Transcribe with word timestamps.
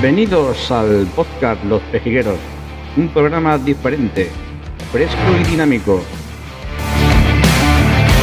Bienvenidos 0.00 0.70
al 0.70 1.08
podcast 1.08 1.64
Los 1.64 1.82
Pejigueros, 1.90 2.38
un 2.96 3.08
programa 3.08 3.58
diferente, 3.58 4.30
fresco 4.92 5.16
y 5.40 5.50
dinámico, 5.50 6.00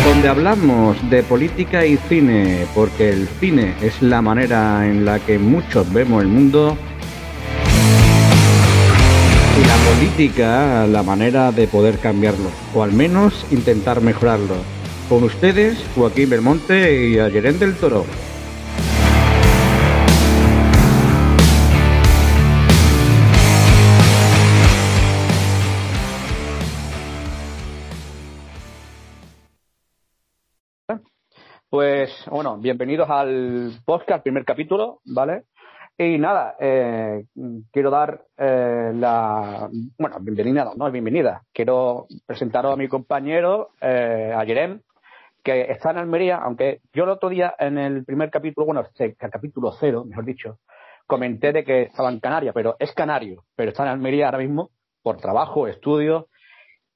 donde 0.06 0.30
hablamos 0.30 0.96
de 1.10 1.22
política 1.24 1.86
y 1.86 1.98
cine, 1.98 2.66
porque 2.74 3.10
el 3.10 3.28
cine 3.42 3.76
es 3.82 4.02
la 4.02 4.22
manera 4.22 4.88
en 4.88 5.04
la 5.04 5.20
que 5.20 5.38
muchos 5.38 5.92
vemos 5.92 6.22
el 6.24 6.30
mundo 6.30 6.78
y 9.62 9.68
la 9.68 9.76
política 9.92 10.88
la 10.88 11.04
manera 11.04 11.52
de 11.52 11.68
poder 11.68 12.00
cambiarlo, 12.00 12.52
o 12.74 12.84
al 12.84 12.94
menos 12.94 13.46
intentar 13.52 14.00
mejorarlo. 14.00 14.56
Con 15.10 15.26
ustedes, 15.26 15.78
Joaquín 15.94 16.30
Belmonte 16.30 17.10
y 17.10 17.20
Ayerén 17.20 17.60
del 17.60 17.76
Toro. 17.76 18.06
Pues 31.76 32.10
bueno, 32.32 32.58
bienvenidos 32.58 33.10
al 33.10 33.74
podcast, 33.84 34.24
primer 34.24 34.46
capítulo, 34.46 35.02
¿vale? 35.04 35.44
Y 35.98 36.18
nada, 36.18 36.56
eh, 36.58 37.26
quiero 37.70 37.92
dar 37.92 38.22
eh, 38.38 38.94
la. 38.96 39.68
Bueno, 40.00 40.16
bienvenida, 40.22 40.72
no 40.74 40.88
es 40.88 40.94
bienvenida. 40.94 41.42
Quiero 41.52 42.08
presentaros 42.26 42.72
a 42.72 42.78
mi 42.78 42.88
compañero, 42.88 43.72
eh, 43.82 44.34
a 44.34 44.46
Jerem, 44.46 44.84
que 45.44 45.64
está 45.64 45.92
en 45.92 45.98
Almería, 45.98 46.38
aunque 46.38 46.80
yo 46.94 47.04
el 47.04 47.10
otro 47.10 47.28
día 47.28 47.54
en 47.60 47.78
el 47.78 48.06
primer 48.06 48.30
capítulo, 48.30 48.66
bueno, 48.66 48.86
el 48.98 49.18
capítulo 49.18 49.74
cero, 49.78 50.06
mejor 50.06 50.24
dicho, 50.24 50.60
comenté 51.06 51.52
de 51.52 51.66
que 51.66 51.82
estaba 51.82 52.10
en 52.10 52.22
Canarias, 52.22 52.54
pero 52.56 52.78
es 52.80 52.94
canario, 52.94 53.44
pero 53.54 53.72
está 53.72 53.84
en 53.84 53.90
Almería 53.90 54.28
ahora 54.28 54.38
mismo 54.38 54.70
por 55.04 55.18
trabajo, 55.18 55.68
estudio. 55.68 56.30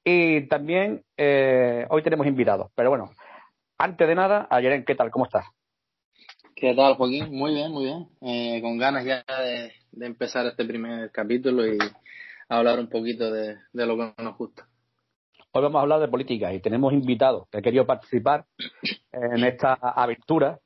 Y 0.06 0.48
también 0.48 1.04
eh, 1.18 1.86
hoy 1.90 2.02
tenemos 2.02 2.28
invitados, 2.28 2.72
pero 2.76 2.90
bueno, 2.92 3.10
antes 3.80 4.08
de 4.08 4.14
nada, 4.14 4.48
Ayeren, 4.52 4.84
¿qué 4.84 4.94
tal? 4.94 5.10
¿Cómo 5.10 5.26
estás? 5.26 5.46
¿Qué 6.54 6.76
tal, 6.76 6.96
Joaquín? 6.96 7.32
Muy 7.32 7.54
bien, 7.54 7.72
muy 7.72 7.86
bien. 7.86 8.10
Eh, 8.22 8.62
con 8.62 8.78
ganas 8.78 9.06
ya 9.06 9.24
de, 9.26 9.72
empezar 10.06 10.46
este 10.46 10.66
primer 10.66 11.10
capítulo 11.12 11.66
y 11.66 11.78
hablar 12.50 12.80
un 12.80 12.90
poquito 12.90 13.32
de, 13.32 13.58
lo 13.74 13.96
que 13.96 14.22
nos 14.22 14.38
gusta. 14.38 14.68
Hoy 15.52 15.64
vamos 15.64 15.80
a 15.80 15.82
hablar 15.84 16.02
de 16.02 16.10
política 16.10 16.54
y 16.54 16.60
tenemos 16.60 16.92
invitados 16.94 17.48
que 17.50 17.58
han 17.58 17.64
querido 17.64 17.88
participar 17.88 18.46
en 19.12 19.44
esta 19.46 19.74
aventura. 19.74 20.60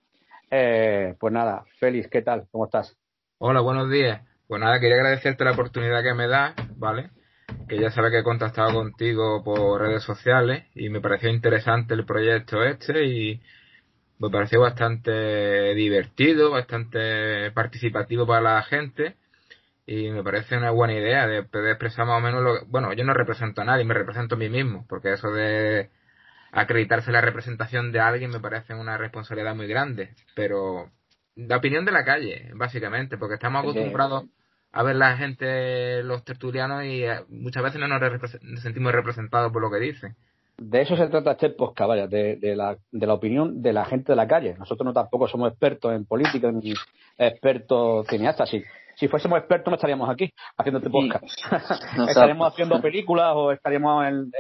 Eh, 0.50 1.16
pues 1.20 1.32
nada, 1.32 1.64
Félix, 1.80 2.10
¿qué 2.10 2.24
tal? 2.24 2.48
¿Cómo 2.52 2.66
estás? 2.66 2.98
Hola, 3.38 3.62
buenos 3.62 3.90
días. 3.92 4.22
Pues 4.48 4.60
nada, 4.60 4.80
quería 4.80 4.96
agradecerte 4.96 5.46
la 5.46 5.52
oportunidad 5.52 6.04
que 6.04 6.14
me 6.16 6.28
das, 6.28 6.56
¿vale? 6.76 7.12
Que 7.68 7.80
ya 7.80 7.92
sabes 7.92 8.12
que 8.12 8.20
he 8.20 8.24
contactado 8.24 8.74
contigo 8.74 9.44
por 9.44 9.82
redes 9.82 10.04
sociales 10.04 10.66
y 10.76 10.90
me 10.90 11.02
pareció 11.02 11.30
interesante 11.30 11.94
el 11.94 12.06
proyecto 12.06 12.64
este 12.64 13.06
y 13.06 13.42
me 14.20 14.30
pareció 14.30 14.62
bastante 14.62 15.74
divertido, 15.74 16.52
bastante 16.52 17.52
participativo 17.52 18.26
para 18.26 18.56
la 18.56 18.64
gente 18.64 19.16
y 19.86 20.10
me 20.10 20.24
parece 20.24 20.58
una 20.58 20.72
buena 20.72 20.94
idea 20.94 21.28
de 21.28 21.44
poder 21.44 21.72
expresar 21.72 22.06
más 22.06 22.18
o 22.18 22.22
menos 22.22 22.42
lo 22.42 22.66
bueno 22.68 22.94
yo 22.94 23.04
no 23.04 23.14
represento 23.14 23.62
a 23.62 23.66
nadie 23.66 23.84
me 23.84 23.94
represento 23.94 24.36
a 24.36 24.38
mí 24.38 24.50
mismo 24.50 24.86
porque 24.88 25.12
eso 25.12 25.30
de 25.32 25.90
acreditarse 26.52 27.12
la 27.12 27.22
representación 27.22 27.92
de 27.92 28.00
alguien 28.00 28.32
me 28.32 28.40
parece 28.40 28.74
una 28.74 28.98
responsabilidad 28.98 29.56
muy 29.56 29.68
grande 29.68 30.16
pero 30.36 30.90
la 31.36 31.58
opinión 31.58 31.84
de 31.84 31.92
la 31.92 32.06
calle 32.06 32.52
básicamente 32.54 33.18
porque 33.18 33.36
estamos 33.36 33.64
acostumbrados 33.64 34.26
a 34.74 34.82
ver 34.82 34.96
la 34.96 35.16
gente, 35.16 36.02
los 36.04 36.24
tertulianos, 36.24 36.84
y 36.84 37.04
eh, 37.04 37.20
muchas 37.30 37.64
veces 37.64 37.80
no 37.80 37.88
nos, 37.88 38.02
sentimos 38.62 38.92
representados 38.92 39.52
por 39.52 39.62
lo 39.62 39.70
que 39.70 39.78
dicen. 39.78 40.16
De 40.58 40.82
eso 40.82 40.96
se 40.98 41.08
trata 41.08 41.32
este 41.32 41.52
podcast, 41.52 41.88
vaya, 41.88 42.08
de, 42.08 42.38
la, 42.56 42.76
de 42.92 43.08
la 43.08 43.14
opinión 43.14 43.62
de 43.62 43.74
la 43.74 43.86
gente 43.86 44.12
de 44.12 44.16
la 44.16 44.28
calle. 44.28 44.56
Nosotros 44.58 44.86
no 44.86 44.94
tampoco 44.94 45.28
somos 45.28 45.50
expertos 45.50 45.94
en 45.94 46.06
política 46.06 46.52
ni 46.52 46.74
expertos 47.18 48.08
cineastas. 48.08 48.50
Si, 48.50 48.64
si 48.96 49.08
fuésemos 49.08 49.40
expertos 49.40 49.72
no 49.72 49.76
estaríamos 49.76 50.10
aquí 50.10 50.32
haciendo 50.58 50.80
este 50.80 50.90
podcast. 50.90 51.24
estaríamos 52.10 52.52
haciendo 52.52 52.82
películas 52.82 53.34
o 53.36 53.52
estaríamos 53.52 54.06
en, 54.08 54.32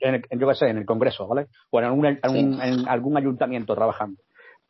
en, 0.00 0.22
en, 0.28 0.40
yo 0.40 0.48
qué 0.48 0.54
sé, 0.54 0.68
en 0.68 0.78
el 0.78 0.84
Congreso, 0.86 1.26
¿vale? 1.26 1.46
O 1.70 1.80
en 1.80 1.86
algún, 1.86 2.06
en 2.06 2.88
algún 2.88 3.16
ayuntamiento 3.16 3.74
trabajando. 3.74 4.20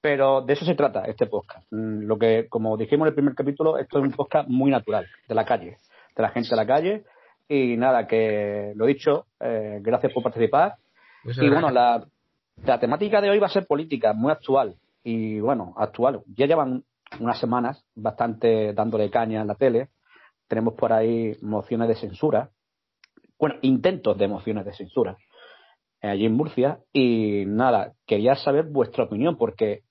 Pero 0.02 0.42
de 0.42 0.54
eso 0.54 0.64
se 0.64 0.74
trata 0.74 1.04
este 1.04 1.26
podcast. 1.26 1.64
Mm, 1.70 2.06
lo 2.06 2.18
que, 2.18 2.48
como 2.48 2.76
dijimos 2.76 3.06
en 3.06 3.10
el 3.10 3.14
primer 3.14 3.34
capítulo, 3.36 3.78
esto 3.78 3.98
es 3.98 4.04
un 4.04 4.10
podcast 4.10 4.48
muy 4.48 4.70
natural, 4.70 5.06
de 5.28 5.34
la 5.34 5.44
calle, 5.44 5.78
de 6.16 6.22
la 6.22 6.30
gente 6.30 6.50
de 6.50 6.56
la 6.56 6.66
calle. 6.66 7.04
Y 7.48 7.76
nada, 7.76 8.06
que 8.08 8.72
lo 8.74 8.86
dicho, 8.86 9.26
eh, 9.38 9.78
gracias 9.80 10.12
por 10.12 10.24
participar. 10.24 10.74
y 11.24 11.48
bueno, 11.48 11.70
la, 11.70 12.04
la 12.64 12.80
temática 12.80 13.20
de 13.20 13.30
hoy 13.30 13.38
va 13.38 13.46
a 13.46 13.50
ser 13.50 13.64
política, 13.64 14.12
muy 14.12 14.32
actual. 14.32 14.74
Y 15.04 15.38
bueno, 15.38 15.72
actual. 15.76 16.22
Ya 16.34 16.46
llevan 16.46 16.82
unas 17.20 17.38
semanas 17.38 17.84
bastante 17.94 18.72
dándole 18.72 19.08
caña 19.08 19.40
en 19.42 19.46
la 19.46 19.54
tele. 19.54 19.90
Tenemos 20.48 20.74
por 20.74 20.92
ahí 20.92 21.36
mociones 21.42 21.86
de 21.86 21.94
censura. 21.94 22.50
Bueno, 23.38 23.56
intentos 23.62 24.18
de 24.18 24.26
mociones 24.26 24.64
de 24.64 24.72
censura 24.72 25.16
eh, 26.00 26.08
allí 26.08 26.26
en 26.26 26.34
Murcia. 26.34 26.80
Y 26.92 27.44
nada, 27.46 27.92
quería 28.04 28.34
saber 28.34 28.64
vuestra 28.64 29.04
opinión, 29.04 29.36
porque 29.36 29.82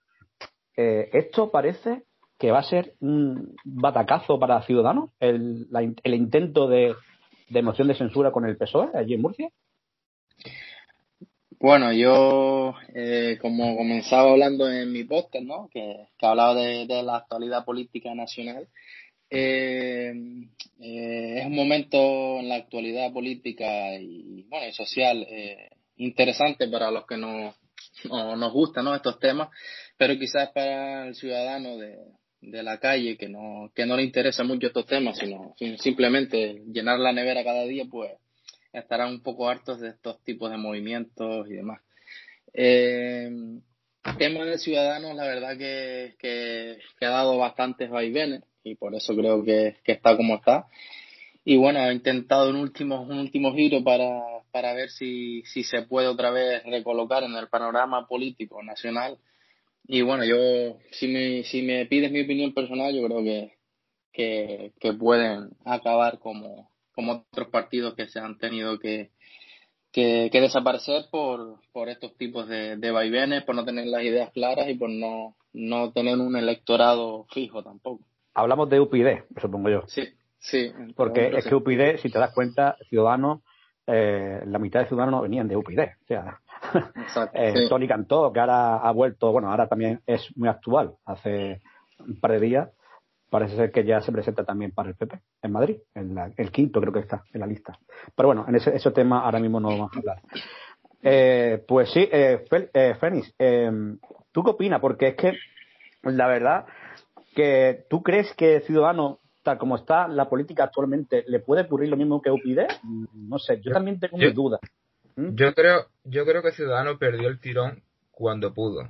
eh, 0.76 1.10
esto 1.14 1.52
parece 1.52 2.04
que 2.38 2.52
va 2.52 2.60
a 2.60 2.64
ser 2.64 2.96
un 3.00 3.56
batacazo 3.64 4.40
para 4.40 4.62
Ciudadanos, 4.64 5.12
el, 5.20 5.68
el 6.04 6.14
intento 6.14 6.68
de, 6.68 6.96
moción 7.62 7.88
de 7.88 7.96
censura 7.96 8.32
con 8.32 8.46
el 8.46 8.58
PSOE 8.58 8.90
allí 8.96 9.14
en 9.14 9.22
Murcia. 9.22 9.50
Bueno, 11.60 11.94
yo, 11.94 12.74
eh, 12.96 13.38
como 13.40 13.78
comenzaba 13.78 14.32
hablando 14.32 14.68
en 14.72 14.92
mi 14.92 15.04
podcast, 15.04 15.46
¿no? 15.46 15.70
que, 15.72 16.08
que 16.18 16.26
hablaba 16.26 16.56
de, 16.56 16.88
la 17.04 17.18
actualidad 17.18 17.64
política 17.64 18.16
nacional, 18.16 18.68
eh, 19.30 20.12
es 20.80 21.46
un 21.46 21.56
momento 21.56 22.40
en 22.40 22.50
la 22.50 22.56
actualidad 22.56 23.14
política 23.14 23.96
y, 24.00 24.48
bueno, 24.50 24.68
y 24.68 24.74
social 24.74 25.28
interesante 25.98 26.68
para 26.68 26.90
los 26.90 27.06
que 27.06 27.18
no, 27.18 27.54
no, 28.10 28.36
nos 28.36 28.54
gustan 28.54 28.86
¿no? 28.86 28.96
estos 28.96 29.20
temas, 29.20 29.50
pero 29.98 30.18
quizás 30.18 30.52
para 30.52 31.08
el 31.08 31.16
ciudadano 31.16 31.78
de, 31.78 31.98
de 32.42 32.64
la 32.64 32.80
calle 32.80 33.18
que 33.18 33.30
no, 33.30 33.72
que 33.76 33.86
no 33.86 33.98
le 33.98 34.04
interesa 34.04 34.44
mucho 34.44 34.68
estos 34.68 34.86
temas, 34.86 35.18
sino 35.18 35.56
simplemente 35.78 36.62
llenar 36.72 37.00
la 37.00 37.12
nevera 37.12 37.44
cada 37.44 37.64
día, 37.66 37.86
pues 37.90 38.12
estarán 38.74 39.10
un 39.10 39.22
poco 39.22 39.50
hartos 39.50 39.80
de 39.80 39.90
estos 39.90 40.24
tipos 40.24 40.50
de 40.50 40.58
movimientos 40.58 41.48
y 41.50 41.54
demás. 41.54 41.82
Eh, 42.54 43.30
tema 44.18 44.46
de 44.46 44.58
ciudadanos, 44.58 45.16
la 45.16 45.26
verdad 45.26 45.58
que, 45.58 46.16
que, 46.20 47.06
ha 47.06 47.10
dado 47.10 47.38
bastantes 47.38 47.90
vaivenes 47.90 48.44
y 48.64 48.76
por 48.76 48.96
eso 48.96 49.16
creo 49.16 49.44
que, 49.44 49.78
que 49.84 49.92
está 49.92 50.16
como 50.16 50.36
está 50.36 50.68
y 51.44 51.58
bueno, 51.58 51.80
he 51.80 51.94
intentado 51.94 52.50
un 52.50 52.58
último, 52.58 53.02
un 53.02 53.18
último 53.18 53.54
giro 53.54 53.84
para, 53.84 54.22
para 54.52 54.74
ver 54.74 54.90
si, 54.90 55.44
si 55.46 55.64
se 55.64 55.84
puede 55.84 56.08
otra 56.08 56.32
vez 56.32 56.64
recolocar 56.64 57.24
en 57.24 57.36
el 57.36 57.48
panorama 57.48 58.08
político 58.08 58.62
nacional. 58.64 59.18
Y 59.88 60.02
bueno, 60.02 60.24
yo, 60.24 60.78
si 60.92 61.08
me, 61.08 61.44
si 61.44 61.62
me 61.62 61.86
pides 61.86 62.12
mi 62.12 62.22
opinión 62.22 62.54
personal, 62.54 62.94
yo 62.94 63.06
creo 63.08 63.24
que, 63.24 63.54
que, 64.12 64.74
que 64.80 64.94
pueden 64.94 65.50
acabar 65.66 66.20
como, 66.20 66.70
como 66.94 67.26
otros 67.32 67.50
partidos 67.50 67.96
que 67.96 68.08
se 68.08 68.20
han 68.20 68.38
tenido 68.38 68.78
que, 68.80 69.10
que, 69.92 70.30
que 70.32 70.42
desaparecer 70.42 71.06
por, 71.12 71.60
por 71.72 71.90
estos 71.90 72.16
tipos 72.18 72.48
de, 72.48 72.78
de 72.78 72.92
vaivenes, 72.92 73.44
por 73.44 73.56
no 73.56 73.66
tener 73.66 73.88
las 73.88 74.04
ideas 74.04 74.32
claras 74.32 74.70
y 74.70 74.76
por 74.76 74.90
no, 74.90 75.36
no 75.54 75.92
tener 75.92 76.18
un 76.18 76.36
electorado 76.36 77.26
fijo 77.34 77.64
tampoco. 77.64 78.04
Hablamos 78.34 78.70
de 78.70 78.80
UPyD, 78.80 79.24
supongo 79.42 79.70
yo. 79.70 79.84
Sí. 79.88 80.04
Sí. 80.42 80.72
Porque 80.96 81.32
es 81.38 81.46
que 81.46 81.54
UPyD, 81.54 81.98
si 81.98 82.10
te 82.10 82.18
das 82.18 82.34
cuenta, 82.34 82.76
Ciudadanos, 82.90 83.42
eh, 83.88 84.44
la 84.46 84.60
mitad 84.60 84.82
de 84.82 84.88
Ciudadanos 84.88 85.22
venían 85.22 85.48
de 85.48 85.56
UPyD. 85.56 85.80
O 85.80 86.08
sea, 86.08 86.40
eh, 87.34 87.68
Tony 87.70 87.88
Cantó, 87.88 88.32
que 88.32 88.40
ahora 88.40 88.78
ha 88.78 88.92
vuelto, 88.92 89.32
bueno, 89.32 89.50
ahora 89.50 89.68
también 89.68 90.02
es 90.06 90.26
muy 90.36 90.50
actual, 90.50 90.94
hace 91.06 91.62
un 92.00 92.20
par 92.20 92.32
de 92.32 92.40
días, 92.40 92.70
parece 93.30 93.56
ser 93.56 93.72
que 93.72 93.86
ya 93.86 94.02
se 94.02 94.12
presenta 94.12 94.44
también 94.44 94.72
para 94.72 94.90
el 94.90 94.96
PP 94.96 95.20
en 95.42 95.52
Madrid, 95.52 95.78
en 95.96 96.18
el 96.36 96.52
quinto 96.52 96.82
creo 96.82 96.94
que 96.94 97.00
está 97.00 97.24
en 97.34 97.40
la 97.40 97.48
lista. 97.48 97.80
Pero 98.16 98.28
bueno, 98.28 98.46
en 98.48 98.56
ese, 98.56 98.76
ese 98.76 98.92
tema 98.92 99.22
ahora 99.22 99.40
mismo 99.40 99.60
no 99.60 99.70
vamos 99.70 99.92
a 99.96 100.00
hablar. 100.00 100.22
Eh, 101.02 101.64
pues 101.68 101.90
sí, 101.92 102.08
eh, 102.12 102.44
eh 102.74 102.96
Fénix, 103.00 103.34
em, 103.40 103.98
¿tú 104.32 104.44
qué 104.44 104.52
opinas? 104.52 104.80
Porque 104.82 105.08
es 105.10 105.16
que 105.16 105.34
la 106.04 106.28
verdad 106.28 106.66
que 107.34 107.86
tú 107.90 108.04
crees 108.04 108.34
que 108.34 108.62
Ciudadanos 108.62 109.21
tal 109.44 109.58
como 109.58 109.76
está 109.76 110.08
la 110.08 110.30
política 110.30 110.66
actualmente, 110.66 111.24
¿le 111.28 111.40
puede 111.40 111.64
ocurrir 111.64 111.90
lo 111.90 111.98
mismo 111.98 112.22
que 112.22 112.32
UPyD? 112.32 112.60
No 113.14 113.40
sé, 113.40 113.60
yo, 113.62 113.72
también 113.72 114.00
tengo 114.00 114.18
mis 114.18 114.34
dudas. 114.34 114.60
¿Mm? 115.16 115.36
Yo 115.36 115.54
creo, 115.54 115.88
yo 116.04 116.26
creo 116.26 116.42
que 116.42 116.52
Ciudadano 116.52 116.98
perdió 116.98 117.28
el 117.28 117.40
tirón 117.40 117.84
cuando 118.12 118.54
pudo. 118.54 118.88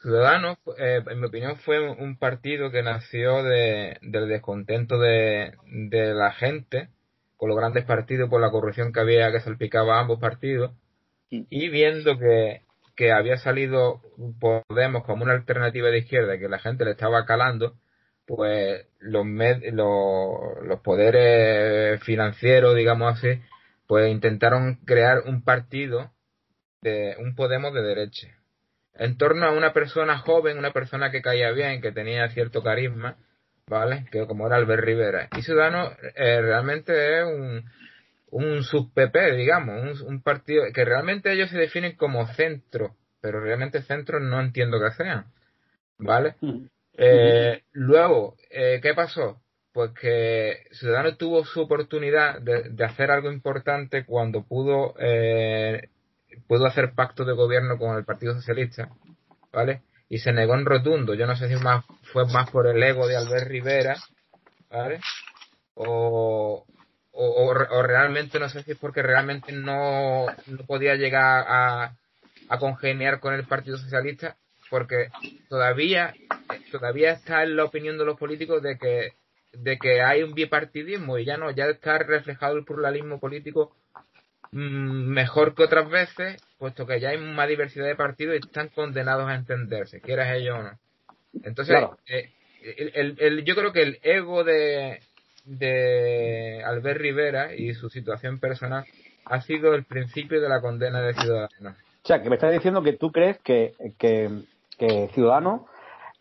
Ciudadanos, 0.00 0.58
eh, 0.78 1.02
en 1.06 1.20
mi 1.20 1.26
opinión, 1.26 1.56
fue 1.56 1.78
un 1.90 2.16
partido 2.16 2.70
que 2.70 2.82
nació 2.82 3.42
de, 3.44 3.98
del 4.02 4.28
descontento 4.28 4.98
de, 4.98 5.54
de 5.66 6.14
la 6.14 6.32
gente 6.32 6.88
con 7.36 7.48
los 7.48 7.58
grandes 7.58 7.84
partidos 7.84 8.28
por 8.28 8.40
la 8.40 8.50
corrupción 8.50 8.92
que 8.92 9.00
había 9.00 9.30
que 9.30 9.40
salpicaba 9.40 9.96
a 9.96 10.00
ambos 10.00 10.18
partidos 10.18 10.72
mm. 11.30 11.42
y 11.50 11.68
viendo 11.68 12.18
que, 12.18 12.62
que 12.96 13.12
había 13.12 13.36
salido 13.36 14.00
Podemos 14.38 15.04
como 15.04 15.24
una 15.24 15.32
alternativa 15.32 15.88
de 15.88 15.98
izquierda 15.98 16.38
que 16.38 16.48
la 16.48 16.58
gente 16.58 16.84
le 16.84 16.92
estaba 16.92 17.24
calando, 17.24 17.74
pues 18.34 18.86
los, 19.00 19.26
los, 19.26 20.64
los 20.64 20.80
poderes 20.80 22.02
financieros, 22.02 22.74
digamos 22.74 23.18
así, 23.18 23.42
pues 23.86 24.10
intentaron 24.10 24.76
crear 24.86 25.24
un 25.26 25.44
partido 25.44 26.10
de 26.80 27.14
un 27.18 27.34
Podemos 27.34 27.74
de 27.74 27.82
derecha 27.82 28.28
en 28.94 29.18
torno 29.18 29.44
a 29.44 29.52
una 29.52 29.74
persona 29.74 30.16
joven, 30.16 30.56
una 30.56 30.72
persona 30.72 31.10
que 31.10 31.20
caía 31.20 31.50
bien, 31.50 31.82
que 31.82 31.92
tenía 31.92 32.26
cierto 32.30 32.62
carisma, 32.62 33.18
¿vale? 33.66 34.06
Que 34.10 34.26
como 34.26 34.46
era 34.46 34.56
Albert 34.56 34.82
Rivera. 34.82 35.28
Y 35.36 35.42
Ciudadanos 35.42 35.92
eh, 36.14 36.40
realmente 36.40 37.18
es 37.20 37.26
un, 37.26 37.64
un 38.30 38.62
sub-PP, 38.62 39.36
digamos, 39.36 40.00
un, 40.00 40.22
partido 40.22 40.64
que 40.72 40.86
realmente 40.86 41.30
ellos 41.32 41.50
se 41.50 41.58
definen 41.58 41.96
como 41.96 42.26
centro, 42.28 42.96
pero 43.20 43.40
realmente 43.40 43.82
centro 43.82 44.20
no 44.20 44.40
entiendo 44.40 44.80
que 44.80 44.90
sean, 44.92 45.26
¿vale? 45.98 46.36
Eh, 46.96 47.62
luego, 47.72 48.36
eh, 48.50 48.80
¿qué 48.82 48.94
pasó? 48.94 49.40
Pues 49.72 49.92
que 49.92 50.64
Ciudadanos 50.72 51.16
tuvo 51.16 51.44
su 51.44 51.62
oportunidad 51.62 52.40
de, 52.40 52.84
hacer 52.84 53.10
algo 53.10 53.32
importante 53.32 54.04
cuando 54.04 54.42
pudo 54.42 54.94
eh, 54.98 55.88
pudo 56.46 56.66
hacer 56.66 56.92
pacto 56.94 57.24
de 57.24 57.32
gobierno 57.32 57.78
con 57.78 57.96
el 57.96 58.04
Partido 58.04 58.34
Socialista, 58.34 58.90
¿vale? 59.52 59.82
Y 60.08 60.18
se 60.18 60.32
negó 60.32 60.54
en 60.54 60.66
rotundo. 60.66 61.14
Yo 61.14 61.26
no 61.26 61.36
sé 61.36 61.48
si 61.48 61.54
fue 62.12 62.26
más 62.26 62.50
por 62.50 62.66
el 62.66 62.82
ego 62.82 63.06
de 63.06 63.16
Albert 63.16 63.48
Rivera, 63.48 63.96
¿vale? 64.70 65.00
O, 65.74 66.66
o, 67.12 67.82
realmente 67.82 68.38
no 68.38 68.48
sé 68.50 68.62
si 68.62 68.72
es 68.72 68.78
porque 68.78 69.02
realmente 69.02 69.52
no, 69.52 70.26
no 70.46 70.66
podía 70.66 70.96
llegar 70.96 71.44
a, 71.48 71.96
a 72.48 72.58
congeniar 72.58 73.20
con 73.20 73.32
el 73.32 73.44
Partido 73.44 73.78
Socialista, 73.78 74.36
porque 74.72 75.10
todavía, 75.48 76.14
todavía 76.72 77.12
está 77.12 77.44
en 77.44 77.54
la 77.54 77.64
opinión 77.64 77.96
de 77.96 78.04
los 78.04 78.18
políticos 78.18 78.60
de 78.60 78.76
que 78.76 79.12
de 79.52 79.76
que 79.76 80.00
hay 80.00 80.22
un 80.22 80.32
bipartidismo 80.32 81.18
y 81.18 81.26
ya 81.26 81.36
no, 81.36 81.50
ya 81.50 81.66
está 81.66 81.98
reflejado 81.98 82.56
el 82.56 82.64
pluralismo 82.64 83.20
político 83.20 83.76
Mm, 84.52 85.08
mejor 85.08 85.54
que 85.54 85.64
otras 85.64 85.88
veces, 85.88 86.36
puesto 86.58 86.86
que 86.86 87.00
ya 87.00 87.08
hay 87.08 87.18
más 87.18 87.48
diversidad 87.48 87.86
de 87.86 87.96
partidos 87.96 88.34
y 88.36 88.46
están 88.46 88.68
condenados 88.68 89.26
a 89.28 89.34
entenderse, 89.34 90.02
quieras 90.02 90.36
ellos 90.36 90.58
o 90.58 90.62
no. 90.62 90.78
Entonces, 91.42 91.74
eh, 92.06 92.30
el, 92.94 93.44
yo 93.44 93.54
creo 93.54 93.72
que 93.72 93.82
el 93.82 93.98
ego 94.02 94.44
de, 94.44 95.00
de 95.46 96.62
Albert 96.64 97.00
Rivera 97.00 97.54
y 97.54 97.72
su 97.72 97.88
situación 97.88 98.38
personal 98.40 98.84
ha 99.24 99.40
sido 99.40 99.74
el 99.74 99.84
principio 99.84 100.38
de 100.38 100.50
la 100.50 100.60
condena 100.60 101.00
de 101.00 101.14
Ciudadanos. 101.14 101.78
O 102.04 102.06
sea, 102.06 102.22
que 102.22 102.28
me 102.28 102.34
estás 102.34 102.52
diciendo 102.52 102.82
que 102.82 102.92
tú 102.92 103.10
crees 103.10 103.38
que, 103.38 103.72
que, 103.98 104.28
que 104.82 105.08
Ciudadanos 105.14 105.60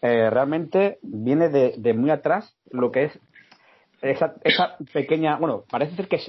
eh, 0.04 0.30
realmente 0.30 1.00
viene 1.02 1.50
de, 1.50 1.94
muy 1.96 2.12
atrás 2.12 2.56
lo 2.70 2.92
que 2.92 3.06
es 3.06 3.20
esa, 4.04 4.36
esa 4.44 4.78
pequeña, 4.94 5.38
bueno, 5.38 5.64
parece 5.70 5.96
ser 5.96 6.08
que 6.08 6.20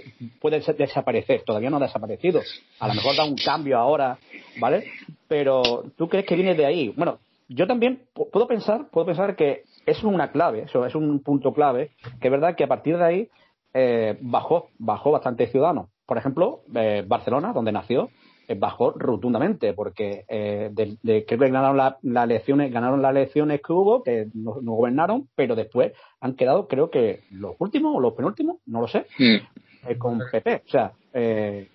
puede 0.40 0.60
desaparecer, 0.60 1.42
todavía 1.44 1.68
no 1.68 1.76
ha 1.76 1.80
desaparecido, 1.80 2.40
a 2.80 2.88
lo 2.88 2.94
mejor 2.94 3.16
da 3.16 3.24
un 3.24 3.36
cambio 3.36 3.78
ahora, 3.78 4.18
¿vale? 4.58 4.86
Pero 5.28 5.84
tú 5.96 6.08
crees 6.08 6.24
que 6.24 6.34
viene 6.34 6.54
de 6.54 6.64
ahí. 6.64 6.88
Bueno, 6.96 7.18
yo 7.48 7.66
también 7.66 8.02
puedo 8.14 8.46
pensar, 8.46 8.88
puedo 8.90 9.06
pensar 9.06 9.36
que 9.36 9.64
es 9.84 10.02
una 10.02 10.32
clave, 10.32 10.62
eso 10.62 10.86
es 10.86 10.94
un 10.94 11.22
punto 11.22 11.52
clave, 11.52 11.90
que 12.20 12.28
es 12.28 12.32
verdad 12.32 12.56
que 12.56 12.64
a 12.64 12.68
partir 12.68 12.96
de 12.96 13.04
ahí 13.04 13.28
eh, 13.74 14.16
bajó, 14.22 14.68
bajó 14.78 15.10
bastante 15.10 15.48
ciudadano. 15.48 15.88
Por 16.06 16.16
ejemplo, 16.16 16.60
eh, 16.74 17.04
Barcelona, 17.06 17.52
donde 17.52 17.72
nació, 17.72 18.10
bajó 18.54 18.92
rotundamente 18.92 19.72
porque 19.72 20.24
eh, 20.28 20.70
de, 20.72 21.24
creo 21.24 21.38
que 21.38 21.50
ganaron 21.50 21.76
las 21.76 22.24
elecciones 22.24 22.72
ganaron 22.72 23.02
las 23.02 23.12
elecciones 23.12 23.60
que 23.60 23.72
hubo 23.72 24.02
que 24.02 24.28
no, 24.34 24.54
gobernaron 24.60 25.28
pero 25.34 25.54
después 25.54 25.92
han 26.20 26.34
quedado 26.34 26.68
creo 26.68 26.90
que 26.90 27.20
los 27.30 27.54
últimos 27.58 27.94
o 27.96 28.00
los 28.00 28.14
penúltimos 28.14 28.58
no 28.66 28.80
lo 28.80 28.88
sé 28.88 29.06
mm. 29.18 29.88
eh, 29.88 29.98
con 29.98 30.20
PP 30.30 30.62
o 30.66 30.70
sea 30.70 30.92
eh, 31.12 31.68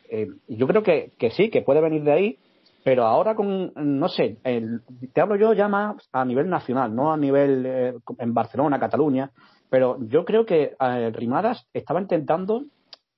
yo 0.47 0.67
creo 0.67 0.83
que, 0.83 1.11
que 1.17 1.31
sí 1.31 1.49
que 1.49 1.61
puede 1.61 1.81
venir 1.81 2.03
de 2.03 2.11
ahí 2.11 2.37
pero 2.83 3.05
ahora 3.05 3.35
con 3.35 3.73
no 3.75 4.07
sé 4.07 4.37
te 5.13 5.21
hablo 5.21 5.35
yo 5.35 5.53
ya 5.53 5.67
más 5.67 6.09
a 6.11 6.25
nivel 6.25 6.49
nacional 6.49 6.95
no 6.95 7.11
a 7.11 7.17
nivel 7.17 7.99
en 8.17 8.33
Barcelona 8.33 8.79
Cataluña 8.79 9.31
pero 9.69 9.97
yo 9.99 10.23
creo 10.23 10.45
que 10.45 10.75
Rimadas 11.13 11.67
estaba 11.73 12.01
intentando 12.01 12.63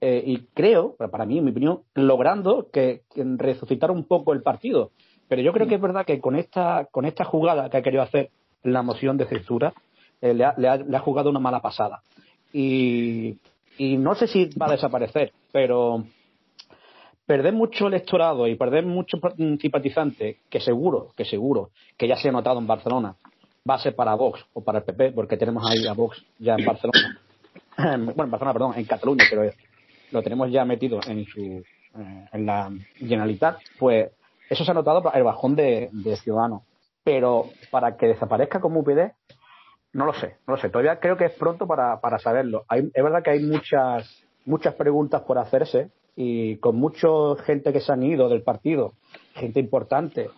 eh, 0.02 0.24
y 0.26 0.38
creo, 0.54 0.96
para 0.96 1.26
mí, 1.26 1.38
en 1.38 1.46
mi 1.46 1.52
opinión, 1.52 1.82
logrando 1.94 2.70
que, 2.72 3.02
resucitar 3.16 3.92
un 3.92 4.06
poco 4.06 4.34
el 4.34 4.42
partido. 4.42 4.92
Pero 5.28 5.42
yo 5.42 5.54
creo 5.54 5.68
que 5.68 5.76
es 5.76 5.82
verdad 5.82 6.06
que 6.06 6.20
con 6.20 6.36
esta, 6.36 6.88
con 6.92 7.06
esta 7.06 7.26
jugada 7.26 7.70
que 7.70 7.78
ha 7.78 7.82
querido 7.82 8.04
hacer 8.04 8.30
la 8.64 8.82
moción 8.82 9.18
de 9.18 9.26
censura, 9.26 9.74
eh, 10.22 10.34
le, 10.34 10.46
ha, 10.46 10.54
le, 10.58 10.68
ha, 10.98 11.00
jugado 11.00 11.30
una 11.30 11.40
mala 11.40 11.62
pasada. 11.62 12.02
Y, 12.52 13.38
y 13.78 13.98
no 13.98 14.16
sé 14.16 14.28
si 14.28 14.50
va 14.58 14.68
a 14.68 14.72
desaparecer, 14.72 15.34
pero 15.52 16.04
perder 17.26 17.54
mucho 17.54 17.88
electorado 17.88 18.48
y 18.48 18.56
perder 18.56 18.86
muchos 18.86 19.22
simpatizantes, 19.62 20.38
que 20.50 20.60
seguro, 20.60 21.10
que 21.16 21.26
seguro, 21.26 21.70
que 21.96 22.08
ya 22.08 22.16
se 22.16 22.30
ha 22.30 22.32
notado 22.32 22.60
en 22.60 22.66
Barcelona, 22.66 23.16
va 23.70 23.76
a 23.76 23.80
ser 23.80 23.96
para 23.96 24.16
Vox 24.16 24.44
o 24.54 24.64
para 24.64 24.80
el 24.80 24.86
PP, 24.86 25.12
porque 25.12 25.38
tenemos 25.38 25.64
ahí 25.70 25.86
a 25.86 25.94
Vox 25.94 26.26
ya 26.40 26.56
en 26.56 26.66
Barcelona. 26.66 27.20
bueno, 27.78 28.24
en 28.24 28.32
Barcelona, 28.32 28.54
perdón, 28.54 28.74
en 28.78 28.86
Cataluña, 28.86 29.26
pero 29.30 29.44
lo 30.12 30.22
tenemos 30.22 30.52
ya 30.52 30.66
metido 30.66 31.00
en 31.08 31.26
su 31.26 31.64
eh, 31.98 32.26
en 32.32 32.46
la 32.46 32.72
Generalitat, 32.96 33.58
pues 33.80 34.12
eso 34.50 34.64
se 34.64 34.72
ha 34.72 34.74
notado 34.74 35.12
el 35.14 35.24
bajón 35.24 35.56
de, 35.56 35.90
Ciudadanos. 36.22 36.64
Pero 37.04 37.46
para 37.72 37.98
que 37.98 38.08
desaparezca 38.08 38.60
como 38.60 38.82
UPD, 38.82 39.12
no 39.94 40.06
lo 40.06 40.14
sé, 40.14 40.38
no 40.46 40.56
lo 40.56 40.58
sé. 40.58 40.70
Todavía 40.70 41.00
creo 41.00 41.18
que 41.18 41.26
es 41.26 41.34
pronto 41.34 41.66
para, 41.66 42.00
para 42.00 42.20
saberlo. 42.20 42.66
Hay, 42.68 42.90
es 42.94 43.04
verdad 43.04 43.24
que 43.24 43.32
hay 43.32 43.40
muchas, 43.40 44.24
muchas 44.46 44.76
preguntas 44.76 45.22
por 45.22 45.38
hacerse 45.38 45.90
y 46.16 46.58
con 46.58 46.76
mucha 46.76 47.08
gente 47.46 47.74
que 47.74 47.80
se 47.80 47.92
han 47.92 48.04
ido 48.04 48.30
del 48.30 48.44
partido, 48.44 48.94
gente 49.34 49.60
importante 49.60 50.30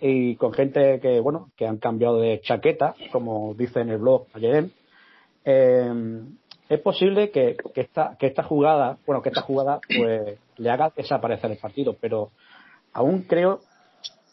y 0.00 0.36
con 0.36 0.52
gente 0.52 1.00
que, 1.00 1.20
bueno, 1.20 1.50
que 1.56 1.66
han 1.66 1.78
cambiado 1.78 2.20
de 2.20 2.40
chaqueta, 2.42 2.94
como 3.10 3.54
dice 3.54 3.80
en 3.80 3.90
el 3.90 3.98
blog 3.98 4.26
ayer. 4.34 4.68
Es 6.72 6.80
posible 6.80 7.30
que, 7.30 7.56
esta, 7.74 8.16
que 8.18 8.26
esta 8.26 8.42
jugada, 8.42 8.96
bueno, 9.06 9.20
que 9.22 9.28
esta 9.28 9.42
jugada 9.42 9.78
pues 9.94 10.38
le 10.56 10.70
haga 10.70 10.90
desaparecer 10.96 11.50
el 11.50 11.58
partido, 11.58 11.96
pero 12.00 12.30
aún 12.94 13.22
creo 13.22 13.60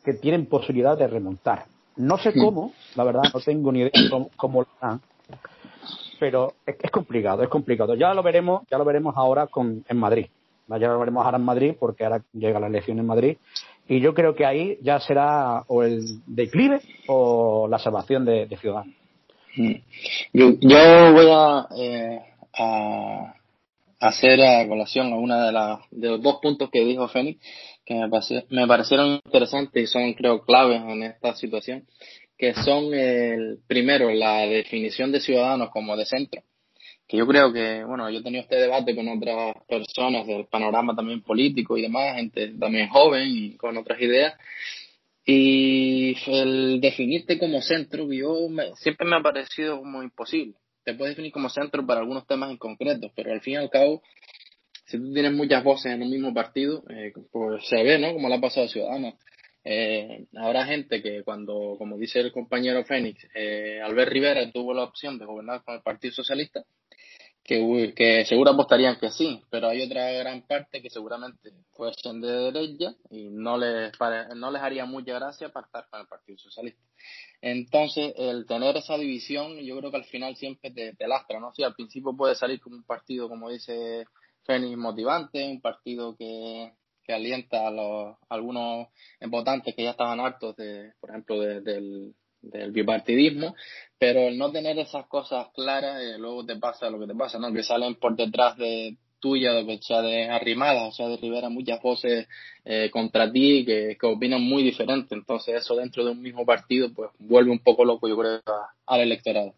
que 0.06 0.14
tienen 0.14 0.46
posibilidad 0.46 0.98
de 0.98 1.08
remontar. 1.08 1.66
No 1.98 2.18
sé 2.18 2.34
cómo, 2.34 2.72
la 2.96 3.04
verdad, 3.04 3.24
no 3.34 3.42
tengo 3.42 3.74
ni 3.74 3.82
idea 3.82 3.92
cómo, 4.10 4.30
cómo 4.38 4.62
lo 4.62 4.68
harán, 4.80 5.02
pero 6.18 6.54
es, 6.66 6.92
complicado, 6.92 7.44
es 7.44 7.50
complicado. 7.50 7.94
Ya 7.96 8.14
lo 8.14 8.24
veremos, 8.24 8.64
ya 8.72 8.78
lo 8.78 8.86
veremos 8.86 9.16
ahora 9.18 9.48
con, 9.48 9.84
en 9.88 9.98
Madrid. 9.98 10.28
Ya 10.70 10.88
lo 10.88 11.00
veremos 11.00 11.26
ahora 11.26 11.40
en 11.40 11.44
Madrid 11.44 11.76
porque 11.78 12.06
ahora 12.06 12.22
llega 12.32 12.60
la 12.60 12.68
elección 12.68 13.00
en 13.00 13.06
Madrid 13.06 13.38
y 13.88 14.00
yo 14.00 14.14
creo 14.14 14.34
que 14.36 14.46
ahí 14.46 14.78
ya 14.82 15.00
será 15.00 15.64
o 15.68 15.84
el 15.84 16.22
declive 16.28 16.80
o 17.08 17.68
la 17.68 17.80
salvación 17.80 18.24
de, 18.24 18.48
Ciudadanos. 18.62 18.94
Yo, 20.32 20.52
yo 20.62 21.14
voy 21.14 21.28
a 21.32 21.68
eh, 21.76 22.29
a, 22.54 23.36
hacer 24.00 24.42
a 24.42 24.68
colación 24.68 25.12
a 25.12 25.18
una 25.18 25.46
de, 25.46 25.52
las 25.52 25.80
de 25.92 26.08
los 26.10 26.22
dos 26.22 26.38
puntos 26.42 26.70
que 26.72 26.86
dijo 26.86 27.08
Fénix 27.08 27.40
que 27.86 27.96
me, 27.96 28.10
me 28.50 28.68
parecieron 28.68 29.20
interesantes 29.26 29.84
y 29.84 29.88
son 29.88 30.14
creo 30.14 30.42
claves 30.42 30.82
en 30.82 31.04
esta 31.04 31.36
situación 31.36 31.86
que 32.40 32.54
son 32.54 32.94
el 32.94 33.60
primero 33.68 34.10
la 34.12 34.48
definición 34.48 35.12
de 35.12 35.20
ciudadanos 35.20 35.72
como 35.72 35.98
de 35.98 36.06
centro. 36.06 36.42
Que 37.06 37.18
yo 37.18 37.28
creo 37.28 37.52
que 37.52 37.84
bueno 37.84 38.10
yo 38.10 38.20
he 38.20 38.24
tenido 38.24 38.44
este 38.44 38.56
debate 38.56 38.96
con 38.96 39.10
otras 39.10 39.56
personas 39.68 40.26
del 40.26 40.46
panorama 40.46 40.96
también 40.96 41.22
político 41.22 41.78
y 41.78 41.82
demás 41.82 42.16
gente 42.16 42.54
también 42.58 42.88
joven 42.88 43.28
y 43.28 43.58
con 43.58 43.76
otras 43.76 44.00
ideas 44.00 44.36
y 45.26 46.16
el 46.28 46.80
definirte 46.80 47.38
como 47.38 47.62
centro 47.62 48.12
yo 48.14 48.48
siempre 48.78 49.08
me 49.08 49.18
ha 49.18 49.22
parecido 49.22 49.80
como 49.80 50.02
imposible 50.02 50.56
te 50.90 50.98
puedes 50.98 51.16
definir 51.16 51.32
como 51.32 51.50
centro 51.50 51.86
para 51.86 52.00
algunos 52.00 52.26
temas 52.26 52.50
en 52.50 52.58
concreto, 52.58 53.12
pero 53.16 53.32
al 53.32 53.42
fin 53.42 53.54
y 53.54 53.58
al 53.58 53.70
cabo, 53.70 54.02
si 54.86 54.98
tú 54.98 55.14
tienes 55.14 55.34
muchas 55.34 55.64
voces 55.64 55.92
en 55.92 56.02
un 56.02 56.10
mismo 56.10 56.34
partido, 56.34 56.84
eh, 56.90 57.14
pues 57.32 57.68
se 57.68 57.84
ve, 57.84 58.00
¿no? 58.00 58.14
Como 58.14 58.28
le 58.28 58.36
ha 58.36 58.42
pasado 58.42 58.66
a 58.66 58.70
Ciudadanos. 58.70 59.14
Eh, 59.64 60.26
habrá 60.36 60.66
gente 60.66 61.04
que 61.04 61.22
cuando, 61.24 61.76
como 61.78 61.98
dice 61.98 62.22
el 62.22 62.32
compañero 62.32 62.84
Fénix, 62.86 63.24
eh, 63.36 63.80
Albert 63.84 64.12
Rivera 64.12 64.52
tuvo 64.52 64.74
la 64.74 64.84
opción 64.84 65.20
de 65.20 65.26
gobernar 65.26 65.64
con 65.64 65.76
el 65.76 65.82
Partido 65.82 66.14
Socialista, 66.14 66.64
que, 67.50 67.94
que 67.96 68.26
seguro 68.26 68.52
apostarían 68.52 69.00
que 69.00 69.10
sí, 69.10 69.42
pero 69.50 69.70
hay 69.70 69.82
otra 69.82 70.12
gran 70.12 70.44
parte 70.44 70.84
que 70.84 70.90
seguramente 70.92 71.50
fuesen 71.72 72.22
de 72.22 72.52
derecha 72.52 72.94
y 73.10 73.30
no 73.32 73.58
les, 73.58 73.92
no 74.36 74.52
les 74.52 74.62
haría 74.62 74.86
mucha 74.86 75.16
gracia 75.16 75.50
pactar 75.50 75.88
con 75.90 76.00
el 76.00 76.06
Partido 76.06 76.38
Socialista. 76.38 76.80
Entonces, 77.42 78.14
el 78.18 78.46
tener 78.46 78.78
esa 78.78 79.00
división, 79.00 79.58
yo 79.62 79.80
creo 79.80 79.90
que 79.90 79.98
al 79.98 80.06
final 80.06 80.36
siempre 80.36 80.70
te, 80.70 80.94
te 80.94 81.08
lastra, 81.08 81.40
¿no? 81.40 81.52
Si 81.52 81.64
al 81.64 81.74
principio 81.74 82.16
puede 82.16 82.36
salir 82.36 82.60
como 82.60 82.76
un 82.76 82.84
partido, 82.84 83.28
como 83.28 83.50
dice 83.50 84.06
Fénix, 84.46 84.78
motivante, 84.78 85.44
un 85.50 85.60
partido 85.60 86.16
que, 86.16 86.72
que 87.04 87.14
alienta 87.14 87.68
a, 87.68 87.72
los, 87.72 88.16
algunos 88.30 88.90
votantes 89.22 89.76
que 89.76 89.86
ya 89.86 89.92
estaban 89.92 90.20
hartos, 90.20 90.56
de, 90.56 90.94
por 91.00 91.10
ejemplo, 91.10 91.40
del, 91.40 92.14
del 92.42 92.72
bipartidismo, 92.72 93.56
pero 93.98 94.22
el 94.28 94.38
no 94.38 94.52
tener 94.52 94.80
esas 94.80 95.06
cosas 95.08 95.48
claras, 95.54 96.02
eh, 96.02 96.18
luego 96.18 96.46
te 96.46 96.56
pasa 96.56 96.90
lo 96.90 97.00
que 97.00 97.08
te 97.08 97.16
pasa, 97.16 97.40
¿no? 97.40 97.52
Que 97.54 97.64
salen 97.64 97.96
por 97.96 98.16
detrás 98.16 98.58
de 98.58 98.96
tuya, 99.20 99.54
de 99.54 99.80
sea 99.82 100.02
de 100.02 100.30
Arrimada, 100.30 100.84
o 100.84 100.92
sea 100.92 101.08
de 101.08 101.18
Rivera, 101.18 101.50
muchas 101.50 101.82
voces 101.82 102.28
eh, 102.64 102.90
contra 102.92 103.32
ti 103.32 103.66
que, 103.66 103.98
que, 104.00 104.08
opinan 104.08 104.42
muy 104.42 104.64
diferente. 104.64 105.14
Entonces 105.14 105.56
eso 105.56 105.76
dentro 105.76 106.06
de 106.06 106.12
un 106.12 106.22
mismo 106.22 106.46
partido 106.46 106.90
pues 106.94 107.12
vuelve 107.20 107.52
un 107.52 107.60
poco 107.60 107.84
loco, 107.84 108.08
yo 108.08 108.18
creo, 108.18 108.42
al 108.86 109.02
electorado. 109.02 109.54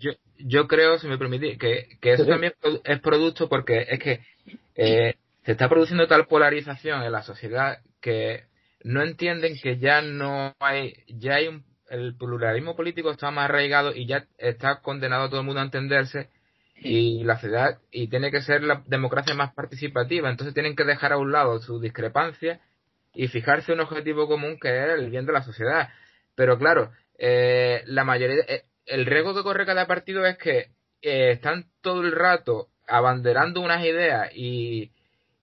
Yo, 0.00 0.12
yo 0.38 0.66
creo, 0.66 0.98
si 0.98 1.06
me 1.06 1.18
permitís, 1.18 1.58
que, 1.58 1.98
que 2.00 2.12
eso 2.12 2.24
también 2.24 2.54
es 2.84 3.00
producto 3.00 3.48
porque 3.48 3.86
es 3.88 3.98
que 3.98 4.20
eh, 4.74 5.14
se 5.44 5.52
está 5.52 5.68
produciendo 5.68 6.06
tal 6.06 6.26
polarización 6.26 7.02
en 7.02 7.12
la 7.12 7.22
sociedad 7.22 7.78
que 8.00 8.44
no 8.82 9.02
entienden 9.02 9.56
que 9.62 9.78
ya 9.78 10.02
no 10.02 10.54
hay, 10.58 10.94
ya 11.08 11.36
hay 11.36 11.48
un, 11.48 11.64
el 11.88 12.16
pluralismo 12.16 12.76
político 12.76 13.10
está 13.10 13.30
más 13.30 13.46
arraigado 13.46 13.94
y 13.94 14.06
ya 14.06 14.26
está 14.38 14.80
condenado 14.80 15.24
a 15.24 15.28
todo 15.28 15.40
el 15.40 15.46
mundo 15.46 15.60
a 15.60 15.64
entenderse 15.64 16.28
y 16.76 17.24
la 17.24 17.38
ciudad 17.38 17.78
y 17.90 18.08
tiene 18.08 18.30
que 18.30 18.40
ser 18.40 18.62
la 18.62 18.82
democracia 18.86 19.34
más 19.34 19.52
participativa. 19.52 20.30
Entonces 20.30 20.54
tienen 20.54 20.76
que 20.76 20.84
dejar 20.84 21.12
a 21.12 21.18
un 21.18 21.32
lado 21.32 21.58
su 21.60 21.80
discrepancia 21.80 22.60
y 23.12 23.28
fijarse 23.28 23.72
un 23.72 23.80
objetivo 23.80 24.28
común 24.28 24.58
que 24.58 24.68
es 24.68 24.98
el 24.98 25.10
bien 25.10 25.26
de 25.26 25.32
la 25.32 25.42
sociedad. 25.42 25.90
Pero 26.34 26.58
claro 26.58 26.90
eh, 27.18 27.82
la 27.86 28.04
mayoría 28.04 28.44
eh, 28.48 28.62
el 28.86 29.04
riesgo 29.04 29.34
que 29.34 29.42
corre 29.42 29.66
cada 29.66 29.86
partido 29.86 30.24
es 30.24 30.38
que 30.38 30.68
eh, 31.02 31.32
están 31.32 31.66
todo 31.82 32.00
el 32.00 32.12
rato 32.12 32.68
abanderando 32.88 33.60
unas 33.60 33.84
ideas 33.84 34.30
y 34.34 34.90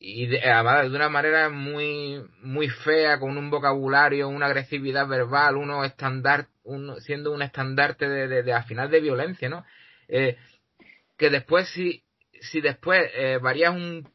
y 0.10 0.26
de, 0.28 0.40
de 0.40 0.96
una 0.96 1.10
manera 1.10 1.50
muy 1.50 2.24
muy 2.42 2.70
fea 2.70 3.20
con 3.20 3.38
un 3.38 3.50
vocabulario 3.50 4.30
una 4.30 4.46
agresividad 4.46 5.06
verbal 5.06 5.58
uno 5.58 5.84
estándar 5.84 6.48
uno, 6.64 6.96
siendo 7.02 7.34
un 7.34 7.42
estandarte 7.42 8.08
de, 8.08 8.28
de, 8.30 8.44
de, 8.44 8.54
al 8.54 8.64
final 8.64 8.90
de 8.90 9.02
violencia 9.02 9.50
no 9.50 9.66
eh, 10.08 10.38
que 11.18 11.30
después 11.30 11.68
si 11.70 12.04
si 12.40 12.62
después 12.62 13.10
eh, 13.16 13.38
varías 13.42 13.76
un 13.76 14.10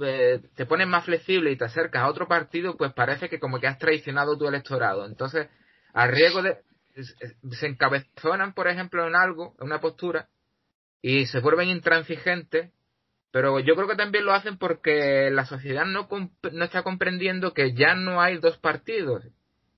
eh, 0.00 0.40
te 0.54 0.66
pones 0.66 0.86
más 0.86 1.04
flexible 1.04 1.50
y 1.50 1.56
te 1.56 1.64
acercas 1.64 2.02
a 2.02 2.08
otro 2.08 2.28
partido 2.28 2.76
pues 2.76 2.92
parece 2.92 3.28
que 3.28 3.40
como 3.40 3.58
que 3.58 3.66
has 3.66 3.78
traicionado 3.78 4.36
tu 4.36 4.46
electorado. 4.46 5.06
Entonces 5.06 5.48
a 5.92 6.06
riesgo 6.06 6.42
de 6.42 6.58
se 7.50 7.66
encabezonan 7.66 8.52
por 8.52 8.68
ejemplo 8.68 9.06
en 9.08 9.16
algo 9.16 9.56
en 9.58 9.66
una 9.66 9.80
postura 9.80 10.28
y 11.02 11.26
se 11.26 11.40
vuelven 11.40 11.68
intransigentes 11.68 12.70
pero 13.30 13.60
yo 13.60 13.74
creo 13.74 13.88
que 13.88 13.96
también 13.96 14.24
lo 14.24 14.32
hacen 14.32 14.58
porque 14.58 15.30
la 15.30 15.44
sociedad 15.44 15.84
no, 15.84 16.08
no 16.52 16.64
está 16.64 16.82
comprendiendo 16.82 17.52
que 17.52 17.74
ya 17.74 17.94
no 17.94 18.20
hay 18.20 18.38
dos 18.38 18.58
partidos, 18.58 19.24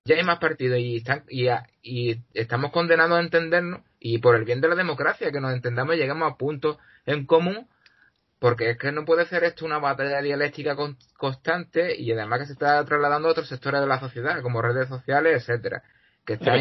ya 0.04 0.16
hay 0.16 0.24
más 0.24 0.38
partidos 0.38 0.78
y, 0.78 0.96
están, 0.96 1.24
y, 1.28 1.48
y 1.82 2.22
estamos 2.34 2.70
condenados 2.70 3.18
a 3.18 3.22
entendernos 3.22 3.82
y 4.00 4.18
por 4.18 4.36
el 4.36 4.44
bien 4.44 4.60
de 4.60 4.68
la 4.68 4.74
democracia, 4.74 5.32
que 5.32 5.40
nos 5.40 5.52
entendamos 5.52 5.96
y 5.96 5.98
lleguemos 5.98 6.32
a 6.32 6.36
puntos 6.36 6.78
en 7.04 7.26
común, 7.26 7.68
porque 8.38 8.70
es 8.70 8.78
que 8.78 8.92
no 8.92 9.04
puede 9.04 9.26
ser 9.26 9.42
esto 9.44 9.64
una 9.64 9.78
batalla 9.78 10.22
dialéctica 10.22 10.76
constante 11.16 12.00
y 12.00 12.12
además 12.12 12.40
que 12.40 12.46
se 12.46 12.52
está 12.52 12.84
trasladando 12.84 13.28
a 13.28 13.32
otros 13.32 13.48
sectores 13.48 13.80
de 13.80 13.86
la 13.88 13.98
sociedad, 13.98 14.40
como 14.42 14.62
redes 14.62 14.88
sociales, 14.88 15.42
etcétera 15.42 15.82
que 16.28 16.34
está, 16.34 16.56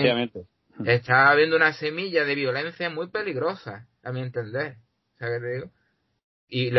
está 0.85 1.29
habiendo 1.29 1.57
una 1.57 1.73
semilla 1.73 2.23
de 2.23 2.35
violencia 2.35 2.89
muy 2.89 3.09
peligrosa, 3.09 3.85
a 4.01 4.13
mi 4.13 4.21
entender. 4.21 4.77
¿Sabes 5.19 5.41
qué 5.41 5.45
te 5.45 5.53
digo? 5.55 5.71
Y, 6.49 6.71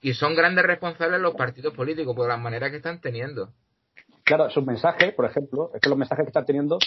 y, 0.00 0.14
son 0.14 0.34
grandes 0.34 0.64
responsables 0.64 1.20
los 1.20 1.34
partidos 1.34 1.74
políticos 1.74 2.14
por 2.14 2.28
la 2.28 2.36
manera 2.36 2.70
que 2.70 2.76
están 2.76 3.00
teniendo. 3.00 3.52
Claro, 4.22 4.50
sus 4.50 4.64
mensajes, 4.64 5.14
por 5.14 5.24
ejemplo, 5.24 5.70
es 5.74 5.80
que 5.80 5.88
los 5.88 5.98
mensajes 5.98 6.24
que 6.24 6.30
están 6.30 6.44
teniendo 6.44 6.78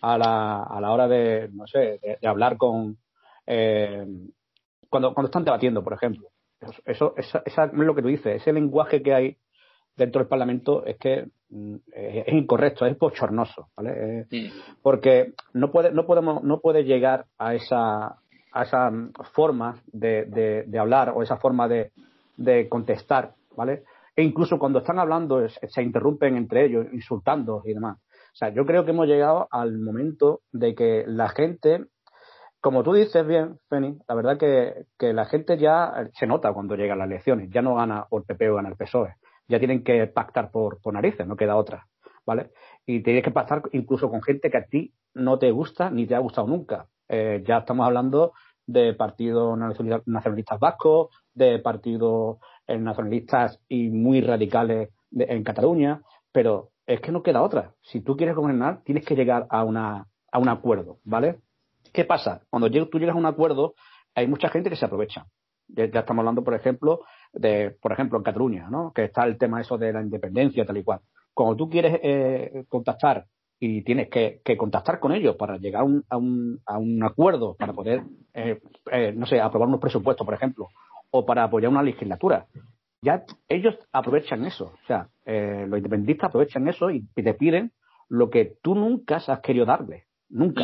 a 0.00 0.16
la, 0.16 0.62
a 0.62 0.80
la 0.80 0.90
hora 0.92 1.08
de, 1.08 1.48
no 1.52 1.66
sé, 1.66 2.00
de, 2.02 2.26
hablar 2.26 2.56
con. 2.56 2.96
Eh, 3.46 4.06
cuando, 4.88 5.12
cuando 5.12 5.28
están 5.28 5.44
debatiendo, 5.44 5.82
por 5.82 5.92
ejemplo. 5.92 6.28
Eso, 6.86 7.14
eso, 7.16 7.42
es 7.44 7.72
lo 7.72 7.94
que 7.94 8.02
tú 8.02 8.08
dices, 8.08 8.40
ese 8.40 8.52
lenguaje 8.52 9.02
que 9.02 9.12
hay 9.12 9.36
dentro 9.96 10.20
del 10.20 10.28
Parlamento 10.28 10.84
es 10.86 10.96
que 10.96 11.28
mm, 11.50 11.76
es, 11.92 12.32
incorrecto, 12.32 12.86
es 12.86 12.98
bochornoso, 12.98 13.68
¿vale? 13.76 14.26
Porque 14.82 15.34
no 15.52 15.70
puede, 15.70 15.92
no 15.92 16.06
podemos, 16.06 16.42
no 16.42 16.60
puede 16.60 16.84
llegar 16.84 17.26
a 17.38 17.54
esa, 17.54 18.16
a 18.54 18.62
esa 18.62 18.90
forma 19.32 19.82
de, 19.86 20.64
de, 20.66 20.78
hablar 20.78 21.12
o 21.14 21.22
esa 21.22 21.36
forma 21.38 21.66
de, 21.66 21.90
de, 22.36 22.68
contestar, 22.68 23.34
¿vale? 23.56 23.82
E 24.14 24.22
incluso 24.22 24.60
cuando 24.60 24.78
están 24.78 25.00
hablando 25.00 25.46
se 25.48 25.82
interrumpen 25.82 26.36
entre 26.36 26.64
ellos, 26.64 26.86
insultando 26.92 27.62
y 27.64 27.74
demás. 27.74 27.98
O 27.98 28.36
sea, 28.36 28.50
yo 28.50 28.64
creo 28.64 28.84
que 28.84 28.92
hemos 28.92 29.08
llegado 29.08 29.48
al 29.50 29.78
momento 29.78 30.42
de 30.52 30.76
que 30.76 31.04
la 31.04 31.28
gente, 31.28 31.86
como 32.60 32.84
tú 32.84 32.92
dices 32.92 33.26
bien, 33.26 33.58
Feni, 33.68 33.98
la 34.08 34.14
verdad 34.14 34.38
que, 34.38 34.86
que 34.96 35.12
la 35.12 35.24
gente 35.24 35.58
ya 35.58 36.08
se 36.14 36.28
nota 36.28 36.52
cuando 36.52 36.76
llegan 36.76 36.98
las 36.98 37.08
elecciones, 37.08 37.50
ya 37.50 37.60
no 37.60 37.74
gana 37.74 38.06
o 38.10 38.18
el 38.18 38.24
PP 38.24 38.50
o 38.50 38.54
gana 38.54 38.68
el 38.68 38.76
PSOE, 38.76 39.16
ya 39.48 39.58
tienen 39.58 39.82
que 39.82 40.06
pactar 40.06 40.52
por, 40.52 40.80
por 40.80 40.94
narices, 40.94 41.26
no 41.26 41.34
queda 41.34 41.56
otra, 41.56 41.88
¿vale? 42.24 42.52
Y 42.86 43.02
tienes 43.02 43.24
que 43.24 43.32
pactar 43.32 43.62
incluso 43.72 44.08
con 44.08 44.22
gente 44.22 44.48
que 44.48 44.58
a 44.58 44.64
ti 44.64 44.94
no 45.12 45.40
te 45.40 45.50
gusta 45.50 45.90
ni 45.90 46.06
te 46.06 46.14
ha 46.14 46.20
gustado 46.20 46.46
nunca. 46.46 46.86
Eh, 47.08 47.42
ya 47.46 47.58
estamos 47.58 47.86
hablando 47.86 48.32
de 48.66 48.94
partidos 48.94 49.58
nacionalistas 50.06 50.58
vascos, 50.58 51.08
de 51.34 51.58
partidos 51.58 52.38
eh, 52.66 52.78
nacionalistas 52.78 53.60
y 53.68 53.90
muy 53.90 54.20
radicales 54.20 54.90
en 55.12 55.44
Cataluña, 55.44 56.00
pero 56.32 56.70
es 56.86 57.00
que 57.00 57.12
no 57.12 57.22
queda 57.22 57.42
otra. 57.42 57.74
Si 57.82 58.00
tú 58.00 58.16
quieres 58.16 58.34
gobernar, 58.34 58.82
tienes 58.84 59.04
que 59.04 59.14
llegar 59.14 59.46
a, 59.50 59.64
una, 59.64 60.06
a 60.32 60.38
un 60.38 60.48
acuerdo, 60.48 60.98
¿vale? 61.04 61.40
¿Qué 61.92 62.04
pasa? 62.04 62.42
Cuando 62.50 62.70
tú 62.70 62.98
llegas 62.98 63.14
a 63.14 63.18
un 63.18 63.26
acuerdo, 63.26 63.74
hay 64.14 64.26
mucha 64.26 64.48
gente 64.48 64.70
que 64.70 64.76
se 64.76 64.84
aprovecha. 64.84 65.26
Ya, 65.68 65.84
estamos 65.84 66.20
hablando, 66.20 66.44
por 66.44 66.54
ejemplo, 66.54 67.00
de, 67.32 67.76
por 67.80 67.92
ejemplo, 67.92 68.18
en 68.18 68.24
Cataluña, 68.24 68.68
¿no? 68.70 68.92
Que 68.92 69.04
está 69.04 69.24
el 69.24 69.38
tema 69.38 69.60
eso 69.60 69.78
de 69.78 69.92
la 69.92 70.02
independencia, 70.02 70.64
tal 70.64 70.76
y 70.76 70.84
cual. 70.84 71.00
Cuando 71.32 71.56
tú 71.56 71.70
quieres 71.70 71.98
eh, 72.02 72.64
contactar 72.68 73.26
y 73.66 73.82
tienes 73.82 74.10
que, 74.10 74.42
contactar 74.58 75.00
con 75.00 75.12
ellos 75.12 75.36
para 75.36 75.56
llegar 75.56 75.80
a 75.80 75.84
un, 75.84 76.04
a 76.10 76.18
un, 76.18 76.60
a 76.66 76.78
un 76.78 77.02
acuerdo, 77.02 77.56
para 77.58 77.72
poder, 77.72 78.02
eh, 78.34 78.60
eh, 78.92 79.14
no 79.16 79.24
sé, 79.24 79.40
aprobar 79.40 79.68
unos 79.68 79.80
presupuestos, 79.80 80.22
por 80.22 80.34
ejemplo, 80.34 80.68
o 81.10 81.24
para 81.24 81.44
apoyar 81.44 81.70
una 81.70 81.82
legislatura. 81.82 82.44
Ya 83.00 83.24
ellos 83.48 83.74
aprovechan 83.90 84.44
eso, 84.44 84.74
o 84.82 84.86
sea, 84.86 85.08
eh, 85.24 85.64
los 85.66 85.78
independentistas 85.78 86.28
aprovechan 86.28 86.68
eso 86.68 86.90
y 86.90 87.06
te 87.14 87.32
piden 87.32 87.72
lo 88.10 88.28
que 88.28 88.56
tú 88.60 88.74
nunca 88.74 89.16
has 89.16 89.40
querido 89.40 89.64
darle, 89.64 90.04
nunca. 90.28 90.62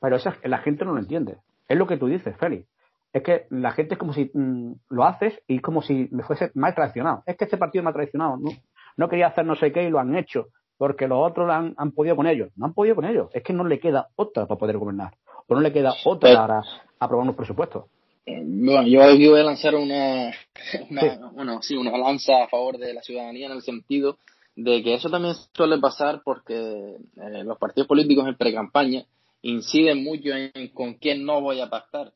Pero 0.00 0.14
esa, 0.14 0.36
la 0.44 0.58
gente 0.58 0.84
no 0.84 0.92
lo 0.92 1.00
entiende. 1.00 1.38
Es 1.68 1.76
lo 1.76 1.88
que 1.88 1.96
tú 1.96 2.06
dices, 2.06 2.36
Félix. 2.36 2.68
Es 3.12 3.24
que 3.24 3.46
la 3.50 3.72
gente 3.72 3.94
es 3.94 3.98
como 3.98 4.12
si 4.12 4.30
mm, 4.32 4.72
lo 4.90 5.04
haces 5.04 5.42
y 5.48 5.58
como 5.58 5.82
si 5.82 6.08
me 6.12 6.22
fuese 6.22 6.52
mal 6.54 6.76
traicionado. 6.76 7.24
Es 7.26 7.36
que 7.36 7.44
este 7.44 7.56
partido 7.56 7.82
me 7.82 7.90
ha 7.90 7.94
traicionado. 7.94 8.36
No, 8.36 8.50
no 8.96 9.08
quería 9.08 9.28
hacer 9.28 9.44
no 9.44 9.56
sé 9.56 9.72
qué 9.72 9.82
y 9.82 9.90
lo 9.90 9.98
han 9.98 10.14
hecho 10.14 10.46
porque 10.78 11.08
los 11.08 11.18
otros 11.30 11.50
han, 11.50 11.74
han, 11.76 11.92
podido 11.92 12.16
con 12.16 12.26
ellos. 12.26 12.50
No 12.56 12.66
han 12.66 12.74
podido 12.74 12.94
con 12.96 13.04
ellos. 13.04 13.28
Es 13.32 13.42
que 13.42 13.52
no 13.52 13.64
le 13.64 13.80
queda 13.80 14.08
otra 14.16 14.46
para 14.46 14.58
poder 14.58 14.78
gobernar. 14.78 15.14
O 15.46 15.54
no 15.54 15.60
le 15.60 15.72
queda 15.72 15.94
otra 16.04 16.34
para 16.34 16.62
aprobar 16.98 17.24
unos 17.24 17.36
presupuestos. 17.36 17.84
Bueno, 18.26 18.88
yo 18.88 19.04
aquí 19.04 19.28
voy 19.28 19.40
a 19.40 19.44
lanzar 19.44 19.76
una, 19.76 20.32
una, 20.90 21.30
Bueno, 21.32 21.62
sí, 21.62 21.76
una 21.76 21.96
lanza 21.96 22.42
a 22.42 22.48
favor 22.48 22.76
de 22.76 22.92
la 22.92 23.02
ciudadanía 23.02 23.46
en 23.46 23.52
el 23.52 23.62
sentido 23.62 24.18
de 24.56 24.82
que 24.82 24.94
eso 24.94 25.10
también 25.10 25.34
suele 25.54 25.78
pasar 25.78 26.22
porque 26.24 26.54
eh, 26.54 27.44
los 27.44 27.58
partidos 27.58 27.86
políticos 27.86 28.26
en 28.26 28.36
pre-campaña 28.36 29.04
inciden 29.42 30.02
mucho 30.02 30.30
en 30.30 30.68
con 30.68 30.94
quién 30.94 31.24
no 31.24 31.40
voy 31.40 31.60
a 31.60 31.68
pactar. 31.68 32.12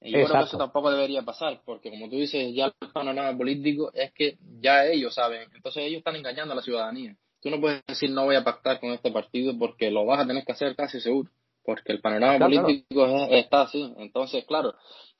Y 0.00 0.12
yo 0.12 0.26
creo 0.26 0.40
que 0.40 0.46
eso 0.46 0.58
tampoco 0.58 0.90
debería 0.90 1.22
pasar, 1.22 1.62
porque 1.64 1.90
como 1.90 2.08
tú 2.08 2.16
dices, 2.16 2.52
ya 2.54 2.66
el 2.66 2.92
panorama 2.92 3.36
político 3.36 3.92
es 3.94 4.12
que 4.12 4.36
ya 4.60 4.84
ellos 4.84 5.14
saben, 5.14 5.48
entonces 5.54 5.84
ellos 5.84 5.98
están 5.98 6.16
engañando 6.16 6.52
a 6.52 6.56
la 6.56 6.62
ciudadanía. 6.62 7.16
Tú 7.42 7.50
no 7.50 7.60
puedes 7.60 7.84
decir 7.86 8.10
no 8.10 8.24
voy 8.24 8.36
a 8.36 8.44
pactar 8.44 8.78
con 8.78 8.92
este 8.92 9.10
partido 9.10 9.58
porque 9.58 9.90
lo 9.90 10.06
vas 10.06 10.20
a 10.20 10.26
tener 10.26 10.44
que 10.44 10.52
hacer 10.52 10.76
casi 10.76 11.00
seguro, 11.00 11.28
porque 11.64 11.92
el 11.92 12.00
panorama 12.00 12.38
político 12.38 13.04
está 13.30 13.62
así. 13.62 13.92
Entonces, 13.98 14.44
claro, 14.46 14.74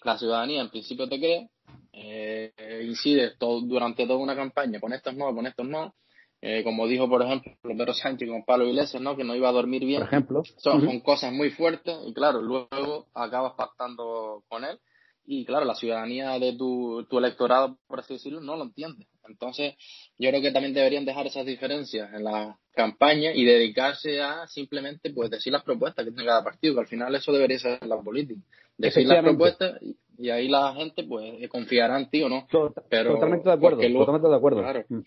la 0.04 0.16
ciudadanía 0.16 0.60
en 0.60 0.70
principio 0.70 1.08
te 1.08 1.18
cree, 1.18 1.48
eh, 1.92 2.52
incide 2.86 3.32
todo, 3.36 3.60
durante 3.62 4.06
toda 4.06 4.20
una 4.20 4.36
campaña, 4.36 4.78
con 4.78 4.92
estos 4.92 5.16
no, 5.16 5.34
con 5.34 5.46
estos 5.46 5.66
no. 5.66 5.94
Eh, 6.40 6.62
como 6.64 6.88
dijo, 6.88 7.08
por 7.08 7.22
ejemplo, 7.22 7.52
Pedro 7.62 7.94
Sánchez 7.94 8.28
con 8.28 8.44
Pablo 8.44 8.66
Iglesias, 8.66 9.00
¿no? 9.00 9.16
que 9.16 9.22
no 9.22 9.36
iba 9.36 9.48
a 9.48 9.52
dormir 9.52 9.84
bien. 9.84 10.00
Por 10.00 10.08
ejemplo. 10.08 10.42
Son, 10.58 10.84
son 10.84 11.00
cosas 11.00 11.32
muy 11.32 11.50
fuertes 11.50 11.96
y 12.06 12.12
claro, 12.14 12.40
luego 12.40 13.06
acabas 13.14 13.54
pactando 13.54 14.42
con 14.48 14.64
él 14.64 14.78
y 15.24 15.44
claro, 15.44 15.64
la 15.64 15.74
ciudadanía 15.74 16.38
de 16.38 16.54
tu, 16.56 17.06
tu 17.08 17.18
electorado, 17.18 17.78
por 17.86 18.00
así 18.00 18.14
decirlo, 18.14 18.40
no 18.40 18.56
lo 18.56 18.64
entiende. 18.64 19.06
Entonces, 19.28 19.74
yo 20.18 20.30
creo 20.30 20.42
que 20.42 20.50
también 20.50 20.74
deberían 20.74 21.04
dejar 21.04 21.26
esas 21.26 21.46
diferencias 21.46 22.12
en 22.12 22.24
la 22.24 22.58
campaña 22.74 23.32
y 23.32 23.44
dedicarse 23.44 24.20
a 24.20 24.46
simplemente 24.48 25.10
pues 25.10 25.30
decir 25.30 25.52
las 25.52 25.62
propuestas 25.62 26.04
que 26.04 26.10
tiene 26.10 26.26
cada 26.26 26.42
partido, 26.42 26.74
que 26.74 26.80
al 26.80 26.86
final 26.86 27.14
eso 27.14 27.32
debería 27.32 27.58
ser 27.58 27.86
la 27.86 28.00
política. 28.00 28.40
Decir 28.76 29.06
las 29.06 29.22
propuestas 29.22 29.80
y, 29.80 30.30
ahí 30.30 30.48
la 30.48 30.74
gente 30.74 31.04
pues 31.04 31.48
confiará 31.48 31.98
en 31.98 32.10
ti 32.10 32.22
o 32.22 32.28
no. 32.28 32.46
Pero, 32.88 33.14
totalmente 33.14 33.48
de 33.48 33.54
acuerdo, 33.54 33.80
totalmente 33.80 34.28
de 34.28 34.36
acuerdo. 34.36 34.60
Claro. 34.60 34.84
Mm. 34.88 35.02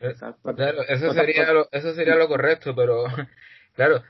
eso 0.00 1.12
sería, 1.12 1.52
lo, 1.52 1.68
eso 1.70 1.94
sería 1.94 2.16
lo 2.16 2.26
correcto, 2.26 2.74
pero 2.74 3.04
claro, 3.74 4.02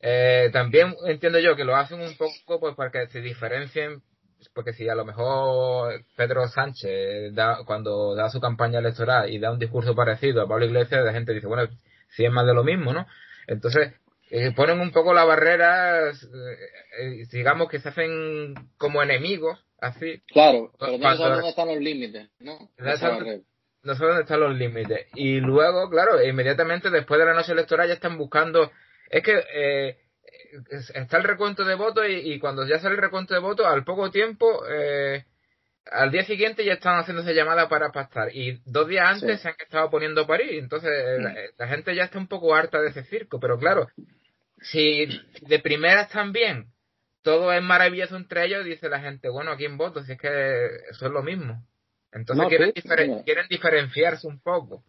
eh, 0.00 0.50
también 0.52 0.94
entiendo 1.06 1.40
yo 1.40 1.56
que 1.56 1.64
lo 1.64 1.74
hacen 1.74 2.00
un 2.00 2.16
poco 2.16 2.60
pues 2.60 2.76
para 2.76 2.90
que 2.90 3.08
se 3.08 3.20
diferencien 3.20 4.02
porque 4.54 4.72
si 4.72 4.88
a 4.88 4.94
lo 4.94 5.04
mejor 5.04 6.04
Pedro 6.16 6.46
Sánchez 6.48 7.34
da, 7.34 7.58
cuando 7.66 8.14
da 8.14 8.30
su 8.30 8.40
campaña 8.40 8.78
electoral 8.78 9.30
y 9.30 9.38
da 9.38 9.52
un 9.52 9.58
discurso 9.58 9.94
parecido 9.94 10.42
a 10.42 10.48
Pablo 10.48 10.66
Iglesias, 10.66 11.04
la 11.04 11.12
gente 11.12 11.34
dice, 11.34 11.46
bueno, 11.46 11.68
si 12.10 12.24
es 12.24 12.32
más 12.32 12.46
de 12.46 12.54
lo 12.54 12.64
mismo, 12.64 12.92
¿no? 12.92 13.06
Entonces, 13.46 13.94
eh, 14.30 14.52
ponen 14.54 14.80
un 14.80 14.92
poco 14.92 15.14
la 15.14 15.24
barrera, 15.24 16.10
eh, 16.10 17.26
digamos 17.32 17.68
que 17.68 17.80
se 17.80 17.88
hacen 17.88 18.54
como 18.76 19.02
enemigos, 19.02 19.58
así. 19.80 20.22
Claro, 20.26 20.72
pero 20.78 20.98
no 20.98 21.16
sabes 21.16 21.36
dónde 21.36 21.48
están 21.48 21.68
los 21.68 21.78
límites, 21.78 22.28
¿no? 22.38 22.70
No 22.76 22.96
sabes 22.96 24.08
dónde 24.08 24.22
están 24.22 24.40
los 24.40 24.56
límites. 24.56 25.06
Y 25.14 25.40
luego, 25.40 25.88
claro, 25.88 26.22
inmediatamente 26.22 26.90
después 26.90 27.18
de 27.18 27.26
la 27.26 27.34
noche 27.34 27.52
electoral 27.52 27.88
ya 27.88 27.94
están 27.94 28.18
buscando, 28.18 28.70
es 29.08 29.22
que 29.22 29.42
eh, 29.54 29.98
está 30.94 31.18
el 31.18 31.24
recuento 31.24 31.64
de 31.64 31.74
votos 31.74 32.04
y, 32.08 32.38
cuando 32.38 32.66
ya 32.66 32.78
sale 32.78 32.94
el 32.94 33.00
recuento 33.00 33.34
de 33.34 33.40
votos, 33.40 33.66
al 33.66 33.84
poco 33.84 34.10
tiempo, 34.10 34.64
eh, 34.68 35.24
al 35.90 36.10
día 36.10 36.24
siguiente 36.24 36.64
ya 36.64 36.74
están 36.74 36.98
haciéndose 36.98 37.34
llamadas 37.34 37.68
para 37.68 37.90
pactar. 37.90 38.34
Y 38.34 38.60
dos 38.64 38.88
días 38.88 39.06
antes 39.06 39.40
se 39.40 39.48
han 39.48 39.54
estado 39.58 39.90
poniendo 39.90 40.22
a 40.22 40.26
parir. 40.26 40.58
Entonces 40.58 40.90
mm. 41.20 41.24
la, 41.58 41.68
gente 41.68 41.94
ya 41.94 42.04
está 42.04 42.18
un 42.18 42.28
poco 42.28 42.54
harta 42.54 42.80
de 42.80 42.88
ese 42.88 43.04
circo. 43.04 43.40
Pero 43.40 43.58
claro, 43.58 43.88
si 44.60 45.06
de 45.42 45.58
primeras 45.60 46.10
también 46.10 46.66
todo 47.22 47.52
es 47.52 47.62
maravilloso 47.62 48.16
entre 48.16 48.46
ellos, 48.46 48.64
dice 48.64 48.88
la 48.88 49.00
gente, 49.00 49.28
bueno, 49.28 49.52
¿a 49.52 49.56
quién 49.56 49.76
voto? 49.76 50.02
Si 50.02 50.12
es 50.12 50.18
que 50.18 50.66
eso 50.90 51.06
es 51.06 51.12
lo 51.12 51.22
mismo. 51.22 51.62
Entonces 52.12 52.46
quieren, 52.48 53.22
quieren 53.22 53.46
diferenciarse 53.48 54.26
un 54.26 54.40
poco. 54.40 54.82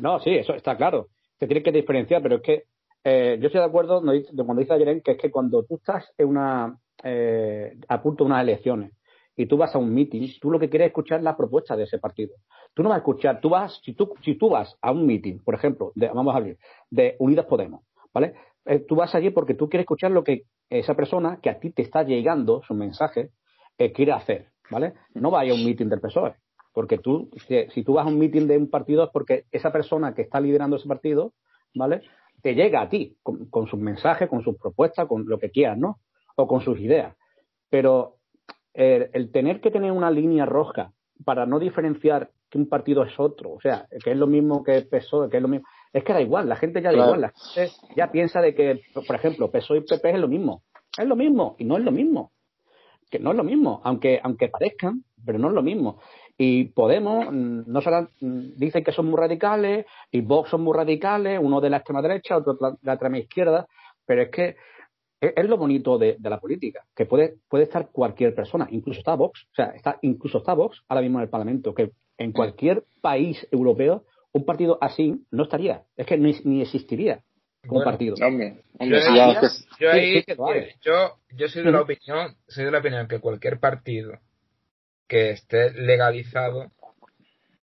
No, 0.00 0.20
sí, 0.20 0.36
eso 0.36 0.54
está 0.54 0.76
claro. 0.76 1.08
Se 1.38 1.46
tiene 1.46 1.62
que 1.62 1.72
diferenciar, 1.72 2.22
pero 2.22 2.36
es 2.36 2.42
que 2.42 2.64
eh, 3.08 3.38
yo 3.40 3.46
estoy 3.46 3.60
de 3.60 3.66
acuerdo 3.66 4.02
cuando 4.02 4.60
dice 4.60 4.72
Ayer 4.72 5.00
que 5.00 5.12
es 5.12 5.18
que 5.18 5.30
cuando 5.30 5.62
tú 5.62 5.76
estás 5.76 6.12
en 6.18 6.26
una, 6.26 6.76
eh, 7.04 7.78
a 7.86 8.02
punto 8.02 8.24
de 8.24 8.30
unas 8.30 8.42
elecciones 8.42 8.94
y 9.36 9.46
tú 9.46 9.56
vas 9.56 9.72
a 9.76 9.78
un 9.78 9.94
meeting, 9.94 10.28
tú 10.40 10.50
lo 10.50 10.58
que 10.58 10.68
quieres 10.68 10.86
es 10.86 10.90
escuchar 10.90 11.22
la 11.22 11.36
propuesta 11.36 11.76
de 11.76 11.84
ese 11.84 12.00
partido. 12.00 12.34
Tú 12.74 12.82
no 12.82 12.88
vas 12.88 12.96
a 12.96 12.98
escuchar, 12.98 13.40
tú 13.40 13.50
vas, 13.50 13.80
si 13.84 13.92
tú, 13.92 14.12
si 14.24 14.34
tú 14.34 14.48
vas 14.48 14.76
a 14.82 14.90
un 14.90 15.06
meeting, 15.06 15.38
por 15.38 15.54
ejemplo, 15.54 15.92
de, 15.94 16.08
vamos 16.08 16.34
a 16.34 16.38
hablar, 16.38 16.56
de 16.90 17.14
Unidas 17.20 17.46
Podemos, 17.46 17.84
¿vale? 18.12 18.34
Eh, 18.64 18.80
tú 18.80 18.96
vas 18.96 19.14
allí 19.14 19.30
porque 19.30 19.54
tú 19.54 19.68
quieres 19.68 19.84
escuchar 19.84 20.10
lo 20.10 20.24
que 20.24 20.42
esa 20.68 20.94
persona 20.94 21.38
que 21.40 21.50
a 21.50 21.60
ti 21.60 21.70
te 21.70 21.82
está 21.82 22.02
llegando 22.02 22.62
su 22.66 22.74
mensaje 22.74 23.30
quiere 23.94 24.10
hacer, 24.10 24.48
¿vale? 24.68 24.94
No 25.14 25.30
vaya 25.30 25.52
a 25.52 25.54
un 25.54 25.64
meeting 25.64 25.86
del 25.86 26.00
PSOE, 26.00 26.34
porque 26.72 26.98
tú, 26.98 27.30
si, 27.46 27.68
si, 27.68 27.84
tú 27.84 27.92
vas 27.92 28.06
a 28.06 28.08
un 28.08 28.18
meeting 28.18 28.48
de 28.48 28.58
un 28.58 28.68
partido 28.68 29.04
es 29.04 29.10
porque 29.12 29.44
esa 29.52 29.70
persona 29.70 30.12
que 30.12 30.22
está 30.22 30.40
liderando 30.40 30.74
ese 30.74 30.88
partido, 30.88 31.34
¿vale? 31.72 32.02
Te 32.46 32.54
llega 32.54 32.80
a 32.80 32.88
ti 32.88 33.16
con, 33.24 33.66
sus 33.66 33.80
mensajes, 33.80 34.28
con 34.28 34.40
sus 34.40 34.56
propuestas, 34.56 35.08
con 35.08 35.26
lo 35.26 35.36
que 35.36 35.50
quieras, 35.50 35.76
¿no? 35.76 35.98
O 36.36 36.46
con 36.46 36.60
sus 36.60 36.78
ideas. 36.78 37.16
Pero 37.68 38.18
el, 38.72 39.32
tener 39.32 39.60
que 39.60 39.72
tener 39.72 39.90
una 39.90 40.12
línea 40.12 40.46
roja 40.46 40.92
para 41.24 41.44
no 41.44 41.58
diferenciar 41.58 42.30
que 42.48 42.58
un 42.58 42.68
partido 42.68 43.02
es 43.02 43.18
otro, 43.18 43.50
o 43.50 43.60
sea, 43.60 43.88
que 44.04 44.12
es 44.12 44.16
lo 44.16 44.28
mismo 44.28 44.62
que 44.62 44.82
PSOE, 44.82 45.28
que 45.28 45.38
es 45.38 45.42
lo 45.42 45.48
mismo, 45.48 45.66
es 45.92 46.04
que 46.04 46.12
da 46.12 46.20
igual, 46.20 46.48
la 46.48 46.54
gente 46.54 46.80
ya 46.80 46.92
da 46.92 47.04
igual, 47.04 47.20
la 47.22 47.32
gente 47.52 47.72
ya 47.96 48.12
piensa 48.12 48.40
de 48.40 48.54
que, 48.54 48.80
por 48.94 49.16
ejemplo, 49.16 49.50
PSOE 49.50 49.78
y 49.78 49.80
PP 49.80 50.10
es 50.10 50.20
lo 50.20 50.28
mismo, 50.28 50.62
es 50.96 51.04
lo 51.08 51.16
mismo 51.16 51.56
y 51.58 51.64
no 51.64 51.76
es 51.76 51.82
lo 51.82 51.90
mismo, 51.90 52.30
que 53.10 53.18
no 53.18 53.32
es 53.32 53.36
lo 53.36 53.42
mismo, 53.42 53.80
aunque 53.82 54.20
aunque 54.22 54.50
parezcan, 54.50 55.02
pero 55.24 55.40
no 55.40 55.48
es 55.48 55.54
lo 55.54 55.64
mismo. 55.64 55.98
Y 56.38 56.64
Podemos, 56.64 57.26
mm, 57.30 57.62
no 57.66 57.80
mm, 57.80 58.56
dicen 58.56 58.84
que 58.84 58.92
son 58.92 59.06
muy 59.06 59.18
radicales, 59.18 59.86
y 60.10 60.20
Vox 60.20 60.50
son 60.50 60.62
muy 60.62 60.76
radicales, 60.76 61.40
uno 61.42 61.60
de 61.60 61.70
la 61.70 61.78
extrema 61.78 62.02
derecha, 62.02 62.36
otro 62.36 62.54
de 62.54 62.76
la 62.82 62.92
extrema 62.92 63.18
izquierda, 63.18 63.66
pero 64.04 64.22
es 64.22 64.30
que 64.30 64.56
es, 65.20 65.46
lo 65.46 65.56
bonito 65.56 65.98
de, 65.98 66.16
la 66.22 66.38
política, 66.38 66.84
que 66.94 67.06
puede, 67.06 67.36
puede 67.48 67.64
estar 67.64 67.88
cualquier 67.90 68.34
persona, 68.34 68.68
incluso 68.70 69.00
está 69.00 69.14
Vox, 69.14 69.46
o 69.50 69.54
sea, 69.54 69.66
está, 69.66 69.98
incluso 70.02 70.38
está 70.38 70.54
Vox 70.54 70.82
ahora 70.88 71.00
mismo 71.02 71.18
en 71.18 71.24
el 71.24 71.30
Parlamento, 71.30 71.74
que 71.74 71.92
en 72.18 72.32
cualquier 72.32 72.84
país 73.00 73.46
europeo 73.50 74.04
un 74.32 74.44
partido 74.44 74.76
así 74.80 75.24
no 75.30 75.44
estaría, 75.44 75.84
es 75.96 76.06
que 76.06 76.18
ni, 76.18 76.32
ni 76.44 76.60
existiría 76.60 77.22
como 77.66 77.82
partido. 77.82 78.14
yo, 80.82 81.18
yo 81.30 81.48
soy 81.48 81.64
de 81.64 81.72
la 81.72 81.80
opinión, 81.80 82.36
soy 82.46 82.64
de 82.64 82.70
la 82.70 82.78
opinión 82.78 83.08
que 83.08 83.18
cualquier 83.18 83.58
partido 83.58 84.12
que 85.08 85.30
esté 85.30 85.72
legalizado, 85.72 86.72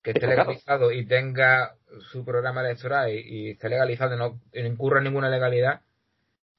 que 0.02 0.12
esté 0.12 0.28
legalizado 0.28 0.92
y 0.92 1.06
tenga 1.06 1.76
su 2.12 2.24
programa 2.24 2.62
electoral 2.62 3.12
y, 3.12 3.52
esté 3.52 3.70
legalizado 3.70 4.16
y 4.16 4.18
no, 4.18 4.40
incurra 4.54 5.00
en 5.00 5.06
ninguna 5.06 5.30
legalidad, 5.30 5.82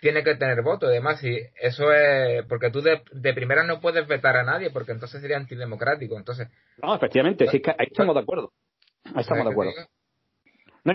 tiene 0.01 0.23
que 0.23 0.35
tener 0.35 0.62
voto. 0.62 0.87
Además, 0.87 1.21
si 1.21 1.39
eso 1.61 1.93
es. 1.93 2.45
Porque 2.47 2.71
tú 2.71 2.83
de, 2.83 3.35
primera 3.35 3.65
no 3.65 3.81
puedes 3.81 4.07
vetar 4.07 4.37
a 4.37 4.45
nadie, 4.45 4.71
porque 4.71 4.93
entonces 4.93 5.21
sería 5.21 5.37
antidemocrático. 5.37 6.17
Entonces. 6.17 6.49
No, 6.83 6.95
efectivamente, 6.95 7.47
sí 7.49 7.61
que 7.61 7.71
ahí 7.71 7.87
estamos 7.91 8.15
de 8.15 8.23
acuerdo. 8.23 8.53
Ahí 9.05 9.23
estamos 9.23 9.45
de 9.45 9.51
acuerdo. 9.51 9.73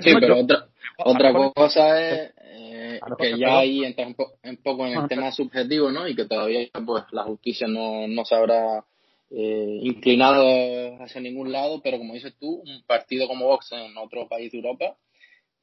sí, 0.02 0.14
pero 0.20 0.40
otra, 0.40 0.68
otra 0.98 1.34
cosa 1.54 2.00
es 2.00 2.34
eh, 2.38 3.00
que 3.18 3.38
ya 3.40 3.60
ahí 3.60 3.84
entra 3.84 4.06
un, 4.08 4.16
poco 4.58 4.86
en 4.86 5.00
el 5.00 5.08
tema 5.08 5.32
subjetivo, 5.32 5.92
¿no? 5.92 6.08
Y 6.08 6.16
que 6.16 6.26
todavía 6.26 6.68
pues 6.86 7.04
la 7.12 7.24
justicia 7.24 7.68
no, 7.68 8.08
no 8.08 8.24
sabrá 8.24 8.86
eh, 9.32 9.80
inclinado 9.82 11.02
hacia 11.02 11.22
ningún 11.22 11.52
lado, 11.52 11.82
pero 11.82 11.98
como 11.98 12.14
dices 12.14 12.36
tú, 12.40 12.62
un 12.66 12.84
partido 12.86 13.28
como 13.28 13.48
Vox 13.48 13.72
en 13.72 13.98
otro 13.98 14.28
país 14.28 14.52
de 14.52 14.58
Europa, 14.58 14.98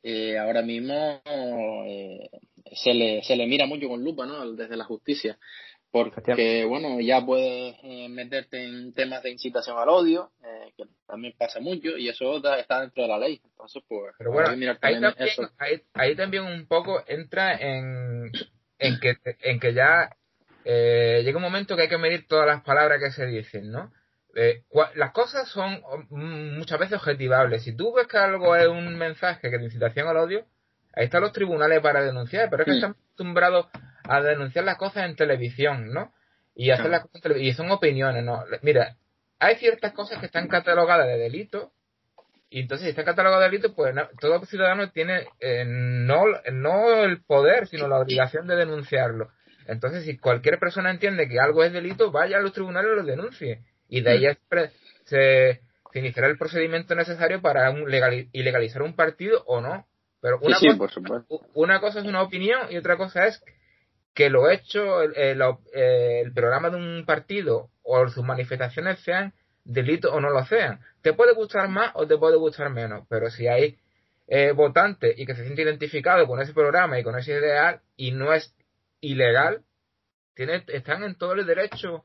eh, 0.03 0.39
ahora 0.39 0.63
mismo 0.63 1.21
eh, 1.27 2.31
se, 2.73 2.95
le, 2.95 3.23
se 3.23 3.37
le 3.37 3.47
mira 3.47 3.67
mucho 3.67 3.89
con 3.89 4.03
lupa, 4.03 4.27
¿no? 4.27 4.53
Desde 4.53 4.77
la 4.77 4.85
justicia. 4.85 5.39
Porque, 5.91 6.67
bueno, 6.67 7.01
ya 7.01 7.25
puedes 7.25 7.77
eh, 7.83 8.09
meterte 8.11 8.63
en 8.63 8.93
temas 8.93 9.23
de 9.23 9.31
incitación 9.31 9.79
al 9.79 9.89
odio, 9.89 10.31
que 10.77 10.85
también 11.07 11.35
pasa 11.39 11.61
mucho, 11.61 11.97
y 11.97 12.11
eso 12.11 12.37
está 12.59 12.83
dentro 12.83 13.05
de 13.05 13.09
la 13.09 13.19
ley. 13.19 13.41
Entonces, 13.43 13.83
pues, 13.89 14.15
Pero 14.19 14.33
bueno, 14.33 14.51
ahí 14.83 15.01
también, 15.01 15.49
ahí, 15.95 16.15
también 16.15 16.43
un 16.45 16.67
poco 16.67 17.03
entra 17.07 17.55
en, 17.55 18.31
en, 18.79 19.01
que, 19.01 19.17
en 19.41 19.59
que 19.59 19.73
ya 19.73 20.11
eh, 20.71 21.23
llega 21.25 21.39
un 21.39 21.43
momento 21.43 21.77
que 21.77 21.85
hay 21.85 21.89
que 21.89 21.97
medir 21.97 22.29
todas 22.29 22.47
las 22.47 22.61
palabras 22.61 23.01
que 23.01 23.11
se 23.11 23.25
dicen, 23.25 23.71
¿no? 23.71 23.91
Eh, 24.35 24.65
las 24.97 25.13
cosas 25.13 25.49
son 25.49 25.81
mm, 26.11 26.59
muchas 26.59 26.79
veces 26.79 26.99
objetivables. 26.99 27.63
Si 27.63 27.75
tú 27.75 27.95
ves 27.95 28.07
que 28.07 28.19
algo 28.19 28.55
es 28.55 28.69
un 28.69 28.99
mensaje 28.99 29.51
que 29.51 29.57
de 29.57 29.65
incitación 29.65 30.09
al 30.09 30.19
odio, 30.19 30.45
ahí 30.93 31.07
están 31.07 31.23
los 31.23 31.33
tribunales 31.33 31.81
para 31.81 32.03
denunciar, 32.03 32.51
pero 32.51 32.65
es 32.65 32.67
que 32.67 32.75
están 32.75 32.91
acostumbrados 32.91 33.69
a 34.05 34.21
denunciar 34.21 34.67
las 34.67 34.77
cosas 34.77 35.09
en 35.09 35.17
televisión, 35.17 35.91
¿no? 35.91 36.13
Y 36.55 36.71
hacer 36.71 36.91
las 36.91 37.07
cosas 37.07 37.39
y 37.39 37.51
son 37.55 37.71
opiniones, 37.71 38.23
¿no? 38.23 38.45
Mira, 38.61 38.99
hay 39.39 39.57
ciertas 39.57 39.95
cosas 39.95 40.19
que 40.19 40.27
están 40.27 40.49
catalogadas 40.49 41.07
de 41.07 41.17
delito 41.17 41.73
y 42.51 42.61
entonces 42.61 42.85
si 42.85 42.91
está 42.91 43.07
catalogado 43.07 43.41
de 43.41 43.49
delito, 43.49 43.75
pues 43.75 43.95
todo 44.21 44.45
ciudadano 44.45 44.91
tiene 44.91 45.29
eh, 45.41 45.65
no, 45.67 46.25
no 46.53 47.05
el 47.05 47.23
poder, 47.23 47.69
sino 47.69 47.89
la 47.89 48.01
obligación 48.01 48.47
de 48.47 48.57
denunciarlo. 48.57 49.31
Entonces, 49.69 50.05
si 50.05 50.17
cualquier 50.17 50.59
persona 50.59 50.91
entiende 50.91 51.29
que 51.29 51.39
algo 51.39 51.63
es 51.63 51.73
delito, 51.73 52.11
vaya 52.11 52.39
a 52.39 52.41
los 52.41 52.53
tribunales 52.53 52.91
y 52.93 52.97
lo 52.97 53.05
denuncie. 53.05 53.63
Y 53.89 54.01
de 54.01 54.11
ahí 54.11 54.27
mm. 54.27 54.57
se, 55.05 55.61
se 55.93 55.99
iniciará 55.99 56.29
el 56.29 56.39
procedimiento 56.39 56.95
necesario 56.95 57.41
para 57.43 57.71
un 57.71 57.89
ilegalizar 58.33 58.83
un 58.83 58.97
partido 58.97 59.45
o 59.47 59.61
no. 59.61 59.87
Pero 60.21 60.41
una, 60.41 60.59
cosa, 60.77 61.01
una 61.55 61.81
cosa 61.81 62.01
es 62.01 62.07
una 62.07 62.23
opinión 62.23 62.73
y 62.73 62.77
otra 62.77 62.97
cosa 62.97 63.27
es 63.27 63.41
que 64.15 64.31
lo 64.31 64.51
hecho, 64.51 65.03
el, 65.03 65.15
el, 65.15 66.33
programa 66.33 66.71
de 66.71 66.77
un 66.77 67.05
partido 67.07 67.71
o 67.85 68.09
sus 68.09 68.25
manifestaciones 68.25 68.99
sean 69.01 69.33
delito 69.65 70.13
o 70.13 70.21
no 70.21 70.31
lo 70.31 70.45
sean. 70.47 70.81
Te 71.03 71.13
puede 71.13 71.35
gustar 71.35 71.69
más 71.69 71.93
o 71.95 72.07
te 72.07 72.19
puede 72.19 72.37
gustar 72.37 72.71
menos, 72.71 73.07
pero 73.09 73.31
si 73.31 73.47
hay 73.47 73.79
eh, 74.27 74.51
votantes 74.51 75.17
y 75.17 75.25
que 75.25 75.37
se 75.37 75.45
siente 75.45 75.63
identificado 75.63 76.27
con 76.27 76.41
ese 76.41 76.53
programa 76.53 76.99
y 76.99 77.05
con 77.05 77.17
ese 77.17 77.33
ideal 77.33 77.81
y 77.97 78.11
no 78.11 78.33
es 78.33 78.53
ilegal, 79.01 79.63
tiene, 80.35 80.65
están 80.69 81.03
en 81.03 81.17
todo 81.17 81.33
el 81.33 81.47
derecho 81.47 82.05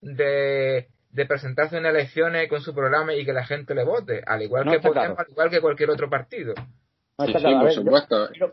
de, 0.00 0.88
de 1.10 1.26
presentarse 1.26 1.76
en 1.76 1.86
elecciones 1.86 2.48
con 2.48 2.60
su 2.60 2.74
programa 2.74 3.14
y 3.14 3.24
que 3.24 3.32
la 3.32 3.44
gente 3.44 3.74
le 3.74 3.84
vote, 3.84 4.22
al 4.26 4.42
igual, 4.42 4.64
que, 4.64 4.88
al 4.88 5.26
igual 5.30 5.50
que 5.50 5.60
cualquier 5.60 5.90
otro 5.90 6.10
partido. 6.10 6.54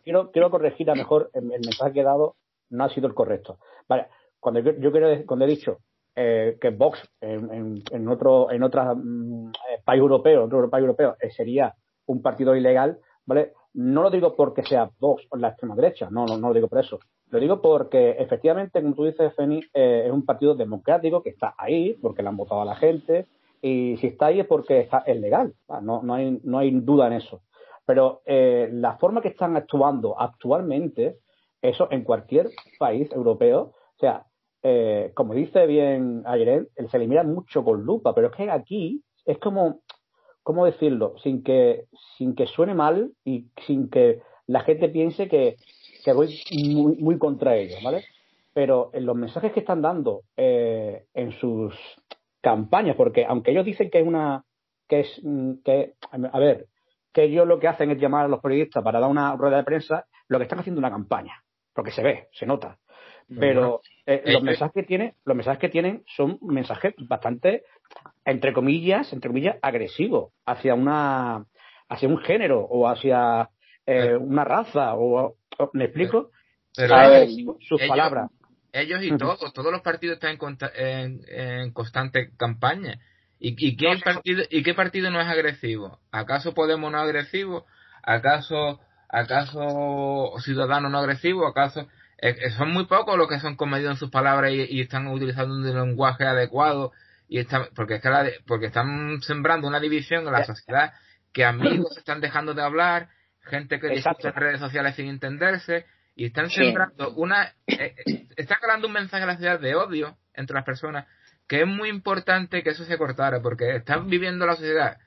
quiero, 0.04 0.32
quiero, 0.32 0.50
corregir 0.50 0.89
a 0.89 0.96
mejor 0.96 1.30
el, 1.34 1.43
mensaje 1.43 1.93
que 1.93 2.00
he 2.00 2.04
dado 2.04 2.36
no 2.69 2.86
ha 2.86 2.89
sido 2.89 3.08
el 3.08 3.13
correcto. 3.13 3.60
Vale, 3.88 4.08
cuando 4.39 4.62
yo, 4.62 4.72
yo 4.80 4.91
quiero, 4.91 5.26
cuando 5.26 5.46
he 5.46 5.50
dicho 5.50 5.80
eh, 6.15 6.58
que 6.62 6.69
Vox 6.69 7.00
en, 7.22 7.82
en, 7.91 8.08
otro 8.08 8.52
en 8.52 8.63
otro 8.63 8.96
mm, 8.96 9.52
país 9.84 10.00
europeo, 10.00 10.46
otro 10.46 10.69
país 10.69 10.84
europeo, 10.84 11.17
sería 11.36 11.76
un 12.06 12.22
partido 12.22 12.56
ilegal, 12.56 13.00
¿vale? 13.26 13.54
No 13.74 14.04
lo 14.04 14.10
digo 14.10 14.36
porque 14.36 14.63
sea 14.63 14.89
Vox 15.00 15.26
o 15.30 15.38
la 15.38 15.50
extrema 15.50 15.76
derecha, 15.76 16.10
no, 16.12 16.26
no, 16.26 16.38
no 16.38 16.50
lo 16.50 16.54
digo 16.54 16.67
por 16.67 16.80
eso. 16.80 17.00
Lo 17.34 17.39
digo 17.39 17.63
porque 17.63 18.12
efectivamente, 18.19 18.80
como 18.80 18.93
tú 18.93 19.06
dices, 19.06 19.34
Feni, 19.36 19.60
es 19.74 20.12
un 20.12 20.24
partido 20.24 20.54
democrático 20.54 21.24
que 21.24 21.32
está 21.32 21.56
ahí 21.58 21.96
porque 22.00 22.22
le 22.22 22.30
han 22.30 22.38
votado 22.38 22.62
a 22.62 22.65
la 22.65 22.76
gente 22.76 23.26
y 23.60 23.98
si 23.98 24.06
está 24.06 24.28
ahí 24.28 24.39
es 24.39 24.46
porque 24.46 24.82
está, 24.82 25.00
es 25.00 25.19
legal, 25.19 25.56
no, 25.82 26.04
no, 26.04 26.13
hay, 26.13 26.39
no 26.43 26.60
hay 26.60 26.69
duda 26.69 27.08
en 27.08 27.13
eso. 27.13 27.41
Pero 27.88 28.22
eh, 28.28 28.69
la 28.72 28.98
forma 28.98 29.19
que 29.19 29.30
están 29.30 29.58
actuando 29.58 30.22
actualmente, 30.22 31.17
eso 31.60 31.88
en 31.89 32.04
cualquier 32.04 32.52
país 32.78 33.12
europeo, 33.12 33.62
o 33.62 34.00
sea, 34.00 34.28
eh, 34.62 35.12
como 35.15 35.34
dice 35.34 35.65
bien 35.65 36.22
ayer, 36.28 36.69
se 36.88 37.00
le 37.00 37.08
mira 37.08 37.24
mucho 37.24 37.63
con 37.63 37.82
lupa, 37.82 38.13
pero 38.13 38.28
es 38.28 38.34
que 38.34 38.52
aquí 38.52 39.04
es 39.26 39.39
como, 39.39 39.82
¿cómo 40.43 40.65
decirlo? 40.65 41.15
Sin 41.24 41.41
que, 41.41 41.88
sin 42.15 42.36
que 42.36 42.46
suene 42.46 42.76
mal 42.76 43.12
y 43.26 43.48
sin 43.65 43.89
que 43.89 44.22
la 44.46 44.60
gente 44.60 44.88
piense 44.89 45.28
que, 45.28 45.56
que 46.04 46.13
voy 46.13 46.39
muy, 46.52 46.96
muy 46.98 47.18
contra 47.18 47.56
ellos, 47.56 47.82
¿vale? 47.84 48.06
Pero 48.54 48.92
en 48.94 49.06
los 49.06 49.16
mensajes 49.16 49.52
que 49.52 49.62
están 49.62 49.82
dando 49.82 50.22
eh, 50.38 51.06
en 51.13 51.32
sus 51.34 51.76
campañas, 52.42 52.96
porque 52.96 53.26
aunque 53.26 53.52
ellos 53.52 53.66
dicen 53.66 53.89
que 53.89 54.00
es 54.00 54.08
una, 54.08 54.44
que 54.88 55.00
es, 55.02 55.22
que, 55.63 55.94
a 56.12 56.39
ver, 56.39 56.68
que 57.12 57.24
ellos 57.24 57.48
lo 57.48 57.60
que 57.60 57.68
hacen 57.68 57.92
es 57.92 58.00
llamar 58.00 58.26
a 58.26 58.28
los 58.28 58.42
periodistas 58.42 58.84
para 58.84 59.00
dar 59.00 59.10
una 59.10 59.36
rueda 59.36 59.58
de 59.58 59.63
prensa, 59.63 60.06
lo 60.28 60.38
que 60.38 60.44
están 60.44 60.60
haciendo 60.60 60.80
una 60.80 60.92
campaña, 60.92 61.44
porque 61.74 61.92
se 61.92 62.04
ve, 62.04 62.28
se 62.34 62.46
nota. 62.46 62.78
Pero 63.39 63.82
eh, 64.06 64.22
los 64.26 64.42
eh, 64.42 64.46
mensajes 64.46 64.74
que 64.74 64.84
tienen, 64.84 65.13
los 65.24 65.36
mensajes 65.36 65.60
que 65.60 65.70
tienen 65.70 66.04
son 66.06 66.38
mensajes 66.42 66.94
bastante, 67.08 67.63
entre 68.26 68.54
comillas, 68.54 69.12
entre 69.13 69.30
comillas, 69.30 69.58
agresivos 69.62 70.34
hacia 70.46 70.76
una, 70.76 71.46
hacia 71.88 72.10
un 72.10 72.18
género 72.18 72.60
o 72.60 72.88
hacia 72.88 73.50
eh, 73.86 74.16
una 74.16 74.44
raza 74.44 74.96
o, 74.96 75.36
me 75.74 75.86
explico. 75.86 76.32
Pero, 76.76 76.96
sus 77.68 77.82
palabras. 77.88 78.32
Ellos 78.72 79.04
y 79.04 79.16
todos, 79.18 79.54
todos 79.54 79.72
los 79.72 79.82
partidos 79.82 80.16
están 80.16 80.38
en, 80.76 81.22
en 81.28 81.72
constante 81.72 82.32
campaña 82.38 83.00
¿Y, 83.46 83.76
qué 83.76 84.00
partido, 84.02 84.44
¿Y 84.50 84.63
qué 84.63 84.74
partido 84.74 85.12
no 85.12 85.20
es 85.20 85.28
agresivo? 85.28 86.00
¿Acaso 86.13 86.54
Podemos 86.54 86.89
no 86.89 86.98
agresivo? 86.98 87.66
¿Acaso, 88.02 88.80
acaso 89.10 90.32
Ciudadanos 90.39 90.89
no 90.89 91.00
agresivo? 91.00 91.46
¿Acaso 91.46 91.82
eh, 92.22 92.38
eh, 92.42 92.52
son 92.52 92.72
muy 92.72 92.86
pocos 92.86 93.18
los 93.18 93.28
que 93.28 93.42
son 93.42 93.58
comedidos 93.58 93.96
en 93.96 94.00
sus 94.00 94.10
palabras 94.10 94.54
y, 94.54 94.80
están 94.80 95.08
utilizando 95.08 95.56
un 95.56 95.63
lenguaje 95.66 96.24
adecuado? 96.24 96.94
y 97.28 97.39
están, 97.39 97.68
porque, 97.76 97.96
es 97.96 98.02
que 98.02 98.10
porque 98.48 98.68
están 98.68 99.22
sembrando 99.22 99.68
una 99.68 99.82
división 99.82 100.26
en 100.26 100.34
la 100.34 100.46
sociedad 100.46 100.94
que 101.34 101.44
amigos 101.44 101.98
están 101.98 102.22
dejando 102.22 102.54
de 102.54 102.62
hablar, 102.62 103.10
gente 103.46 103.80
que 103.80 103.90
discute 103.90 104.28
en 104.28 104.34
redes 104.34 104.60
sociales 104.60 104.96
sin 104.96 105.08
entenderse 105.08 105.86
y 106.16 106.26
están 106.26 106.50
sembrando 106.50 107.14
una 107.16 107.54
eh, 107.68 107.96
están 108.36 108.60
creando 108.62 108.88
un 108.88 108.94
mensaje 108.94 109.24
a 109.24 109.28
la 109.28 109.34
sociedad 109.34 109.60
de 109.60 109.76
odio 109.76 110.18
entre 110.34 110.56
las 110.56 110.66
personas 110.66 111.06
que 111.48 111.62
es 111.62 111.68
muy 111.68 111.90
importante 111.90 112.64
que 112.64 112.72
eso 112.72 112.86
se 112.86 112.98
cortara, 112.98 113.42
porque 113.42 113.76
están 113.76 114.10
viviendo 114.10 114.46
la 114.46 114.56
sociedad. 114.56 114.98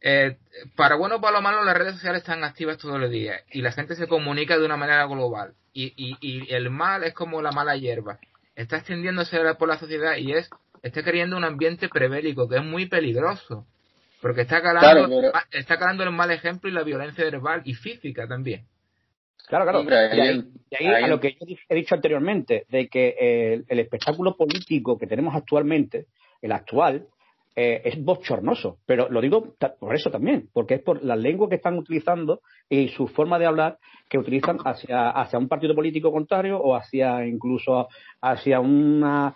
Eh, 0.00 0.38
para 0.76 0.96
bueno 0.96 1.16
o 1.16 1.20
para 1.20 1.36
lo 1.36 1.42
malo, 1.42 1.62
las 1.62 1.76
redes 1.76 1.94
sociales 1.94 2.22
están 2.22 2.42
activas 2.42 2.78
todos 2.78 2.98
los 2.98 3.10
días 3.10 3.40
y 3.50 3.62
la 3.62 3.72
gente 3.72 3.94
se 3.94 4.08
comunica 4.08 4.58
de 4.58 4.64
una 4.64 4.76
manera 4.76 5.04
global. 5.06 5.54
Y, 5.72 5.94
y, 5.96 6.16
y 6.20 6.52
el 6.52 6.70
mal 6.70 7.04
es 7.04 7.14
como 7.14 7.40
la 7.40 7.52
mala 7.52 7.76
hierba. 7.76 8.18
Está 8.56 8.78
extendiéndose 8.78 9.38
por 9.54 9.68
la 9.68 9.78
sociedad 9.78 10.16
y 10.16 10.32
es 10.32 10.50
está 10.82 11.04
creando 11.04 11.36
un 11.36 11.44
ambiente 11.44 11.88
prebélico 11.88 12.48
que 12.48 12.56
es 12.56 12.64
muy 12.64 12.86
peligroso. 12.86 13.66
Porque 14.22 14.42
está 14.42 14.62
calando, 14.62 15.32
está 15.50 15.76
calando 15.78 16.04
el 16.04 16.12
mal 16.12 16.30
ejemplo 16.30 16.70
y 16.70 16.72
la 16.72 16.84
violencia 16.84 17.24
verbal 17.24 17.62
y 17.64 17.74
física 17.74 18.28
también. 18.28 18.64
Claro, 19.48 19.64
claro. 19.64 19.82
y 19.82 20.76
ahí, 20.76 20.86
a 20.86 21.08
lo 21.08 21.18
que 21.18 21.32
yo 21.32 21.56
he 21.68 21.74
dicho 21.74 21.96
anteriormente, 21.96 22.64
de 22.70 22.88
que 22.88 23.64
el, 23.68 23.78
espectáculo 23.80 24.36
político 24.36 24.96
que 24.96 25.08
tenemos 25.08 25.34
actualmente, 25.34 26.06
el 26.40 26.52
actual, 26.52 27.08
eh, 27.56 27.82
es 27.84 28.02
bochornoso. 28.02 28.78
Pero 28.86 29.08
lo 29.10 29.20
digo 29.20 29.56
por 29.80 29.94
eso 29.96 30.10
también, 30.10 30.48
porque 30.52 30.74
es 30.74 30.82
por 30.82 31.02
la 31.02 31.16
lengua 31.16 31.48
que 31.48 31.56
están 31.56 31.76
utilizando 31.76 32.42
y 32.70 32.88
su 32.90 33.08
forma 33.08 33.40
de 33.40 33.46
hablar 33.46 33.78
que 34.08 34.18
utilizan 34.18 34.58
hacia, 34.64 35.10
hacia 35.10 35.38
un 35.38 35.48
partido 35.48 35.74
político 35.74 36.12
contrario 36.12 36.58
o 36.58 36.76
hacia 36.76 37.26
incluso 37.26 37.88
hacia 38.20 38.60
una 38.60 39.34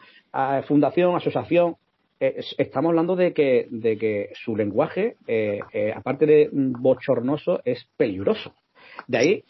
fundación, 0.68 1.16
asociación. 1.16 1.76
Eh, 2.18 2.42
estamos 2.58 2.90
hablando 2.90 3.16
de 3.16 3.32
que, 3.32 3.66
de 3.70 3.98
que 3.98 4.30
su 4.34 4.56
lenguaje, 4.56 5.16
eh, 5.26 5.60
aparte 5.94 6.26
de 6.26 6.48
bochornoso, 6.52 7.60
es 7.64 7.86
peligroso. 7.96 8.54
De 9.06 9.18
ahí 9.18 9.44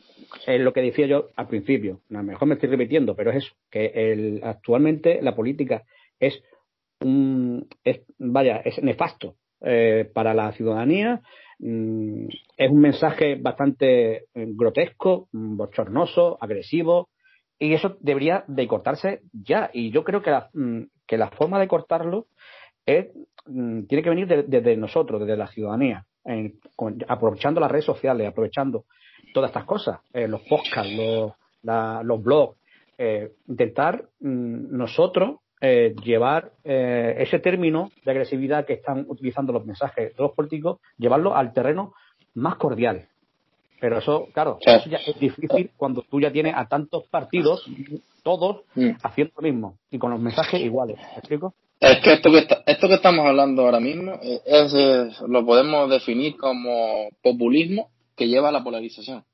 es 0.46 0.60
lo 0.60 0.72
que 0.72 0.82
decía 0.82 1.06
yo 1.06 1.28
al 1.36 1.48
principio, 1.48 2.00
a 2.10 2.14
lo 2.14 2.22
mejor 2.22 2.48
me 2.48 2.54
estoy 2.54 2.68
repitiendo, 2.68 3.14
pero 3.14 3.30
es 3.30 3.44
eso, 3.44 3.54
que 3.70 3.86
el, 3.94 4.40
actualmente 4.42 5.20
la 5.22 5.34
política 5.34 5.84
es 6.18 6.42
un, 7.00 7.68
es, 7.84 8.00
vaya, 8.18 8.58
es 8.64 8.82
nefasto 8.82 9.36
eh, 9.60 10.10
para 10.12 10.34
la 10.34 10.52
ciudadanía, 10.52 11.22
mm, 11.58 12.26
es 12.56 12.70
un 12.70 12.80
mensaje 12.80 13.36
bastante 13.36 14.16
eh, 14.16 14.24
grotesco, 14.34 15.28
bochornoso, 15.32 16.38
agresivo, 16.40 17.08
y 17.58 17.72
eso 17.72 17.96
debería 18.00 18.44
de 18.48 18.68
cortarse 18.68 19.22
ya. 19.32 19.70
Y 19.72 19.90
yo 19.90 20.04
creo 20.04 20.22
que 20.22 20.30
la, 20.30 20.50
mm, 20.52 20.82
que 21.06 21.16
la 21.16 21.30
forma 21.30 21.58
de 21.58 21.68
cortarlo 21.68 22.26
es, 22.86 23.08
tiene 23.44 24.02
que 24.02 24.10
venir 24.10 24.26
desde 24.46 24.76
nosotros, 24.76 25.20
desde 25.20 25.36
la 25.36 25.48
ciudadanía, 25.48 26.04
aprovechando 27.08 27.60
las 27.60 27.70
redes 27.70 27.84
sociales, 27.84 28.28
aprovechando 28.28 28.84
todas 29.34 29.50
estas 29.50 29.64
cosas, 29.64 30.00
eh, 30.12 30.26
los 30.26 30.42
podcasts, 30.42 30.92
los, 32.02 32.22
blogs, 32.22 32.56
eh, 32.96 33.32
intentar 33.48 34.04
mm, 34.20 34.76
nosotros 34.76 35.40
eh, 35.60 35.94
llevar 36.02 36.52
ese 36.64 37.38
término 37.38 37.90
de 38.04 38.10
agresividad 38.10 38.66
que 38.66 38.74
están 38.74 39.04
utilizando 39.08 39.52
los 39.52 39.64
mensajes 39.64 40.16
de 40.16 40.22
los 40.22 40.32
políticos, 40.32 40.80
llevarlo 40.98 41.34
al 41.34 41.52
terreno 41.52 41.94
más 42.34 42.56
cordial. 42.56 43.08
Pero 43.80 43.98
eso, 43.98 44.28
claro, 44.32 44.58
eso 44.60 44.88
ya 44.88 44.98
es 44.98 45.18
difícil 45.18 45.70
cuando 45.76 46.02
tú 46.02 46.20
ya 46.20 46.32
tienes 46.32 46.54
a 46.56 46.66
tantos 46.66 47.04
partidos, 47.08 47.64
todos, 48.22 48.62
mm. 48.74 48.90
haciendo 49.02 49.34
lo 49.36 49.42
mismo 49.42 49.78
y 49.90 49.98
con 49.98 50.10
los 50.10 50.20
mensajes 50.20 50.60
iguales. 50.60 50.96
¿Me 50.98 51.18
explico? 51.18 51.54
Es 51.78 52.00
que 52.00 52.14
esto 52.14 52.30
que, 52.30 52.46
esto 52.66 52.88
que 52.88 52.94
estamos 52.94 53.26
hablando 53.26 53.62
ahora 53.62 53.80
mismo 53.80 54.18
es, 54.22 55.20
lo 55.28 55.44
podemos 55.44 55.90
definir 55.90 56.36
como 56.36 57.08
populismo 57.22 57.90
que 58.16 58.28
lleva 58.28 58.48
a 58.48 58.52
la 58.52 58.64
polarización. 58.64 59.24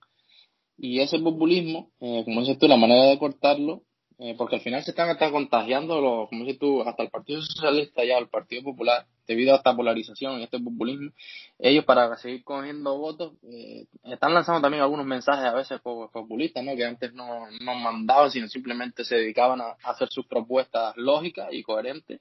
Y 0.77 0.99
ese 0.99 1.21
populismo, 1.21 1.91
eh, 2.01 2.23
como 2.25 2.41
dices 2.41 2.59
tú, 2.59 2.67
la 2.67 2.77
manera 2.77 3.05
de 3.05 3.19
cortarlo, 3.19 3.83
eh, 4.19 4.35
porque 4.37 4.57
al 4.57 4.63
final 4.63 4.83
se 4.83 4.91
están 4.91 5.09
hasta 5.09 5.31
contagiando, 5.31 6.01
los, 6.01 6.29
como 6.29 6.45
dices 6.45 6.59
tú, 6.59 6.83
hasta 6.83 7.05
el 7.05 7.11
Partido 7.11 7.43
Socialista 7.43 8.05
y 8.05 8.11
el 8.11 8.29
Partido 8.29 8.65
Popular, 8.65 9.07
debido 9.27 9.53
a 9.53 9.57
esta 9.57 9.75
polarización 9.75 10.41
y 10.41 10.45
este 10.45 10.59
populismo, 10.59 11.11
ellos 11.59 11.85
para 11.85 12.17
seguir 12.17 12.45
cogiendo 12.45 12.99
votos, 12.99 13.35
eh, 13.43 13.87
están 14.05 14.35
lanzando 14.35 14.61
también 14.61 14.83
algunos 14.83 15.07
mensajes 15.07 15.45
a 15.45 15.55
veces 15.55 15.81
populistas, 15.81 16.65
¿no? 16.65 16.75
que 16.75 16.85
antes 16.85 17.13
no, 17.15 17.51
no 17.61 17.75
mandaban, 17.75 18.31
sino 18.31 18.49
simplemente 18.49 19.05
se 19.05 19.17
dedicaban 19.17 19.61
a 19.61 19.77
hacer 19.85 20.09
sus 20.09 20.27
propuestas 20.27 20.97
lógicas 20.97 21.49
y 21.53 21.63
coherentes, 21.63 22.21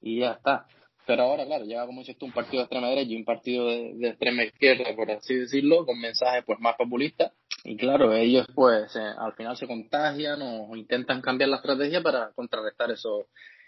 y 0.00 0.20
ya 0.20 0.32
está. 0.32 0.66
Pero 1.06 1.22
ahora, 1.22 1.46
claro, 1.46 1.64
llega, 1.64 1.86
como 1.86 2.00
dices 2.00 2.18
tú, 2.18 2.26
un 2.26 2.32
partido 2.32 2.58
de 2.58 2.64
extrema 2.64 2.88
derecha 2.88 3.12
y 3.12 3.16
un 3.16 3.24
partido 3.24 3.68
de, 3.68 4.08
extrema 4.08 4.42
izquierda, 4.42 4.84
por 4.96 5.08
así 5.12 5.36
decirlo, 5.36 5.86
con 5.86 6.00
mensajes 6.00 6.42
pues 6.44 6.58
más 6.58 6.74
populistas. 6.74 7.32
Y 7.62 7.76
claro, 7.76 8.12
ellos 8.12 8.46
pues 8.54 8.94
eh, 8.96 9.12
al 9.16 9.32
final 9.34 9.56
se 9.56 9.68
contagian 9.68 10.40
o 10.42 10.74
intentan 10.74 11.20
cambiar 11.22 11.50
la 11.50 11.56
estrategia 11.56 12.02
para 12.02 12.32
contrarrestar 12.32 12.90
esos, 12.90 13.26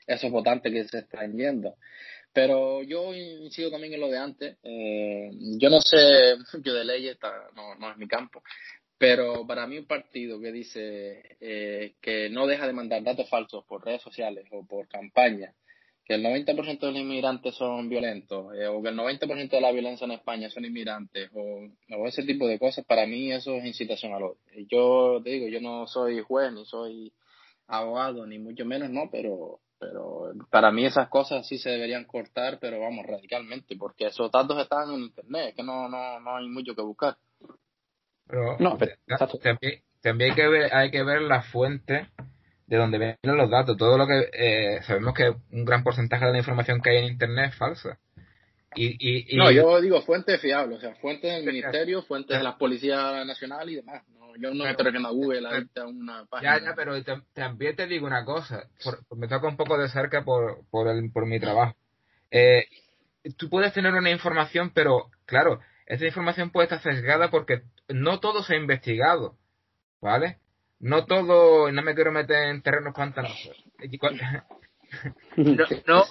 esos 0.08 0.30
votantes 0.32 0.72
que 0.72 0.84
se 0.88 0.98
están 0.98 1.36
yendo. 1.36 1.76
Pero 2.32 2.82
yo 2.82 3.14
incido 3.14 3.70
también 3.70 3.94
en 3.94 4.00
lo 4.00 4.08
de 4.08 4.18
antes. 4.18 4.58
Eh, 4.62 5.30
yo 5.58 5.70
no 5.70 5.80
sé 5.80 5.96
yo 6.62 6.74
de 6.74 6.84
leyes, 6.84 7.18
no, 7.54 7.74
no 7.76 7.90
es 7.90 7.96
mi 7.96 8.06
campo. 8.06 8.42
Pero 8.98 9.46
para 9.46 9.66
mí 9.66 9.78
un 9.78 9.86
partido 9.86 10.40
que 10.40 10.52
dice 10.52 11.36
eh, 11.40 11.94
que 12.00 12.28
no 12.30 12.46
deja 12.46 12.66
de 12.66 12.72
mandar 12.72 13.02
datos 13.02 13.28
falsos 13.28 13.64
por 13.64 13.84
redes 13.84 14.02
sociales 14.02 14.46
o 14.50 14.66
por 14.66 14.88
campañas 14.88 15.54
que 16.08 16.14
el 16.14 16.24
90% 16.24 16.80
de 16.80 16.92
los 16.92 17.02
inmigrantes 17.02 17.54
son 17.54 17.90
violentos, 17.90 18.54
eh, 18.56 18.66
o 18.66 18.82
que 18.82 18.88
el 18.88 18.96
90% 18.96 19.50
de 19.50 19.60
la 19.60 19.72
violencia 19.72 20.06
en 20.06 20.12
España 20.12 20.48
son 20.48 20.64
inmigrantes, 20.64 21.30
o, 21.34 21.68
ese 22.06 22.22
tipo 22.22 22.48
de 22.48 22.58
cosas, 22.58 22.86
para 22.86 23.06
mí 23.06 23.30
eso 23.30 23.54
es 23.56 23.66
incitación 23.66 24.14
al 24.14 24.22
odio. 24.22 24.38
Yo 24.70 25.20
te 25.22 25.28
digo, 25.28 25.48
yo 25.48 25.60
no 25.60 25.86
soy 25.86 26.22
juez, 26.22 26.50
ni 26.50 26.64
soy 26.64 27.12
abogado, 27.66 28.26
ni 28.26 28.38
mucho 28.38 28.64
menos, 28.64 28.88
¿no? 28.88 29.10
Pero, 29.12 29.60
pero 29.78 30.32
para 30.50 30.72
mí 30.72 30.84
esas 30.84 31.08
cosas 31.08 31.46
sí 31.46 31.58
se 31.58 31.70
deberían 31.70 32.04
cortar, 32.04 32.58
pero 32.60 32.80
vamos, 32.80 33.06
radicalmente, 33.06 33.76
porque 33.76 34.06
esos 34.06 34.30
datos 34.30 34.60
están 34.60 34.90
en 34.90 35.00
Internet, 35.00 35.54
que 35.56 35.62
no, 35.62 35.88
no, 35.88 36.20
no 36.20 36.36
hay 36.36 36.48
mucho 36.48 36.74
que 36.74 36.82
buscar. 36.82 37.16
Pero, 38.26 38.56
no, 38.58 38.76
también, 39.42 39.82
también 40.02 40.30
hay, 40.30 40.36
que 40.36 40.48
ver, 40.48 40.74
hay 40.74 40.90
que 40.90 41.02
ver 41.02 41.22
la 41.22 41.42
fuente 41.42 42.08
de 42.66 42.76
dónde 42.76 42.98
vienen 42.98 43.18
los 43.22 43.50
datos. 43.50 43.76
Todo 43.76 43.96
lo 43.96 44.06
que 44.06 44.28
eh, 44.32 44.82
sabemos 44.82 45.14
que 45.14 45.34
un 45.50 45.64
gran 45.64 45.82
porcentaje 45.82 46.26
de 46.26 46.32
la 46.32 46.38
información 46.38 46.80
que 46.82 46.90
hay 46.90 46.96
en 46.98 47.12
Internet 47.12 47.50
es 47.52 47.56
falsa. 47.56 47.98
Y, 48.74 49.32
y, 49.32 49.36
no, 49.36 49.50
yo 49.50 49.80
digo 49.80 50.02
fuentes 50.02 50.40
fiables, 50.40 50.78
o 50.78 50.80
sea, 50.80 50.94
fuentes 50.96 51.32
del 51.32 51.44
ministerio, 51.44 52.02
fuentes 52.02 52.36
de 52.36 52.44
la 52.44 52.58
Policía 52.58 53.24
Nacional 53.24 53.70
y 53.70 53.76
demás. 53.76 54.02
No, 54.08 54.36
yo 54.36 54.52
no 54.52 54.64
creo 54.76 54.92
que 54.92 54.98
en 54.98 55.04
Google 55.04 55.48
a 55.48 55.86
una 55.86 56.26
página. 56.26 56.58
Ya, 56.58 56.64
ya, 56.64 56.74
pero 56.74 56.94
también 57.32 57.76
te 57.76 57.86
digo 57.86 58.06
una 58.06 58.24
cosa, 58.24 58.68
me 59.16 59.26
toca 59.26 59.48
un 59.48 59.56
poco 59.56 59.78
de 59.78 59.88
cerca 59.88 60.22
por, 60.22 60.66
por, 60.70 60.88
el, 60.88 61.10
por 61.10 61.26
mi 61.26 61.40
trabajo. 61.40 61.76
Eh, 62.30 62.66
tú 63.36 63.48
puedes 63.48 63.72
tener 63.72 63.94
una 63.94 64.10
información, 64.10 64.70
pero 64.74 65.10
claro, 65.24 65.60
esa 65.86 66.04
información 66.04 66.50
puede 66.50 66.64
estar 66.66 66.82
sesgada 66.82 67.30
porque 67.30 67.62
no 67.88 68.20
todo 68.20 68.42
se 68.42 68.54
ha 68.54 68.58
investigado, 68.58 69.36
¿vale? 70.00 70.38
No 70.78 71.06
todo, 71.06 71.72
no 71.72 71.82
me 71.82 71.94
quiero 71.94 72.12
meter 72.12 72.44
en 72.44 72.62
terrenos 72.62 72.94
pantanosos. 72.94 73.64
no, 75.36 75.66
no, 75.86 76.04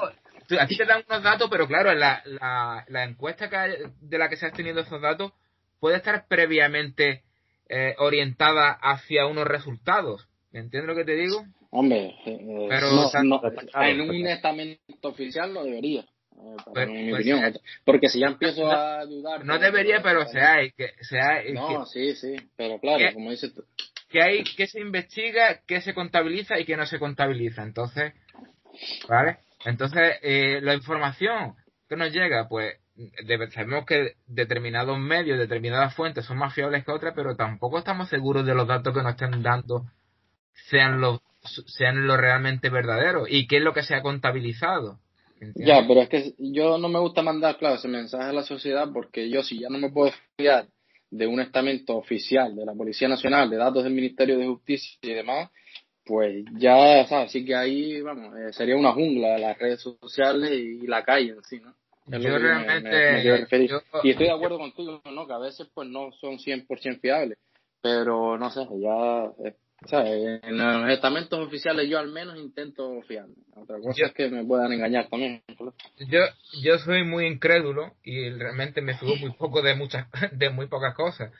aquí 0.60 0.78
te 0.78 0.86
dan 0.86 1.04
unos 1.10 1.24
datos, 1.24 1.50
pero 1.50 1.68
claro, 1.68 1.94
la, 1.94 2.22
la, 2.26 2.86
la 2.88 3.04
encuesta 3.04 3.50
que 3.50 3.90
de 4.00 4.18
la 4.18 4.30
que 4.30 4.38
se 4.38 4.46
han 4.46 4.54
tenido 4.54 4.82
esos 4.82 5.02
datos 5.02 5.34
puede 5.80 5.98
estar 5.98 6.28
previamente 6.28 7.24
eh, 7.70 7.96
orientada 7.98 8.72
hacia 8.72 9.26
unos 9.28 9.46
resultados. 9.46 10.28
¿Entiendes 10.54 10.88
lo 10.88 10.96
que 10.96 11.06
te 11.06 11.16
digo? 11.16 11.46
Hombre, 11.70 12.16
eh, 12.26 12.68
pero 12.70 12.88
en 13.84 14.02
un 14.02 14.28
estamento 14.28 15.10
oficial 15.10 15.54
no 15.54 15.64
debería. 15.64 16.06
Eh, 16.38 16.86
mi 16.86 17.10
pues 17.10 17.20
opinión. 17.20 17.60
Porque 17.84 18.10
si 18.10 18.20
ya 18.20 18.28
empiezo 18.28 18.72
a 18.72 19.06
dudar. 19.06 19.44
No 19.44 19.60
debería, 19.60 20.02
pero 20.02 20.26
se 20.28 20.40
hay. 20.40 20.72
Que, 20.72 20.92
se 21.02 21.20
hay 21.20 21.54
no, 21.54 21.86
sí, 21.86 22.16
sí. 22.16 22.36
Pero 22.56 22.80
claro, 22.80 23.14
como 23.14 23.32
dices 23.32 23.54
tú. 23.54 23.64
Que 24.10 24.22
hay 24.22 24.44
que 24.44 24.68
se 24.68 24.80
investiga, 24.80 25.62
que 25.68 25.82
se 25.82 25.94
contabiliza 25.94 26.58
y 26.60 26.66
que 26.66 26.78
no 26.78 26.86
se 26.86 27.00
contabiliza. 27.00 27.64
Entonces, 27.64 28.14
¿vale? 29.10 29.40
Entonces, 29.66 30.18
eh, 30.22 30.60
la 30.62 30.74
información 30.74 31.56
que 31.90 31.96
nos 31.96 32.12
llega, 32.12 32.48
pues 32.48 32.76
sabemos 33.54 33.86
que 33.86 34.14
determinados 34.26 35.00
medios, 35.00 35.38
determinadas 35.38 35.94
fuentes 35.96 36.26
son 36.26 36.38
más 36.38 36.54
fiables 36.54 36.84
que 36.84 36.92
otras, 36.92 37.14
pero 37.16 37.36
tampoco 37.36 37.78
estamos 37.80 38.10
seguros 38.10 38.46
de 38.46 38.56
los 38.56 38.68
datos 38.68 38.94
que 38.94 39.04
nos 39.04 39.12
estén 39.12 39.42
dando 39.44 39.86
sean 40.70 41.00
los 41.00 41.22
sean 41.68 42.08
lo 42.08 42.18
realmente 42.18 42.70
verdaderos 42.70 43.28
y 43.30 43.48
qué 43.48 43.58
es 43.58 43.64
lo 43.64 43.74
que 43.74 43.84
se 43.84 43.96
ha 43.96 44.02
contabilizado. 44.02 45.00
Ya, 45.56 45.86
pero 45.88 46.02
es 46.02 46.10
que 46.10 46.34
yo 46.40 46.78
no 46.78 46.90
me 46.90 47.00
gusta 47.00 47.22
mandar, 47.22 47.58
claro, 47.58 47.76
ese 47.76 47.88
mensaje 47.88 48.26
a 48.26 48.34
la 48.34 48.44
sociedad 48.44 48.90
porque 48.92 49.30
yo 49.30 49.44
si 49.44 49.60
ya 49.60 49.70
no 49.70 49.78
me 49.78 49.92
puedo 49.92 50.12
fiar 50.36 50.68
de 51.10 51.28
un 51.28 51.40
estamento 51.40 51.96
oficial 51.96 52.56
de 52.56 52.66
la 52.66 52.74
Policía 52.74 53.08
Nacional, 53.08 53.50
de 53.50 53.58
datos 53.58 53.84
del 53.84 53.94
Ministerio 53.94 54.38
de 54.38 54.48
Justicia 54.48 54.98
y 55.04 55.14
demás, 55.14 55.52
pues 56.08 56.46
ya, 56.54 57.06
¿sabes? 57.08 57.30
Así 57.30 57.46
que 57.46 57.56
ahí, 57.56 58.02
vamos, 58.02 58.36
eh, 58.38 58.54
sería 58.54 58.76
una 58.76 58.94
jungla 58.94 59.38
las 59.38 59.58
redes 59.58 59.82
sociales 59.82 60.52
y, 60.52 60.88
la 60.88 61.04
calle 61.04 61.32
en 61.32 61.44
sí, 61.44 61.60
¿no? 61.60 61.74
yo 62.18 62.38
realmente... 62.38 63.46
y 64.04 64.10
estoy 64.10 64.28
de 64.28 64.32
acuerdo 64.32 64.58
contigo, 64.58 65.02
¿no? 65.12 65.28
Que 65.28 65.34
a 65.34 65.40
veces 65.40 65.68
pues 65.74 65.90
no 65.90 66.12
son 66.14 66.38
100% 66.38 67.02
fiables, 67.02 67.38
pero 67.82 68.38
no 68.38 68.50
sé, 68.50 68.62
ya... 68.80 69.32
Eh, 69.46 70.40
en 70.42 70.58
los 70.58 70.90
estamentos 70.90 71.40
oficiales 71.40 71.88
yo 71.88 72.00
al 72.00 72.08
menos 72.08 72.36
intento 72.38 73.00
fiarme. 73.04 73.36
Otra 73.56 73.78
cosa 73.80 74.08
es 74.08 74.14
que 74.14 74.28
me 74.28 74.44
puedan 74.44 74.74
engañar 74.74 75.08
también. 75.08 75.44
Yo, 76.00 76.20
yo 76.64 76.80
soy 76.80 77.04
muy 77.04 77.28
incrédulo 77.28 77.94
y 78.04 78.30
realmente 78.32 78.82
me 78.82 78.98
fío 78.98 79.16
muy 79.18 79.32
poco 79.34 79.62
de 79.62 79.76
muchas, 79.76 80.08
de 80.32 80.50
muy 80.50 80.66
pocas 80.66 80.96
cosas. 80.96 81.32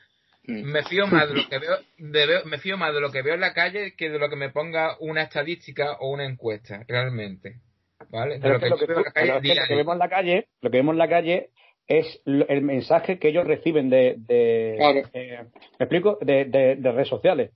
Mm. 0.48 0.62
Me 0.62 0.82
fío 0.82 1.06
más 1.06 1.28
de 1.28 1.34
lo 1.34 1.42
que 1.50 1.58
veo, 1.58 1.76
de, 1.98 2.44
me 2.46 2.58
fío 2.58 2.78
más 2.78 2.94
de 2.94 3.00
lo 3.00 3.12
que 3.12 3.22
veo 3.22 3.34
en 3.34 3.40
la 3.40 3.52
calle 3.52 3.94
que 3.96 4.08
de 4.08 4.18
lo 4.18 4.30
que 4.30 4.36
me 4.36 4.48
ponga 4.48 4.96
una 5.00 5.22
estadística 5.22 5.98
o 6.00 6.10
una 6.10 6.24
encuesta, 6.24 6.84
realmente. 6.88 7.60
¿Vale? 8.10 8.38
lo, 8.38 8.58
que, 8.58 8.86
vemos 8.86 9.92
en 9.92 9.98
la 9.98 10.08
calle, 10.08 10.46
lo 10.62 10.70
que 10.70 10.78
vemos 10.78 10.94
en 10.94 10.98
la 10.98 11.08
calle 11.08 11.50
es 11.86 12.22
el 12.24 12.62
mensaje 12.62 13.18
que 13.18 13.28
ellos 13.28 13.46
reciben 13.46 13.90
de, 13.90 14.14
de 14.18 14.76
eh, 15.12 15.44
¿me 15.78 15.84
explico? 15.84 16.18
De, 16.20 16.44
de, 16.44 16.92
redes 16.92 17.08
sociales. 17.08 17.50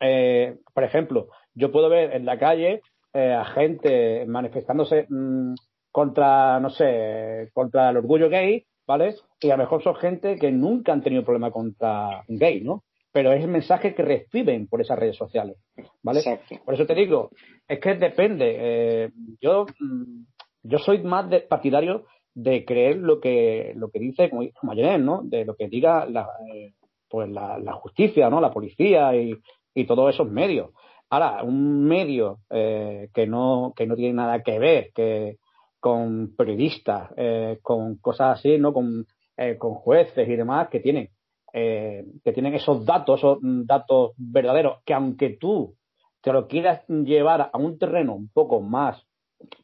Eh, 0.00 0.56
por 0.72 0.82
ejemplo, 0.82 1.28
yo 1.54 1.70
puedo 1.70 1.88
ver 1.88 2.14
en 2.14 2.24
la 2.24 2.38
calle 2.38 2.80
eh, 3.12 3.32
a 3.32 3.44
gente 3.44 4.24
manifestándose 4.26 5.06
mm, 5.08 5.54
contra, 5.90 6.58
no 6.58 6.70
sé, 6.70 7.50
contra 7.52 7.90
el 7.90 7.98
orgullo 7.98 8.28
gay 8.28 8.64
¿vale? 8.92 9.14
Y 9.40 9.48
a 9.48 9.56
lo 9.56 9.62
mejor 9.62 9.82
son 9.82 9.94
gente 9.94 10.36
que 10.36 10.50
nunca 10.50 10.92
han 10.92 11.02
tenido 11.02 11.24
problema 11.24 11.50
contra 11.50 12.24
un 12.28 12.36
gay, 12.36 12.60
¿no? 12.60 12.84
Pero 13.10 13.32
es 13.32 13.42
el 13.42 13.48
mensaje 13.48 13.94
que 13.94 14.02
reciben 14.02 14.68
por 14.68 14.82
esas 14.82 14.98
redes 14.98 15.16
sociales, 15.16 15.56
¿vale? 16.02 16.20
Por 16.62 16.74
eso 16.74 16.84
te 16.84 16.94
digo, 16.94 17.30
es 17.66 17.80
que 17.80 17.94
depende. 17.94 18.56
Eh, 18.58 19.10
yo, 19.40 19.64
mm, 19.80 20.24
yo 20.64 20.78
soy 20.78 21.02
más 21.02 21.28
de, 21.30 21.40
partidario 21.40 22.04
de 22.34 22.66
creer 22.66 22.98
lo 22.98 23.18
que, 23.18 23.72
lo 23.76 23.90
que 23.90 23.98
dice, 23.98 24.28
como, 24.28 24.42
ayer, 24.72 25.00
¿no? 25.00 25.22
De 25.24 25.46
lo 25.46 25.54
que 25.54 25.68
diga 25.68 26.04
la, 26.04 26.28
eh, 26.54 26.74
pues 27.08 27.30
la, 27.30 27.72
justicia, 27.72 28.28
¿no? 28.28 28.42
La 28.42 28.52
policía 28.52 29.16
y, 29.16 29.34
y 29.74 29.86
todos 29.86 30.14
esos 30.14 30.30
medios. 30.30 30.70
Ahora, 31.08 31.42
un 31.42 31.84
medio 31.84 32.40
eh, 32.50 33.08
que 33.14 33.26
no 33.26 33.72
que 33.74 33.86
no 33.86 33.96
tiene 33.96 34.14
nada 34.14 34.42
que 34.42 34.58
ver, 34.58 34.90
que, 34.94 35.38
con 35.82 36.36
periodistas, 36.36 37.10
eh, 37.16 37.58
con 37.60 37.96
cosas 37.96 38.38
así, 38.38 38.56
¿no? 38.56 38.72
Con, 38.72 39.04
eh, 39.36 39.58
con 39.58 39.74
jueces 39.74 40.28
y 40.28 40.36
demás 40.36 40.68
que 40.68 40.78
tienen, 40.78 41.10
eh, 41.52 42.04
que 42.22 42.32
tienen 42.32 42.54
esos 42.54 42.86
datos, 42.86 43.18
esos 43.18 43.38
datos 43.42 44.12
verdaderos, 44.16 44.78
que 44.86 44.94
aunque 44.94 45.30
tú 45.30 45.74
te 46.20 46.32
lo 46.32 46.46
quieras 46.46 46.86
llevar 46.86 47.50
a 47.52 47.58
un 47.58 47.80
terreno 47.80 48.14
un 48.14 48.28
poco 48.28 48.60
más 48.60 49.04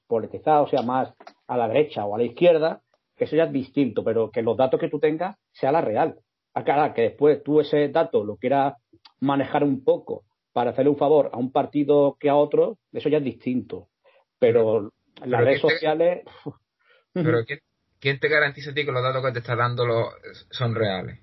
politizado, 0.09 0.65
o 0.65 0.67
sea, 0.67 0.83
más 0.83 1.15
a 1.47 1.57
la 1.57 1.69
derecha 1.69 2.05
o 2.05 2.17
a 2.17 2.19
la 2.19 2.25
izquierda, 2.25 2.81
que 3.17 3.23
eso 3.23 3.37
ya 3.37 3.45
es 3.45 3.53
distinto, 3.53 4.03
pero 4.03 4.33
que 4.33 4.43
los 4.43 4.57
datos 4.57 4.81
que 4.81 4.89
tú 4.89 4.99
tengas 4.99 5.37
sea 5.53 5.71
la 5.71 5.83
real. 5.83 6.19
Acá, 6.53 6.93
que 6.95 7.03
después 7.03 7.45
tú 7.45 7.61
ese 7.61 7.91
dato 7.91 8.25
lo 8.25 8.39
quieras 8.39 8.75
manejar 9.21 9.63
un 9.63 9.85
poco 9.85 10.25
para 10.53 10.71
hacerle 10.71 10.91
un 10.91 10.97
favor 10.97 11.31
a 11.33 11.39
un 11.39 11.53
partido 11.53 12.17
que 12.19 12.29
a 12.29 12.35
otro, 12.35 12.77
eso 12.91 13.09
ya 13.09 13.19
es 13.19 13.25
distinto. 13.25 13.87
Pero 14.41 14.91
las 15.25 15.45
redes 15.45 15.61
sociales. 15.61 16.25
pero 17.13 17.45
¿quién, 18.01 18.21
te 18.21 18.29
garantiza 18.29 18.71
a 18.71 18.75
ti 18.75 18.85
que 18.85 18.93
los 18.93 19.03
datos 19.03 19.25
que 19.25 19.33
te 19.33 19.39
está 19.41 19.57
dando 19.57 19.85
son 20.51 20.75
reales? 20.75 21.19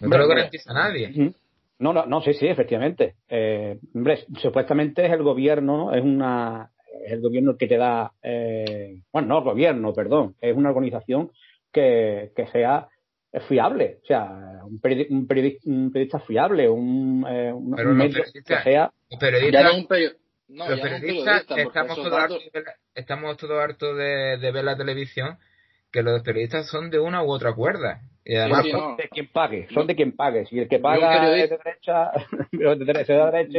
No 0.00 0.08
te 0.08 0.18
lo 0.18 0.28
garantiza 0.28 0.72
nadie. 0.72 1.34
No, 1.78 1.94
no, 1.94 2.04
no, 2.04 2.20
sí, 2.20 2.34
sí, 2.34 2.46
efectivamente. 2.46 3.16
Eh, 3.28 3.78
hombre, 3.94 4.24
supuestamente 4.36 5.06
es 5.06 5.12
el 5.12 5.22
gobierno, 5.22 5.94
es 5.94 6.02
una, 6.02 6.70
es 7.06 7.12
el 7.12 7.20
gobierno 7.20 7.56
que 7.56 7.66
te 7.66 7.78
da, 7.78 8.12
eh, 8.22 9.00
bueno, 9.10 9.28
no 9.28 9.42
gobierno, 9.42 9.94
perdón, 9.94 10.36
es 10.40 10.54
una 10.54 10.70
organización 10.70 11.30
que, 11.72 12.32
que 12.36 12.46
sea 12.48 12.88
fiable, 13.48 13.98
o 14.02 14.06
sea, 14.06 14.60
un, 14.64 14.80
periodista, 15.26 16.18
fiable, 16.20 16.68
un, 16.68 17.24
eh, 17.28 17.52
un 17.52 17.96
medio 17.96 18.24
que 18.32 18.54
sea. 18.62 18.92
Los 20.50 20.80
periodistas 20.80 21.44
estamos 21.56 21.96
todos, 21.96 22.12
hartos 22.12 22.52
de, 22.52 22.64
estamos 22.94 23.36
todos 23.36 23.62
hartos 23.62 23.96
de, 23.96 24.38
de, 24.38 24.52
ver 24.52 24.64
la 24.64 24.76
televisión 24.76 25.38
que 25.92 26.02
los 26.02 26.22
periodistas 26.22 26.68
son 26.68 26.90
de 26.90 26.98
una 26.98 27.22
u 27.22 27.30
otra 27.30 27.52
cuerda. 27.52 28.02
Y 28.24 28.36
además 28.36 28.66
son 28.70 28.96
de 28.96 29.08
quien 29.08 29.28
pague, 29.28 29.66
son 29.72 29.86
de 29.86 29.96
quien 29.96 30.12
pague. 30.12 30.44
Si 30.46 30.58
el 30.58 30.68
que 30.68 30.78
paga 30.78 31.34
es 31.36 31.50
de 31.50 31.56
derecha, 31.56 32.10
de 32.52 32.84
derecha, 32.84 33.14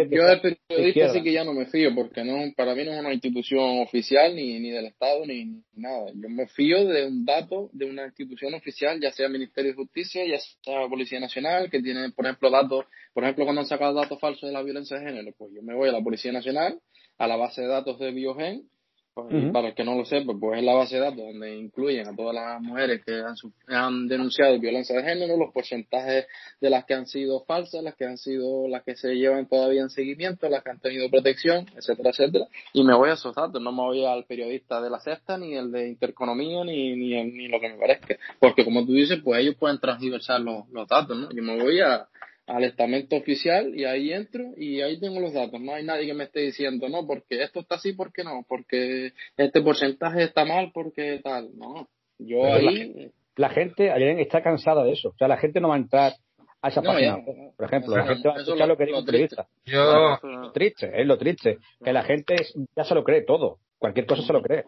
Yo 0.10 0.26
de 0.28 0.58
periodista 0.70 1.10
sí 1.14 1.24
que 1.24 1.34
ya 1.34 1.44
no 1.44 1.54
me 1.54 1.66
fío, 1.66 1.94
porque 1.96 2.24
no 2.24 2.38
para 2.56 2.76
mí 2.76 2.86
no 2.86 2.92
es 2.92 3.00
una 3.00 3.12
institución 3.12 3.80
oficial 3.80 4.36
ni, 4.36 4.60
ni 4.60 4.70
del 4.70 4.86
Estado 4.86 5.26
ni 5.26 5.64
nada. 5.74 6.12
Yo 6.14 6.30
me 6.30 6.48
fío 6.48 6.86
de 6.86 7.08
un 7.08 7.26
dato 7.26 7.70
de 7.74 7.86
una 7.86 8.06
institución 8.06 8.54
oficial, 8.54 9.00
ya 9.02 9.12
sea 9.12 9.30
Ministerio 9.30 9.72
de 9.72 9.78
Justicia, 9.78 10.24
ya 10.26 10.38
sea 10.38 10.88
Policía 10.88 11.20
Nacional, 11.20 11.70
que 11.72 11.82
tiene, 11.82 12.12
por 12.12 12.26
ejemplo, 12.26 12.52
datos, 12.52 12.86
por 13.14 13.24
ejemplo, 13.24 13.46
cuando 13.46 13.62
han 13.62 13.68
sacado 13.68 13.94
datos 13.94 14.20
falsos 14.20 14.48
de 14.48 14.54
la 14.54 14.62
violencia 14.62 14.98
de 15.00 15.06
género, 15.06 15.32
pues 15.38 15.52
yo 15.54 15.64
me 15.64 15.74
voy 15.74 15.90
a 15.90 15.94
la 15.94 16.02
Policía 16.02 16.32
Nacional, 16.32 16.80
a 17.18 17.28
la 17.28 17.36
base 17.36 17.62
de 17.62 17.68
datos 17.68 17.98
de 17.98 18.12
Biogen, 18.12 18.70
pues, 19.14 19.52
para 19.52 19.70
el 19.70 19.76
que 19.76 19.84
no 19.84 19.96
lo 19.96 20.06
sepa, 20.06 20.34
pues 20.40 20.60
es 20.60 20.64
la 20.64 20.74
base 20.74 20.96
de 20.96 21.02
datos 21.02 21.18
donde 21.18 21.58
incluyen 21.58 22.08
a 22.08 22.16
todas 22.16 22.34
las 22.34 22.62
mujeres 22.62 23.04
que 23.06 23.14
han, 23.14 23.36
han, 23.68 24.08
denunciado 24.08 24.58
violencia 24.58 24.96
de 24.96 25.04
género, 25.04 25.36
los 25.36 25.52
porcentajes 25.52 26.28
de 26.62 26.70
las 26.70 26.86
que 26.86 26.94
han 26.94 27.06
sido 27.06 27.44
falsas, 27.44 27.84
las 27.84 27.96
que 27.96 28.06
han 28.06 28.18
sido, 28.18 28.70
las 28.70 28.84
que 28.84 28.96
se 28.96 29.16
llevan 29.16 29.48
todavía 29.48 29.82
en 29.82 29.90
seguimiento, 29.90 30.48
las 30.48 30.64
que 30.64 30.70
han 30.70 30.80
tenido 30.80 31.10
protección, 31.10 31.66
etcétera, 31.76 32.12
etcétera. 32.12 32.46
Y 32.72 32.84
me 32.84 32.96
voy 32.96 33.10
a 33.10 33.14
esos 33.14 33.36
datos, 33.36 33.62
no 33.62 33.72
me 33.74 33.82
voy 33.82 34.06
al 34.06 34.24
periodista 34.24 34.82
de 34.82 34.90
la 34.90 35.00
sexta, 35.02 35.38
ni 35.38 35.56
el 35.56 35.72
de 35.72 35.90
Interconomía, 35.90 36.64
ni, 36.64 36.96
ni, 36.96 37.22
ni 37.24 37.48
lo 37.50 37.60
que 37.60 37.70
me 37.70 37.78
parezca. 37.78 38.16
Porque 38.40 38.64
como 38.64 38.86
tú 38.86 38.94
dices, 38.94 39.20
pues 39.22 39.42
ellos 39.42 39.56
pueden 39.56 39.80
transversar 39.80 40.40
los, 40.40 40.70
los 40.70 40.88
datos, 40.88 41.18
¿no? 41.18 41.30
Yo 41.32 41.44
me 41.44 41.62
voy 41.62 41.82
a, 41.82 42.08
al 42.52 42.66
estamento 42.66 43.16
oficial 43.16 43.74
y 43.76 43.86
ahí 43.86 44.12
entro 44.12 44.44
y 44.58 44.82
ahí 44.82 45.00
tengo 45.00 45.20
los 45.20 45.34
datos. 45.34 45.60
No 45.60 45.74
hay 45.74 45.86
nadie 45.86 46.06
que 46.06 46.14
me 46.14 46.26
esté 46.26 46.42
diciendo, 46.42 46.90
no, 46.90 47.08
porque 47.08 47.42
esto 47.44 47.62
está 47.62 47.76
así, 47.76 47.94
porque 47.94 48.24
no, 48.24 48.46
porque 48.48 49.14
este 49.38 49.62
porcentaje 49.62 50.24
está 50.24 50.44
mal, 50.44 50.72
porque 50.74 51.22
tal. 51.24 51.50
No, 51.58 51.88
yo 52.20 52.46
ahí. 52.46 53.12
La, 53.38 53.50
gente, 53.50 53.92
ayer 53.92 54.20
está 54.20 54.44
cansada 54.44 54.84
de 54.84 54.92
eso. 54.92 55.10
O 55.10 55.18
sea, 55.18 55.28
la 55.28 55.38
gente 55.38 55.62
no 55.62 55.70
va 55.70 55.76
a 55.76 55.80
entrar 55.80 56.14
a 56.62 56.68
esa 56.68 56.82
página. 56.82 57.18
Por 57.56 57.66
ejemplo, 57.66 57.96
la 57.96 58.06
gente 58.06 58.28
va 58.28 58.36
a 58.36 58.42
escuchar 58.42 58.68
lo, 58.68 58.78
que 58.78 58.86
dice 58.86 59.00
un 59.00 59.06
periodista. 59.06 59.48
Yo... 59.66 60.20
Lo 60.22 60.52
triste, 60.52 60.92
es 60.94 61.08
lo 61.08 61.18
triste. 61.18 61.58
Que 61.84 61.94
la 61.94 62.04
gente 62.04 62.36
ya 62.76 62.84
se 62.84 62.94
lo 62.94 63.04
cree 63.04 63.24
todo. 63.24 63.60
Cualquier 63.80 64.06
cosa 64.06 64.22
se 64.22 64.34
lo 64.34 64.42
cree. 64.44 64.66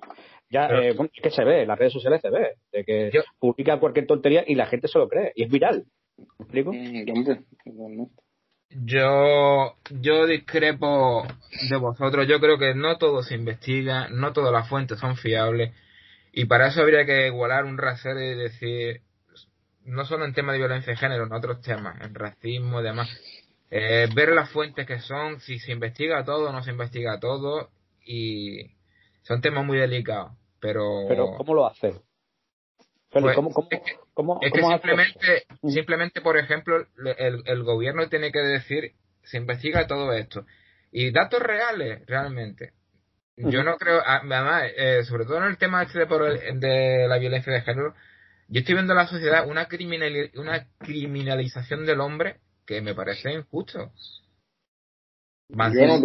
Ya, 0.50 0.67
eh, 0.67 0.96
es 1.13 1.22
que 1.22 1.30
se 1.30 1.43
ve, 1.43 1.63
en 1.63 1.67
las 1.67 1.78
redes 1.78 1.93
sociales 1.93 2.22
se 2.22 2.30
ve, 2.30 2.54
de 2.72 2.84
que 2.84 3.12
publica 3.39 3.80
cualquier 3.80 4.08
tontería 4.08 4.43
y 4.48 4.56
la 4.56 4.65
gente 4.65 4.88
se 4.88 4.98
lo 4.98 5.08
cree. 5.08 5.34
Y 5.36 5.43
es 5.43 5.50
viral. 5.50 5.86
¿Me 6.17 6.26
explico? 6.39 6.71
Yo, 8.69 9.76
yo 9.91 10.26
discrepo 10.26 11.28
de 11.69 11.78
vosotros. 11.78 12.28
Yo 12.28 12.39
creo 12.39 12.58
que 12.58 12.73
no 12.73 12.97
todo 12.97 13.21
se 13.21 13.36
investiga, 13.36 14.08
no 14.10 14.34
todas 14.34 14.52
las 14.52 14.67
fuentes 14.67 14.99
son 14.99 15.15
fiables. 15.15 15.73
Y 16.32 16.45
para 16.45 16.67
eso 16.67 16.82
habría 16.82 17.06
que 17.06 17.28
igualar 17.28 17.65
un 17.65 17.78
rasero 17.78 18.19
y 18.19 18.36
decir, 18.36 19.02
no 19.86 20.06
solo 20.06 20.26
en 20.26 20.34
temas 20.34 20.54
de 20.54 20.60
violencia 20.60 20.91
de 20.91 20.97
género, 20.97 21.26
en 21.26 21.34
otros 21.34 21.62
temas, 21.62 22.02
en 22.02 22.15
racismo 22.15 22.82
y 22.82 22.84
demás, 22.84 23.10
eh, 23.69 24.08
ver 24.15 24.30
las 24.30 24.49
fuentes 24.49 24.88
que 24.88 24.99
son, 24.99 25.39
si 25.39 25.60
se 25.60 25.71
investiga 25.71 26.23
todo 26.23 26.49
o 26.49 26.52
no 26.52 26.63
se 26.63 26.71
investiga 26.71 27.19
todo, 27.19 27.69
y 28.04 28.71
son 29.21 29.41
temas 29.41 29.65
muy 29.65 29.78
delicados. 29.78 30.32
Pero, 30.60 31.06
pero 31.08 31.36
¿cómo 31.38 31.54
lo 31.54 31.67
hace? 31.67 31.93
Pues, 33.13 33.38
es 34.41 34.52
que, 34.52 34.62
simplemente, 34.62 35.43
simplemente, 35.62 36.21
por 36.21 36.38
ejemplo, 36.38 36.88
el, 37.17 37.43
el 37.45 37.63
gobierno 37.63 38.10
tiene 38.10 38.32
que 38.32 38.39
decir, 38.39 38.93
se 39.21 39.38
investiga 39.38 39.88
todo 39.88 40.13
esto. 40.13 40.45
Y 40.91 41.12
datos 41.12 41.39
reales, 41.39 42.06
realmente. 42.08 42.73
Yo 43.36 43.63
no 43.63 43.78
creo, 43.78 43.99
ah, 44.06 44.21
además, 44.23 44.63
eh, 44.78 45.04
sobre 45.06 45.26
todo 45.26 45.38
en 45.38 45.45
el 45.45 45.58
tema 45.58 45.82
este 45.84 45.99
de, 45.99 46.54
de 46.56 47.08
la 47.08 47.17
violencia 47.17 47.52
de 47.52 47.62
género, 47.62 47.95
yo 48.47 48.60
estoy 48.60 48.76
viendo 48.76 48.93
en 48.93 48.97
la 48.97 49.08
sociedad 49.08 49.47
una, 49.47 49.67
una 50.36 50.67
criminalización 50.78 51.86
del 51.86 51.99
hombre 51.99 52.38
que 52.67 52.82
me 52.82 52.93
parece 52.93 53.34
injusto. 53.34 53.91
yo 55.49 55.88
no 55.88 56.02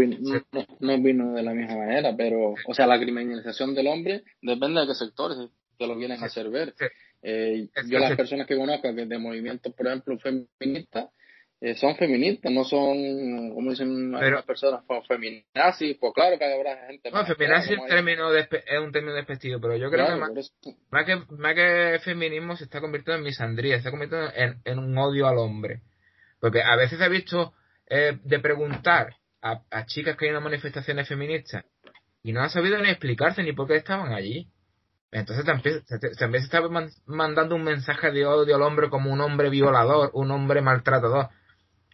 vino, 1.02 1.32
de 1.34 1.42
la 1.42 1.52
misma 1.52 1.76
manera, 1.76 2.14
pero, 2.16 2.54
o 2.66 2.74
sea, 2.74 2.86
la 2.86 2.98
criminalización 2.98 3.74
del 3.74 3.88
hombre 3.88 4.24
depende 4.40 4.80
de 4.80 4.86
qué 4.86 4.94
sectores 4.94 5.38
te 5.78 5.86
lo 5.86 5.96
vienen 5.96 6.22
a 6.22 6.26
hacer 6.26 6.50
ver. 6.50 6.74
Eh, 7.22 7.68
yo 7.86 7.98
las 7.98 8.16
personas 8.16 8.46
que 8.46 8.56
conozco 8.56 8.94
que 8.94 9.06
de 9.06 9.18
movimientos, 9.18 9.72
por 9.74 9.86
ejemplo, 9.86 10.18
feministas, 10.18 11.10
eh, 11.60 11.74
son 11.74 11.96
feministas, 11.96 12.52
no 12.52 12.62
son, 12.62 13.52
como 13.52 13.70
dicen 13.70 14.14
algunas 14.14 14.44
personas, 14.44 14.84
pues, 14.86 15.06
feminazis, 15.08 15.96
pues 15.98 16.12
claro 16.14 16.38
que 16.38 16.44
habrá 16.44 16.86
gente... 16.86 17.10
No, 17.10 17.26
feminazi 17.26 17.74
es, 17.74 17.80
término 17.88 18.32
es 18.32 18.48
un 18.80 18.92
término 18.92 19.14
despectivo, 19.14 19.60
pero 19.60 19.76
yo 19.76 19.90
creo 19.90 20.06
que, 20.06 20.14
más, 20.14 21.04
que 21.04 21.16
más 21.30 21.54
que 21.54 21.98
feminismo 22.04 22.56
se 22.56 22.64
está 22.64 22.80
convirtiendo 22.80 23.18
en 23.18 23.24
misandría, 23.24 23.74
se 23.74 23.78
está 23.78 23.90
convirtiendo 23.90 24.30
en, 24.36 24.60
en 24.64 24.78
un 24.78 24.96
odio 24.98 25.26
al 25.26 25.38
hombre. 25.38 25.80
Porque 26.40 26.62
a 26.62 26.76
veces 26.76 27.00
he 27.00 27.08
visto 27.08 27.52
eh, 27.88 28.18
de 28.22 28.38
preguntar 28.38 29.16
a, 29.42 29.62
a 29.70 29.86
chicas 29.86 30.16
que 30.16 30.28
hay 30.28 30.36
en 30.36 30.42
manifestaciones 30.42 31.08
feministas 31.08 31.64
y 32.22 32.32
no 32.32 32.40
han 32.40 32.50
sabido 32.50 32.78
ni 32.78 32.90
explicarse 32.90 33.42
ni 33.42 33.52
por 33.52 33.66
qué 33.66 33.74
estaban 33.74 34.12
allí. 34.12 34.48
Entonces 35.10 35.44
también, 35.44 35.82
también 36.18 36.42
se 36.42 36.46
está 36.46 36.62
mandando 37.06 37.54
un 37.54 37.64
mensaje 37.64 38.10
de 38.10 38.26
odio 38.26 38.56
al 38.56 38.62
hombre 38.62 38.90
como 38.90 39.10
un 39.10 39.20
hombre 39.20 39.48
violador, 39.48 40.10
un 40.12 40.30
hombre 40.30 40.60
maltratador. 40.60 41.28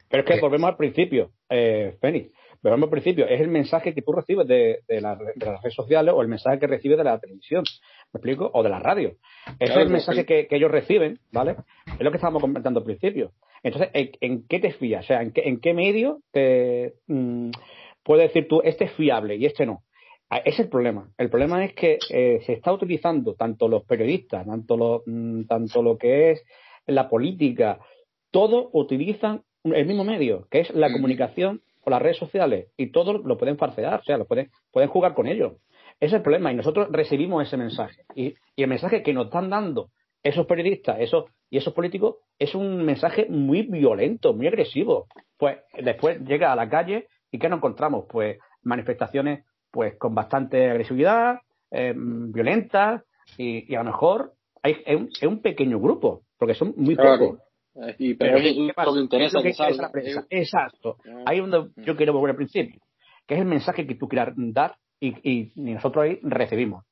Pero 0.08 0.24
es 0.24 0.30
que 0.30 0.40
volvemos 0.40 0.70
al 0.70 0.76
principio, 0.76 1.30
eh, 1.48 1.96
Fénix. 2.00 2.32
Volvemos 2.62 2.86
al 2.86 2.90
principio. 2.90 3.26
Es 3.26 3.40
el 3.40 3.48
mensaje 3.48 3.94
que 3.94 4.00
tú 4.00 4.12
recibes 4.12 4.48
de, 4.48 4.80
las 4.88 5.18
redes 5.18 5.74
sociales 5.74 6.14
o 6.16 6.22
el 6.22 6.28
mensaje 6.28 6.58
que 6.58 6.66
recibes 6.66 6.96
de 6.96 7.04
la 7.04 7.18
televisión. 7.18 7.62
¿Me 8.12 8.18
explico? 8.18 8.50
O 8.54 8.62
de 8.62 8.70
la 8.70 8.78
radio. 8.78 9.16
Ese 9.58 9.72
es 9.72 9.78
el 9.78 9.90
mensaje 9.90 10.24
que, 10.24 10.48
ellos 10.50 10.70
reciben, 10.70 11.18
¿vale? 11.30 11.56
Es 11.86 12.00
lo 12.00 12.10
que 12.10 12.16
estábamos 12.16 12.40
comentando 12.40 12.80
al 12.80 12.86
principio. 12.86 13.32
Entonces, 13.62 13.90
¿en, 13.92 14.46
qué 14.48 14.60
te 14.60 14.72
fías? 14.72 15.04
O 15.04 15.08
sea, 15.08 15.20
¿en 15.20 15.32
qué, 15.32 15.42
en 15.44 15.60
qué 15.60 15.74
medio 15.74 16.20
te 16.32 16.94
mm, 17.06 17.50
puedes 18.02 18.28
decir 18.28 18.48
tú, 18.48 18.62
este 18.64 18.84
es 18.84 18.92
fiable 18.92 19.36
y 19.36 19.44
este 19.44 19.66
no? 19.66 19.82
Ah, 20.34 20.42
es 20.44 20.58
el 20.58 20.68
problema. 20.68 21.08
El 21.16 21.30
problema 21.30 21.64
es 21.64 21.74
que 21.74 21.96
eh, 22.10 22.40
se 22.44 22.54
está 22.54 22.72
utilizando 22.72 23.34
tanto 23.34 23.68
los 23.68 23.84
periodistas, 23.84 24.44
tanto 24.44 24.76
lo, 24.76 25.04
mm, 25.06 25.44
tanto 25.44 25.80
lo 25.80 25.96
que 25.96 26.32
es 26.32 26.44
la 26.86 27.08
política, 27.08 27.78
todos 28.32 28.66
utilizan 28.72 29.42
el 29.62 29.86
mismo 29.86 30.02
medio, 30.02 30.48
que 30.50 30.58
es 30.58 30.74
la 30.74 30.90
comunicación 30.90 31.62
o 31.84 31.90
las 31.90 32.02
redes 32.02 32.16
sociales, 32.16 32.66
y 32.76 32.90
todos 32.90 33.24
lo 33.24 33.38
pueden 33.38 33.58
farcear, 33.58 34.00
o 34.00 34.02
sea, 34.02 34.18
lo 34.18 34.24
pueden, 34.24 34.50
pueden 34.72 34.90
jugar 34.90 35.14
con 35.14 35.28
ellos. 35.28 35.52
Ese 36.00 36.06
es 36.06 36.12
el 36.14 36.22
problema, 36.22 36.50
y 36.50 36.56
nosotros 36.56 36.88
recibimos 36.90 37.46
ese 37.46 37.56
mensaje. 37.56 38.02
Y, 38.16 38.34
el 38.56 38.66
mensaje 38.66 39.04
que 39.04 39.12
nos 39.12 39.26
están 39.26 39.50
dando 39.50 39.90
esos 40.24 40.46
periodistas 40.46 40.96
esos, 40.98 41.26
y 41.48 41.58
esos 41.58 41.74
políticos 41.74 42.16
es 42.40 42.56
un 42.56 42.84
mensaje 42.84 43.28
muy 43.30 43.62
violento, 43.62 44.34
muy 44.34 44.48
agresivo. 44.48 45.06
Pues 45.38 45.58
después 45.80 46.18
llega 46.22 46.52
a 46.52 46.56
la 46.56 46.68
calle 46.68 47.06
y 47.30 47.38
¿qué 47.38 47.48
nos 47.48 47.58
encontramos? 47.58 48.06
Pues 48.08 48.38
manifestaciones 48.64 49.44
pues 49.74 49.98
con 49.98 50.14
bastante 50.14 50.70
agresividad, 50.70 51.40
eh, 51.72 51.92
violentas 51.96 53.02
y, 53.36 53.74
a 53.74 53.80
lo 53.80 53.86
mejor 53.86 54.32
hay, 54.62 54.76
es, 54.86 55.22
un, 55.24 55.42
pequeño 55.42 55.80
grupo, 55.80 56.22
porque 56.38 56.54
son 56.54 56.74
muy 56.76 56.94
pocos. 56.94 57.40
Y, 57.98 58.14
pero, 58.14 58.36
es 58.36 58.56
lo 58.56 58.94
que 58.94 59.00
interesa 59.00 59.42
que, 59.42 59.52
salga. 59.52 59.90
Exacto. 60.30 60.98
Ahí 61.26 61.40
es 61.40 61.50
donde 61.50 61.72
yo 61.82 61.96
quiero 61.96 62.12
volver 62.12 62.30
al 62.30 62.36
principio, 62.36 62.80
que 63.26 63.34
es 63.34 63.40
el 63.40 63.46
mensaje 63.46 63.84
que 63.84 63.96
tú 63.96 64.06
quieras 64.06 64.32
dar 64.36 64.76
y, 65.00 65.50
nosotros 65.56 66.04
ahí 66.04 66.20
recibimos. 66.22 66.84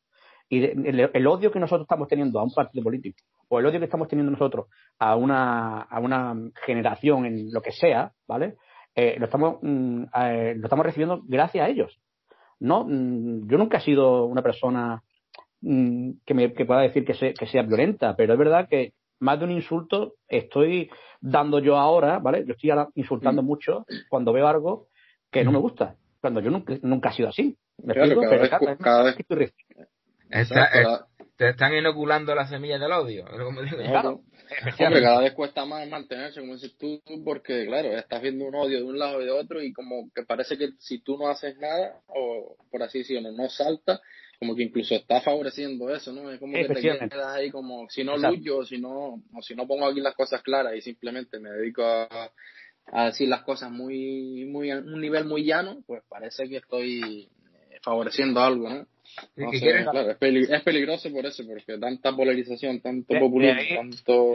Y 0.48 0.64
el, 0.64 1.26
odio 1.28 1.52
que 1.52 1.60
nosotros 1.60 1.84
estamos 1.84 2.08
teniendo 2.08 2.40
a 2.40 2.42
un 2.42 2.52
partido 2.52 2.82
político, 2.82 3.18
o 3.48 3.60
el 3.60 3.66
odio 3.66 3.78
que 3.78 3.84
estamos 3.84 4.08
teniendo 4.08 4.32
nosotros 4.32 4.66
a 4.98 5.14
una, 5.14 5.82
a 5.82 6.00
una 6.00 6.34
generación 6.66 7.26
en 7.26 7.52
lo 7.52 7.62
que 7.62 7.70
sea, 7.70 8.10
¿vale? 8.26 8.56
Eh, 8.96 9.14
lo, 9.20 9.26
estamos, 9.26 9.58
mm, 9.62 10.02
eh, 10.14 10.54
lo 10.56 10.64
estamos 10.64 10.84
recibiendo 10.84 11.22
gracias 11.28 11.64
a 11.64 11.68
ellos. 11.68 11.96
No, 12.62 12.84
mm, 12.84 13.48
yo 13.48 13.58
nunca 13.58 13.78
he 13.78 13.80
sido 13.80 14.24
una 14.24 14.40
persona 14.40 15.02
mm, 15.60 16.10
que, 16.24 16.34
me, 16.34 16.52
que 16.52 16.64
pueda 16.64 16.80
decir 16.80 17.04
que, 17.04 17.34
que 17.34 17.46
sea 17.46 17.62
violenta, 17.62 18.14
pero 18.16 18.34
es 18.34 18.38
verdad 18.38 18.68
que 18.68 18.92
más 19.18 19.38
de 19.38 19.46
un 19.46 19.50
insulto 19.50 20.14
estoy 20.28 20.88
dando 21.20 21.58
yo 21.58 21.76
ahora, 21.76 22.20
¿vale? 22.20 22.44
Yo 22.46 22.52
estoy 22.52 22.70
ahora 22.70 22.88
insultando 22.94 23.42
mm. 23.42 23.46
mucho 23.46 23.84
cuando 24.08 24.32
veo 24.32 24.46
algo 24.46 24.86
que 25.30 25.44
no 25.44 25.50
me 25.50 25.58
gusta, 25.58 25.96
cuando 26.20 26.40
yo 26.40 26.50
nunca, 26.50 26.74
nunca 26.82 27.10
he 27.10 27.14
sido 27.14 27.30
así. 27.30 27.56
¿Me 27.82 27.94
claro, 27.94 28.20
cada, 28.78 29.02
vez, 29.02 29.16
te 31.36 31.48
están 31.48 31.74
inoculando 31.74 32.34
las 32.34 32.48
semillas 32.48 32.80
del 32.80 32.92
odio. 32.92 33.24
Claro. 33.24 34.20
Cada 34.78 35.20
vez 35.20 35.32
cuesta 35.32 35.64
más 35.64 35.88
mantenerse, 35.88 36.40
como 36.40 36.54
dices 36.54 36.76
tú, 36.78 37.00
porque, 37.24 37.66
claro, 37.66 37.96
estás 37.96 38.22
viendo 38.22 38.46
un 38.46 38.54
odio 38.54 38.78
de 38.78 38.84
un 38.84 38.98
lado 38.98 39.20
y 39.22 39.26
de 39.26 39.30
otro 39.30 39.62
y 39.62 39.72
como 39.72 40.10
que 40.14 40.22
parece 40.22 40.56
que 40.56 40.70
si 40.78 41.00
tú 41.00 41.16
no 41.18 41.28
haces 41.28 41.56
nada, 41.58 42.00
o 42.08 42.56
por 42.70 42.82
así 42.82 42.98
decirlo, 42.98 43.30
no 43.32 43.48
salta, 43.48 44.00
como 44.38 44.56
que 44.56 44.64
incluso 44.64 44.94
está 44.94 45.20
favoreciendo 45.20 45.94
eso, 45.94 46.12
¿no? 46.12 46.30
Es 46.30 46.40
como 46.40 46.54
que 46.54 46.68
te 46.68 46.80
quedas 46.80 47.36
ahí 47.36 47.50
como, 47.50 47.88
si 47.88 48.02
no 48.02 48.16
lucho, 48.16 48.64
si 48.64 48.78
no, 48.78 49.22
o 49.34 49.42
si 49.42 49.54
no 49.54 49.66
pongo 49.66 49.86
aquí 49.86 50.00
las 50.00 50.14
cosas 50.14 50.42
claras 50.42 50.74
y 50.74 50.80
simplemente 50.80 51.38
me 51.38 51.50
dedico 51.50 51.84
a, 51.84 52.32
a 52.86 53.06
decir 53.06 53.28
las 53.28 53.42
cosas 53.42 53.70
muy, 53.70 54.44
muy, 54.46 54.70
a 54.70 54.78
un 54.78 55.00
nivel 55.00 55.26
muy 55.26 55.44
llano, 55.44 55.82
pues 55.86 56.02
parece 56.08 56.48
que 56.48 56.56
estoy 56.56 57.28
favoreciendo 57.82 58.40
algo, 58.40 58.68
¿no? 58.68 58.86
Claro, 59.34 60.10
es, 60.10 60.62
peligroso 60.62 61.10
por 61.12 61.26
eso, 61.26 61.42
porque 61.46 61.78
tanta 61.78 62.14
polarización, 62.14 62.80
tanto 62.80 63.18
populismo, 63.18 63.60
tanto... 63.76 64.32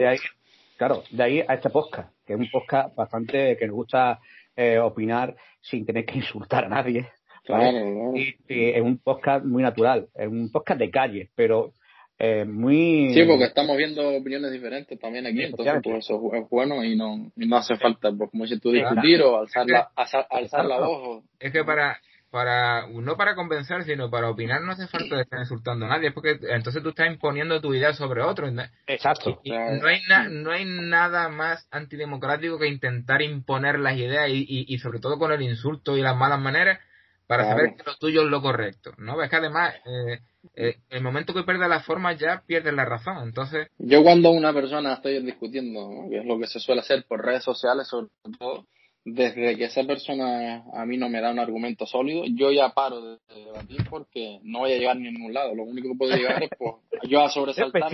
claro, 0.76 1.02
de 1.10 1.22
ahí 1.22 1.44
a 1.46 1.54
este 1.54 1.70
podcast, 1.70 2.12
que 2.26 2.34
es 2.34 2.38
un 2.38 2.50
podcast 2.50 2.94
bastante 2.94 3.56
que 3.56 3.66
nos 3.66 3.76
gusta 3.76 4.20
eh, 4.56 4.78
opinar 4.78 5.36
sin 5.60 5.86
tener 5.86 6.04
que 6.04 6.16
insultar 6.16 6.64
a 6.64 6.68
nadie. 6.68 7.08
Claro, 7.44 8.14
Y, 8.14 8.34
es 8.48 8.82
un 8.82 8.98
podcast 8.98 9.44
muy 9.44 9.62
natural, 9.62 10.08
es 10.14 10.28
un 10.28 10.50
podcast 10.50 10.80
de 10.80 10.90
calle, 10.90 11.30
pero 11.34 11.72
eh, 12.18 12.44
muy... 12.44 13.14
Sí, 13.14 13.22
porque 13.24 13.44
estamos 13.44 13.76
viendo 13.76 14.16
opiniones 14.16 14.52
diferentes 14.52 14.98
también 14.98 15.26
aquí, 15.26 15.44
entonces 15.44 15.74
pues 15.82 16.04
eso 16.04 16.20
es 16.34 16.48
bueno 16.50 16.84
y 16.84 16.96
no, 16.96 17.30
no 17.36 17.56
hace 17.56 17.76
falta, 17.76 18.12
pues 18.12 18.30
como 18.30 18.44
dices 18.44 18.60
tú, 18.60 18.72
discutir 18.72 19.22
o 19.22 19.38
alzar 19.38 19.66
la, 19.66 19.88
alzar 19.94 20.64
la 20.66 20.80
voz. 20.80 21.24
Es 21.38 21.52
que 21.52 21.64
para, 21.64 21.98
para 22.30 22.86
no 22.88 23.16
para 23.16 23.34
convencer, 23.34 23.84
sino 23.84 24.10
para 24.10 24.28
opinar 24.28 24.60
no 24.62 24.72
hace 24.72 24.86
falta 24.86 25.20
estar 25.20 25.40
insultando 25.40 25.86
a 25.86 25.88
nadie, 25.88 26.12
porque 26.12 26.38
entonces 26.50 26.82
tú 26.82 26.90
estás 26.90 27.06
imponiendo 27.06 27.60
tu 27.60 27.72
idea 27.74 27.92
sobre 27.94 28.22
otro. 28.22 28.48
Exacto. 28.86 29.40
Y, 29.42 29.50
no, 29.50 29.86
hay 29.86 30.00
no 30.30 30.50
hay 30.50 30.64
nada 30.64 31.28
más 31.28 31.66
antidemocrático 31.70 32.58
que 32.58 32.68
intentar 32.68 33.22
imponer 33.22 33.78
las 33.78 33.96
ideas 33.96 34.28
y, 34.28 34.66
y, 34.68 34.78
sobre 34.78 35.00
todo 35.00 35.18
con 35.18 35.32
el 35.32 35.42
insulto 35.42 35.96
y 35.96 36.02
las 36.02 36.16
malas 36.16 36.40
maneras 36.40 36.78
para 37.26 37.44
saber 37.44 37.74
que 37.76 37.82
lo 37.84 37.96
tuyo 37.96 38.22
es 38.22 38.28
lo 38.28 38.40
correcto. 38.40 38.92
¿no? 38.96 39.22
Es 39.22 39.28
que 39.28 39.36
además, 39.36 39.74
eh, 39.84 40.20
eh, 40.54 40.76
el 40.88 41.02
momento 41.02 41.34
que 41.34 41.42
pierdes 41.44 41.68
la 41.68 41.80
forma 41.80 42.14
ya 42.14 42.42
pierdes 42.46 42.72
la 42.74 42.86
razón. 42.86 43.18
Entonces. 43.22 43.68
Yo 43.78 44.02
cuando 44.02 44.30
una 44.30 44.52
persona 44.52 44.94
estoy 44.94 45.22
discutiendo, 45.22 46.08
que 46.10 46.18
es 46.18 46.24
lo 46.24 46.38
que 46.38 46.46
se 46.46 46.58
suele 46.58 46.80
hacer 46.80 47.04
por 47.06 47.24
redes 47.24 47.44
sociales 47.44 47.86
sobre 47.86 48.08
todo, 48.38 48.66
desde 49.14 49.56
que 49.56 49.64
esa 49.64 49.84
persona 49.84 50.64
a 50.72 50.84
mí 50.86 50.96
no 50.96 51.08
me 51.08 51.20
da 51.20 51.30
un 51.30 51.38
argumento 51.38 51.86
sólido, 51.86 52.24
yo 52.26 52.52
ya 52.52 52.70
paro 52.70 53.00
de, 53.00 53.18
debatir 53.28 53.78
porque 53.88 54.40
no 54.42 54.60
voy 54.60 54.72
a 54.72 54.78
llegar 54.78 54.96
ni 54.96 55.08
a 55.08 55.12
ningún 55.12 55.32
lado. 55.32 55.54
Lo 55.54 55.64
único 55.64 55.88
que 55.88 55.98
puedo 55.98 56.16
llegar 56.16 56.42
es 56.42 56.50
pues, 56.58 56.74
yo 57.08 57.20
a 57.20 57.30
sobresaltar 57.30 57.90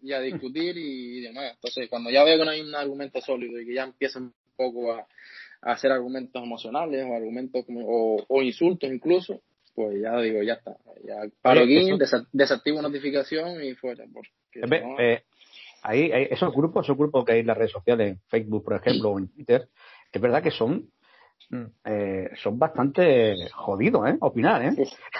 y, 0.00 0.12
a, 0.12 0.20
discutir 0.20 0.76
y, 0.76 1.20
demás. 1.20 1.52
Entonces, 1.54 1.88
cuando 1.88 2.10
ya 2.10 2.24
veo 2.24 2.38
que 2.38 2.44
no 2.44 2.50
hay 2.50 2.60
un 2.60 2.74
argumento 2.74 3.20
sólido 3.20 3.60
y 3.60 3.66
que 3.66 3.74
ya 3.74 3.84
empieza 3.84 4.18
un 4.18 4.32
poco 4.56 4.92
a, 4.92 5.06
hacer 5.62 5.92
argumentos 5.92 6.42
emocionales 6.42 7.04
o 7.08 7.14
argumentos 7.14 7.64
o, 7.68 8.42
insultos 8.42 8.90
incluso, 8.90 9.40
pues 9.74 10.00
ya 10.00 10.20
digo, 10.20 10.42
ya 10.42 10.54
está. 10.54 10.76
Ya 11.04 11.22
paro 11.40 11.62
aquí, 11.62 11.90
desactivo 12.32 12.82
notificación 12.82 13.62
y 13.62 13.74
fuera. 13.74 14.04
Porque 14.12 14.30
eh, 14.98 15.22
ahí, 15.82 16.10
esos 16.30 16.52
grupos, 16.54 16.86
esos 16.86 16.96
grupos 16.96 17.24
que 17.24 17.32
hay 17.32 17.40
en 17.40 17.46
las 17.46 17.56
redes 17.56 17.72
sociales, 17.72 18.12
en 18.12 18.20
Facebook, 18.28 18.64
por 18.64 18.74
ejemplo, 18.74 19.10
o 19.10 19.18
en 19.18 19.28
Twitter, 19.28 19.68
es 20.12 20.20
verdad 20.20 20.42
que 20.42 20.50
son 20.50 20.90
mm, 21.50 21.64
eh, 21.84 22.30
son 22.36 22.58
bastante 22.58 23.34
jodidos, 23.52 24.08
¿eh? 24.08 24.16
Opinar, 24.20 24.62
¿eh? 24.62 24.72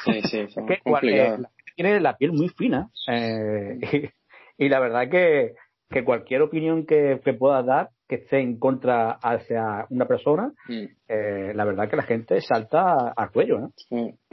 Sí, 0.04 0.22
sí, 0.22 0.48
son 0.48 0.66
que, 0.66 0.74
eh, 0.74 1.36
tiene 1.74 2.00
la 2.00 2.16
piel 2.16 2.32
muy 2.32 2.48
fina 2.50 2.90
eh, 3.08 4.10
y, 4.58 4.68
la 4.68 4.80
verdad 4.80 5.08
que, 5.10 5.54
que 5.90 6.04
cualquier 6.04 6.42
opinión 6.42 6.86
que, 6.86 7.20
que 7.24 7.32
pueda 7.32 7.62
dar 7.62 7.90
que 8.12 8.16
esté 8.16 8.40
en 8.40 8.58
contra 8.58 9.12
hacia 9.12 9.86
una 9.88 10.06
persona, 10.06 10.52
mm. 10.68 10.84
eh, 11.08 11.52
la 11.54 11.64
verdad 11.64 11.88
que 11.88 11.96
la 11.96 12.02
gente 12.02 12.42
salta 12.42 13.14
al 13.16 13.30
cuello, 13.30 13.58
¿no? 13.58 13.72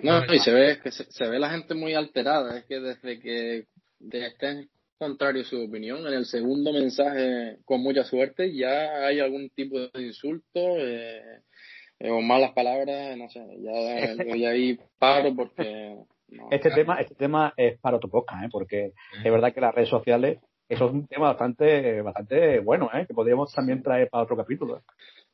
No, 0.04 0.34
y 0.34 0.40
se 0.40 0.52
ve 0.52 0.80
que 0.84 0.92
se, 0.92 1.30
ve 1.30 1.40
la 1.40 1.50
gente 1.50 1.76
muy 1.76 1.94
alterada, 1.94 2.58
es 2.58 2.66
que 2.66 2.82
desde 2.82 3.22
que 3.22 3.68
de 4.00 4.28
este 4.28 4.68
contrario 5.00 5.44
su 5.46 5.64
opinión. 5.64 6.06
En 6.06 6.14
el 6.14 6.26
segundo 6.26 6.74
mensaje, 6.74 7.58
con 7.66 7.82
mucha 7.82 8.04
suerte, 8.04 8.54
ya 8.54 9.08
hay 9.08 9.20
algún 9.20 9.50
tipo 9.50 9.80
de 9.80 9.90
insulto 10.04 10.60
eh, 10.78 11.42
eh, 12.00 12.12
o 12.12 12.22
malas 12.22 12.52
palabras, 12.52 13.18
no 13.18 13.30
sé, 13.30 13.40
ya, 13.62 14.26
ya 14.38 14.50
ahí 14.50 14.78
paro 15.00 15.34
porque... 15.36 15.96
este 16.52 16.70
tema 16.72 17.00
este 17.00 17.16
tema 17.16 17.54
es 17.58 17.80
para 17.80 18.00
tu 18.00 18.10
podcast, 18.10 18.44
¿eh? 18.44 18.50
porque 18.52 18.92
es 19.24 19.32
verdad 19.32 19.54
que 19.54 19.62
las 19.62 19.74
redes 19.74 19.90
sociales, 19.90 20.40
eso 20.68 20.86
es 20.86 20.92
un 20.92 21.08
tema 21.08 21.28
bastante 21.28 22.02
bastante 22.02 22.60
bueno, 22.60 22.90
¿eh? 22.94 23.06
que 23.08 23.14
podríamos 23.14 23.52
también 23.54 23.82
traer 23.82 24.10
para 24.10 24.24
otro 24.24 24.36
capítulo. 24.36 24.84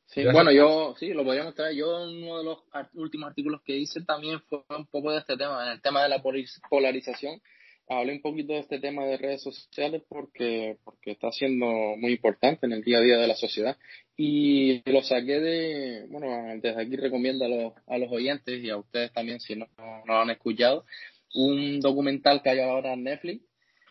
Sí, 0.05 0.23
bueno, 0.31 0.51
yo 0.51 0.93
sí, 0.97 1.13
lo 1.13 1.23
podríamos 1.23 1.55
traer. 1.55 1.75
Yo 1.75 1.87
uno 2.03 2.37
de 2.37 2.43
los 2.43 2.59
últimos 2.93 3.29
artículos 3.29 3.61
que 3.65 3.75
hice 3.75 4.01
también 4.03 4.39
fue 4.41 4.59
un 4.69 4.85
poco 4.85 5.11
de 5.11 5.17
este 5.17 5.35
tema, 5.35 5.65
en 5.65 5.71
el 5.73 5.81
tema 5.81 6.03
de 6.03 6.09
la 6.09 6.21
polarización 6.69 7.41
hablé 7.87 8.13
un 8.13 8.21
poquito 8.21 8.53
de 8.53 8.59
este 8.59 8.79
tema 8.79 9.05
de 9.05 9.17
redes 9.17 9.43
sociales 9.43 10.03
porque, 10.07 10.77
porque 10.83 11.11
está 11.11 11.31
siendo 11.31 11.65
muy 11.97 12.13
importante 12.13 12.65
en 12.65 12.73
el 12.73 12.83
día 12.83 12.97
a 12.97 13.01
día 13.01 13.17
de 13.17 13.27
la 13.27 13.35
sociedad. 13.35 13.77
Y 14.17 14.81
lo 14.89 15.01
saqué 15.01 15.39
de, 15.39 16.05
bueno, 16.09 16.27
desde 16.61 16.81
aquí 16.81 16.95
recomiendo 16.95 17.45
a 17.45 17.49
los, 17.49 17.73
a 17.87 17.97
los 17.97 18.11
oyentes 18.11 18.63
y 18.63 18.69
a 18.69 18.77
ustedes 18.77 19.11
también 19.11 19.39
si 19.39 19.55
no, 19.55 19.67
no 20.05 20.21
han 20.21 20.29
escuchado, 20.29 20.85
un 21.33 21.79
documental 21.79 22.41
que 22.41 22.49
hay 22.49 22.59
ahora 22.59 22.93
en 22.93 23.03
Netflix, 23.03 23.43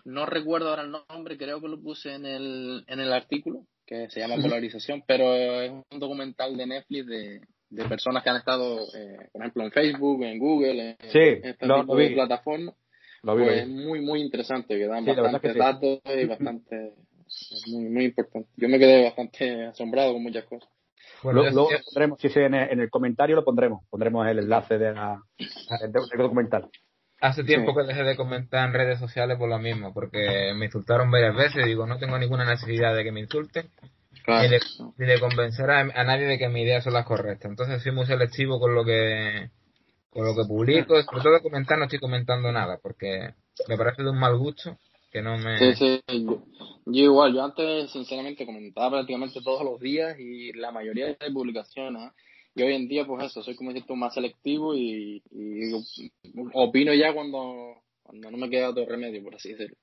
no 0.04 0.26
recuerdo 0.26 0.70
ahora 0.70 0.82
el 0.82 0.92
nombre, 1.08 1.36
creo 1.36 1.60
que 1.60 1.68
lo 1.68 1.80
puse 1.80 2.14
en 2.14 2.26
el, 2.26 2.84
en 2.88 3.00
el 3.00 3.12
artículo, 3.12 3.66
que 3.86 4.08
se 4.10 4.20
llama 4.20 4.36
Polarización, 4.36 5.02
pero 5.06 5.34
es 5.34 5.70
un 5.70 5.98
documental 5.98 6.56
de 6.56 6.66
Netflix 6.66 7.06
de, 7.06 7.40
de 7.70 7.84
personas 7.84 8.22
que 8.22 8.30
han 8.30 8.36
estado, 8.36 8.80
eh, 8.94 9.28
por 9.32 9.42
ejemplo, 9.42 9.64
en 9.64 9.72
Facebook, 9.72 10.22
en 10.24 10.38
Google, 10.38 10.90
en, 10.90 11.10
sí, 11.10 11.40
este 11.42 11.66
tipo 11.66 11.96
de 11.96 12.10
plataformas 12.10 12.74
pues 13.24 13.68
muy, 13.68 14.00
muy 14.00 14.20
interesante, 14.20 14.76
que 14.76 14.86
dan 14.86 15.04
bastantes 15.04 15.54
datos 15.56 16.00
y 16.04 16.24
bastante, 16.26 16.92
muy, 17.68 17.84
muy 17.88 18.04
importante. 18.06 18.48
Yo 18.56 18.68
me 18.68 18.78
quedé 18.78 19.04
bastante 19.04 19.66
asombrado 19.66 20.12
con 20.12 20.22
muchas 20.22 20.44
cosas. 20.44 20.68
Bueno, 21.22 21.42
lo, 21.50 21.68
pondremos, 21.86 22.20
si 22.20 22.28
en 22.38 22.54
el, 22.54 22.90
comentario 22.90 23.34
lo 23.34 23.44
pondremos, 23.44 23.82
pondremos 23.88 24.26
el 24.28 24.40
enlace 24.40 24.76
de 24.76 24.92
la, 24.92 25.22
del, 25.80 26.18
documental. 26.18 26.68
Hace 27.20 27.44
tiempo 27.44 27.74
que 27.74 27.84
dejé 27.84 28.02
de 28.02 28.16
comentar 28.16 28.68
en 28.68 28.74
redes 28.74 28.98
sociales 28.98 29.38
por 29.38 29.48
lo 29.48 29.58
mismo, 29.58 29.94
porque 29.94 30.52
me 30.54 30.66
insultaron 30.66 31.10
varias 31.10 31.34
veces 31.34 31.64
digo, 31.64 31.86
no 31.86 31.96
tengo 31.96 32.18
ninguna 32.18 32.44
necesidad 32.44 32.94
de 32.94 33.04
que 33.04 33.12
me 33.12 33.20
insulten, 33.20 33.70
ni, 34.26 35.06
de, 35.06 35.18
convencer 35.18 35.70
a, 35.70 35.80
a, 35.80 36.04
nadie 36.04 36.26
de 36.26 36.36
que 36.36 36.48
mis 36.48 36.64
ideas 36.64 36.84
son 36.84 36.92
las 36.92 37.06
correctas. 37.06 37.50
Entonces 37.50 37.82
soy 37.82 37.92
muy 37.92 38.04
selectivo 38.04 38.60
con 38.60 38.74
lo 38.74 38.84
que 38.84 39.48
con 40.14 40.24
lo 40.24 40.34
que 40.34 40.44
publico, 40.46 41.02
sobre 41.02 41.22
todo 41.22 41.42
comentar 41.42 41.76
no 41.76 41.84
estoy 41.84 41.98
comentando 41.98 42.52
nada, 42.52 42.78
porque 42.80 43.34
me 43.68 43.76
parece 43.76 44.04
de 44.04 44.10
un 44.10 44.18
mal 44.18 44.38
gusto 44.38 44.78
que 45.10 45.20
no 45.20 45.36
me... 45.36 45.58
Sí, 45.58 45.74
sí, 45.74 46.02
yo, 46.26 46.42
igual, 46.86 47.34
yo 47.34 47.44
antes 47.44 47.90
sinceramente 47.90 48.46
comentaba 48.46 48.90
prácticamente 48.90 49.40
todos 49.42 49.64
los 49.64 49.80
días 49.80 50.18
y 50.18 50.52
la 50.52 50.70
mayoría 50.70 51.06
de 51.06 51.30
publicaciones, 51.32 52.12
y 52.54 52.62
hoy 52.62 52.74
en 52.74 52.86
día 52.86 53.04
pues 53.04 53.24
eso, 53.24 53.42
soy 53.42 53.56
como 53.56 53.72
decir 53.72 53.96
más 53.96 54.14
selectivo 54.14 54.74
y, 54.76 55.20
opino 56.52 56.94
ya 56.94 57.12
cuando, 57.12 57.82
cuando 58.02 58.30
no 58.30 58.36
me 58.36 58.48
queda 58.48 58.70
otro 58.70 58.86
remedio, 58.86 59.22
por 59.22 59.34
así 59.34 59.50
decirlo. 59.50 59.76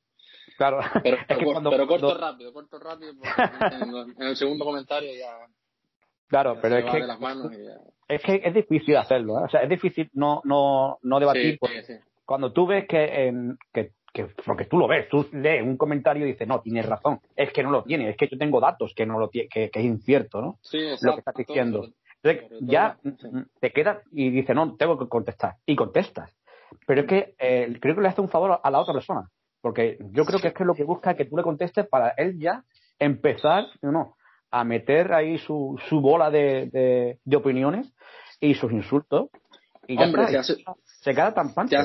Claro. 0.57 0.79
Pero, 1.03 1.17
pero, 1.27 1.87
corto 1.87 2.17
rápido, 2.17 2.53
corto 2.53 2.79
rápido, 2.79 3.11
en, 3.11 4.21
en 4.21 4.27
el 4.27 4.35
segundo 4.37 4.63
comentario 4.63 5.11
ya 5.13 5.45
Claro, 6.31 6.57
pero 6.61 6.77
es 6.77 6.85
que, 6.85 7.01
es 8.11 8.21
que 8.21 8.41
es 8.43 8.53
difícil 8.53 8.97
hacerlo, 8.97 9.39
¿eh? 9.39 9.43
o 9.45 9.49
sea, 9.49 9.61
es 9.61 9.69
difícil 9.69 10.09
no, 10.13 10.41
no, 10.43 10.97
no 11.01 11.19
debatir. 11.19 11.57
Cuando 12.25 12.51
tú 12.51 12.67
ves 12.67 12.85
que, 12.87 13.27
en, 13.27 13.57
que, 13.73 13.91
que, 14.13 14.27
porque 14.45 14.65
tú 14.65 14.77
lo 14.77 14.87
ves, 14.87 15.07
tú 15.09 15.27
lees 15.31 15.63
un 15.63 15.77
comentario 15.77 16.25
y 16.25 16.31
dices, 16.31 16.47
no, 16.47 16.61
tienes 16.61 16.85
razón, 16.85 17.19
es 17.35 17.51
que 17.51 17.63
no 17.63 17.71
lo 17.71 17.83
tiene, 17.83 18.09
es 18.09 18.17
que 18.17 18.27
yo 18.27 18.37
tengo 18.37 18.59
datos 18.59 18.93
que 18.95 19.05
no 19.05 19.17
lo 19.17 19.29
que, 19.29 19.47
que 19.47 19.71
es 19.73 19.83
incierto, 19.83 20.41
¿no? 20.41 20.57
Sí, 20.61 20.79
lo 21.01 21.13
que 21.13 21.19
estás 21.19 21.35
diciendo. 21.35 21.87
Entonces, 22.23 22.59
ya 22.61 22.97
te 23.59 23.71
quedas 23.71 23.99
y 24.11 24.29
dices, 24.29 24.55
no, 24.55 24.75
tengo 24.75 24.99
que 24.99 25.07
contestar. 25.07 25.55
Y 25.65 25.75
contestas. 25.75 26.35
Pero 26.85 27.01
es 27.01 27.07
que 27.07 27.33
eh, 27.39 27.77
creo 27.81 27.95
que 27.95 28.01
le 28.01 28.09
hace 28.09 28.21
un 28.21 28.29
favor 28.29 28.59
a 28.61 28.71
la 28.71 28.79
otra 28.79 28.93
persona. 28.93 29.29
Porque 29.61 29.97
yo 30.11 30.25
creo 30.25 30.39
que 30.39 30.49
es 30.49 30.53
que 30.53 30.65
lo 30.65 30.75
que 30.75 30.83
busca 30.83 31.11
es 31.11 31.17
que 31.17 31.25
tú 31.25 31.37
le 31.37 31.43
contestes 31.43 31.87
para 31.87 32.09
él 32.17 32.39
ya 32.39 32.63
empezar, 32.99 33.65
no, 33.81 34.15
a 34.51 34.63
meter 34.63 35.13
ahí 35.13 35.37
su, 35.37 35.79
su 35.89 36.01
bola 36.01 36.29
de, 36.29 37.17
de, 37.23 37.35
opiniones 37.35 37.91
y 38.39 38.53
sus 38.53 38.71
insultos. 38.71 39.29
Y 39.87 39.97
ya 39.97 40.43
se, 40.43 41.13
queda 41.13 41.33
tan 41.33 41.53
pancha. 41.53 41.83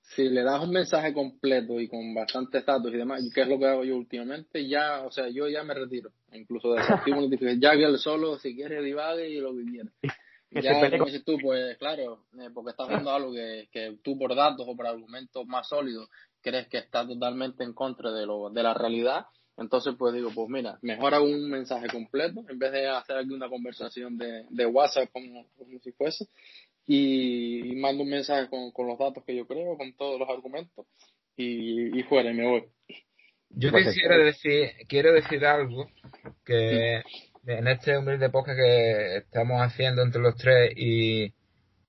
Si 0.00 0.28
le 0.28 0.42
das 0.42 0.62
un 0.62 0.70
mensaje 0.70 1.12
completo 1.12 1.80
y 1.80 1.88
con 1.88 2.14
bastantes 2.14 2.64
datos 2.64 2.92
y 2.92 2.96
demás, 2.96 3.22
que 3.34 3.42
es 3.42 3.48
lo 3.48 3.58
que 3.58 3.66
hago 3.66 3.84
yo 3.84 3.96
últimamente, 3.96 4.66
ya, 4.66 5.02
o 5.04 5.10
sea, 5.10 5.28
yo 5.28 5.48
ya 5.48 5.62
me 5.64 5.74
retiro. 5.74 6.10
Incluso 6.32 6.72
desactivo 6.72 7.20
notificaciones. 7.20 7.60
Ya 7.60 7.72
que 7.72 7.84
él 7.84 7.98
solo, 7.98 8.38
si 8.38 8.54
quiere, 8.54 8.82
divague 8.82 9.28
y 9.28 9.40
lo 9.40 9.54
que 9.54 9.64
quiera. 9.64 9.90
ya, 10.50 10.90
como 10.90 11.06
dices 11.06 11.24
tú, 11.24 11.38
pues 11.42 11.76
claro, 11.78 12.24
eh, 12.40 12.50
porque 12.54 12.70
estás 12.70 12.86
haciendo 12.86 13.10
algo 13.10 13.32
que, 13.32 13.68
que 13.72 13.98
tú 14.02 14.16
por 14.16 14.34
datos 14.34 14.64
o 14.66 14.76
por 14.76 14.86
argumentos 14.86 15.46
más 15.46 15.68
sólidos 15.68 16.08
crees 16.40 16.68
que 16.68 16.78
está 16.78 17.06
totalmente 17.06 17.64
en 17.64 17.72
contra 17.72 18.12
de, 18.12 18.24
lo, 18.24 18.50
de 18.50 18.62
la 18.62 18.72
realidad, 18.72 19.26
entonces, 19.56 19.94
pues 19.98 20.14
digo, 20.14 20.30
pues 20.34 20.48
mira, 20.48 20.78
mejor 20.82 21.14
hago 21.14 21.24
un 21.24 21.48
mensaje 21.48 21.86
completo 21.88 22.44
en 22.48 22.58
vez 22.58 22.72
de 22.72 22.88
hacer 22.88 23.16
aquí 23.16 23.30
una 23.30 23.48
conversación 23.48 24.18
de, 24.18 24.44
de 24.50 24.66
WhatsApp 24.66 25.08
como, 25.12 25.46
si 25.82 25.92
fuese 25.92 26.26
y, 26.86 27.74
mando 27.76 28.02
un 28.02 28.10
mensaje 28.10 28.48
con, 28.48 28.70
con, 28.72 28.86
los 28.86 28.98
datos 28.98 29.24
que 29.24 29.34
yo 29.34 29.46
creo, 29.46 29.76
con 29.76 29.94
todos 29.94 30.20
los 30.20 30.28
argumentos 30.28 30.86
y, 31.36 31.98
y 31.98 32.02
fuera 32.04 32.30
y 32.30 32.34
me 32.34 32.46
voy. 32.46 32.64
Yo 33.50 33.72
quisiera 33.72 34.18
decir, 34.18 34.72
quiero 34.88 35.12
decir 35.12 35.44
algo 35.46 35.88
que 36.44 37.02
en 37.46 37.68
este 37.68 37.96
humilde 37.96 38.28
podcast 38.28 38.58
que 38.58 39.16
estamos 39.18 39.62
haciendo 39.62 40.02
entre 40.02 40.20
los 40.20 40.36
tres 40.36 40.72
y, 40.76 41.32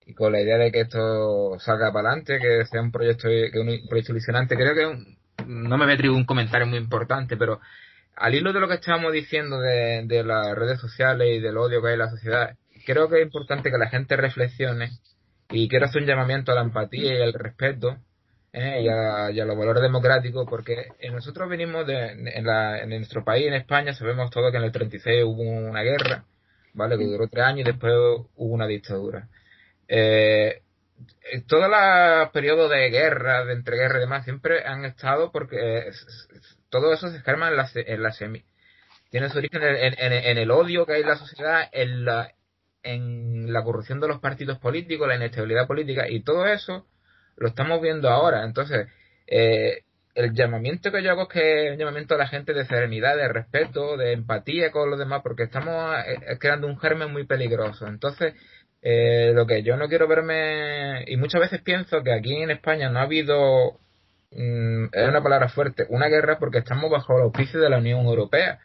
y 0.05 0.13
con 0.13 0.32
la 0.32 0.41
idea 0.41 0.57
de 0.57 0.72
que 0.72 0.82
esto 0.82 1.59
salga 1.59 1.91
para 1.91 2.09
adelante, 2.09 2.39
que 2.39 2.65
sea 2.65 2.82
un 2.82 2.91
proyecto, 2.91 3.28
que 3.28 3.59
un 3.59 3.88
proyecto 3.89 4.13
ilusionante, 4.13 4.55
creo 4.55 4.74
que 4.74 4.86
un, 4.86 5.16
no 5.48 5.78
me 5.78 5.86
voy 5.86 6.08
a 6.08 6.12
un 6.12 6.26
comentario 6.26 6.68
muy 6.68 6.78
importante, 6.78 7.38
pero 7.38 7.60
al 8.16 8.36
hilo 8.36 8.52
de 8.52 8.60
lo 8.60 8.68
que 8.68 8.76
estábamos 8.76 9.14
diciendo 9.14 9.60
de, 9.60 10.24
las 10.26 10.56
redes 10.56 10.80
sociales 10.80 11.28
y 11.38 11.39
del 11.39 11.58
odio 11.58 11.82
que 11.82 11.89
hay 11.89 11.93
en 11.93 12.00
la 12.00 12.10
sociedad, 12.10 12.56
creo 12.86 13.10
que 13.10 13.18
es 13.18 13.24
importante 13.24 13.72
que 13.72 13.78
la 13.78 13.89
gente 13.89 14.16
reflexione 14.16 14.89
y 15.50 15.70
quiero 15.70 15.86
hacer 15.86 16.02
un 16.02 16.08
llamamiento 16.08 16.52
a 16.52 16.56
la 16.56 16.62
empatía 16.62 17.14
y 17.14 17.22
al 17.22 17.34
respeto 17.34 17.98
¿eh? 18.54 18.82
y, 18.82 18.89
a, 18.89 19.45
los 19.45 19.58
valores 19.58 19.84
democráticos 19.84 20.48
porque 20.50 20.88
nosotros 21.12 21.48
venimos 21.50 21.86
de, 21.86 22.12
en, 22.12 22.89
nuestro 22.89 23.24
país, 23.24 23.48
en 23.48 23.54
España, 23.54 23.93
sabemos 23.93 24.32
todo 24.32 24.52
que 24.52 24.58
en 24.58 24.64
el 24.64 24.72
36 24.72 25.24
hubo 25.24 25.43
una 25.43 25.84
guerra, 25.84 26.26
¿vale? 26.74 26.98
Que 26.98 27.06
duró 27.06 27.28
tres 27.28 27.45
años 27.45 27.62
y 27.62 27.72
después 27.72 27.93
hubo 27.93 28.54
una 28.54 28.68
dictadura. 28.68 29.28
Eh, 29.88 30.62
todos 31.48 31.70
los 31.70 32.30
periodos 32.32 32.70
de 32.70 32.89
guerra, 32.89 33.45
de 33.45 33.54
entreguerra 33.54 33.98
y 33.98 34.02
demás, 34.02 34.24
siempre 34.24 34.66
han 34.66 34.86
estado 34.86 35.32
porque 35.32 35.91
todo 36.70 36.93
eso 36.93 37.10
se 37.10 37.18
escarma 37.18 37.50
en 37.50 37.58
la, 37.58 37.70
en 37.74 38.04
la 38.04 38.12
semi. 38.12 38.43
Tiene 39.10 39.30
su 39.30 39.38
origen 39.38 39.62
en, 39.64 40.38
el 40.38 40.52
odio 40.52 40.86
que 40.86 40.93
hay 40.93 41.02
en 41.02 41.08
la 41.08 41.16
sociedad, 41.16 41.70
en 41.72 42.04
la, 42.06 42.34
en 42.84 43.54
la 43.54 43.64
corrupción 43.64 44.00
de 44.00 44.08
los 44.08 44.20
partidos 44.20 44.60
políticos, 44.60 45.08
la 45.08 45.16
inestabilidad 45.16 45.68
política 45.68 46.10
y 46.10 46.24
todo 46.24 46.45
eso 46.45 46.86
lo 47.38 47.48
estamos 47.48 47.82
viendo 47.82 48.10
ahora. 48.10 48.43
Entonces, 48.43 48.88
eh, 49.28 49.84
el 50.18 50.34
llamamiento 50.34 50.91
que 50.91 51.04
yo 51.04 51.12
hago 51.12 51.24
es 51.24 51.28
que 51.30 51.70
un 51.72 51.78
llamamiento 51.78 52.16
a 52.16 52.18
la 52.18 52.28
gente 52.28 52.54
de 52.54 52.66
serenidad, 52.66 53.16
de 53.16 53.28
respeto, 53.28 53.98
de 53.98 54.14
empatía 54.14 54.72
con 54.72 54.89
los 54.89 54.98
demás, 54.98 55.22
porque 55.22 55.43
estamos 55.43 55.95
eh, 56.06 56.38
creando 56.39 56.66
un 56.66 56.80
germen 56.80 57.12
muy 57.12 57.26
peligroso. 57.26 57.86
Entonces, 57.86 58.34
eh, 58.82 59.32
lo 59.34 59.45
que 59.47 59.63
yo 59.63 59.78
no 59.78 59.88
quiero 59.88 60.07
verme, 60.07 61.03
y 61.07 61.17
muchas 61.17 61.41
veces 61.41 61.61
pienso 61.61 62.03
que 62.03 62.13
aquí 62.13 62.36
en 62.36 62.51
España 62.51 62.89
no 62.89 62.99
ha 62.99 63.03
habido, 63.03 63.80
mm, 64.32 64.86
es 64.91 65.09
una 65.09 65.21
palabra 65.23 65.49
fuerte, 65.49 65.86
una 65.89 66.07
guerra 66.07 66.38
porque 66.39 66.59
estamos 66.59 66.89
bajo 66.91 67.15
el 67.17 67.23
auspicio 67.23 67.59
de 67.59 67.69
la 67.69 67.78
Unión 67.78 68.05
Europea. 68.05 68.59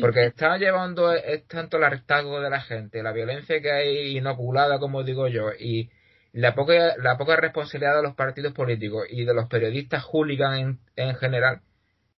Porque 0.00 0.26
está 0.26 0.56
llevando 0.58 1.12
es 1.12 1.46
tanto 1.46 1.76
el 1.76 1.84
hartazgo 1.84 2.40
de 2.40 2.50
la 2.50 2.60
gente, 2.62 3.00
la 3.00 3.12
violencia 3.12 3.60
que 3.60 3.70
hay 3.70 4.16
inoculada, 4.16 4.80
como 4.80 5.04
digo 5.04 5.28
yo, 5.28 5.52
y 5.56 5.88
la 6.32 6.54
poca, 6.56 6.96
la 6.98 7.16
poca 7.16 7.36
responsabilidad 7.36 7.96
de 7.96 8.02
los 8.02 8.16
partidos 8.16 8.52
políticos 8.54 9.06
y 9.08 9.24
de 9.24 9.34
los 9.34 9.46
periodistas 9.46 10.02
hooligan 10.02 10.54
en, 10.58 10.78
en 10.96 11.14
general, 11.14 11.60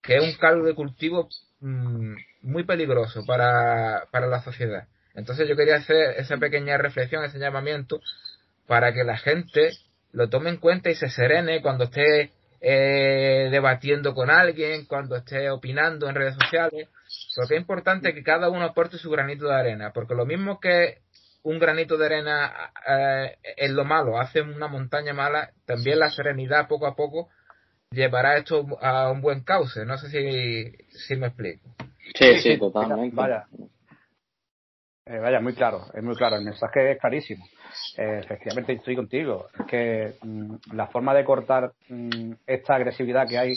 que 0.01 0.15
es 0.15 0.23
un 0.23 0.39
caldo 0.39 0.63
de 0.63 0.73
cultivo 0.73 1.27
mm, 1.59 2.15
muy 2.43 2.63
peligroso 2.63 3.25
para, 3.25 4.07
para 4.11 4.27
la 4.27 4.41
sociedad. 4.41 4.87
Entonces 5.15 5.47
yo 5.47 5.55
quería 5.55 5.77
hacer 5.77 6.15
esa 6.17 6.37
pequeña 6.37 6.77
reflexión, 6.77 7.23
ese 7.23 7.39
llamamiento, 7.39 7.99
para 8.67 8.93
que 8.93 9.03
la 9.03 9.17
gente 9.17 9.71
lo 10.11 10.29
tome 10.29 10.49
en 10.49 10.57
cuenta 10.57 10.89
y 10.89 10.95
se 10.95 11.09
serene 11.09 11.61
cuando 11.61 11.85
esté 11.85 12.31
eh, 12.61 13.49
debatiendo 13.51 14.13
con 14.13 14.29
alguien, 14.29 14.85
cuando 14.85 15.15
esté 15.15 15.49
opinando 15.49 16.09
en 16.09 16.15
redes 16.15 16.35
sociales, 16.35 16.87
porque 17.35 17.55
es 17.55 17.61
importante 17.61 18.13
que 18.13 18.23
cada 18.23 18.49
uno 18.49 18.65
aporte 18.65 18.97
su 18.97 19.09
granito 19.09 19.47
de 19.47 19.55
arena, 19.55 19.91
porque 19.93 20.15
lo 20.15 20.25
mismo 20.25 20.59
que 20.59 20.99
un 21.43 21.59
granito 21.59 21.95
de 21.97 22.05
arena 22.07 22.71
eh, 22.87 23.37
en 23.57 23.75
lo 23.75 23.85
malo 23.85 24.19
hace 24.19 24.41
una 24.41 24.67
montaña 24.67 25.13
mala, 25.13 25.51
también 25.65 25.99
la 25.99 26.09
serenidad 26.09 26.67
poco 26.67 26.87
a 26.87 26.95
poco 26.95 27.29
llevará 27.91 28.37
esto 28.37 28.65
a 28.81 29.11
un 29.11 29.21
buen 29.21 29.41
cauce. 29.41 29.85
No 29.85 29.97
sé 29.97 30.09
si, 30.09 30.97
si 30.97 31.15
me 31.15 31.27
explico. 31.27 31.69
Sí, 32.15 32.39
sí, 32.39 32.57
totalmente. 32.57 33.15
Vaya. 33.15 33.45
Eh, 35.07 35.19
vaya, 35.19 35.39
muy 35.39 35.53
claro, 35.53 35.85
es 35.93 36.03
muy 36.03 36.15
claro, 36.15 36.35
el 36.35 36.43
mensaje 36.43 36.93
es 36.93 36.99
clarísimo. 36.99 37.45
Eh, 37.95 38.21
efectivamente 38.23 38.73
estoy 38.73 38.95
contigo. 38.95 39.47
Es 39.59 39.65
que 39.67 40.15
mm, 40.23 40.55
la 40.73 40.87
forma 40.87 41.13
de 41.13 41.23
cortar 41.23 41.73
mm, 41.89 42.33
esta 42.47 42.75
agresividad 42.75 43.27
que 43.27 43.37
hay 43.37 43.55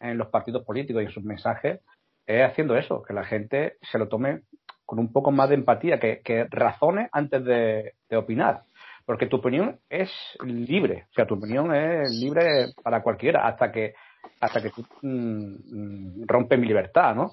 en 0.00 0.16
los 0.16 0.28
partidos 0.28 0.64
políticos 0.64 1.02
y 1.02 1.06
en 1.06 1.12
sus 1.12 1.22
mensajes 1.22 1.80
es 2.26 2.42
haciendo 2.42 2.76
eso, 2.76 3.02
que 3.02 3.12
la 3.12 3.24
gente 3.24 3.74
se 3.82 3.98
lo 3.98 4.08
tome 4.08 4.42
con 4.86 4.98
un 4.98 5.12
poco 5.12 5.30
más 5.30 5.50
de 5.50 5.56
empatía, 5.56 6.00
que, 6.00 6.22
que 6.24 6.46
razone 6.48 7.08
antes 7.12 7.44
de, 7.44 7.92
opinar. 8.16 8.62
Porque 9.04 9.26
tu 9.26 9.36
opinión 9.36 9.78
es 9.90 10.10
libre, 10.44 11.06
o 11.10 11.12
sea, 11.14 11.26
tu 11.26 11.34
opinión 11.34 11.74
es 11.74 12.10
libre 12.10 12.72
para 12.82 13.02
cualquiera, 13.02 13.46
hasta 13.46 13.70
que 13.70 13.94
hasta 14.40 14.62
que 14.62 14.70
tú 14.70 14.84
mm, 15.02 16.26
rompes 16.26 16.58
mi 16.58 16.66
libertad, 16.66 17.14
¿no? 17.14 17.32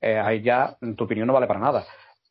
Eh, 0.00 0.18
ahí 0.18 0.42
ya 0.42 0.76
tu 0.96 1.04
opinión 1.04 1.26
no 1.26 1.32
vale 1.32 1.46
para 1.46 1.60
nada. 1.60 1.84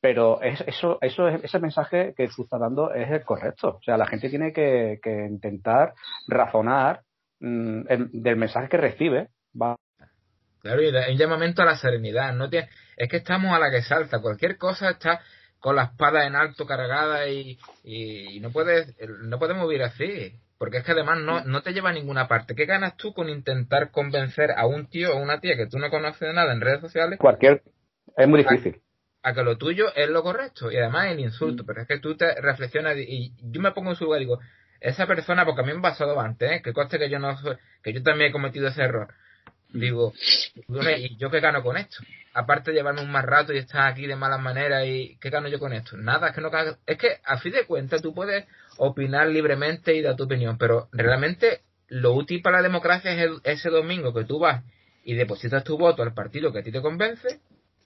Pero 0.03 0.41
eso, 0.41 0.97
eso, 0.99 1.29
ese 1.29 1.59
mensaje 1.59 2.13
que 2.17 2.27
tú 2.27 2.43
estás 2.43 2.59
dando 2.59 2.93
es 2.93 3.09
el 3.09 3.23
correcto. 3.23 3.77
O 3.77 3.81
sea, 3.81 3.95
la 3.95 4.05
gente 4.05 4.27
tiene 4.27 4.51
que, 4.51 4.99
intentar 5.29 5.93
razonar 6.27 7.03
mm, 7.39 7.83
del 8.11 8.35
mensaje 8.35 8.67
que 8.67 8.75
recibe. 8.75 9.29
Va. 9.55 9.77
Claro, 10.59 10.81
y 10.81 10.89
un 10.89 11.17
llamamiento 11.17 11.61
a 11.61 11.65
la 11.65 11.77
serenidad. 11.77 12.33
No 12.33 12.49
tiene, 12.49 12.67
es 12.97 13.07
que 13.07 13.15
estamos 13.15 13.53
a 13.53 13.59
la 13.59 13.71
que 13.71 13.81
salta. 13.81 14.19
Cualquier 14.19 14.57
cosa 14.57 14.89
está 14.89 15.21
con 15.57 15.77
la 15.77 15.83
espada 15.83 16.27
en 16.27 16.35
alto 16.35 16.65
cargada 16.65 17.29
y, 17.29 17.57
y 17.85 18.41
no 18.41 18.51
puedes 18.51 18.93
no 19.21 19.39
podemos 19.39 19.69
vivir 19.69 19.83
así. 19.83 20.37
Porque 20.57 20.79
es 20.79 20.83
que 20.83 20.91
además 20.91 21.19
no, 21.19 21.45
no 21.45 21.61
te 21.61 21.71
lleva 21.71 21.91
a 21.91 21.93
ninguna 21.93 22.27
parte. 22.27 22.55
¿Qué 22.55 22.65
ganas 22.65 22.97
tú 22.97 23.13
con 23.13 23.29
intentar 23.29 23.89
convencer 23.91 24.51
a 24.51 24.65
un 24.65 24.87
tío 24.87 25.13
o 25.13 25.21
una 25.21 25.39
tía 25.39 25.55
que 25.55 25.67
tú 25.67 25.79
no 25.79 25.89
conoces 25.89 26.27
de 26.27 26.33
nada 26.33 26.51
en 26.51 26.59
redes 26.59 26.81
sociales? 26.81 27.19
Cualquier. 27.19 27.63
Es 28.17 28.27
muy 28.27 28.43
difícil. 28.43 28.82
A, 29.23 29.33
que 29.33 29.43
lo 29.43 29.57
tuyo 29.57 29.93
es 29.95 30.09
lo 30.09 30.21
correcto 30.21 30.71
y 30.71 30.77
además 30.77 31.07
el 31.07 31.19
insulto. 31.19 31.63
Mm. 31.63 31.65
Pero 31.65 31.81
es 31.81 31.87
que 31.87 31.99
tú 31.99 32.15
te 32.15 32.39
reflexionas 32.41 32.97
y, 32.97 33.33
yo 33.41 33.61
me 33.61 33.71
pongo 33.71 33.91
en 33.91 33.95
su 33.95 34.05
lugar 34.05 34.21
y 34.21 34.25
digo, 34.25 34.39
esa 34.79 35.07
persona, 35.07 35.45
porque 35.45 35.61
a 35.61 35.63
mí 35.63 35.71
me 35.71 35.79
ha 35.79 35.81
pasado 35.81 36.19
antes, 36.19 36.51
¿eh? 36.51 36.61
que 36.61 36.73
coste 36.73 36.99
que 36.99 37.09
yo 37.09 37.19
no 37.19 37.37
que 37.81 37.93
yo 37.93 38.03
también 38.03 38.29
he 38.29 38.33
cometido 38.33 38.67
ese 38.67 38.83
error. 38.83 39.13
Digo, 39.73 40.13
¿y 40.97 41.17
yo 41.17 41.31
qué 41.31 41.39
gano 41.39 41.63
con 41.63 41.77
esto? 41.77 41.97
Aparte 42.33 42.71
de 42.71 42.77
llevarme 42.77 43.01
un 43.01 43.11
más 43.11 43.25
rato 43.25 43.53
y 43.53 43.57
estar 43.57 43.91
aquí 43.91 44.05
de 44.05 44.15
malas 44.15 44.39
maneras, 44.39 44.85
¿y 44.85 45.17
qué 45.19 45.31
gano 45.31 45.47
yo 45.47 45.57
con 45.57 45.73
esto? 45.73 45.97
Nada, 45.97 46.29
es 46.29 46.35
que 46.35 46.41
no 46.41 46.51
Es 46.85 46.97
que, 46.97 47.17
a 47.23 47.39
fin 47.39 47.53
de 47.53 47.65
cuentas, 47.65 48.01
tú 48.01 48.13
puedes 48.13 48.45
opinar 48.77 49.27
libremente 49.27 49.95
y 49.95 50.01
dar 50.01 50.15
tu 50.15 50.25
opinión, 50.25 50.57
pero 50.59 50.89
realmente 50.91 51.61
lo 51.87 52.13
útil 52.13 52.41
para 52.41 52.57
la 52.57 52.63
democracia 52.63 53.11
es 53.13 53.31
ese 53.43 53.69
domingo 53.69 54.13
que 54.13 54.25
tú 54.25 54.39
vas 54.39 54.63
y 55.03 55.15
depositas 55.15 55.63
tu 55.63 55.77
voto 55.77 56.03
al 56.03 56.13
partido 56.13 56.51
que 56.51 56.59
a 56.59 56.63
ti 56.63 56.71
te 56.71 56.81
convence 56.81 57.39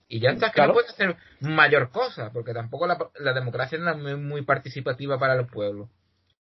y 0.08 0.20
ya 0.20 0.30
está, 0.30 0.50
que 0.50 0.66
no 0.66 0.72
puedes 0.72 0.90
hacer 0.90 1.16
mayor 1.40 1.90
cosa, 1.90 2.32
porque 2.32 2.54
tampoco 2.54 2.86
la, 2.86 2.98
la 3.20 3.34
democracia 3.34 3.78
no 3.78 4.08
es 4.08 4.18
muy, 4.18 4.42
participativa 4.42 5.18
para 5.18 5.34
los 5.34 5.50
pueblos, 5.50 5.90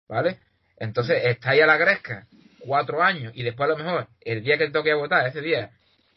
¿vale? 0.08 0.38
Entonces, 0.78 1.24
está 1.24 1.50
ahí 1.50 1.60
a 1.60 1.66
la 1.66 1.76
gresca 1.76 2.26
cuatro 2.60 3.02
años 3.02 3.32
y 3.34 3.42
después 3.42 3.68
a 3.68 3.72
lo 3.72 3.78
mejor 3.78 4.08
el 4.20 4.42
día 4.42 4.58
que 4.58 4.66
te 4.66 4.72
toque 4.72 4.94
votar, 4.94 5.26
ese 5.26 5.40
día, 5.40 5.70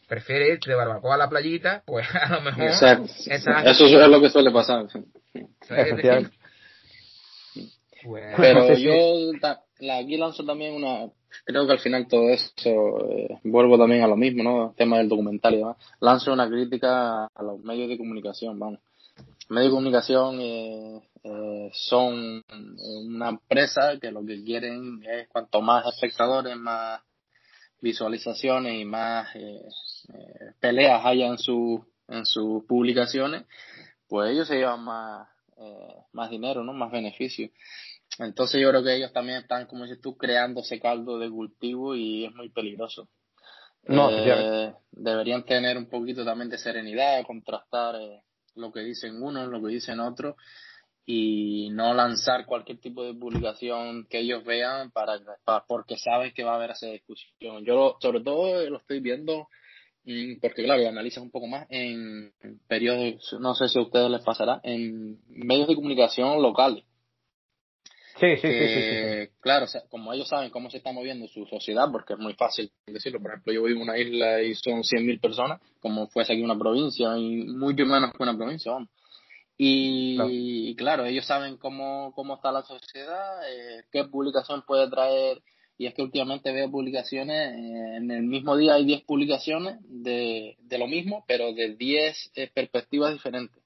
prefiere 0.08 0.48
irte 0.48 0.70
de 0.70 0.76
barbacoa 0.76 1.14
a 1.14 1.18
la 1.18 1.28
playita, 1.28 1.82
pues 1.86 2.06
a 2.14 2.28
lo 2.28 2.40
mejor... 2.42 2.64
Eso 2.64 3.86
es 3.86 4.08
lo 4.08 4.20
que 4.20 4.30
suele 4.30 4.50
pasar. 4.50 4.86
Pues, 8.02 8.34
Pero 8.36 8.74
yo 8.74 9.32
aquí 9.92 10.16
lanzo 10.16 10.44
también 10.44 10.74
una... 10.74 11.10
Creo 11.44 11.66
que 11.66 11.72
al 11.72 11.78
final 11.78 12.06
todo 12.08 12.28
eso, 12.30 13.10
eh, 13.10 13.38
vuelvo 13.44 13.78
también 13.78 14.02
a 14.02 14.08
lo 14.08 14.16
mismo, 14.16 14.42
¿no? 14.42 14.70
El 14.70 14.76
tema 14.76 14.98
del 14.98 15.08
documental 15.08 15.54
y 15.54 15.58
demás. 15.58 15.76
Lanzo 16.00 16.32
una 16.32 16.48
crítica 16.48 17.26
a 17.26 17.42
los 17.42 17.60
medios 17.62 17.88
de 17.88 17.98
comunicación, 17.98 18.58
vamos. 18.58 18.80
medios 19.48 19.70
de 19.70 19.76
comunicación 19.76 20.40
eh, 20.40 21.00
eh, 21.22 21.70
son 21.72 22.42
una 23.04 23.28
empresa 23.30 23.98
que 24.00 24.10
lo 24.10 24.24
que 24.24 24.42
quieren 24.42 25.02
es 25.04 25.28
cuanto 25.28 25.60
más 25.60 25.86
espectadores, 25.86 26.56
más 26.56 27.00
visualizaciones 27.80 28.80
y 28.80 28.84
más 28.84 29.28
eh, 29.34 29.62
peleas 30.60 31.04
haya 31.04 31.26
en, 31.26 31.38
su, 31.38 31.84
en 32.08 32.24
sus 32.26 32.64
publicaciones, 32.64 33.44
pues 34.08 34.30
ellos 34.32 34.48
se 34.48 34.56
llevan 34.56 34.84
más, 34.84 35.28
más 36.12 36.30
dinero, 36.30 36.64
¿no? 36.64 36.72
Más 36.72 36.90
beneficio. 36.90 37.50
Entonces 38.20 38.60
yo 38.60 38.68
creo 38.68 38.84
que 38.84 38.94
ellos 38.94 39.12
también 39.12 39.38
están, 39.38 39.66
como 39.66 39.84
dices 39.84 40.00
tú, 40.00 40.16
creando 40.16 40.60
ese 40.60 40.78
caldo 40.78 41.18
de 41.18 41.30
cultivo 41.30 41.96
y 41.96 42.26
es 42.26 42.34
muy 42.34 42.50
peligroso. 42.50 43.08
No, 43.84 44.10
deberían 44.92 45.44
tener 45.44 45.78
un 45.78 45.88
poquito 45.88 46.22
también 46.22 46.50
de 46.50 46.58
serenidad, 46.58 47.24
contrastar 47.24 47.96
lo 48.56 48.72
que 48.72 48.80
dicen 48.80 49.22
unos, 49.22 49.48
lo 49.48 49.62
que 49.62 49.68
dicen 49.68 50.00
otros 50.00 50.36
y 51.06 51.70
no 51.70 51.94
lanzar 51.94 52.44
cualquier 52.44 52.78
tipo 52.78 53.02
de 53.02 53.14
publicación 53.14 54.06
que 54.08 54.18
ellos 54.20 54.44
vean 54.44 54.90
para, 54.90 55.18
porque 55.66 55.96
saben 55.96 56.32
que 56.34 56.44
va 56.44 56.52
a 56.52 56.56
haber 56.56 56.72
esa 56.72 56.88
discusión. 56.88 57.64
Yo 57.64 57.96
sobre 58.00 58.20
todo 58.20 58.68
lo 58.68 58.76
estoy 58.76 59.00
viendo 59.00 59.48
mm, 60.04 60.40
porque 60.42 60.62
claro, 60.62 60.86
analizas 60.86 61.22
un 61.22 61.30
poco 61.30 61.46
más 61.46 61.66
en 61.70 62.32
periodos, 62.68 63.34
no 63.40 63.54
sé 63.54 63.68
si 63.68 63.78
a 63.78 63.82
ustedes 63.82 64.10
les 64.10 64.22
pasará, 64.22 64.60
en 64.62 65.18
medios 65.26 65.68
de 65.68 65.74
comunicación 65.74 66.42
locales. 66.42 66.84
Sí, 68.20 68.36
sí, 68.36 68.48
sí, 68.48 68.66
sí, 68.68 69.32
Claro, 69.40 69.66
como 69.88 70.12
ellos 70.12 70.28
saben 70.28 70.50
cómo 70.50 70.70
se 70.70 70.76
está 70.76 70.92
moviendo 70.92 71.26
su 71.26 71.46
sociedad, 71.46 71.88
porque 71.90 72.12
es 72.12 72.18
muy 72.18 72.34
fácil 72.34 72.70
decirlo. 72.86 73.18
Por 73.20 73.30
ejemplo, 73.30 73.52
yo 73.54 73.62
vivo 73.62 73.80
en 73.80 73.88
una 73.88 73.98
isla 73.98 74.42
y 74.42 74.54
son 74.54 74.82
100.000 74.82 75.20
personas, 75.20 75.60
como 75.80 76.06
fuese 76.08 76.34
aquí 76.34 76.42
una 76.42 76.58
provincia, 76.58 77.16
y 77.16 77.44
muy 77.46 77.74
menos 77.74 78.12
que 78.12 78.22
una 78.22 78.36
provincia, 78.36 78.72
vamos. 78.72 78.90
Y 79.56 80.74
claro. 80.76 81.04
ellos 81.04 81.26
saben 81.26 81.56
cómo, 81.56 82.12
cómo 82.14 82.34
está 82.34 82.50
la 82.50 82.62
sociedad, 82.62 83.42
eh, 83.46 83.84
qué 83.92 84.04
publicación 84.04 84.62
puede 84.66 84.88
traer. 84.88 85.42
Y 85.76 85.86
es 85.86 85.94
que 85.94 86.02
últimamente 86.02 86.52
veo 86.52 86.70
publicaciones, 86.70 87.54
eh, 87.54 87.96
en 87.96 88.10
el 88.10 88.22
mismo 88.22 88.56
día 88.56 88.74
hay 88.74 88.84
10 88.84 89.02
publicaciones 89.04 89.76
de, 89.82 90.56
de 90.60 90.78
lo 90.78 90.86
mismo, 90.86 91.24
pero 91.26 91.54
de 91.54 91.74
10 91.74 92.32
eh, 92.34 92.50
perspectivas 92.52 93.12
diferentes. 93.12 93.59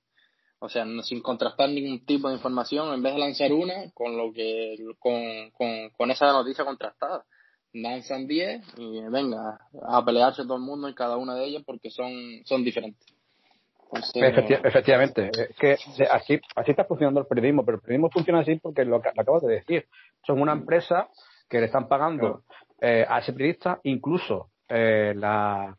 O 0.65 0.69
sea, 0.69 0.85
sin 1.03 1.21
contrastar 1.21 1.69
ningún 1.69 2.05
tipo 2.05 2.29
de 2.29 2.35
información, 2.35 2.93
en 2.95 3.03
vez 3.03 3.13
de 3.13 3.19
lanzar 3.19 3.53
una 3.53 3.91
con 3.93 4.17
lo 4.17 4.33
que 4.33 4.77
con, 4.99 5.51
con, 5.51 5.91
con 5.91 6.11
esa 6.11 6.33
noticia 6.33 6.65
contrastada. 6.65 7.25
Lanzan 7.73 8.29
10 8.29 8.63
y 8.79 9.01
venga, 9.11 9.59
a 9.83 10.05
pelearse 10.05 10.45
todo 10.45 10.57
el 10.57 10.63
mundo 10.63 10.89
y 10.89 10.95
cada 10.95 11.17
una 11.17 11.35
de 11.35 11.45
ellas 11.45 11.65
porque 11.67 11.91
son, 11.91 12.13
son 12.45 12.63
diferentes 12.63 13.15
efectivamente, 14.65 15.31
es 15.31 15.57
que 15.57 15.77
así, 16.11 16.41
así 16.55 16.71
está 16.71 16.85
funcionando 16.85 17.21
el 17.21 17.27
periodismo, 17.27 17.65
pero 17.65 17.77
el 17.77 17.83
periodismo 17.83 18.11
funciona 18.11 18.41
así 18.41 18.57
porque 18.57 18.85
lo, 18.85 18.99
lo 18.99 19.21
acabas 19.21 19.43
de 19.43 19.55
decir. 19.55 19.87
Son 20.27 20.41
una 20.41 20.53
empresa 20.53 21.09
que 21.49 21.61
le 21.61 21.67
están 21.67 21.89
pagando 21.89 22.43
eh, 22.81 23.05
a 23.09 23.19
ese 23.19 23.33
periodista, 23.33 23.81
incluso 23.85 24.51
eh, 24.69 25.13
la, 25.17 25.77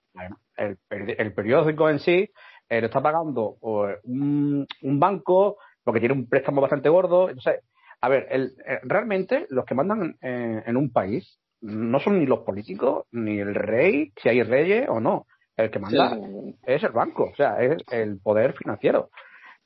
el, 0.58 0.78
el, 0.90 1.34
periódico 1.34 1.90
en 1.90 2.00
sí 2.00 2.30
eh, 2.70 2.82
le 2.82 2.88
está 2.88 3.02
pagando 3.02 3.58
un, 3.62 4.68
un, 4.82 5.00
banco 5.00 5.58
porque 5.84 6.00
tiene 6.00 6.16
un 6.16 6.28
préstamo 6.28 6.62
bastante 6.62 6.90
gordo. 6.90 7.30
Entonces, 7.30 7.62
a 8.02 8.10
ver, 8.10 8.28
el, 8.32 8.54
realmente 8.84 9.46
los 9.50 9.66
que 9.66 9.76
mandan 9.76 10.18
en 10.22 10.78
un 10.78 10.92
país 10.92 11.40
no 11.62 12.00
son 12.00 12.20
ni 12.20 12.26
los 12.26 12.40
políticos, 12.40 13.06
ni 13.12 13.40
el 13.40 13.56
rey, 13.56 14.12
si 14.22 14.30
hay 14.30 14.44
reyes 14.44 14.88
o 14.90 15.00
no. 15.00 15.26
El 15.56 15.72
que 15.72 15.80
manda 15.80 16.18
es 16.66 16.84
el 16.84 16.92
banco, 16.92 17.30
o 17.32 17.36
sea, 17.36 17.62
es 17.62 17.82
el 17.90 18.20
poder 18.20 18.54
financiero. 18.54 19.10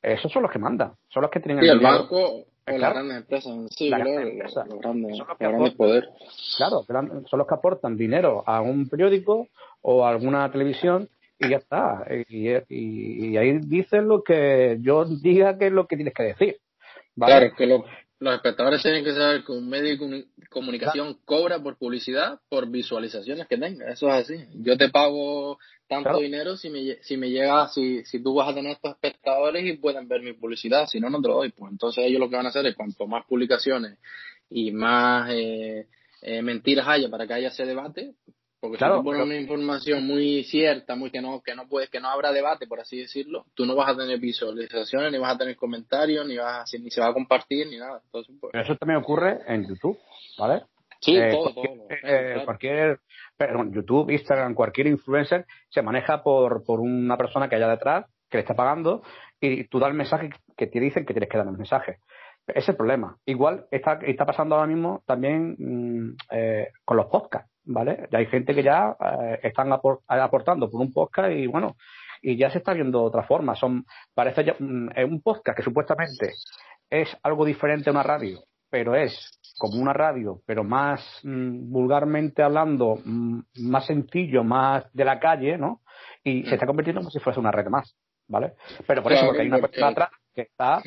Esos 0.00 0.30
son 0.30 0.42
los 0.42 0.52
que 0.52 0.58
mandan, 0.58 0.92
son 1.08 1.22
los 1.22 1.30
que 1.30 1.40
tienen 1.40 1.62
el, 1.62 1.70
el 1.70 1.80
banco 1.80 2.44
o 2.72 2.78
las 2.78 2.92
grandes 2.92 3.16
empresas 3.16 3.52
sí, 3.70 3.88
claro, 3.88 4.04
los, 4.04 4.80
grandes, 4.80 5.74
poderes. 5.74 6.08
Claro, 6.56 6.84
son 7.28 7.38
los 7.38 7.46
que 7.46 7.54
aportan 7.54 7.96
dinero 7.96 8.44
a 8.46 8.60
un 8.60 8.88
periódico 8.88 9.48
o 9.82 10.04
a 10.04 10.10
alguna 10.10 10.50
televisión 10.52 11.08
y 11.40 11.48
ya 11.48 11.56
está. 11.56 12.06
Y, 12.28 12.48
y, 12.68 13.36
ahí 13.36 13.58
dicen 13.58 14.08
lo 14.08 14.22
que 14.22 14.78
yo 14.80 15.04
diga 15.04 15.58
que 15.58 15.66
es 15.66 15.72
lo 15.72 15.86
que 15.86 15.96
tienes 15.96 16.14
que 16.14 16.22
decir. 16.24 16.56
Claro, 17.16 17.54
que 17.56 17.66
los 17.66 18.34
espectadores 18.34 18.82
tienen 18.82 19.02
que 19.02 19.12
saber 19.12 19.44
que 19.44 19.52
un 19.52 19.68
medio 19.68 19.96
de 19.96 20.26
comunicación 20.50 21.18
cobra 21.24 21.62
por 21.62 21.76
publicidad, 21.76 22.38
por 22.48 22.68
visualizaciones 22.70 23.46
que 23.48 23.56
tenga. 23.56 23.90
Eso 23.90 24.08
es 24.08 24.14
así. 24.14 24.44
Yo 24.54 24.76
te 24.76 24.90
pago 24.90 25.58
tanto 25.88 26.18
dinero 26.18 26.56
si 26.56 26.68
me, 26.70 26.96
si 27.02 27.16
me 27.16 27.30
llega, 27.30 27.68
si, 27.68 28.04
si 28.04 28.22
tú 28.22 28.34
vas 28.34 28.48
a 28.48 28.54
tener 28.54 28.72
estos 28.72 28.92
espectadores 28.92 29.64
y 29.64 29.78
pueden 29.78 30.06
ver 30.06 30.22
mi 30.22 30.34
publicidad. 30.34 30.86
Si 30.86 31.00
no, 31.00 31.08
no 31.08 31.20
te 31.20 31.28
lo 31.28 31.36
doy. 31.36 31.50
Pues 31.50 31.72
entonces 31.72 32.04
ellos 32.04 32.20
lo 32.20 32.28
que 32.28 32.36
van 32.36 32.46
a 32.46 32.50
hacer 32.50 32.66
es 32.66 32.76
cuanto 32.76 33.06
más 33.06 33.24
publicaciones 33.26 33.98
y 34.50 34.70
más 34.72 35.30
eh, 35.32 35.86
eh, 36.22 36.42
mentiras 36.42 36.86
haya 36.86 37.08
para 37.08 37.26
que 37.26 37.32
haya 37.34 37.48
ese 37.48 37.64
debate, 37.64 38.14
porque 38.60 38.76
si 38.76 38.84
tú 38.84 39.02
pones 39.02 39.22
una 39.22 39.36
información 39.36 40.06
muy 40.06 40.44
cierta, 40.44 40.94
muy 40.94 41.10
que 41.10 41.22
no, 41.22 41.40
que 41.40 41.54
no 41.54 41.66
puedes, 41.66 41.88
que 41.88 41.98
no 41.98 42.08
habrá 42.08 42.30
debate, 42.30 42.66
por 42.66 42.80
así 42.80 42.98
decirlo, 42.98 43.46
tú 43.54 43.64
no 43.64 43.74
vas 43.74 43.90
a 43.90 43.96
tener 43.96 44.18
visualizaciones, 44.18 45.10
ni 45.10 45.18
vas 45.18 45.34
a 45.34 45.38
tener 45.38 45.56
comentarios, 45.56 46.26
ni 46.26 46.36
vas 46.36 46.72
a, 46.72 46.78
ni 46.78 46.90
se 46.90 47.00
va 47.00 47.08
a 47.08 47.14
compartir, 47.14 47.66
ni 47.68 47.78
nada. 47.78 48.00
Entonces, 48.04 48.36
pues, 48.38 48.52
Eso 48.54 48.76
también 48.76 48.98
ocurre 48.98 49.38
en 49.46 49.66
YouTube, 49.66 49.98
¿vale? 50.38 50.64
Sí, 51.00 51.16
eh, 51.16 51.30
todo, 51.30 51.54
cualquier, 51.54 51.78
todo. 51.78 52.10
Eh, 52.10 52.42
cualquier 52.44 53.00
perdón, 53.40 53.72
YouTube, 53.72 54.10
Instagram, 54.10 54.52
cualquier 54.52 54.88
influencer 54.88 55.46
se 55.70 55.80
maneja 55.80 56.22
por, 56.22 56.62
por 56.62 56.78
una 56.80 57.16
persona 57.16 57.48
que 57.48 57.56
haya 57.56 57.68
detrás, 57.68 58.04
que 58.28 58.36
le 58.36 58.42
está 58.42 58.54
pagando, 58.54 59.02
y 59.40 59.64
tú 59.64 59.78
das 59.78 59.88
el 59.88 59.96
mensaje 59.96 60.28
que 60.54 60.66
te 60.66 60.78
dicen 60.78 61.06
que 61.06 61.14
tienes 61.14 61.30
que 61.30 61.38
dar 61.38 61.46
el 61.46 61.56
mensaje. 61.56 62.00
Ese 62.46 62.58
es 62.58 62.68
el 62.68 62.76
problema. 62.76 63.16
Igual 63.24 63.66
está, 63.70 63.98
está 64.02 64.26
pasando 64.26 64.56
ahora 64.56 64.66
mismo 64.66 65.02
también 65.06 65.56
mm, 65.58 66.16
eh, 66.32 66.68
con 66.84 66.98
los 66.98 67.06
podcasts. 67.06 67.49
¿Vale? 67.64 68.08
Ya 68.10 68.18
hay 68.18 68.26
gente 68.26 68.54
que 68.54 68.62
ya 68.62 68.96
eh, 69.00 69.40
están 69.42 69.72
aportando 69.72 70.70
por 70.70 70.80
un 70.80 70.92
podcast 70.92 71.32
y 71.32 71.46
bueno, 71.46 71.76
y 72.22 72.36
ya 72.36 72.50
se 72.50 72.58
está 72.58 72.72
viendo 72.72 73.02
otra 73.02 73.22
forma. 73.22 73.54
Son, 73.54 73.84
parece 74.14 74.44
ya, 74.44 74.56
mm, 74.58 74.90
un 75.06 75.22
podcast 75.22 75.56
que 75.56 75.62
supuestamente 75.62 76.32
es 76.88 77.16
algo 77.22 77.44
diferente 77.44 77.90
a 77.90 77.92
una 77.92 78.02
radio, 78.02 78.40
pero 78.68 78.94
es 78.94 79.38
como 79.58 79.80
una 79.80 79.92
radio, 79.92 80.40
pero 80.46 80.64
más 80.64 81.00
mm, 81.22 81.70
vulgarmente 81.70 82.42
hablando, 82.42 82.98
mm, 83.04 83.40
más 83.62 83.86
sencillo, 83.86 84.44
más 84.44 84.92
de 84.92 85.04
la 85.04 85.18
calle, 85.18 85.58
¿no? 85.58 85.80
Y 86.24 86.44
se 86.44 86.54
está 86.54 86.66
convirtiendo 86.66 87.00
como 87.00 87.10
si 87.10 87.18
fuese 87.18 87.40
una 87.40 87.52
red 87.52 87.66
más, 87.68 87.94
¿vale? 88.28 88.54
Pero 88.86 89.02
por 89.02 89.12
eso, 89.12 89.26
porque 89.26 89.42
hay 89.42 89.48
una 89.48 89.58
persona 89.58 89.88
atrás 89.88 90.10
que 90.34 90.42
está 90.42 90.82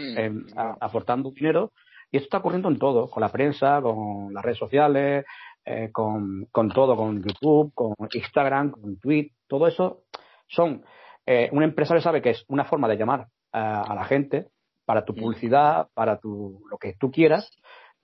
aportando 0.79 1.31
dinero 1.31 1.71
y 2.13 2.17
esto 2.17 2.27
está 2.27 2.37
ocurriendo 2.37 2.69
en 2.69 2.77
todo, 2.77 3.09
con 3.09 3.21
la 3.21 3.29
prensa, 3.29 3.81
con 3.81 4.31
las 4.35 4.45
redes 4.45 4.59
sociales, 4.59 5.25
eh, 5.65 5.89
con, 5.91 6.47
con, 6.51 6.69
todo, 6.69 6.95
con 6.95 7.23
YouTube, 7.23 7.73
con 7.73 7.95
Instagram, 8.11 8.71
con 8.71 8.97
Twitter, 8.99 9.31
todo 9.47 9.67
eso 9.67 10.03
son, 10.47 10.83
eh, 11.25 11.49
un 11.51 11.63
empresario 11.63 12.01
sabe 12.01 12.21
que 12.21 12.31
es 12.31 12.43
una 12.47 12.65
forma 12.65 12.87
de 12.87 12.97
llamar 12.97 13.27
a, 13.51 13.93
la 13.95 14.05
gente 14.05 14.47
para 14.85 15.05
tu 15.05 15.13
mm. 15.13 15.15
publicidad, 15.15 15.87
para 15.93 16.19
tu, 16.19 16.63
lo 16.69 16.77
que 16.77 16.95
tú 16.99 17.11
quieras, 17.11 17.49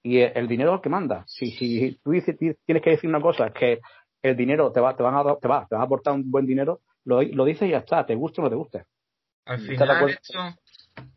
y 0.01 0.19
el 0.19 0.47
dinero 0.47 0.71
es 0.71 0.75
el 0.77 0.81
que 0.81 0.89
manda. 0.89 1.23
Si, 1.27 1.51
si 1.51 1.99
tú 2.03 2.11
dices, 2.11 2.37
tienes 2.37 2.83
que 2.83 2.91
decir 2.91 3.09
una 3.09 3.21
cosa, 3.21 3.47
es 3.47 3.53
que 3.53 3.79
el 4.21 4.37
dinero 4.37 4.71
te 4.71 4.79
va, 4.79 4.95
te 4.95 5.03
van 5.03 5.15
a, 5.15 5.35
te 5.35 5.47
va, 5.47 5.67
te 5.67 5.75
va 5.75 5.81
a 5.81 5.85
aportar 5.85 6.13
un 6.13 6.29
buen 6.31 6.45
dinero, 6.45 6.79
lo, 7.05 7.21
lo 7.21 7.45
dices 7.45 7.67
y 7.67 7.71
ya 7.71 7.79
está, 7.79 8.05
te 8.05 8.15
guste 8.15 8.41
o 8.41 8.45
no 8.45 8.49
te 8.49 8.55
guste. 8.55 8.85
Al 9.45 9.59
final 9.59 10.09
esto, 10.09 10.39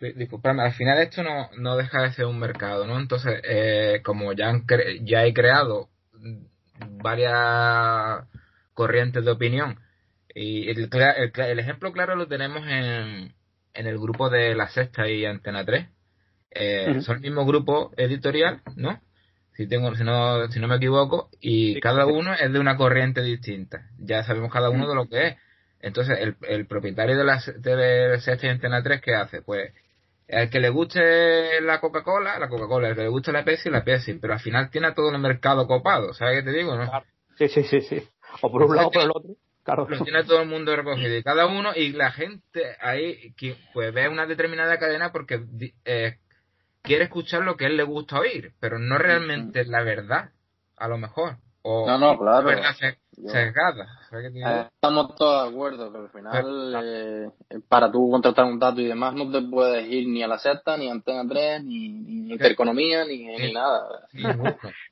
disculpadme, 0.01 0.63
al 0.63 0.73
final 0.73 0.99
esto 0.99 1.23
no, 1.23 1.51
no 1.59 1.77
deja 1.77 2.03
de 2.03 2.13
ser 2.13 2.25
un 2.25 2.39
mercado, 2.39 2.87
¿no? 2.87 2.99
Entonces, 2.99 3.41
eh, 3.45 4.01
como 4.03 4.33
ya, 4.33 4.49
han 4.49 4.65
ya 5.03 5.25
he 5.27 5.35
creado 5.35 5.91
varias 7.03 8.27
corrientes 8.75 9.25
de 9.25 9.31
opinión. 9.31 9.79
Y 10.35 10.69
el, 10.71 10.89
el, 11.37 11.59
ejemplo 11.59 11.93
claro 11.93 12.17
lo 12.17 12.27
tenemos 12.27 12.67
en, 12.67 13.35
en, 13.75 13.87
el 13.87 13.99
grupo 13.99 14.31
de 14.31 14.55
La 14.55 14.69
Sexta 14.69 15.09
y 15.09 15.27
Antena 15.27 15.65
3. 15.65 15.87
Eh, 16.53 17.01
son 17.03 17.17
el 17.17 17.23
mismo 17.23 17.45
grupo 17.45 17.93
editorial, 17.97 18.63
¿no? 18.77 19.01
Si, 19.57 19.67
tengo, 19.67 19.95
si, 19.95 20.05
no, 20.05 20.49
si 20.49 20.61
no 20.61 20.69
me 20.69 20.77
equivoco, 20.77 21.29
y 21.41 21.79
cada 21.81 22.07
uno 22.07 22.33
es 22.33 22.51
de 22.51 22.59
una 22.59 22.77
corriente 22.77 23.23
distinta. 23.23 23.91
Ya 23.99 24.23
sabemos 24.25 24.51
cada 24.51 24.71
uno 24.71 24.89
de 24.89 24.95
lo 24.95 25.09
que 25.09 25.29
es. 25.29 25.37
Entonces, 25.81 26.19
el, 26.21 26.37
el 26.49 26.67
propietario 26.67 27.19
de 27.19 27.25
la, 27.25 27.43
de 27.57 28.21
Sexta 28.21 28.47
y 28.47 28.51
Antena 28.51 28.83
3, 28.83 29.03
¿qué 29.03 29.15
hace? 29.15 29.43
Pues 29.43 29.73
el 30.33 30.49
que 30.49 30.61
le 30.61 30.71
guste 30.71 31.61
la 31.61 31.79
Coca-Cola, 31.79 32.39
la 32.39 32.49
Coca-Cola, 32.49 32.89
el 32.89 32.95
que 32.95 33.03
le 33.03 33.09
guste 33.09 33.33
la 33.33 33.45
Pepsi, 33.45 33.69
la 33.69 33.85
Pepsi, 33.85 34.15
pero 34.15 34.33
al 34.33 34.41
final 34.41 34.71
tiene 34.71 34.93
todo 34.93 35.11
el 35.11 35.19
mercado 35.19 35.67
copado, 35.67 36.15
¿sabes 36.15 36.39
qué 36.39 36.51
te 36.51 36.57
digo? 36.57 36.75
No? 36.75 36.91
Sí, 37.37 37.49
sí, 37.49 37.63
sí, 37.65 37.83
sí. 37.83 38.03
O 38.41 38.51
por 38.51 38.63
un 38.63 38.75
lado 38.75 38.89
o 38.89 38.91
por 38.91 39.03
el 39.03 39.11
otro. 39.11 39.31
Claro. 39.63 39.87
Lo 39.89 40.03
tiene 40.03 40.25
todo 40.25 40.41
el 40.41 40.49
mundo 40.49 40.75
recogido 40.75 41.15
y 41.17 41.23
cada 41.23 41.47
uno 41.47 41.73
y 41.77 41.93
la 41.93 42.11
gente 42.11 42.77
ahí 42.81 43.35
pues 43.75 43.93
ve 43.93 44.09
una 44.09 44.27
determinada 44.27 44.79
cadena 44.79 45.13
porque 45.13 45.45
eh, 45.85 46.17
quiere 46.81 47.05
escuchar 47.05 47.43
lo 47.43 47.57
que 47.57 47.67
a 47.67 47.69
él 47.69 47.77
le 47.77 47.85
gusta 47.85 48.19
oír, 48.19 48.55
pero 48.59 48.79
no 48.79 48.97
realmente 48.97 49.65
la 49.67 49.83
verdad, 49.83 50.31
a 50.79 50.89
lo 50.89 50.97
mejor. 50.97 51.37
O 51.63 51.87
no, 51.87 51.99
no, 51.99 52.19
claro. 52.19 52.47
verdad 52.47 52.75
eh, 54.13 54.67
estamos 54.75 55.15
todos 55.17 55.45
de 55.45 55.51
acuerdo, 55.51 55.93
pero 55.93 56.05
al 56.05 56.11
final, 56.11 56.83
eh, 56.85 57.31
para 57.69 57.91
tú 57.91 58.11
contratar 58.11 58.47
un 58.47 58.59
dato 58.59 58.81
y 58.81 58.87
demás, 58.87 59.15
no 59.15 59.31
te 59.31 59.43
puedes 59.43 59.87
ir 59.89 60.09
ni 60.09 60.23
a 60.23 60.29
la 60.29 60.39
secta, 60.39 60.77
ni 60.77 60.89
a 60.89 60.93
Antena 60.93 61.27
3, 61.29 61.65
ni, 61.65 61.89
ni 61.89 62.33
Intereconomía, 62.33 63.05
ni, 63.05 63.27
ni 63.27 63.53
nada. 63.53 64.09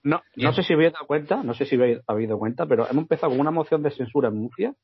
no, 0.03 0.23
no 0.37 0.53
sé 0.53 0.63
si 0.63 0.75
habéis 0.75 0.93
dado 0.93 1.07
cuenta, 1.07 1.43
no 1.43 1.55
sé 1.55 1.65
si 1.65 1.77
habéis 1.77 2.29
dado 2.29 2.39
cuenta, 2.39 2.67
pero 2.67 2.87
hemos 2.89 3.03
empezado 3.03 3.31
con 3.31 3.41
una 3.41 3.51
moción 3.51 3.83
de 3.83 3.91
censura 3.91 4.29
en 4.29 4.37
Murcia 4.37 4.75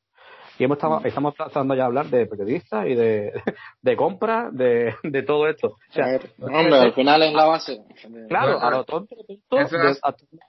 y 0.58 0.64
hemos 0.64 0.78
estado, 0.78 1.00
mm. 1.00 1.06
estamos 1.06 1.34
tratando 1.34 1.74
ya 1.74 1.82
a 1.82 1.86
hablar 1.86 2.06
de 2.06 2.26
periodistas 2.26 2.86
y 2.86 2.94
de, 2.94 3.32
de 3.82 3.96
compras, 3.96 4.54
de, 4.56 4.94
de 5.02 5.22
todo 5.22 5.48
esto. 5.48 5.68
O 5.68 5.92
sea, 5.92 6.18
hombre, 6.40 6.78
al 6.78 6.92
final 6.94 7.22
es 7.22 7.32
la 7.32 7.44
base. 7.44 7.80
Claro, 8.28 8.60
a 8.60 8.70
lo 8.70 8.84
tonto, 8.84 9.16
tonto 9.48 9.76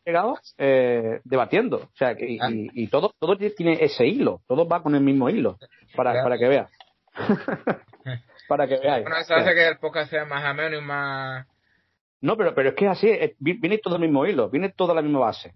llegado 0.05 0.37
eh, 0.57 1.19
debatiendo. 1.23 1.77
O 1.77 1.95
sea, 1.95 2.15
y, 2.17 2.39
ah. 2.39 2.49
y, 2.51 2.87
todo, 2.87 3.13
todo 3.19 3.37
tiene 3.37 3.77
ese 3.81 4.05
hilo, 4.05 4.41
todo 4.47 4.67
va 4.67 4.81
con 4.81 4.95
el 4.95 5.01
mismo 5.01 5.29
hilo, 5.29 5.57
para, 5.95 6.23
para 6.23 6.37
que 6.37 6.47
veas. 6.47 6.71
para 8.47 8.67
que 8.67 8.77
veáis. 8.77 9.03
Bueno, 9.03 9.17
eso 9.17 9.33
hace 9.33 9.53
que 9.53 9.67
el 9.67 9.77
podcast 9.77 10.09
sea 10.09 10.25
más 10.25 10.43
ameno 10.45 10.77
y 10.77 10.81
más... 10.81 11.45
No, 12.19 12.35
pero, 12.35 12.55
pero 12.55 12.69
es 12.69 12.75
que 12.75 12.87
así, 12.87 13.11
viene 13.39 13.77
todo 13.77 13.95
el 13.95 14.01
mismo 14.01 14.25
hilo, 14.25 14.49
viene 14.49 14.69
toda 14.69 14.95
la 14.95 15.01
misma 15.01 15.19
base. 15.19 15.53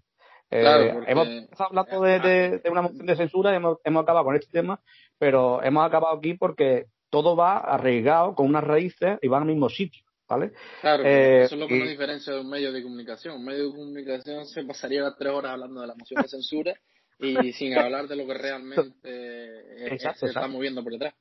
Eh, 0.52 1.04
hemos 1.06 1.28
estado 1.28 1.70
hablando 1.70 2.02
de, 2.02 2.60
una 2.70 2.82
moción 2.82 3.06
de 3.06 3.16
censura 3.16 3.52
y 3.52 3.56
hemos, 3.56 3.78
acabado 3.84 4.24
con 4.26 4.36
este 4.36 4.50
tema, 4.52 4.80
pero 5.18 5.62
hemos 5.62 5.86
acabado 5.86 6.14
aquí 6.14 6.34
porque 6.34 6.86
todo 7.08 7.34
va 7.34 7.56
arraigado 7.58 8.34
con 8.34 8.46
unas 8.46 8.62
raíces 8.62 9.18
y 9.22 9.28
va 9.28 9.38
al 9.38 9.46
mismo 9.46 9.70
sitio. 9.70 10.04
¿Vale? 10.28 10.52
Claro, 10.80 11.04
eh, 11.04 11.42
eso 11.44 11.56
es 11.56 11.60
lo 11.60 11.66
que 11.66 11.78
nos 11.78 11.88
diferencia 11.88 12.32
de 12.32 12.40
un 12.40 12.48
medio 12.48 12.72
de 12.72 12.82
comunicación. 12.82 13.36
Un 13.36 13.44
medio 13.44 13.68
de 13.68 13.76
comunicación 13.76 14.46
se 14.46 14.64
pasaría 14.64 15.02
las 15.02 15.16
tres 15.16 15.30
horas 15.30 15.52
hablando 15.52 15.80
de 15.82 15.86
la 15.86 15.94
moción 15.94 16.22
de 16.22 16.28
censura 16.28 16.74
y 17.18 17.52
sin 17.52 17.76
hablar 17.76 18.08
de 18.08 18.16
lo 18.16 18.26
que 18.26 18.34
realmente 18.34 18.90
eh, 19.04 19.98
se 20.14 20.26
está 20.26 20.48
moviendo 20.48 20.82
por 20.82 20.92
detrás. 20.92 21.14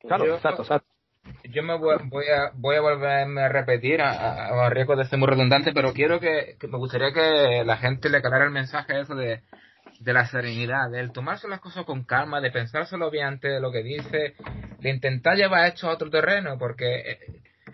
Claro, 0.00 0.34
exacto, 0.34 0.62
exacto 0.62 0.99
yo 1.44 1.62
me 1.62 1.76
voy, 1.76 1.96
a, 2.28 2.50
voy 2.54 2.76
a 2.76 2.80
volverme 2.80 3.42
a 3.42 3.48
repetir 3.48 4.00
a, 4.00 4.68
riesgo 4.70 4.96
de 4.96 5.04
ser 5.04 5.18
muy 5.18 5.28
redundante, 5.28 5.72
pero 5.72 5.92
quiero 5.92 6.20
que, 6.20 6.56
me 6.62 6.78
gustaría 6.78 7.12
que 7.12 7.64
la 7.64 7.76
gente 7.76 8.08
le 8.08 8.22
calara 8.22 8.44
el 8.44 8.50
mensaje 8.50 9.00
eso 9.00 9.14
de, 9.14 9.42
de 10.00 10.12
la 10.12 10.26
serenidad, 10.26 10.90
del 10.90 11.12
tomarse 11.12 11.48
las 11.48 11.60
cosas 11.60 11.84
con 11.84 12.04
calma, 12.04 12.40
de 12.40 12.50
pensárselo 12.50 13.10
bien 13.10 13.26
antes 13.26 13.52
de 13.52 13.60
lo 13.60 13.72
que 13.72 13.82
dice, 13.82 14.34
de 14.78 14.90
intentar 14.90 15.36
llevar 15.36 15.66
esto 15.66 15.88
a 15.88 15.94
otro 15.94 16.10
terreno, 16.10 16.58
porque 16.58 17.00
eh, 17.00 17.18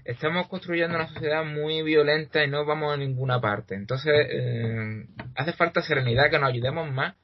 estamos 0.04 0.48
construyendo 0.48 0.96
una 0.96 1.08
sociedad 1.08 1.44
muy 1.44 1.82
violenta 1.82 2.42
y 2.44 2.48
no 2.48 2.64
vamos 2.64 2.94
a 2.94 2.96
ninguna 2.96 3.40
parte. 3.40 3.74
Entonces, 3.74 4.12
eh, 4.30 5.06
hace 5.34 5.52
falta 5.52 5.82
serenidad, 5.82 6.30
que 6.30 6.38
nos 6.38 6.50
ayudemos 6.50 6.90
más 6.90 7.14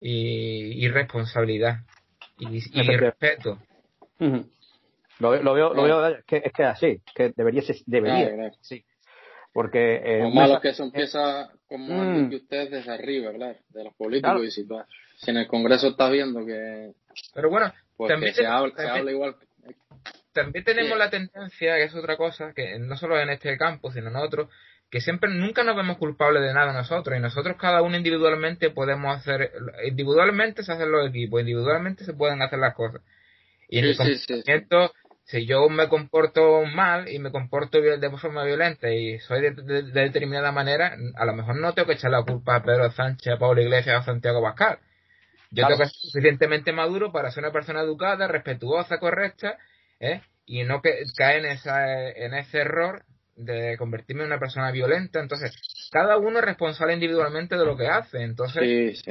y, 0.00 0.88
responsabilidad 0.88 1.80
y, 2.38 2.60
respeto. 2.96 3.58
Lo, 5.18 5.30
veo, 5.30 5.72
lo 5.72 5.82
veo 5.82 6.18
que, 6.26 6.42
es 6.44 6.52
que 6.52 6.64
así, 6.64 7.00
que 7.14 7.32
debería 7.36 7.62
ser, 7.62 7.76
debería, 7.86 8.52
sí. 8.60 8.84
Porque... 9.52 9.96
Eh, 10.04 10.20
lo 10.20 10.30
malo 10.30 10.56
es 10.56 10.60
que 10.60 10.68
eso 10.68 10.84
empieza 10.84 11.50
como 11.66 12.04
mm. 12.04 12.28
que 12.28 12.36
ustedes 12.36 12.70
desde 12.70 12.92
arriba, 12.92 13.32
claro, 13.32 13.58
de 13.70 13.84
los 13.84 13.94
políticos 13.94 14.44
y 14.44 14.50
si, 14.50 14.66
si 15.16 15.30
en 15.30 15.38
el 15.38 15.46
Congreso 15.46 15.88
está 15.88 16.10
viendo 16.10 16.44
que... 16.44 16.92
Pero 17.34 17.48
bueno, 17.48 17.72
pues 17.96 18.10
también, 18.10 18.34
se, 18.34 18.46
habla, 18.46 18.74
se 18.76 18.86
habla 18.86 19.10
igual... 19.10 19.36
También 20.32 20.62
tenemos 20.62 20.98
la 20.98 21.08
tendencia, 21.08 21.76
que 21.76 21.84
es 21.84 21.94
otra 21.94 22.18
cosa, 22.18 22.52
que 22.52 22.78
no 22.78 22.96
solo 22.96 23.18
en 23.18 23.30
este 23.30 23.56
campo, 23.56 23.90
sino 23.90 24.10
en 24.10 24.16
otros, 24.16 24.50
que 24.90 25.00
siempre 25.00 25.30
nunca 25.30 25.64
nos 25.64 25.74
vemos 25.74 25.96
culpables 25.96 26.42
de 26.42 26.52
nada 26.52 26.72
nosotros 26.72 27.16
y 27.16 27.20
nosotros 27.20 27.56
cada 27.58 27.82
uno 27.82 27.96
individualmente 27.96 28.70
podemos 28.70 29.16
hacer 29.16 29.52
individualmente 29.88 30.62
se 30.62 30.72
hacen 30.72 30.92
los 30.92 31.08
equipos 31.08 31.40
individualmente 31.40 32.04
se 32.04 32.12
pueden 32.12 32.42
hacer 32.42 32.58
las 32.58 32.74
cosas. 32.74 33.00
Y 33.68 33.78
en 33.78 33.86
el 33.86 33.96
comportamiento 33.96 34.92
si 35.26 35.44
yo 35.44 35.68
me 35.68 35.88
comporto 35.88 36.62
mal 36.64 37.08
y 37.08 37.18
me 37.18 37.32
comporto 37.32 37.80
de 37.80 38.10
forma 38.18 38.44
violenta 38.44 38.90
y 38.90 39.18
soy 39.20 39.42
de, 39.42 39.82
determinada 39.82 40.52
manera 40.52 40.96
a 41.16 41.24
lo 41.24 41.34
mejor 41.34 41.56
no 41.56 41.72
tengo 41.74 41.88
que 41.88 41.94
echar 41.94 42.10
la 42.10 42.22
culpa 42.22 42.56
a 42.56 42.62
Pedro 42.62 42.90
Sánchez 42.90 43.34
a 43.34 43.38
Pablo 43.38 43.60
Iglesias 43.60 44.00
a 44.00 44.04
Santiago 44.04 44.42
Pascal 44.42 44.78
yo 45.50 45.66
tengo 45.66 45.80
que 45.80 45.86
ser 45.86 45.94
suficientemente 46.10 46.72
maduro 46.72 47.12
para 47.12 47.30
ser 47.30 47.44
una 47.44 47.52
persona 47.52 47.80
educada 47.80 48.28
respetuosa 48.28 48.98
correcta 48.98 49.58
¿eh? 50.00 50.22
y 50.46 50.62
no 50.62 50.80
que 50.80 51.02
cae 51.16 51.38
en 51.38 51.46
esa 51.46 52.08
en 52.10 52.34
ese 52.34 52.58
error 52.58 53.04
de 53.36 53.76
convertirme 53.76 54.22
en 54.22 54.28
una 54.28 54.38
persona 54.38 54.70
violenta. 54.70 55.20
Entonces, 55.20 55.54
cada 55.92 56.16
uno 56.16 56.38
es 56.38 56.44
responsable 56.44 56.94
individualmente 56.94 57.56
de 57.56 57.64
lo 57.64 57.76
que 57.76 57.86
hace. 57.86 58.22
Entonces, 58.22 59.04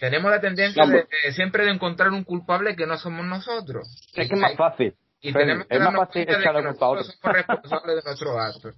tenemos 0.00 0.30
la 0.30 0.40
tendencia 0.40 0.84
de, 0.86 1.32
siempre 1.32 1.64
de 1.64 1.72
encontrar 1.72 2.10
un 2.10 2.24
culpable 2.24 2.76
que 2.76 2.86
no 2.86 2.96
somos 2.96 3.26
nosotros. 3.26 3.88
Es 4.14 4.28
que 4.28 4.34
es 4.34 4.40
más 4.40 4.56
fácil. 4.56 4.94
Y 5.28 5.32
tenemos 5.32 5.66
que 5.66 5.76
es 5.76 5.80
más 5.80 5.94
fácil 5.94 6.22
echar 6.22 6.54
la 6.54 6.72
culpa 6.72 7.02
a 7.22 7.32
responsables 7.32 7.96
de 7.96 8.02
nuestros 8.04 8.36
actos. 8.38 8.76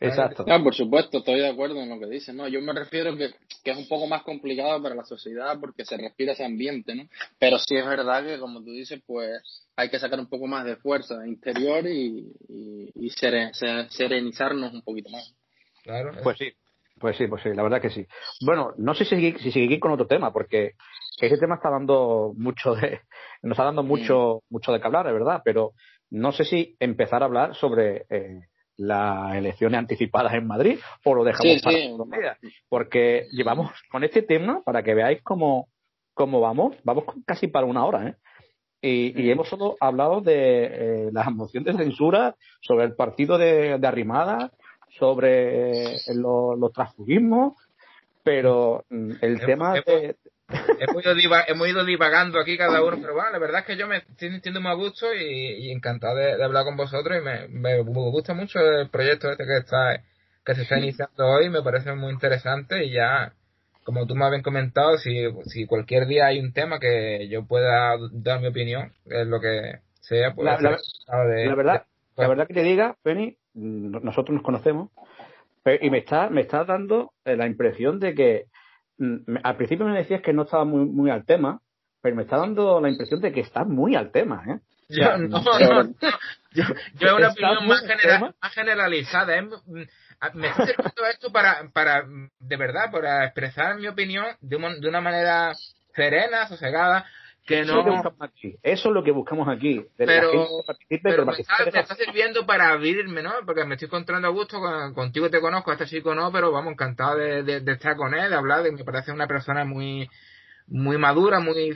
Exacto. 0.00 0.44
por 0.44 0.74
supuesto, 0.74 1.18
estoy 1.18 1.40
de 1.40 1.48
acuerdo 1.48 1.80
en 1.82 1.88
lo 1.88 1.98
que 1.98 2.06
dices. 2.06 2.34
No, 2.34 2.46
yo 2.46 2.60
me 2.60 2.72
refiero 2.72 3.16
que, 3.16 3.30
que 3.64 3.72
es 3.72 3.76
un 3.76 3.88
poco 3.88 4.06
más 4.06 4.22
complicado 4.22 4.80
para 4.80 4.94
la 4.94 5.04
sociedad 5.04 5.58
porque 5.60 5.84
se 5.84 5.96
respira 5.96 6.32
ese 6.32 6.44
ambiente, 6.44 6.94
¿no? 6.94 7.08
Pero 7.38 7.58
sí 7.58 7.76
es 7.76 7.84
verdad 7.84 8.24
que, 8.24 8.38
como 8.38 8.62
tú 8.62 8.70
dices, 8.70 9.02
pues 9.06 9.42
hay 9.74 9.90
que 9.90 9.98
sacar 9.98 10.20
un 10.20 10.28
poco 10.28 10.46
más 10.46 10.64
de 10.64 10.76
fuerza 10.76 11.26
interior 11.26 11.84
y, 11.86 12.32
y, 12.48 13.10
serenizarnos 13.10 14.72
un 14.72 14.82
poquito 14.82 15.10
más. 15.10 15.34
Claro. 15.82 16.12
Pues 16.22 16.38
sí, 16.38 16.52
pues 16.98 17.16
sí, 17.16 17.26
pues 17.26 17.42
sí, 17.42 17.50
la 17.54 17.62
verdad 17.62 17.80
que 17.80 17.90
sí. 17.90 18.06
Bueno, 18.44 18.72
no 18.76 18.94
sé 18.94 19.04
si 19.04 19.10
seguir, 19.10 19.38
si 19.40 19.50
seguir 19.50 19.80
con 19.80 19.92
otro 19.92 20.06
tema, 20.06 20.32
porque 20.32 20.74
ese 21.20 21.38
tema 21.38 21.56
está 21.56 21.70
dando 21.70 22.32
mucho 22.36 22.74
de, 22.74 23.00
nos 23.42 23.52
está 23.52 23.64
dando 23.64 23.82
mucho, 23.82 24.42
mucho 24.50 24.72
de 24.72 24.80
qué 24.80 24.86
hablar, 24.86 25.06
de 25.06 25.12
verdad, 25.12 25.42
pero 25.44 25.72
no 26.10 26.32
sé 26.32 26.44
si 26.44 26.76
empezar 26.80 27.22
a 27.22 27.26
hablar 27.26 27.54
sobre 27.54 28.06
eh, 28.10 28.40
las 28.76 29.34
elecciones 29.34 29.78
anticipadas 29.78 30.34
en 30.34 30.46
Madrid 30.46 30.78
o 31.04 31.14
lo 31.14 31.24
dejamos 31.24 31.60
para 31.62 31.76
sí. 32.40 32.48
porque 32.68 33.26
llevamos 33.32 33.72
con 33.90 34.04
este 34.04 34.22
tema, 34.22 34.62
para 34.64 34.82
que 34.82 34.94
veáis 34.94 35.22
cómo, 35.22 35.68
cómo 36.14 36.40
vamos, 36.40 36.76
vamos 36.84 37.04
casi 37.26 37.48
para 37.48 37.66
una 37.66 37.84
hora, 37.84 38.08
¿eh? 38.08 38.14
Y, 38.80 39.28
hemos 39.28 39.48
solo 39.48 39.76
hablado 39.80 40.20
de 40.20 40.66
eh, 40.66 41.10
la 41.12 41.28
moción 41.30 41.64
de 41.64 41.72
censura, 41.72 42.36
sobre 42.60 42.84
el 42.84 42.94
partido 42.94 43.36
de, 43.36 43.76
de 43.76 43.86
Arrimada, 43.88 44.52
sobre 44.98 45.94
eh, 45.94 45.98
los 46.14 46.72
transfugismos, 46.72 47.54
pero 48.22 48.84
mm, 48.90 49.12
el 49.20 49.40
tema 49.40 49.74
de... 49.74 50.16
Hemos 50.80 51.68
ido, 51.68 51.84
divagando 51.84 52.40
aquí 52.40 52.56
cada 52.56 52.82
uno, 52.82 52.96
pero 53.02 53.12
bueno, 53.12 53.32
la 53.32 53.38
verdad 53.38 53.60
es 53.60 53.66
que 53.66 53.76
yo 53.76 53.86
me 53.86 53.98
estoy 53.98 54.30
sintiendo 54.30 54.62
muy 54.62 54.70
a 54.70 54.74
gusto 54.74 55.06
y, 55.12 55.70
encantado 55.70 56.16
de, 56.16 56.42
hablar 56.42 56.64
con 56.64 56.74
vosotros 56.74 57.18
y 57.18 57.22
me, 57.22 57.48
me, 57.48 57.82
gusta 57.82 58.32
mucho 58.32 58.58
el 58.58 58.88
proyecto 58.88 59.30
este 59.30 59.44
que 59.44 59.58
está 59.58 60.02
que 60.46 60.54
se 60.54 60.62
está 60.62 60.78
iniciando 60.78 61.26
hoy, 61.26 61.50
me 61.50 61.60
parece 61.60 61.92
muy 61.92 62.10
interesante 62.10 62.82
y 62.82 62.92
ya 62.92 63.34
como 63.88 64.06
tú 64.06 64.14
me 64.14 64.26
habías 64.26 64.42
comentado, 64.42 64.98
si, 64.98 65.24
si 65.46 65.64
cualquier 65.64 66.06
día 66.06 66.26
hay 66.26 66.40
un 66.40 66.52
tema 66.52 66.78
que 66.78 67.26
yo 67.30 67.46
pueda 67.46 67.96
dar 68.12 68.38
mi 68.38 68.48
opinión, 68.48 68.92
es 69.06 69.26
lo 69.26 69.40
que 69.40 69.78
sea, 70.02 70.34
pues... 70.34 70.44
La, 70.44 70.56
verdad, 71.54 71.86
la 72.14 72.28
verdad 72.28 72.46
que 72.46 72.52
te 72.52 72.62
diga, 72.62 72.98
Penny, 73.02 73.37
nosotros 73.54 74.34
nos 74.34 74.42
conocemos, 74.42 74.90
y 75.80 75.90
me 75.90 75.98
está, 75.98 76.30
me 76.30 76.42
está 76.42 76.64
dando 76.64 77.12
eh, 77.24 77.36
la 77.36 77.46
impresión 77.46 77.98
de 78.00 78.14
que 78.14 78.44
mm, 78.98 79.36
al 79.42 79.56
principio 79.56 79.86
me 79.86 79.98
decías 79.98 80.22
que 80.22 80.32
no 80.32 80.42
estaba 80.42 80.64
muy, 80.64 80.86
muy 80.86 81.10
al 81.10 81.24
tema, 81.26 81.60
pero 82.00 82.16
me 82.16 82.22
está 82.22 82.38
dando 82.38 82.80
la 82.80 82.88
impresión 82.88 83.20
de 83.20 83.32
que 83.32 83.40
estás 83.40 83.66
muy 83.66 83.96
al 83.96 84.10
tema, 84.10 84.44
¿eh? 84.46 84.60
Yo, 84.88 85.18
no, 85.18 85.42
no, 85.42 85.94
Yo, 86.52 86.64
yo 86.94 87.16
una 87.16 87.28
opinión 87.28 87.66
más, 87.66 87.84
más 88.40 88.54
generalizada. 88.54 89.36
¿eh? 89.36 89.46
Ah, 90.20 90.30
me 90.32 90.48
estoy 90.48 90.66
sirviendo 90.66 91.06
esto 91.12 91.30
para, 91.30 91.68
para, 91.72 92.04
de 92.40 92.56
verdad, 92.56 92.90
para 92.90 93.24
expresar 93.26 93.76
mi 93.76 93.86
opinión 93.86 94.24
de, 94.40 94.56
de 94.80 94.88
una 94.88 95.00
manera 95.00 95.52
serena, 95.94 96.48
sosegada, 96.48 97.04
que 97.48 97.64
no... 97.64 97.82
Eso 98.62 98.88
es 98.88 98.94
lo 98.94 99.02
que 99.02 99.10
buscamos 99.10 99.48
aquí. 99.48 99.82
pero, 99.96 100.30
pero, 101.02 101.24
me, 101.24 101.32
está, 101.32 101.96
sirviendo 101.96 102.44
para 102.44 102.68
abrirme, 102.68 103.22
¿no? 103.22 103.32
Porque 103.46 103.64
me 103.64 103.74
estoy 103.74 103.86
encontrando 103.86 104.28
a 104.28 104.30
gusto, 104.30 104.60
contigo 104.94 105.30
te 105.30 105.40
conozco, 105.40 105.70
a 105.70 105.74
este 105.74 105.86
chico 105.86 106.14
no, 106.14 106.30
pero 106.30 106.52
vamos, 106.52 106.72
encantado 106.72 107.16
de, 107.16 107.42
de, 107.42 107.72
estar 107.72 107.96
con 107.96 108.14
él, 108.14 108.28
de 108.28 108.36
hablar, 108.36 108.62
de, 108.62 108.72
me 108.72 108.84
parece 108.84 109.12
una 109.12 109.26
persona 109.26 109.64
muy 109.64 110.08
muy 110.66 110.98
madura, 110.98 111.40
muy 111.40 111.74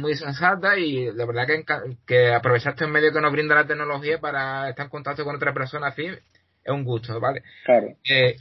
muy 0.00 0.14
sensata 0.14 0.78
y 0.78 1.04
de 1.04 1.26
verdad 1.26 1.46
que, 1.46 1.62
que 2.06 2.32
aprovechaste 2.32 2.84
el 2.84 2.90
medio 2.90 3.12
que 3.12 3.20
nos 3.20 3.30
brinda 3.30 3.54
la 3.54 3.66
tecnología 3.66 4.18
para 4.18 4.70
estar 4.70 4.86
en 4.86 4.90
contacto 4.90 5.22
con 5.24 5.36
otra 5.36 5.52
persona 5.52 5.88
así 5.88 6.06
es 6.06 6.72
un 6.72 6.84
gusto, 6.84 7.20
¿vale? 7.20 7.42
Claro. 7.66 7.88
Eh, 8.08 8.36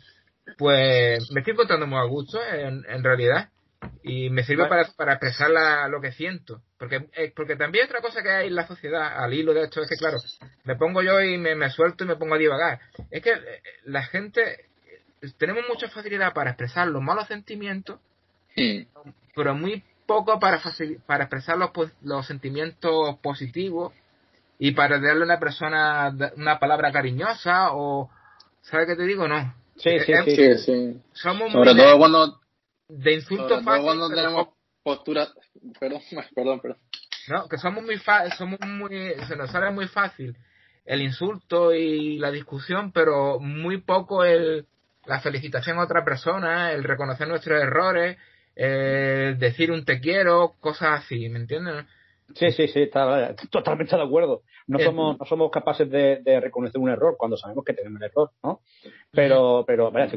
pues 0.57 1.29
me 1.31 1.41
estoy 1.41 1.51
encontrando 1.51 1.87
muy 1.87 1.99
a 1.99 2.03
gusto 2.03 2.39
en, 2.41 2.85
en 2.87 3.03
realidad 3.03 3.49
y 4.03 4.29
me 4.29 4.43
sirve 4.43 4.67
para, 4.67 4.85
para 4.95 5.13
expresar 5.13 5.49
lo 5.89 6.01
que 6.01 6.11
siento. 6.11 6.61
Porque, 6.77 7.07
eh, 7.13 7.31
porque 7.35 7.55
también 7.55 7.85
otra 7.85 8.01
cosa 8.01 8.21
que 8.21 8.29
hay 8.29 8.47
en 8.47 8.55
la 8.55 8.67
sociedad, 8.67 9.17
al 9.17 9.33
hilo 9.33 9.53
de 9.53 9.63
esto, 9.63 9.81
es 9.81 9.89
que, 9.89 9.95
claro, 9.95 10.17
me 10.63 10.75
pongo 10.75 11.01
yo 11.01 11.21
y 11.21 11.37
me, 11.37 11.55
me 11.55 11.69
suelto 11.69 12.03
y 12.03 12.07
me 12.07 12.15
pongo 12.15 12.35
a 12.35 12.39
divagar. 12.39 12.79
Es 13.09 13.21
que 13.21 13.31
eh, 13.31 13.61
la 13.85 14.03
gente, 14.03 14.65
tenemos 15.37 15.63
mucha 15.69 15.89
facilidad 15.89 16.33
para 16.33 16.51
expresar 16.51 16.87
los 16.87 17.01
malos 17.01 17.27
sentimientos, 17.27 17.99
pero 19.35 19.55
muy 19.55 19.83
poco 20.05 20.39
para, 20.39 20.61
para 21.05 21.23
expresar 21.23 21.57
los, 21.57 21.71
los 22.01 22.25
sentimientos 22.27 23.17
positivos 23.19 23.93
y 24.59 24.71
para 24.71 24.99
darle 24.99 25.21
a 25.21 25.25
una 25.25 25.39
persona 25.39 26.13
una 26.35 26.59
palabra 26.59 26.91
cariñosa 26.91 27.73
o 27.73 28.09
¿sabes 28.61 28.87
qué 28.87 28.95
te 28.95 29.03
digo? 29.03 29.27
No. 29.27 29.55
Sí, 29.77 29.99
sí, 29.99 30.13
sí, 30.25 30.57
sí, 30.57 31.01
Somos 31.13 31.51
Sobre 31.51 31.73
todo 31.73 31.97
cuando 31.97 32.40
de 32.91 33.13
insultos 33.13 33.63
fáciles 33.63 33.85
cuando 33.85 34.09
tenemos 34.09 34.47
posturas 34.83 35.33
perdón, 35.79 36.01
perdón, 36.35 36.59
perdón. 36.59 36.77
No, 37.27 37.47
que 37.47 37.57
somos 37.57 37.83
muy 37.83 37.97
somos 38.37 38.59
muy 38.61 39.13
se 39.27 39.35
nos 39.35 39.51
sale 39.51 39.71
muy 39.71 39.87
fácil 39.87 40.35
el 40.85 41.01
insulto 41.01 41.73
y 41.73 42.17
la 42.17 42.31
discusión, 42.31 42.91
pero 42.91 43.39
muy 43.39 43.77
poco 43.77 44.23
el 44.25 44.65
la 45.05 45.19
felicitación 45.19 45.79
a 45.79 45.83
otra 45.83 46.03
persona, 46.03 46.71
el 46.71 46.83
reconocer 46.83 47.27
nuestros 47.27 47.61
errores, 47.61 48.17
el 48.55 49.39
decir 49.39 49.71
un 49.71 49.83
te 49.85 49.99
quiero, 49.99 50.55
cosas 50.59 51.03
así, 51.03 51.27
¿me 51.29 51.39
entiendes? 51.39 51.85
Sí, 52.35 52.51
sí, 52.51 52.67
sí, 52.67 52.83
está, 52.83 53.35
totalmente 53.49 53.95
de 53.95 54.01
acuerdo. 54.01 54.41
No 54.67 54.79
somos, 54.79 55.19
no 55.19 55.25
somos 55.25 55.51
capaces 55.51 55.89
de, 55.89 56.39
reconocer 56.39 56.79
un 56.79 56.89
error 56.89 57.15
cuando 57.17 57.37
sabemos 57.37 57.65
que 57.65 57.73
tenemos 57.73 57.97
un 57.97 58.03
error, 58.03 58.31
¿no? 58.43 58.61
Pero, 59.11 59.63
pero, 59.65 59.91
vaya, 59.91 60.11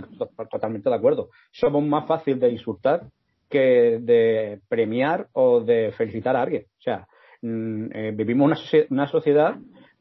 totalmente 0.51 0.89
de 0.89 0.97
acuerdo. 0.97 1.31
Somos 1.53 1.83
más 1.83 2.07
fácil 2.07 2.39
de 2.39 2.51
insultar 2.51 3.03
que 3.49 3.99
de 4.01 4.61
premiar 4.69 5.29
o 5.33 5.61
de 5.61 5.93
felicitar 5.97 6.37
a 6.37 6.43
alguien. 6.43 6.65
O 6.79 6.83
sea, 6.83 7.07
mm, 7.43 7.87
eh, 7.93 8.12
vivimos 8.15 8.47
una, 8.47 8.85
una 8.91 9.09
sociedad 9.09 9.57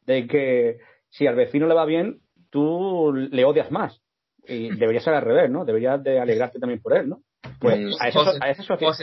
de 0.06 0.26
que 0.26 0.78
si 1.10 1.26
al 1.26 1.36
vecino 1.36 1.66
le 1.66 1.74
va 1.74 1.84
bien, 1.84 2.20
tú 2.50 3.12
le 3.12 3.44
odias 3.44 3.70
más. 3.70 4.00
Y 4.46 4.68
debería 4.76 5.00
ser 5.00 5.14
al 5.14 5.22
revés, 5.22 5.50
¿no? 5.50 5.64
Deberías 5.64 6.02
de 6.02 6.18
alegrarte 6.18 6.58
también 6.58 6.80
por 6.80 6.96
él, 6.96 7.08
¿no? 7.08 7.20
Pues 7.60 7.78
mm. 7.78 7.90
a, 8.00 8.08
eso, 8.08 8.24
a 8.40 8.50
esa 8.50 8.62
sociedad, 8.62 8.94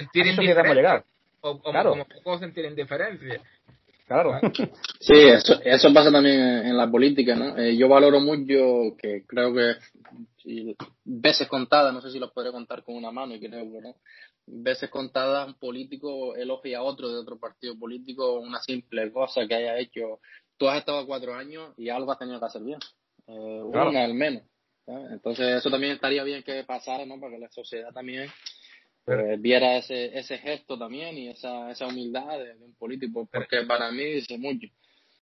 a 0.65 0.73
llegar. 0.73 1.03
O, 1.41 1.59
claro. 1.59 1.91
como 1.91 2.05
poco 2.05 2.39
sentir 2.39 2.65
indiferencia. 2.65 3.41
Claro. 4.07 4.39
Sí, 4.99 5.13
eso, 5.13 5.59
eso 5.63 5.93
pasa 5.93 6.11
también 6.11 6.39
en 6.39 6.77
la 6.77 6.89
política, 6.89 7.35
¿no? 7.35 7.57
Eh, 7.57 7.75
yo 7.77 7.87
valoro 7.87 8.19
mucho 8.19 8.95
que 8.97 9.23
creo 9.25 9.53
que 9.53 9.75
veces 11.05 11.47
contadas, 11.47 11.93
no 11.93 12.01
sé 12.01 12.11
si 12.11 12.19
los 12.19 12.31
podré 12.31 12.51
contar 12.51 12.83
con 12.83 12.95
una 12.95 13.11
mano, 13.11 13.33
y 13.33 13.39
creo 13.39 13.63
que 13.71 13.81
no, 13.81 13.95
veces 14.45 14.89
contadas 14.89 15.47
un 15.47 15.53
político 15.55 16.35
elogia 16.35 16.79
a 16.79 16.83
otro 16.83 17.09
de 17.09 17.19
otro 17.19 17.39
partido 17.39 17.77
político 17.77 18.39
una 18.39 18.59
simple 18.59 19.11
cosa 19.11 19.47
que 19.47 19.55
haya 19.55 19.77
hecho. 19.77 20.19
Tú 20.57 20.67
has 20.67 20.79
estado 20.79 21.05
cuatro 21.07 21.33
años 21.33 21.73
y 21.77 21.89
algo 21.89 22.11
has 22.11 22.19
tenido 22.19 22.39
que 22.39 22.45
hacer 22.45 22.61
bien. 22.61 22.79
Eh, 23.27 23.61
Una 23.63 24.03
al 24.03 24.13
menos. 24.13 24.43
Entonces 24.87 25.57
eso 25.57 25.69
también 25.69 25.93
estaría 25.93 26.23
bien 26.23 26.43
que 26.43 26.63
pasara, 26.63 27.05
¿no? 27.05 27.19
Para 27.19 27.33
que 27.33 27.39
la 27.39 27.49
sociedad 27.49 27.93
también 27.93 28.29
pues, 29.05 29.41
viera 29.41 29.77
ese, 29.77 30.17
ese 30.17 30.37
gesto 30.37 30.77
también 30.77 31.17
y 31.17 31.29
esa, 31.29 31.71
esa 31.71 31.87
humildad 31.87 32.37
de, 32.39 32.55
un 32.63 32.75
político, 32.75 33.27
porque 33.31 33.63
para 33.67 33.91
mí 33.91 34.03
dice 34.03 34.37
mucho. 34.37 34.67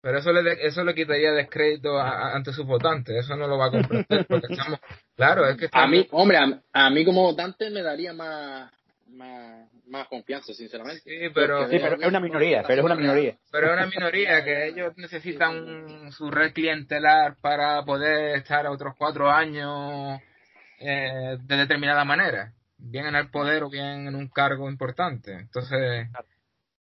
Pero 0.02 0.20
eso 0.20 0.34
le, 0.34 0.66
eso 0.66 0.84
le 0.84 0.94
quitaría 0.94 1.32
descrédito 1.32 1.98
ante 1.98 2.52
sus 2.52 2.66
votantes, 2.66 3.16
eso 3.16 3.38
no 3.38 3.48
lo 3.48 3.58
va 3.58 3.68
a 3.68 3.72
comprender, 3.72 4.26
porque 4.28 4.48
estamos, 4.54 4.80
claro, 5.16 5.48
es 5.48 5.58
que 5.58 5.70
A 5.72 5.88
mí, 5.88 6.06
hombre, 6.12 6.40
a, 6.74 6.90
mí 6.90 7.06
como 7.06 7.24
votante 7.24 7.70
me 7.70 7.82
daría 7.82 8.14
más, 8.14 8.70
más, 9.08 9.70
más 9.88 10.08
confianza, 10.10 10.54
sinceramente. 10.54 11.02
Sí, 11.06 11.30
pero, 11.34 11.70
sí, 11.70 11.78
pero 11.80 11.96
es 12.02 12.08
una 12.08 12.20
minoría, 12.20 12.64
pero 12.68 12.82
es 12.82 12.86
una 12.86 12.96
minoría. 12.96 13.38
Pero 13.50 13.68
es 13.68 13.74
una 13.74 13.86
minoría 13.88 14.44
que 14.44 14.68
ellos 14.68 14.92
necesitan 14.98 16.12
su 16.12 16.30
red 16.30 16.52
clientelar 16.52 17.38
para 17.40 17.86
poder 17.86 18.36
estar 18.36 18.68
otros 18.68 18.96
cuatro 18.98 19.32
años 19.32 20.20
eh, 20.80 21.38
de 21.40 21.56
determinada 21.56 22.04
manera, 22.04 22.52
bien 22.84 23.06
en 23.08 23.16
el 23.16 23.30
poder 23.30 23.64
o 23.64 23.70
bien 23.70 24.08
en 24.08 24.16
un 24.16 24.28
cargo 24.28 24.70
importante. 24.70 25.34
Entonces, 25.34 26.08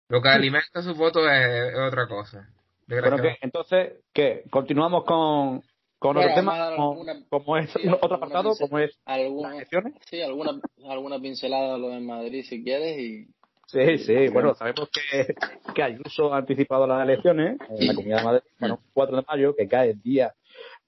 lo 0.09 0.23
que 0.23 0.29
alimenta 0.29 0.83
su 0.83 0.95
voto 0.95 1.29
es, 1.29 1.75
otra 1.77 2.07
cosa. 2.07 2.49
entonces, 3.41 3.95
¿qué? 4.13 4.45
¿Continuamos 4.51 5.05
con, 5.05 5.63
con 5.99 6.17
otro 6.17 6.35
tema? 6.35 6.75
Como, 7.29 7.57
es 7.57 7.75
otro 8.01 8.17
apartado, 8.17 8.53
como 8.59 8.79
es 8.79 8.99
alguna, 9.05 9.57
elecciones? 9.57 9.95
Sí, 10.07 10.21
alguna, 10.21 10.61
alguna 10.89 11.21
pincelada 11.21 11.79
lo 11.79 11.89
de 11.91 12.01
Madrid 12.01 12.45
si 12.49 12.63
quieres 12.63 12.99
y 12.99 13.29
Sí, 13.73 13.97
sí, 13.99 14.29
bueno, 14.29 14.55
sabemos 14.55 14.91
que, 14.91 15.35
que 15.75 15.83
Ayuso 15.83 16.35
ha 16.35 16.39
anticipado 16.39 16.87
las 16.87 17.05
elecciones 17.05 17.57
en 17.71 17.87
la 17.87 17.95
Comunidad 17.95 18.19
de 18.19 18.25
Madrid, 18.25 18.43
bueno, 18.61 18.81
4 18.93 19.17
de 19.17 19.25
mayo, 19.27 19.57
que 19.57 19.67
cae 19.67 19.91
el 19.93 20.03
día, 20.03 20.35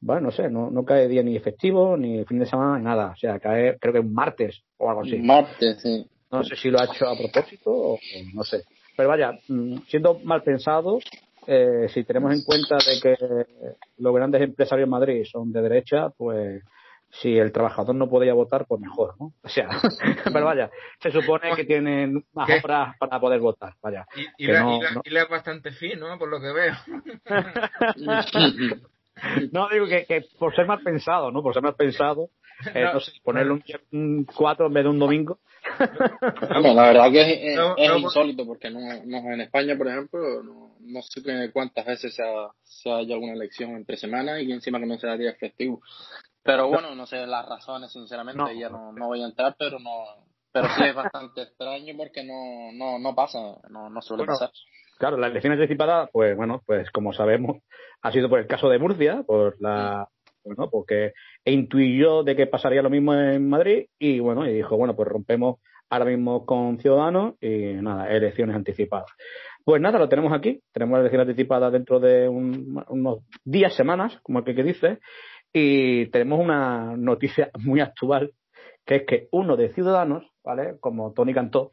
bueno, 0.01 0.23
no 0.23 0.31
sé, 0.31 0.51
no, 0.51 0.71
no 0.71 0.85
cae 0.85 1.09
día 1.09 1.23
ni 1.23 1.37
efectivo, 1.37 1.97
ni 1.97 2.25
fin 2.25 2.39
de 2.39 2.47
semana, 2.47 2.79
ni 2.79 2.85
nada, 2.85 3.13
o 3.13 3.17
sea, 3.17 3.39
cae 3.39 3.79
creo 3.79 3.93
que 3.93 4.01
un 4.01 4.13
martes 4.13 4.63
o 4.77 4.89
algo 4.89 5.03
así. 5.03 5.17
Martes, 5.17 5.81
sí. 5.81 6.07
No 6.31 6.43
sé 6.43 6.57
si 6.57 6.71
lo 6.71 6.81
ha 6.81 6.85
hecho 6.85 7.07
a 7.07 7.17
propósito 7.17 7.71
o 7.71 7.99
no 8.35 8.43
sé. 8.43 8.65
Pero 8.97 9.09
vaya, 9.09 9.33
mm, 9.49 9.79
siendo 9.89 10.19
mal 10.25 10.43
pensado, 10.43 10.99
eh, 11.47 11.89
si 11.93 12.05
tenemos 12.05 12.33
en 12.33 12.43
cuenta 12.43 12.77
de 12.77 13.01
que 13.01 13.17
los 13.99 14.15
grandes 14.15 14.43
empresarios 14.43 14.87
en 14.87 14.91
Madrid 14.91 15.25
son 15.31 15.53
de 15.53 15.63
derecha, 15.63 16.11
pues 16.11 16.63
si 17.11 17.39
el 17.39 17.53
trabajador 17.53 17.95
no 17.95 18.09
podía 18.09 18.35
votar, 18.35 18.67
pues 18.67 18.81
mejor, 18.81 19.15
¿no? 19.21 19.33
O 19.43 19.49
sea, 19.49 19.69
pero 20.33 20.45
vaya, 20.45 20.71
se 21.01 21.13
supone 21.13 21.55
que 21.55 21.65
tienen 21.65 22.25
más 22.33 22.49
obras 22.51 22.97
para 22.99 23.21
poder 23.21 23.41
votar, 23.41 23.75
vaya. 23.81 24.07
Y, 24.37 24.47
le 24.47 24.61
no, 24.61 24.81
es 25.05 25.29
bastante 25.29 25.71
fino, 25.73 26.19
por 26.19 26.29
lo 26.29 26.41
que 26.41 26.53
veo. 26.53 26.75
no, 29.53 29.69
digo 29.69 29.87
que, 29.87 30.05
que, 30.07 30.27
por 30.39 30.55
ser 30.55 30.67
más 30.67 30.83
pensado, 30.83 31.31
¿no? 31.31 31.43
Por 31.43 31.55
ser 31.55 31.63
más 31.63 31.75
pensado, 31.75 32.31
eh, 32.75 32.85
no, 32.93 33.01
sé, 33.01 33.13
ponerle 33.23 33.61
un 33.93 34.25
4 34.25 34.67
en 34.67 34.73
vez 34.73 34.85
de 34.85 34.91
un 34.91 34.99
domingo. 34.99 35.39
la 36.51 36.87
verdad 36.87 37.11
que 37.11 37.21
es, 37.21 37.59
es, 37.77 37.97
insólito, 37.97 38.47
porque 38.47 38.71
no, 38.71 38.81
no, 39.05 39.33
en 39.33 39.41
España, 39.41 39.77
por 39.77 39.89
ejemplo, 39.89 40.43
no, 40.43 40.77
no 40.81 41.03
sé 41.03 41.23
cuántas 41.53 41.87
veces 41.87 42.15
se 42.15 42.23
ha, 42.23 42.49
se 42.63 42.91
ha 42.91 43.01
hecho 43.01 43.15
alguna 43.15 43.33
elección 43.33 43.71
entre 43.77 43.97
semanas 43.97 44.43
y 44.43 44.53
encima 44.53 44.79
que 44.79 44.87
no 44.87 44.99
sea 44.99 45.17
día 45.17 45.35
festivo. 45.35 45.81
Pero 46.43 46.69
bueno, 46.69 46.95
no 46.95 47.07
sé 47.07 47.27
las 47.27 47.49
razones, 47.49 47.93
sinceramente, 47.93 48.59
ya 48.59 48.69
no, 48.69 48.93
no 48.93 49.07
voy 49.07 49.23
a 49.23 49.27
entrar, 49.27 49.57
pero 49.59 49.79
no 49.79 50.25
pero 50.55 50.69
sí 50.77 50.85
es 50.85 50.95
bastante 50.95 51.43
extraño 51.43 51.95
porque 51.97 52.23
no, 52.23 52.71
no, 52.73 52.99
no 53.01 53.15
pasa, 53.15 53.39
no, 53.71 53.91
no 53.91 54.01
suele 54.01 54.25
pasar. 54.25 54.53
Claro, 54.99 55.17
la 55.17 55.27
elección 55.27 55.53
anticipada, 55.53 56.09
pues 56.13 56.37
bueno, 56.37 56.63
pues 56.67 56.91
como 56.91 57.13
sabemos, 57.13 57.59
ha 58.03 58.13
sido 58.13 58.29
por 58.29 58.39
el 58.39 58.47
caso 58.47 58.69
de 58.69 58.79
Murcia, 58.79 59.23
por 59.27 59.61
la 59.61 60.09
bueno, 60.45 60.69
porque 60.71 61.13
intuyó 61.45 62.23
de 62.23 62.37
que 62.37 62.47
pasaría 62.47 62.83
lo 62.83 62.91
mismo 62.91 63.15
en 63.15 63.49
Madrid 63.49 63.87
y 63.99 64.21
bueno, 64.21 64.47
y 64.47 64.53
dijo, 64.53 64.77
bueno, 64.77 64.95
pues 64.95 65.09
rompemos 65.09 65.59
ahora 65.89 66.05
mismo 66.05 66.45
con 66.45 66.79
Ciudadanos 66.79 67.35
y 67.41 67.75
nada, 67.75 68.09
elecciones 68.11 68.55
anticipadas. 68.55 69.11
Pues 69.65 69.81
nada, 69.81 69.99
lo 69.99 70.09
tenemos 70.09 70.33
aquí, 70.33 70.61
tenemos 70.73 70.95
la 70.97 71.01
elección 71.01 71.23
anticipada 71.23 71.71
dentro 71.71 71.99
de 71.99 72.29
unos 72.29 73.21
días, 73.45 73.75
semanas, 73.75 74.19
como 74.23 74.41
el 74.41 74.45
que, 74.45 74.55
que 74.55 74.63
dice, 74.63 74.99
y 75.53 76.07
tenemos 76.07 76.41
una 76.41 76.95
noticia 76.97 77.51
muy 77.61 77.81
actual, 77.81 78.33
que 78.85 78.97
es 78.97 79.03
que 79.07 79.29
uno 79.31 79.57
de 79.57 79.73
Ciudadanos, 79.73 80.31
¿vale? 80.45 80.77
Como 80.81 81.13
Tony 81.15 81.33
Cantó, 81.33 81.71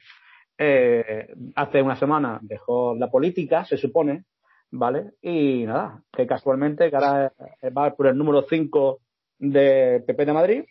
eh, 0.64 1.28
hace 1.56 1.82
una 1.82 1.96
semana 1.96 2.40
dejó 2.44 2.94
la 2.96 3.10
política, 3.10 3.66
se 3.66 3.78
supone, 3.78 4.26
¿vale? 4.70 5.14
Y 5.22 5.66
nada, 5.66 6.04
que 6.12 6.28
casualmente 6.28 6.90
que 6.90 6.96
ahora 6.96 7.34
va 7.76 7.96
por 7.96 8.08
el 8.08 8.18
número 8.18 8.44
5 8.44 9.00
de 9.40 10.04
PP 10.06 10.26
de 10.26 10.34
Madrid. 10.34 10.64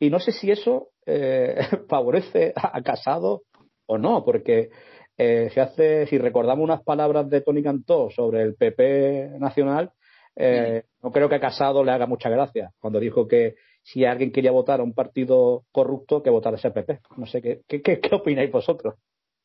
Y 0.00 0.10
no 0.10 0.18
sé 0.18 0.32
si 0.32 0.50
eso 0.50 0.88
eh, 1.06 1.56
favorece 1.88 2.52
a 2.56 2.82
Casado 2.82 3.42
o 3.86 3.98
no, 3.98 4.24
porque 4.24 4.70
eh, 5.16 5.50
se 5.52 5.60
hace, 5.60 6.06
si 6.06 6.18
recordamos 6.18 6.64
unas 6.64 6.82
palabras 6.82 7.28
de 7.28 7.42
Tony 7.42 7.62
Cantó 7.62 8.10
sobre 8.10 8.42
el 8.42 8.54
PP 8.54 9.36
nacional, 9.38 9.92
eh, 10.34 10.84
no 11.02 11.12
creo 11.12 11.28
que 11.28 11.34
a 11.36 11.40
Casado 11.40 11.84
le 11.84 11.92
haga 11.92 12.06
mucha 12.06 12.30
gracia 12.30 12.72
cuando 12.80 12.98
dijo 12.98 13.28
que 13.28 13.54
si 13.82 14.04
alguien 14.04 14.32
quería 14.32 14.50
votar 14.50 14.80
a 14.80 14.82
un 14.82 14.94
partido 14.94 15.64
corrupto, 15.72 16.22
que 16.22 16.30
votara 16.30 16.56
ese 16.56 16.70
PP. 16.70 17.00
No 17.16 17.26
sé, 17.26 17.42
¿qué, 17.42 17.60
qué, 17.66 18.00
qué, 18.00 18.14
opináis 18.14 18.50
vosotros? 18.50 18.94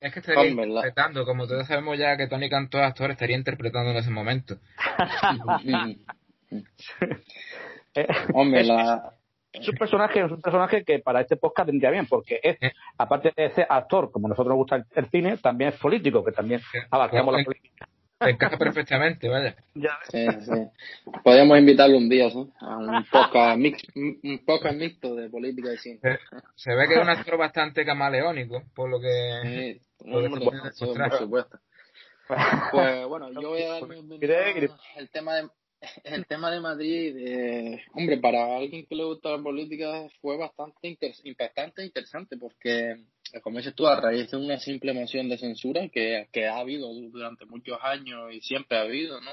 Es 0.06 0.14
que 0.14 0.20
estaría 0.20 0.51
interpretando, 0.51 1.26
como 1.26 1.47
todos 1.47 1.66
sabemos 1.66 1.97
ya 1.97 2.16
que 2.16 2.28
Tony 2.28 2.47
Cantó, 2.47 2.78
actor, 2.78 3.10
estaría 3.10 3.36
interpretando 3.36 3.89
en 3.89 3.97
ese 3.97 4.12
momento. 4.12 4.58
Hombre, 8.36 8.66
la... 8.66 9.14
es 9.51 9.68
un 9.68 9.76
personaje, 9.76 10.24
es 10.24 10.32
un 10.32 10.41
personaje 10.41 10.84
que 10.84 10.99
para 10.99 11.22
este 11.22 11.38
podcast 11.38 11.66
vendría 11.66 11.89
bien, 11.89 12.06
porque 12.06 12.39
es, 12.43 12.56
eh. 12.62 12.74
aparte 12.99 13.34
de 13.36 13.49
ser 13.49 13.66
actor, 13.68 14.12
como 14.12 14.28
nosotros 14.28 14.49
nos 14.49 14.58
gusta 14.58 14.86
el, 14.93 15.10
cine, 15.10 15.38
también 15.38 15.72
es 15.72 15.80
político, 15.80 16.24
que 16.24 16.34
también 16.34 16.62
abarcamos 16.91 17.36
la 17.36 17.43
política 17.43 17.88
encaja 18.20 18.58
perfectamente, 18.58 19.28
vaya. 19.28 19.56
Sí, 20.10 20.26
sí. 20.41 21.12
Podríamos 21.24 21.60
invitarlo 21.60 21.97
un 21.97 22.10
día, 22.10 22.30
¿sí? 22.30 22.49
A 22.60 22.78
un 22.78 23.06
podcast 23.12 23.60
un 23.95 24.41
podcast 24.45 24.78
mixto 24.78 25.16
de 25.16 25.30
política 25.30 25.74
y 25.74 25.78
cine. 25.78 25.99
Se, 26.56 26.74
ve 26.74 26.88
que 26.88 26.95
es 26.95 27.01
un 27.01 27.10
actor 27.10 27.38
bastante 27.38 27.86
camaleónico, 27.86 28.64
por 28.74 28.89
lo 28.89 28.99
que. 28.99 29.82
Sí, 30.00 30.86
por, 30.86 31.18
supuesto. 31.18 31.60
Pues 32.28 32.39
bueno, 33.10 33.32
yo 33.32 33.50
voy 33.50 33.62
a 33.62 33.70
dar 33.70 33.84
el 34.98 35.10
tema 35.10 35.36
de 35.36 35.50
el 36.04 36.26
tema 36.26 36.52
de 36.52 36.60
Madrid, 36.60 37.16
eh, 37.18 37.84
hombre, 37.93 38.18
para 38.18 38.58
alguien 38.58 38.86
que 38.86 38.96
le 38.96 39.04
gusta 39.04 39.30
la 39.30 39.43
política 39.43 40.08
fue 40.22 40.38
bastante 40.38 40.98
impactante 41.24 41.82
e 41.82 41.86
interesante 41.86 42.38
porque, 42.38 43.06
como 43.43 43.58
dices 43.58 43.76
tú, 43.76 43.88
a 43.88 44.00
raíz 44.00 44.32
de 44.32 44.38
una 44.38 44.60
simple 44.60 44.93
moción 44.93 45.30
de 45.30 45.38
censura 45.38 45.88
que, 45.89 46.28
que 46.32 46.48
ha 46.48 46.58
habido 46.58 46.88
durante 47.12 47.46
muchos 47.46 47.78
años 47.82 48.34
y 48.34 48.41
siempre 48.41 48.78
ha 48.78 48.82
habido, 48.82 49.20
¿no? 49.22 49.32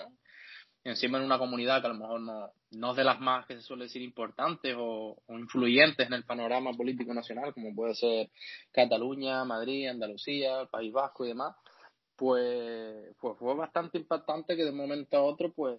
Encima 0.85 1.19
en 1.19 1.25
una 1.25 1.39
comunidad 1.39 1.81
que 1.81 1.87
a 1.87 1.91
lo 1.91 1.99
mejor 1.99 2.21
no, 2.21 2.51
no 2.73 2.91
es 2.91 2.97
de 2.97 3.05
las 3.05 3.21
más 3.21 3.47
que 3.47 3.55
se 3.55 3.63
suele 3.63 3.85
decir 3.85 4.03
importantes 4.03 4.75
o, 4.77 5.23
influyentes 5.29 6.07
en 6.07 6.15
el 6.15 6.25
panorama 6.25 6.73
político 6.73 7.15
nacional, 7.15 7.55
como 7.55 7.75
puede 7.75 7.95
ser 7.95 8.31
Cataluña, 8.73 9.45
Madrid, 9.45 9.89
Andalucía, 9.89 10.67
País 10.67 10.93
Vasco 10.93 11.25
y 11.25 11.29
demás, 11.29 11.55
pues, 12.17 13.15
pues 13.21 13.39
fue 13.39 13.55
bastante 13.55 13.99
impactante 13.99 14.57
que 14.57 14.65
de 14.65 14.71
un 14.71 14.77
momento 14.77 15.17
a 15.17 15.23
otro, 15.23 15.53
pues 15.53 15.79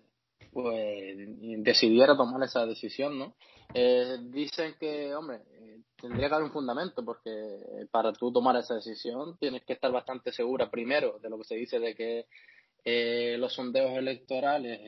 pues 0.52 1.16
decidiera 1.60 2.16
tomar 2.16 2.44
esa 2.44 2.66
decisión, 2.66 3.18
¿no? 3.18 3.36
Eh, 3.74 4.18
dicen 4.24 4.76
que, 4.80 5.16
hombre, 5.16 5.42
eh, 5.52 5.80
tendría 6.00 6.28
que 6.28 6.36
haber 6.36 6.46
un 6.46 6.52
fundamento 6.52 7.04
porque 7.04 7.32
para 7.92 8.14
tú 8.14 8.32
tomar 8.32 8.56
esa 8.58 8.76
decisión 8.76 9.38
tienes 9.38 9.64
que 9.64 9.74
estar 9.74 9.92
bastante 9.92 10.32
segura 10.32 10.70
primero 10.70 11.18
de 11.20 11.30
lo 11.30 11.38
que 11.40 11.46
se 11.46 11.56
dice 11.56 11.80
de 11.80 11.96
que 11.96 12.26
eh, 12.84 13.38
los 13.40 13.54
sondeos 13.54 13.98
electorales 13.98 14.80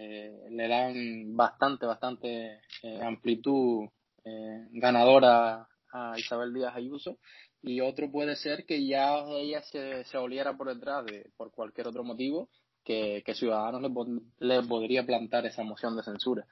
le 0.50 0.68
dan 0.68 1.36
bastante, 1.36 1.86
bastante 1.86 2.62
amplitud 3.02 3.88
ganadora 4.72 5.68
a 5.94 6.18
Isabel 6.18 6.54
Díaz 6.54 6.76
Ayuso. 6.76 7.20
Y 7.62 7.82
otro 7.82 8.12
puede 8.12 8.36
ser 8.36 8.66
que 8.66 8.86
ya 8.86 9.24
ella 9.28 9.62
se, 9.64 10.04
se 10.06 10.18
oliera 10.18 10.56
por 10.56 10.74
detrás 10.74 11.06
de 11.06 11.32
por 11.36 11.52
cualquier 11.52 11.88
otro 11.88 12.04
motivo 12.04 12.50
que, 12.86 13.24
Ciudadanos 13.34 13.82
le, 14.40 14.62
podría 14.64 15.06
plantar 15.06 15.46
esa 15.46 15.64
moción 15.64 15.98
de 15.98 16.04
censura. 16.04 16.46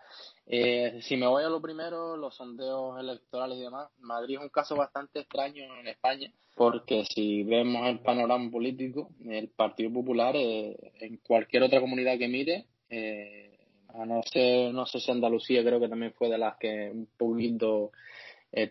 Eh, 0.48 1.00
si 1.02 1.16
me 1.16 1.28
voy 1.28 1.44
a 1.44 1.50
lo 1.50 1.62
primero, 1.62 2.18
los 2.18 2.36
sondeos 2.36 3.00
electorales 3.00 3.58
y 3.60 3.62
demás, 3.62 3.90
Madrid 4.00 4.38
es 4.38 4.42
un 4.42 4.50
caso 4.50 4.76
bastante 4.76 5.20
extraño 5.20 5.64
en 5.80 5.88
España, 5.88 6.34
porque 6.56 7.06
si 7.06 7.44
vemos 7.44 7.88
el 7.88 8.00
panorama 8.00 8.50
político, 8.52 9.12
el 9.24 9.48
Partido 9.50 9.94
Popular, 9.94 10.36
eh, 10.36 10.76
en 11.00 11.18
cualquier 11.18 11.64
otra 11.64 11.80
comunidad 11.80 12.18
que 12.18 12.28
mire, 12.28 12.66
eh, 12.90 13.60
a 13.90 14.06
no 14.06 14.22
ser, 14.24 14.74
no 14.74 14.86
sé 14.88 15.00
si 15.00 15.12
Andalucía 15.12 15.64
creo 15.64 15.80
que 15.80 15.88
también 15.88 16.14
fue 16.14 16.30
de 16.30 16.40
las 16.40 16.58
que 16.58 16.90
un 16.92 17.08
poquito 17.16 17.92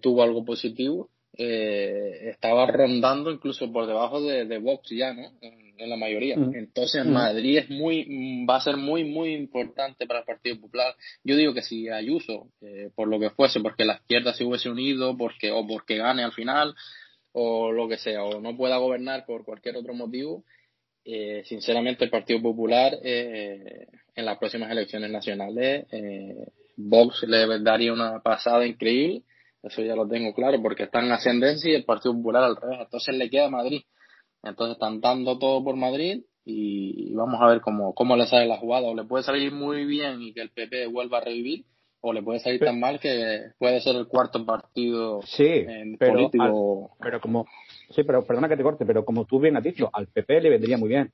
tuvo 0.01 0.23
algo 0.23 0.45
positivo, 0.45 1.09
estaba 1.33 2.67
rondando 2.67 3.33
incluso 3.33 3.73
por 3.73 3.87
debajo 3.87 4.21
de, 4.21 4.59
Vox 4.59 4.91
ya, 4.91 5.13
¿no? 5.13 5.33
La 5.87 5.97
mayoría. 5.97 6.35
Entonces, 6.35 7.05
Madrid 7.05 7.59
es 7.59 7.70
muy, 7.70 8.45
va 8.49 8.57
a 8.57 8.61
ser 8.61 8.76
muy, 8.76 9.05
muy 9.05 9.35
importante 9.35 10.07
para 10.07 10.20
el 10.20 10.26
Partido 10.26 10.61
Popular. 10.61 10.95
Yo 11.24 11.37
digo 11.37 11.55
que 11.55 11.62
si 11.62 11.89
Ayuso, 11.89 12.49
eh, 12.61 12.91
por 12.95 13.09
lo 13.09 13.18
que 13.18 13.30
fuese, 13.30 13.61
porque 13.61 13.85
la 13.85 13.95
izquierda 13.95 14.33
se 14.33 14.45
hubiese 14.45 14.70
unido, 14.70 15.16
porque, 15.16 15.51
o 15.51 15.66
porque 15.66 15.97
gane 15.97 16.22
al 16.22 16.33
final, 16.33 16.74
o 17.33 17.72
lo 17.72 17.89
que 17.89 17.99
sea, 17.99 18.24
o 18.24 18.41
no 18.41 18.57
pueda 18.57 18.76
gobernar 18.78 19.24
por 19.26 19.45
cualquier 19.45 19.76
otro 19.76 19.95
motivo, 19.95 20.45
eh, 21.05 21.43
sinceramente 21.47 22.05
el 22.05 22.11
Partido 22.11 22.41
Popular 22.41 22.97
eh, 23.03 23.87
en 24.14 24.24
las 24.24 24.39
próximas 24.39 24.70
elecciones 24.70 25.11
nacionales, 25.11 25.87
Vox 26.76 27.24
le 27.24 27.61
daría 27.61 27.93
una 27.93 28.20
pasada 28.20 28.66
increíble. 28.66 29.22
Eso 29.62 29.80
ya 29.83 29.95
lo 29.95 30.09
tengo 30.09 30.35
claro, 30.35 30.61
porque 30.61 30.85
está 30.85 31.01
en 31.01 31.12
ascendencia 31.12 31.70
y 31.70 31.74
el 31.74 31.85
Partido 31.85 32.14
Popular 32.14 32.45
al 32.45 32.57
revés. 32.57 32.80
Entonces 32.80 33.14
le 33.14 33.30
queda 33.30 33.47
a 33.47 33.51
Madrid. 33.51 33.83
Entonces 34.43 34.74
están 34.74 35.01
dando 35.01 35.38
todo 35.38 35.62
por 35.62 35.76
Madrid 35.76 36.22
y 36.45 37.14
vamos 37.14 37.40
a 37.40 37.47
ver 37.47 37.61
cómo, 37.61 37.95
cómo 37.95 38.16
le 38.16 38.26
sale 38.26 38.47
la 38.47 38.57
jugada. 38.57 38.88
O 38.88 38.95
le 38.95 39.05
puede 39.05 39.22
salir 39.24 39.53
muy 39.53 39.84
bien 39.84 40.22
y 40.22 40.32
que 40.32 40.43
el 40.43 40.51
PP 40.51 40.88
vuelva 40.88 41.18
a 41.18 41.22
revivir, 41.22 41.64
o 42.01 42.12
le 42.12 42.22
puede 42.22 42.40
salir 42.40 42.61
tan 42.61 42.80
mal 42.80 42.99
que 42.99 43.53
puede 43.59 43.80
ser 43.80 43.95
el 43.95 44.09
cuarto 44.09 44.45
partido 44.45 45.20
sí, 45.22 45.64
pero, 45.99 46.12
político. 46.12 46.97
pero 47.01 47.20
como, 47.20 47.47
sí, 47.90 48.03
pero 48.03 48.24
perdona 48.26 48.49
que 48.49 48.57
te 48.57 48.62
corte, 48.64 48.84
pero 48.84 49.05
como 49.05 49.24
tú 49.24 49.38
bien 49.38 49.57
has 49.57 49.62
dicho, 49.62 49.88
al 49.93 50.09
PP 50.09 50.40
le 50.40 50.51
vendría 50.51 50.76
muy 50.76 50.88
bien. 50.88 51.12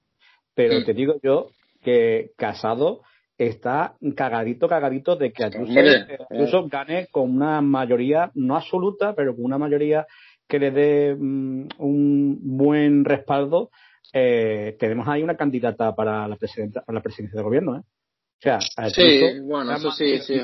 Pero 0.55 0.83
te 0.85 0.95
digo 0.95 1.17
yo 1.23 1.51
que 1.83 2.33
Casado 2.37 3.03
está 3.37 3.95
cagadito, 4.17 4.67
cagadito 4.67 5.15
de 5.15 5.33
que 5.33 5.45
Ayuso, 5.45 6.67
gane 6.69 7.07
con 7.11 7.31
una 7.31 7.61
mayoría, 7.61 8.33
no 8.35 8.57
absoluta, 8.57 9.15
pero 9.15 9.37
con 9.37 9.45
una 9.45 9.59
mayoría 9.59 10.07
que 10.49 10.59
le 10.59 10.71
dé 10.71 11.15
mm, 11.15 11.69
un 11.79 12.39
buen 12.43 13.05
respaldo. 13.05 13.71
Eh, 14.13 14.77
tenemos 14.79 15.07
ahí 15.07 15.23
una 15.23 15.37
candidata 15.37 15.95
para 15.95 16.27
la, 16.27 16.37
presidenta, 16.37 16.83
para 16.83 16.97
la 16.97 17.03
presidencia 17.03 17.37
del 17.37 17.45
gobierno, 17.45 17.77
¿eh? 17.77 17.81
O 17.81 18.41
sea, 18.41 18.61
sí, 18.91 19.41
bueno, 19.43 19.75
eso 19.75 19.91
sí, 19.91 20.21
sí. 20.21 20.35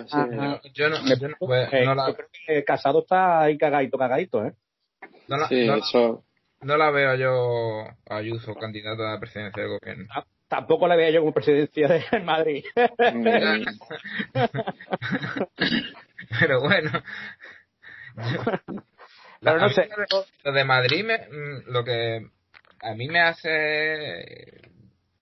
yo 0.75 0.89
no, 0.89 0.99
yo 1.07 1.29
no, 1.29 1.37
pues, 1.39 1.73
eh, 1.73 1.85
la... 1.85 2.13
creo 2.13 2.29
que 2.45 2.65
Casado 2.65 3.03
está 3.03 3.43
ahí 3.43 3.57
cagadito, 3.57 3.97
cagadito, 3.97 4.45
¿eh? 4.45 4.53
No 5.29 5.37
la, 5.37 5.47
sí, 5.47 5.61
eso... 5.61 6.25
no 6.63 6.77
la 6.77 6.91
veo 6.91 7.15
yo 7.15 7.85
a 8.11 8.17
Ayuso 8.17 8.53
candidata 8.57 9.09
a 9.09 9.13
la 9.15 9.21
presidencia 9.21 9.63
del 9.63 9.79
gobierno. 9.79 10.07
Ah, 10.11 10.25
tampoco 10.49 10.89
la 10.89 10.97
veía 10.97 11.11
yo 11.11 11.21
como 11.21 11.33
presidencia 11.33 11.87
de 11.87 12.03
Madrid. 12.25 12.65
Pero 16.41 16.61
bueno. 16.61 16.91
No 19.45 19.69
sé. 19.69 19.89
Lo 20.45 20.53
de 20.53 20.65
Madrid, 20.65 21.05
me, 21.05 21.19
mm, 21.19 21.71
lo 21.71 21.85
que 21.85 22.27
a 22.81 22.95
mí 22.95 23.09
me 23.09 23.21
hace 23.21 24.61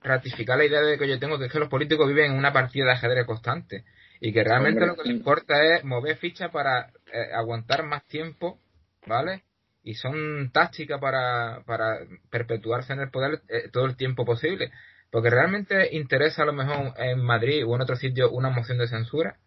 ratificar 0.02 0.58
la 0.58 0.64
idea 0.64 0.80
de 0.80 0.98
que 0.98 1.08
yo 1.08 1.18
tengo 1.18 1.38
que 1.38 1.46
es 1.46 1.52
que 1.52 1.58
los 1.58 1.68
políticos 1.68 2.08
viven 2.08 2.32
en 2.32 2.38
una 2.38 2.52
partida 2.52 2.86
de 2.86 2.92
ajedrez 2.92 3.26
constante 3.26 3.84
y 4.20 4.32
que 4.32 4.44
realmente 4.44 4.86
lo 4.86 4.94
que 4.94 5.02
les 5.02 5.16
importa 5.16 5.62
es 5.64 5.84
mover 5.84 6.16
fichas 6.16 6.50
para 6.50 6.90
eh, 7.12 7.32
aguantar 7.34 7.82
más 7.84 8.06
tiempo, 8.06 8.58
¿vale? 9.06 9.42
Y 9.82 9.94
son 9.94 10.50
tácticas 10.52 11.00
para, 11.00 11.62
para 11.66 11.98
perpetuarse 12.30 12.92
en 12.92 13.00
el 13.00 13.10
poder 13.10 13.42
eh, 13.48 13.68
todo 13.72 13.84
el 13.84 13.96
tiempo 13.96 14.24
posible. 14.24 14.70
Porque 15.10 15.28
realmente 15.28 15.88
interesa 15.96 16.42
a 16.42 16.46
lo 16.46 16.52
mejor 16.52 16.94
en 16.98 17.20
Madrid 17.20 17.64
o 17.66 17.74
en 17.74 17.82
otro 17.82 17.96
sitio 17.96 18.30
una 18.30 18.50
moción 18.50 18.78
de 18.78 18.86
censura. 18.86 19.38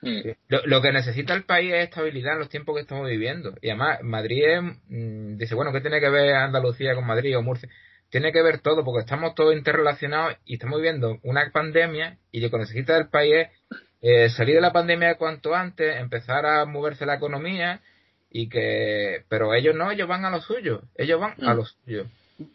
Mm. 0.00 0.30
Lo, 0.48 0.80
que 0.80 0.92
necesita 0.92 1.34
el 1.34 1.44
país 1.44 1.72
es 1.72 1.84
estabilidad 1.84 2.34
en 2.34 2.38
los 2.40 2.48
tiempos 2.48 2.74
que 2.76 2.82
estamos 2.82 3.08
viviendo. 3.08 3.54
Y 3.60 3.70
además, 3.70 3.98
Madrid 4.02 4.44
mm, 4.88 5.36
dice, 5.36 5.54
bueno, 5.54 5.72
¿qué 5.72 5.80
tiene 5.80 6.00
que 6.00 6.08
ver 6.08 6.34
Andalucía 6.34 6.94
con 6.94 7.06
Madrid 7.06 7.36
o 7.36 7.42
Murcia? 7.42 7.68
Tiene 8.10 8.32
que 8.32 8.42
ver 8.42 8.60
todo, 8.60 8.84
porque 8.84 9.00
estamos 9.00 9.34
todos 9.34 9.54
interrelacionados 9.54 10.36
y 10.44 10.54
estamos 10.54 10.78
viviendo 10.78 11.18
una 11.22 11.50
pandemia 11.50 12.16
y 12.30 12.40
lo 12.40 12.50
que 12.50 12.58
necesita 12.58 12.96
el 12.96 13.08
país 13.08 13.34
es 13.34 13.48
eh, 14.00 14.28
salir 14.30 14.54
de 14.54 14.60
la 14.60 14.72
pandemia 14.72 15.16
cuanto 15.16 15.54
antes, 15.54 16.00
empezar 16.00 16.46
a 16.46 16.64
moverse 16.64 17.04
la 17.04 17.16
economía 17.16 17.80
y 18.30 18.48
que... 18.48 19.24
Pero 19.28 19.52
ellos 19.52 19.74
no, 19.74 19.90
ellos 19.90 20.08
van 20.08 20.24
a 20.24 20.30
lo 20.30 20.40
suyo, 20.40 20.82
ellos 20.94 21.20
van 21.20 21.34
a 21.42 21.54
mm. 21.54 21.56
lo 21.56 21.64
suyo. 21.64 22.06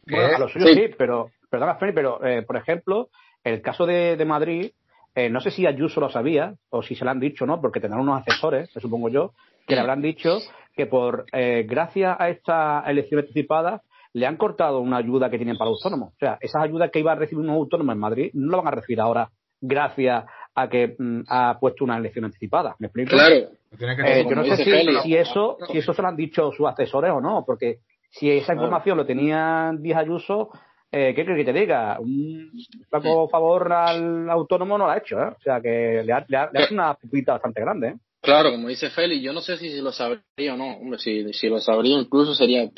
Bueno, 0.08 0.36
a 0.36 0.40
lo 0.40 0.48
suyo 0.48 0.66
sí 0.68 0.90
pero 0.98 1.30
Perdona, 1.54 1.76
Feli, 1.76 1.92
pero 1.92 2.26
eh, 2.26 2.42
por 2.42 2.58
ejemplo, 2.58 3.10
el 3.44 3.62
caso 3.62 3.86
de, 3.86 4.18
Madrid, 4.26 4.72
eh, 5.16 5.30
no 5.30 5.42
sé 5.42 5.52
si 5.52 5.66
Ayuso 5.66 6.00
lo 6.00 6.10
sabía 6.10 6.56
o 6.70 6.82
si 6.82 6.96
se 6.96 7.06
lo 7.06 7.12
han 7.12 7.20
dicho, 7.20 7.46
¿no? 7.46 7.62
Porque 7.62 7.80
tendrán 7.80 8.02
unos 8.02 8.22
asesores, 8.22 8.70
supongo 8.76 9.10
yo, 9.10 9.34
que 9.68 9.76
le 9.76 9.82
habrán 9.82 10.02
dicho 10.02 10.40
que 10.76 10.88
por 10.88 11.26
eh, 11.32 11.66
gracias 11.68 12.16
a 12.20 12.30
esta 12.30 12.84
elección 12.88 13.20
anticipada 13.22 13.82
le 14.14 14.26
han 14.26 14.38
cortado 14.38 14.80
una 14.80 14.98
ayuda 14.98 15.30
que 15.30 15.38
tienen 15.38 15.58
para 15.58 15.70
autónomos. 15.70 16.14
O 16.14 16.18
sea, 16.20 16.38
esas 16.42 16.64
ayudas 16.64 16.92
que 16.92 17.00
iba 17.00 17.12
a 17.12 17.16
recibir 17.16 17.44
unos 17.44 17.58
autónomos 17.58 17.94
en 17.94 18.00
Madrid 18.00 18.32
no 18.34 18.52
lo 18.52 18.58
van 18.58 18.68
a 18.68 18.76
recibir 18.76 19.02
ahora 19.02 19.30
gracias 19.62 20.26
a 20.56 20.70
que 20.70 20.96
mm, 20.98 21.22
ha 21.28 21.58
puesto 21.60 21.84
una 21.84 21.98
elección 21.98 22.26
anticipada. 22.26 22.76
¿Me 22.80 22.88
explico? 22.88 23.12
Claro. 23.12 23.36
yo 23.80 24.36
no 24.36 24.44
sé 24.44 24.64
si, 25.02 25.16
eso, 25.16 25.58
si 25.72 25.78
eso 25.78 25.94
se 25.94 26.02
lo 26.02 26.08
han 26.08 26.16
dicho 26.16 26.52
sus 26.52 26.68
asesores 26.68 27.12
o 27.12 27.22
no, 27.22 27.44
porque 27.46 27.80
si 28.10 28.30
esa 28.30 28.54
información 28.54 28.98
lo 28.98 29.06
tenían 29.06 29.82
10 29.82 29.98
Ayuso, 29.98 30.50
eh, 30.96 31.14
¿qué 31.16 31.26
crees 31.26 31.44
que 31.44 31.52
te 31.52 31.60
diga? 31.60 32.00
Un 32.00 32.52
poco 32.92 33.28
favor 33.28 33.74
al 33.74 34.30
autónomo 34.30 34.78
no 34.78 34.86
lo 34.86 34.92
ha 34.92 34.98
hecho, 35.00 35.20
¿eh? 35.20 35.34
O 35.36 35.42
sea, 35.44 35.60
que 35.60 36.04
le 36.06 36.14
ha, 36.14 36.24
le 36.30 36.64
hecho 36.64 36.76
una 36.76 36.94
pupita 36.94 37.34
bastante 37.34 37.62
grande, 37.62 37.88
¿eh? 37.88 37.96
Claro, 38.22 38.52
como 38.52 38.70
dice 38.70 38.92
Félix, 38.92 39.22
yo 39.24 39.34
no 39.34 39.42
sé 39.42 39.58
si, 39.58 39.82
lo 39.82 39.92
sabría 39.92 40.54
o 40.54 40.56
no. 40.56 40.78
Hombre, 40.78 41.00
si, 41.00 41.34
si 41.34 41.50
lo 41.50 41.60
sabría 41.60 41.98
incluso 42.00 42.36
sería 42.36 42.70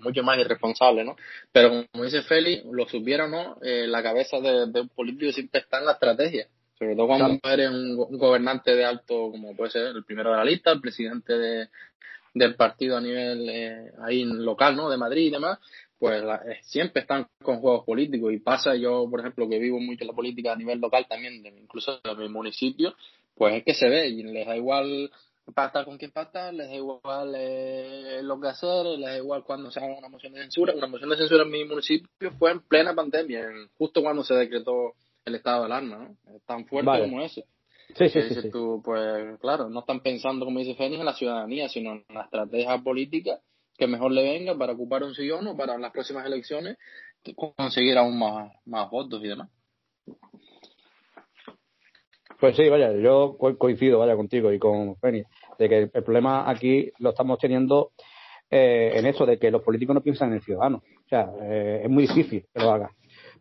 mucho 0.00 0.22
más 0.22 0.38
irresponsable, 0.38 1.04
¿no? 1.04 1.16
Pero 1.52 1.84
como 1.90 2.04
dice 2.04 2.22
Félix, 2.22 2.64
lo 2.64 2.88
supiera 2.88 3.24
o 3.24 3.28
no, 3.28 3.58
eh, 3.60 3.86
la 3.88 4.02
cabeza 4.04 4.38
de, 4.38 4.80
un 4.80 4.88
político 4.90 5.32
siempre 5.32 5.60
está 5.60 5.80
en 5.80 5.86
la 5.86 5.92
estrategia. 5.92 6.46
Sobre 6.78 6.94
todo 6.94 7.08
cuando 7.08 7.38
eres 7.42 7.70
un, 7.70 7.96
gobernante 8.16 8.74
de 8.74 8.84
alto, 8.84 9.30
como 9.32 9.54
puede 9.56 9.72
ser 9.72 9.88
el 9.88 10.04
primero 10.04 10.30
de 10.30 10.36
la 10.36 10.44
lista, 10.44 10.70
el 10.70 10.80
presidente 10.80 11.36
de, 11.36 11.68
del 12.32 12.54
partido 12.54 12.96
a 12.96 13.00
nivel 13.00 13.48
eh, 13.50 13.92
ahí 14.02 14.24
local, 14.24 14.74
¿no? 14.74 14.88
De 14.88 14.96
Madrid 14.96 15.26
y 15.26 15.30
demás 15.30 15.58
pues 16.04 16.22
eh, 16.22 16.58
siempre 16.60 17.00
están 17.00 17.26
con 17.42 17.60
juegos 17.60 17.86
políticos 17.86 18.30
y 18.30 18.38
pasa 18.38 18.76
yo, 18.76 19.08
por 19.10 19.20
ejemplo, 19.20 19.48
que 19.48 19.58
vivo 19.58 19.80
mucho 19.80 20.04
la 20.04 20.12
política 20.12 20.52
a 20.52 20.56
nivel 20.56 20.78
local 20.78 21.06
también, 21.08 21.42
incluso 21.46 21.98
de 21.98 22.14
mi 22.16 22.28
municipio, 22.28 22.94
pues 23.34 23.54
es 23.54 23.64
que 23.64 23.72
se 23.72 23.88
ve 23.88 24.08
y 24.08 24.22
les 24.22 24.46
da 24.46 24.54
igual 24.54 25.10
pactar 25.54 25.86
con 25.86 25.96
quién 25.96 26.10
pactar, 26.10 26.52
les 26.52 26.68
da 26.68 26.74
igual 26.74 27.32
eh, 27.34 28.20
lo 28.22 28.38
que 28.38 28.48
hacer, 28.48 28.84
les 28.84 29.08
da 29.08 29.16
igual 29.16 29.44
cuando 29.44 29.70
se 29.70 29.80
haga 29.80 29.96
una 29.96 30.10
moción 30.10 30.34
de 30.34 30.42
censura. 30.42 30.74
Una 30.76 30.88
moción 30.88 31.08
de 31.08 31.16
censura 31.16 31.44
en 31.44 31.50
mi 31.50 31.64
municipio 31.64 32.30
fue 32.38 32.50
en 32.50 32.60
plena 32.60 32.94
pandemia, 32.94 33.48
justo 33.78 34.02
cuando 34.02 34.22
se 34.24 34.34
decretó 34.34 34.92
el 35.24 35.36
estado 35.36 35.60
de 35.60 35.66
alarma, 35.72 35.96
¿no? 35.96 36.38
Tan 36.44 36.66
fuerte 36.66 37.00
como 37.00 37.22
eso. 37.22 37.42
Sí, 37.96 38.10
sí, 38.10 38.20
sí, 38.28 38.50
Tú, 38.50 38.82
pues 38.84 39.40
claro, 39.40 39.70
no 39.70 39.80
están 39.80 40.00
pensando, 40.00 40.44
como 40.44 40.58
dice 40.58 40.74
Fénix, 40.74 41.00
en 41.00 41.06
la 41.06 41.14
ciudadanía, 41.14 41.66
sino 41.70 41.92
en 41.92 42.04
la 42.10 42.24
estrategia 42.24 42.76
política 42.76 43.40
que 43.76 43.86
mejor 43.86 44.12
le 44.12 44.22
venga 44.22 44.56
para 44.56 44.72
ocupar 44.72 45.02
un 45.02 45.14
sillón 45.14 45.46
o 45.48 45.56
para 45.56 45.78
las 45.78 45.92
próximas 45.92 46.26
elecciones 46.26 46.76
conseguir 47.56 47.96
aún 47.96 48.18
más, 48.18 48.52
más 48.66 48.90
votos 48.90 49.22
y 49.24 49.28
demás. 49.28 49.48
Pues 52.38 52.56
sí, 52.56 52.68
vaya, 52.68 52.92
yo 52.92 53.38
coincido, 53.38 54.00
vaya, 54.00 54.16
contigo 54.16 54.52
y 54.52 54.58
con 54.58 54.96
Feni, 54.96 55.22
de 55.58 55.68
que 55.68 55.90
el 55.94 56.02
problema 56.02 56.50
aquí 56.50 56.90
lo 56.98 57.10
estamos 57.10 57.38
teniendo 57.38 57.92
eh, 58.50 58.92
en 58.94 59.06
eso, 59.06 59.24
de 59.24 59.38
que 59.38 59.50
los 59.50 59.62
políticos 59.62 59.94
no 59.94 60.02
piensan 60.02 60.28
en 60.28 60.34
el 60.34 60.42
ciudadano. 60.42 60.82
O 61.06 61.08
sea, 61.08 61.30
eh, 61.42 61.82
es 61.84 61.90
muy 61.90 62.06
difícil 62.06 62.46
que 62.52 62.62
lo 62.62 62.70
haga. 62.70 62.90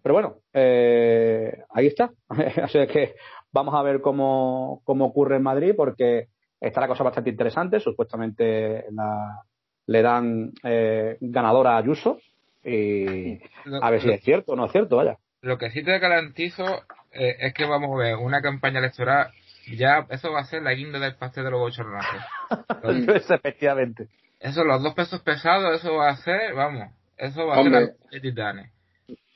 Pero 0.02 0.14
bueno, 0.14 0.38
eh, 0.54 1.64
ahí 1.70 1.88
está. 1.88 2.12
Así 2.64 2.86
que 2.88 3.16
vamos 3.52 3.74
a 3.76 3.82
ver 3.82 4.00
cómo, 4.00 4.82
cómo 4.86 5.06
ocurre 5.06 5.38
en 5.38 5.44
Madrid, 5.44 5.74
porque 5.76 6.28
está 6.60 6.80
la 6.80 6.88
cosa 6.88 7.04
bastante 7.04 7.32
interesante. 7.32 7.80
Supuestamente 7.80 8.86
la, 8.92 9.44
le 9.88 10.02
dan 10.02 10.52
eh, 10.64 11.18
ganadora 11.20 11.76
a 11.76 11.78
Ayuso 11.78 12.20
y 12.64 13.40
a 13.82 13.90
ver 13.90 14.02
si 14.02 14.10
es 14.10 14.24
cierto 14.24 14.54
o 14.54 14.56
no 14.56 14.66
es 14.66 14.72
cierto, 14.72 14.98
vaya. 14.98 15.18
Lo 15.42 15.58
que 15.58 15.72
sí 15.72 15.84
te 15.84 16.00
garantizo 16.00 16.64
eh, 17.12 17.36
es 17.40 17.54
que 17.54 17.66
vamos 17.66 17.92
a 17.94 18.04
ver 18.04 18.16
una 18.16 18.42
campaña 18.42 18.80
electoral, 18.80 19.32
ya 19.76 20.06
eso 20.10 20.32
va 20.32 20.42
a 20.42 20.46
ser 20.46 20.62
la 20.64 20.74
guinda 20.74 21.00
del 21.00 21.16
pastel 21.16 21.44
de 21.44 21.52
los 21.52 21.60
bochornazos. 21.60 22.22
efectivamente. 23.30 24.08
Eso, 24.40 24.64
los 24.64 24.84
dos 24.84 24.94
pesos 24.94 25.22
pesados, 25.22 25.80
eso 25.80 25.96
va 25.96 26.10
a 26.10 26.18
ser, 26.18 26.54
vamos, 26.54 26.92
eso 27.18 27.46
va 27.46 27.56
a 27.56 27.64
ser 27.64 27.96
de 28.12 28.20
titanes. 28.20 28.72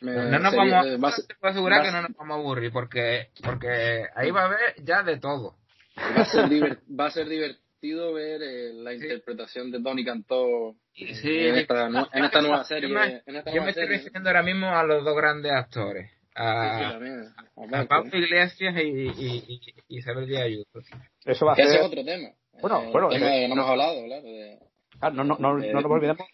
no 0.02 0.40
nos 0.40 0.56
vamos, 0.56 0.74
a, 0.74 1.38
puedo 1.40 1.52
asegurar 1.52 1.84
que 1.84 1.92
no 1.92 2.02
nos 2.02 2.16
vamos 2.18 2.38
a 2.38 2.40
aburrir 2.40 2.72
porque 2.72 3.30
porque 3.44 4.06
ahí 4.16 4.32
va 4.32 4.42
a 4.42 4.46
haber 4.46 4.84
ya 4.84 5.04
de 5.04 5.18
todo. 5.18 5.56
Va 5.98 6.22
a 6.22 6.26
ser, 6.26 6.80
va 6.88 7.06
a 7.08 7.12
ser 7.12 7.28
divertido 7.82 8.14
ver 8.14 8.42
eh, 8.42 8.74
la 8.74 8.94
interpretación 8.94 9.72
de 9.72 9.80
Donny 9.80 10.04
Cantó 10.04 10.76
en, 10.96 11.56
esta, 11.56 11.90
nueva 12.42 12.64
serie. 12.64 12.90
yo 13.54 13.64
me 13.64 13.70
estoy 13.70 13.86
refiriendo 13.86 14.30
ahora 14.30 14.44
mismo 14.44 14.68
a 14.68 14.84
los 14.84 15.04
dos 15.04 15.16
grandes 15.16 15.52
actores. 15.52 16.12
A, 16.36 17.00
Pablo 17.88 18.12
Iglesias 18.14 18.76
y, 18.78 19.08
y, 19.08 19.62
y, 19.90 19.98
Isabel 19.98 20.28
Díaz 20.28 20.44
Ayuso. 20.44 20.80
Eso 21.26 21.46
va 21.48 21.54
a 21.54 21.56
ser... 21.56 21.66
Ese 21.66 21.76
es 21.78 21.82
otro 21.82 22.06
tema. 22.06 22.30
Bueno, 22.62 22.84
eh, 22.84 22.90
bueno. 22.92 23.10
no, 23.10 23.18
hemos 23.18 23.70
hablado, 23.70 24.06
claro. 24.06 24.24
De, 24.24 24.60
ah, 25.02 25.10
no, 25.10 25.24
no, 25.24 25.38
no, 25.40 25.58
no 25.58 25.82
nos 25.82 25.92
olvidemos 25.92 26.28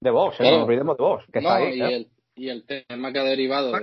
de 0.00 0.10
vos, 0.10 0.38
no 0.38 0.50
nos 0.50 0.64
olvidemos 0.64 0.96
de 0.98 1.02
vos, 1.02 1.24
que 1.32 1.38
está 1.38 1.56
ahí. 1.56 1.78
Y, 1.78 1.82
el, 1.82 2.08
y 2.36 2.48
el 2.50 2.64
tema 2.64 3.12
que 3.12 3.18
ha 3.18 3.24
derivado 3.24 3.72
de, 3.72 3.80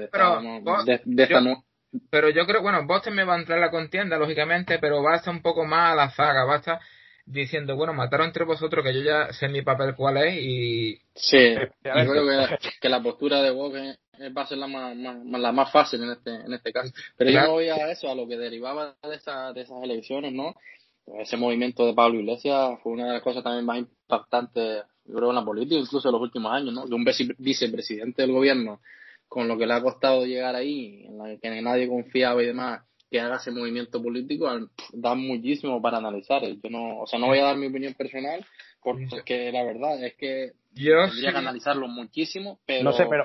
de, 1.04 1.24
esta 1.24 1.42
nueva 1.42 1.64
pero 2.10 2.30
yo 2.30 2.46
creo, 2.46 2.62
bueno, 2.62 2.86
vos 2.86 3.02
me 3.12 3.24
va 3.24 3.36
a 3.36 3.40
entrar 3.40 3.60
la 3.60 3.72
contienda, 3.72 4.18
lógicamente, 4.18 4.80
pero 4.80 5.02
va 5.04 5.14
a 5.14 5.16
estar 5.18 5.34
un 5.34 5.42
poco 5.42 5.66
más 5.66 5.94
a 5.94 5.96
la 5.96 6.10
zaga, 6.12 6.46
va 6.46 6.56
a 6.56 6.58
estar 6.58 6.80
diciendo, 7.26 7.76
bueno, 7.76 7.94
mataron 7.94 8.28
entre 8.28 8.46
vosotros, 8.46 8.86
que 8.86 8.94
yo 8.94 9.02
ya 9.02 9.34
sé 9.34 9.48
mi 9.50 9.62
papel 9.62 9.96
cuál 9.96 10.18
es 10.18 10.36
y... 10.38 11.02
Sí, 11.16 11.56
yo 11.56 11.92
creo 11.92 12.58
que, 12.80 12.90
la 12.90 13.02
postura 13.02 13.42
de 13.42 13.52
vos 13.52 13.74
va 13.74 14.42
a 14.42 14.48
ser 14.48 14.58
la 14.58 14.68
más, 14.68 14.96
la 14.96 15.52
más 15.52 15.72
fácil 15.72 16.04
en 16.04 16.12
este, 16.12 16.36
en 16.36 16.54
este 16.54 16.72
caso. 16.72 16.94
Pero 17.18 17.32
yo 17.32 17.52
voy 17.52 17.70
a 17.70 17.92
eso, 17.92 18.10
a 18.10 18.16
lo 18.16 18.28
que 18.28 18.38
derivaba 18.38 18.96
de, 19.04 19.16
esa, 19.16 19.52
de 19.54 19.62
esas 19.62 19.84
elecciones, 19.84 20.34
¿no? 20.34 20.56
Ese 21.20 21.38
movimiento 21.38 21.86
de 21.86 21.94
Pablo 21.94 22.20
Iglesias 22.20 22.80
fue 22.82 22.94
una 22.94 23.08
de 23.08 23.14
las 23.14 23.22
cosas 23.22 23.44
también 23.44 23.66
más 23.66 23.78
impactantes, 23.78 24.84
yo 25.06 25.16
creo, 25.16 25.30
en 25.30 25.36
la 25.36 25.46
política, 25.46 25.80
incluso 25.80 26.08
en 26.08 26.14
los 26.14 26.22
últimos 26.22 26.52
años, 26.52 26.74
¿no? 26.74 26.86
De 26.86 26.96
un 26.96 27.06
vicepresidente 27.38 28.22
del 28.22 28.32
gobierno, 28.32 28.82
con 29.28 29.48
lo 29.48 29.58
que 29.58 29.66
le 29.66 29.74
ha 29.74 29.82
costado 29.82 30.26
llegar 30.26 30.56
ahí, 30.56 31.06
en 31.06 31.18
la 31.18 31.38
que 31.38 31.62
nadie 31.62 31.88
confiaba 31.88 32.42
y 32.42 32.48
demás, 32.48 32.82
que 33.16 33.22
haga 33.22 33.38
ese 33.38 33.52
movimiento 33.52 34.04
político 34.04 34.46
da 34.92 35.16
muchísimo 35.16 35.82
para 35.82 36.00
analizar. 36.00 36.42
Yo 36.44 36.70
no, 36.70 37.00
o 37.00 37.08
sea, 37.08 37.18
no 37.18 37.28
voy 37.28 37.40
a 37.40 37.46
dar 37.46 37.56
mi 37.56 37.68
opinión 37.68 37.94
personal 37.94 38.46
porque 38.84 39.54
la 39.54 39.64
verdad 39.64 40.04
es 40.04 40.16
que 40.16 40.52
yo 40.74 41.06
tendría 41.08 41.32
que 41.32 41.38
analizarlo 41.38 41.88
muchísimo, 41.88 42.60
pero 42.66 42.84
no 42.84 42.92
sé, 42.92 43.06
pero 43.10 43.24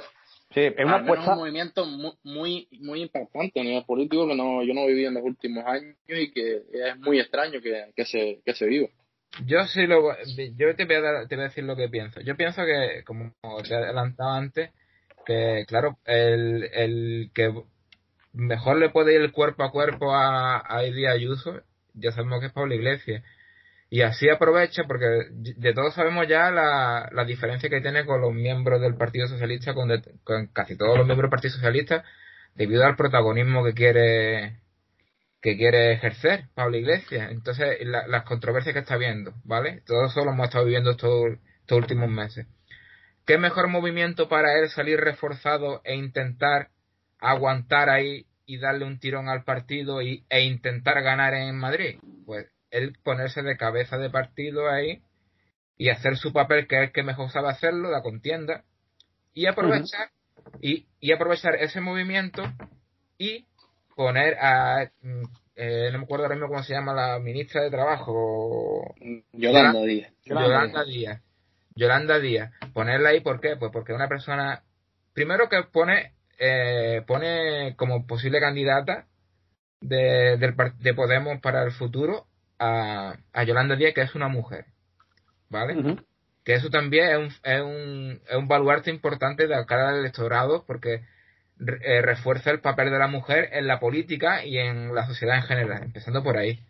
sí, 0.55 0.61
es 0.61 0.85
una 0.85 0.99
un 0.99 1.39
movimiento 1.39 1.85
muy, 2.23 2.69
muy, 2.71 3.03
impactante 3.03 3.59
a 3.59 3.65
nivel 3.65 3.85
político 3.85 4.29
que 4.29 4.37
no, 4.37 4.63
yo 4.63 4.75
no 4.75 4.83
he 4.83 4.89
vivido 4.91 5.09
en 5.09 5.15
los 5.15 5.25
últimos 5.25 5.65
años 5.67 5.97
y 6.07 6.31
que 6.31 6.63
es 6.73 6.97
muy 7.01 7.19
extraño 7.19 7.61
que, 7.61 7.91
que 7.97 8.05
se, 8.05 8.41
que 8.45 8.55
se 8.55 8.67
viva. 8.67 8.87
Yo 9.45 9.65
sí 9.65 9.89
lo 9.89 10.03
yo 10.57 10.77
te 10.77 10.85
voy, 10.85 10.95
a 10.95 11.27
te 11.27 11.35
voy 11.35 11.45
a 11.45 11.49
decir 11.49 11.65
lo 11.65 11.75
que 11.75 11.89
pienso. 11.89 12.21
Yo 12.21 12.37
pienso 12.37 12.63
que, 12.65 13.03
como 13.05 13.33
te 13.65 13.75
he 13.75 13.77
adelantado 13.77 14.31
antes, 14.31 14.71
que 15.27 15.65
claro, 15.67 15.99
el, 16.05 16.71
el 16.73 17.31
que 17.35 17.53
mejor 18.33 18.79
le 18.79 18.91
puede 18.91 19.15
ir 19.15 19.21
el 19.21 19.33
cuerpo 19.33 19.65
a 19.65 19.73
cuerpo 19.73 20.15
a, 20.15 20.59
a 20.59 20.79
Ayuso, 20.79 21.63
ya 21.95 22.13
sabemos 22.13 22.41
que 22.41 22.47
es 22.47 22.53
Pablo 22.53 22.75
Iglesias. 22.75 23.23
Y 23.93 24.03
así 24.03 24.29
aprovecha, 24.29 24.85
porque 24.87 25.07
de 25.31 25.75
todos 25.75 25.95
sabemos 25.95 26.29
ya 26.29 26.51
la, 26.53 27.09
la 27.13 27.25
diferencia 27.25 27.69
que 27.69 27.81
tiene 27.81 28.05
con 28.07 28.21
los 28.21 28.33
miembros 28.33 28.81
del 28.81 28.95
Partido 28.95 29.27
Socialista, 29.27 29.75
con, 29.75 29.91
con 30.23 30.47
casi 30.49 30.77
todos 30.77 30.97
los 30.97 31.07
miembros 31.07 31.25
del 31.25 31.31
Partido 31.31 31.55
Socialista, 31.55 32.05
debido 32.55 32.85
al 32.85 32.95
protagonismo 32.97 33.65
que 33.65 33.75
quiere 33.75 34.61
que 35.43 35.57
quiere 35.57 35.93
ejercer 35.93 36.45
Pablo 36.55 36.77
Iglesias. 36.77 37.31
Entonces, 37.31 37.79
las 37.83 38.25
controversias 38.25 38.75
que 38.75 38.81
está 38.81 38.97
viendo, 38.97 39.33
¿vale? 39.45 39.83
Todo 39.87 40.07
eso 40.07 40.25
lo 40.25 40.33
hemos 40.33 40.47
estado 40.47 40.67
viviendo 40.67 40.91
estos, 40.91 41.39
estos 41.63 41.79
últimos 41.79 42.11
meses. 42.11 42.47
¿Qué 43.27 43.39
mejor 43.39 43.69
movimiento 43.69 44.29
para 44.29 44.59
él 44.59 44.69
salir 44.69 45.01
reforzado 45.01 45.81
e 45.85 45.95
intentar 45.95 46.69
aguantar 47.21 47.89
ahí 47.89 48.27
y 48.47 48.59
darle 48.59 48.85
un 48.85 48.99
tirón 48.99 49.29
al 49.29 49.45
partido 49.45 50.03
y, 50.03 50.25
e 50.29 50.43
intentar 50.43 51.03
ganar 51.03 51.35
en 51.35 51.57
Madrid? 51.57 51.99
Pues 52.27 52.47
él 52.71 52.97
ponerse 53.03 53.43
de 53.43 53.57
cabeza 53.57 53.99
de 53.99 54.11
partido 54.11 54.69
ahí 54.69 55.03
y 55.77 55.89
hacer 55.89 56.17
su 56.17 56.33
papel 56.33 56.67
que 56.67 56.77
es 56.77 56.83
el 56.89 56.93
que 56.93 57.03
mejor 57.03 57.31
sabe 57.31 57.49
hacerlo, 57.49 57.91
la 57.91 58.03
contienda, 58.03 58.65
y 59.33 59.47
aprovechar, 59.47 60.11
y, 60.61 60.87
y 61.01 61.13
aprovechar 61.13 61.55
ese 61.57 61.81
movimiento 61.81 62.43
y 63.17 63.47
poner 63.95 64.37
a 64.41 64.91
mm, 65.03 65.25
eh, 65.63 65.91
no 65.93 65.99
me 65.99 66.05
acuerdo 66.05 66.25
ahora 66.25 66.37
mismo 66.37 66.49
cómo 66.49 66.63
se 66.63 66.73
llama 66.73 66.95
la 66.95 67.19
ministra 67.19 67.63
de 67.63 67.71
trabajo. 67.71 68.95
Yolanda 69.33 69.83
Díaz. 69.83 70.11
Yolanda 70.25 70.85
Díaz. 70.85 71.23
Yolanda 71.75 72.19
Díaz. 72.19 72.51
Ponerla 72.73 73.11
ahí 73.11 73.21
¿por 73.21 73.41
qué? 73.41 73.57
pues 73.57 73.71
porque 73.71 73.93
una 73.93 74.09
persona 74.09 74.63
primero 75.13 75.51
que 75.51 75.63
pone 75.71 76.15
eh, 76.41 77.03
pone 77.07 77.75
como 77.77 78.07
posible 78.07 78.41
candidata 78.41 79.07
de, 79.81 80.37
de 80.37 80.95
Podemos 80.95 81.41
para 81.41 81.63
el 81.63 81.71
futuro 81.71 82.27
a, 82.59 83.17
a, 83.33 83.45
Yolanda 83.45 83.77
Díaz 83.77 83.95
que 83.95 84.01
es 84.03 84.15
una 84.15 84.29
mujer 84.29 84.65
¿vale? 85.49 85.99
que 86.45 86.55
eso 86.55 86.71
también 86.71 87.09
es 87.09 87.17
un, 87.19 87.27
es 87.45 87.61
un, 87.63 88.21
es 88.29 88.37
un 88.37 88.49
baluarte 88.49 88.91
importante 88.91 89.47
de 89.47 89.67
cara 89.67 89.91
del 89.91 90.01
electorado 90.01 90.65
porque 90.67 91.03
eh, 91.83 92.01
refuerza 92.01 92.51
el 92.51 92.61
papel 92.61 92.91
de 92.91 92.99
la 92.99 93.07
mujer 93.07 93.51
en 93.53 93.67
la 93.67 93.79
política 93.79 94.45
y 94.45 94.57
en 94.57 94.95
la 94.95 95.07
sociedad 95.07 95.37
en 95.37 95.43
general, 95.43 95.83
empezando 95.83 96.23
por 96.23 96.39
ahí, 96.39 96.61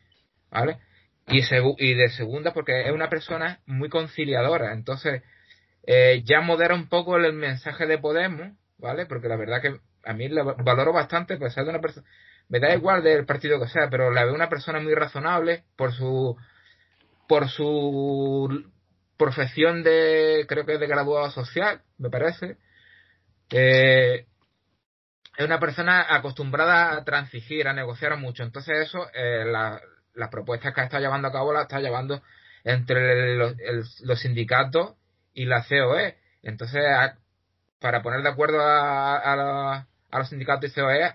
¿vale? 0.51 0.79
Y, 1.29 1.43
y 1.79 1.95
de 1.95 2.09
segunda 2.09 2.53
porque 2.53 2.87
es 2.87 2.93
una 2.93 3.09
persona 3.09 3.61
muy 3.67 3.89
conciliadora, 3.89 4.73
entonces 4.73 5.23
eh, 5.87 6.23
ya 6.25 6.41
modera 6.41 6.75
un 6.75 6.89
poco 6.89 7.17
el 7.17 7.33
mensaje 7.33 7.87
de 7.87 7.99
Podemos, 7.99 8.51
¿vale? 8.81 9.07
Porque 9.07 9.29
la 9.29 9.37
verdad 9.37 9.63
que 9.63 9.81
a 10.05 10.13
mí 10.13 10.29
la 10.29 10.43
valoro 10.43 10.93
bastante, 10.93 11.37
pues 11.37 11.55
de 11.55 11.63
una 11.63 11.81
persona, 11.81 12.07
me 12.49 12.61
da 12.61 12.75
igual 12.75 13.03
del 13.03 13.27
partido 13.27 13.61
que 13.61 13.69
sea, 13.69 13.89
pero 13.91 14.11
la 14.11 14.25
veo 14.25 14.35
una 14.35 14.49
persona 14.49 14.81
muy 14.81 14.95
razonable 14.95 15.65
por 15.77 15.93
su, 15.93 16.37
por 17.29 17.49
su 17.49 18.65
profesión 19.17 19.83
de, 19.83 20.47
creo 20.49 20.67
que 20.67 20.79
de 20.79 20.87
graduado 20.87 21.31
social, 21.31 21.83
me 21.99 22.11
parece, 22.11 22.57
eh, 23.51 24.27
es 25.37 25.47
una 25.47 25.61
persona 25.61 26.07
acostumbrada 26.09 26.97
a 26.97 27.05
transigir, 27.05 27.69
a 27.69 27.73
negociar 27.73 28.17
mucho. 28.19 28.43
Entonces 28.43 28.89
eso, 28.89 29.07
eh, 29.15 29.45
las 30.15 30.29
propuestas 30.29 30.75
que 30.75 30.83
está 30.83 31.01
llevando 31.01 31.29
a 31.29 31.33
cabo 31.33 31.53
las 31.53 31.63
está 31.63 31.81
llevando 31.81 32.23
entre 32.65 33.37
los, 33.37 34.21
sindicatos 34.21 34.97
y 35.33 35.47
la 35.47 35.65
COE. 35.65 36.17
Entonces, 36.43 36.83
para 37.81 38.03
poner 38.03 38.23
de 38.23 38.29
acuerdo 38.29 38.59
a, 38.61 39.87
los 40.13 40.29
sindicatos 40.29 40.71
y 40.71 40.81
COE, 40.81 41.15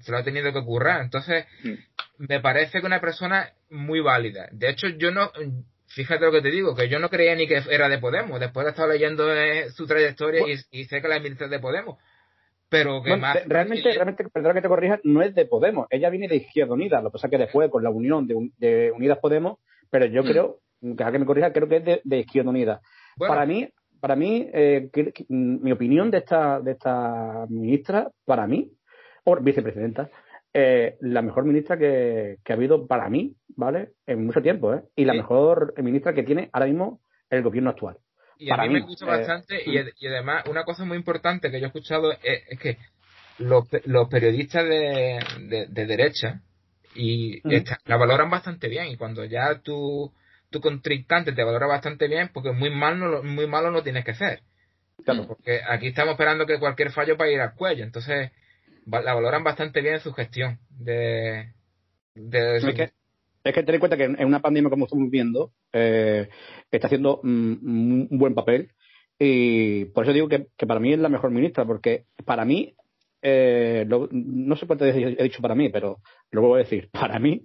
se 0.00 0.12
lo 0.12 0.18
ha 0.18 0.24
tenido 0.24 0.52
que 0.52 0.64
currar. 0.64 1.00
Entonces, 1.00 1.46
mm. 1.62 2.26
me 2.28 2.40
parece 2.40 2.80
que 2.80 2.86
una 2.86 3.00
persona 3.00 3.52
muy 3.70 4.00
válida. 4.00 4.48
De 4.52 4.70
hecho, 4.70 4.88
yo 4.88 5.10
no, 5.10 5.30
fíjate 5.88 6.24
lo 6.24 6.32
que 6.32 6.42
te 6.42 6.50
digo, 6.50 6.74
que 6.74 6.88
yo 6.88 6.98
no 6.98 7.08
creía 7.08 7.34
ni 7.34 7.46
que 7.46 7.62
era 7.70 7.88
de 7.88 7.98
Podemos. 7.98 8.40
Después 8.40 8.66
he 8.66 8.70
estado 8.70 8.88
leyendo 8.88 9.32
eh, 9.32 9.70
su 9.70 9.86
trayectoria 9.86 10.42
y, 10.46 10.80
y, 10.80 10.84
sé 10.84 11.00
que 11.00 11.08
la 11.08 11.20
ministra 11.20 11.48
de 11.48 11.58
Podemos 11.58 11.98
pero 12.74 13.02
que 13.04 13.16
más... 13.16 13.36
Realmente, 13.46 13.92
realmente, 13.92 14.24
perdona 14.32 14.54
que 14.54 14.62
te 14.62 14.68
corrija, 14.68 14.98
no 15.04 15.22
es 15.22 15.32
de 15.32 15.46
Podemos. 15.46 15.86
Ella 15.90 16.10
viene 16.10 16.26
de 16.26 16.36
Izquierda 16.36 16.74
Unida. 16.74 17.00
Lo 17.00 17.10
que 17.10 17.12
pasa 17.12 17.28
es 17.28 17.30
que 17.30 17.38
después, 17.38 17.70
con 17.70 17.84
la 17.84 17.90
unión 17.90 18.26
de, 18.26 18.90
Unidas 18.90 19.18
Podemos, 19.18 19.58
pero 19.90 20.06
yo 20.06 20.24
mm. 20.24 20.26
creo, 20.26 20.58
que 20.80 21.12
que 21.12 21.18
me 21.20 21.24
corrija, 21.24 21.52
creo 21.52 21.68
que 21.68 21.76
es 21.76 22.02
de, 22.02 22.18
Izquierda 22.18 22.50
Unida. 22.50 22.80
Para 23.16 23.46
mí, 23.46 23.68
para 24.04 24.16
mí 24.16 24.46
eh, 24.52 24.90
mi 25.30 25.72
opinión 25.72 26.10
de 26.10 26.18
esta, 26.18 26.60
de 26.60 26.72
esta 26.72 27.46
ministra, 27.48 28.10
para 28.26 28.46
mí, 28.46 28.70
o 29.24 29.34
vicepresidenta, 29.40 30.10
eh, 30.52 30.98
la 31.00 31.22
mejor 31.22 31.46
ministra 31.46 31.78
que, 31.78 32.36
ha 32.46 32.52
habido 32.52 32.86
para 32.86 33.08
mí, 33.08 33.34
¿vale? 33.56 33.92
En 34.06 34.26
mucho 34.26 34.42
tiempo, 34.42 34.74
¿eh? 34.74 34.82
Y 34.94 35.06
la 35.06 35.14
mejor 35.14 35.72
ministra 35.82 36.12
que 36.12 36.22
tiene 36.22 36.50
ahora 36.52 36.66
mismo 36.66 37.00
el 37.30 37.42
gobierno 37.42 37.70
actual. 37.70 37.96
Y 38.36 38.50
a 38.50 38.58
mí, 38.58 38.68
me 38.68 38.82
gusta 38.82 39.06
bastante, 39.06 39.62
y, 39.64 39.78
y, 39.78 40.06
además, 40.06 40.44
una 40.50 40.64
cosa 40.64 40.84
muy 40.84 40.98
importante 40.98 41.50
que 41.50 41.58
yo 41.58 41.64
he 41.64 41.68
escuchado 41.68 42.12
es, 42.12 42.58
que 42.60 42.76
los, 43.38 43.66
los 43.86 44.06
periodistas 44.10 44.64
de, 44.64 45.18
de, 45.66 45.86
derecha 45.86 46.42
y 46.94 47.40
la 47.86 47.96
valoran 47.96 48.28
bastante 48.28 48.68
bien. 48.68 48.88
Y 48.88 48.98
cuando 48.98 49.24
ya 49.24 49.60
tu, 49.60 50.12
tu 50.54 50.60
contrincante 50.60 51.32
te 51.32 51.42
valora 51.42 51.66
bastante 51.66 52.06
bien, 52.06 52.30
porque 52.32 52.52
muy, 52.52 52.70
mal 52.70 52.96
no, 53.00 53.24
muy 53.24 53.48
malo 53.48 53.72
no 53.72 53.82
tienes 53.82 54.04
que 54.04 54.14
ser. 54.14 54.40
Claro. 55.04 55.26
Porque 55.26 55.60
aquí 55.68 55.88
estamos 55.88 56.12
esperando 56.12 56.46
que 56.46 56.60
cualquier 56.60 56.92
fallo 56.92 57.16
para 57.16 57.32
ir 57.32 57.40
al 57.40 57.54
cuello. 57.54 57.82
Entonces, 57.82 58.30
la 58.86 59.14
valoran 59.14 59.42
bastante 59.42 59.80
bien 59.80 59.94
en 59.94 60.00
su 60.00 60.12
gestión 60.12 60.60
de, 60.70 61.52
de, 62.14 62.92
es 63.44 63.52
que 63.52 63.62
ten 63.64 63.74
en 63.74 63.80
cuenta 63.80 63.96
que 63.96 64.04
en 64.04 64.24
una 64.24 64.40
pandemia 64.40 64.70
como 64.70 64.86
estamos 64.86 65.10
viendo, 65.10 65.50
eh, 65.72 66.28
está 66.70 66.86
haciendo 66.86 67.20
mm, 67.22 68.06
un 68.10 68.18
buen 68.18 68.34
papel. 68.34 68.70
Y 69.18 69.86
por 69.86 70.04
eso 70.04 70.12
digo 70.12 70.28
que, 70.28 70.46
para 70.66 70.80
mí 70.80 70.92
es 70.92 71.00
la 71.00 71.08
mejor 71.08 71.32
ministra, 71.32 71.64
porque 71.64 72.04
para 72.24 72.44
mí, 72.44 72.74
eh, 73.22 73.86
no 73.88 74.56
sé 74.56 74.66
cuántas 74.68 74.94
veces 74.94 75.16
he 75.18 75.22
dicho 75.24 75.42
para 75.42 75.56
mí, 75.56 75.68
pero 75.68 75.98
lo 76.30 76.42
voy 76.42 76.60
a 76.60 76.62
decir, 76.62 76.90
para 76.92 77.18
mí 77.18 77.44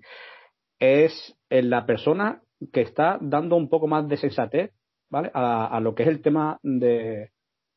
es 0.79 1.35
la 1.49 1.87
persona 1.87 2.43
que 2.71 2.81
está 2.81 3.17
dando 3.21 3.55
un 3.55 3.69
poco 3.69 3.87
más 3.87 4.07
de 4.07 4.17
sensatez 4.17 4.71
¿vale? 5.09 5.31
a, 5.33 5.79
lo 5.81 5.95
que 5.95 6.03
es 6.03 6.09
el 6.09 6.21
tema 6.21 6.59
de, 6.61 7.31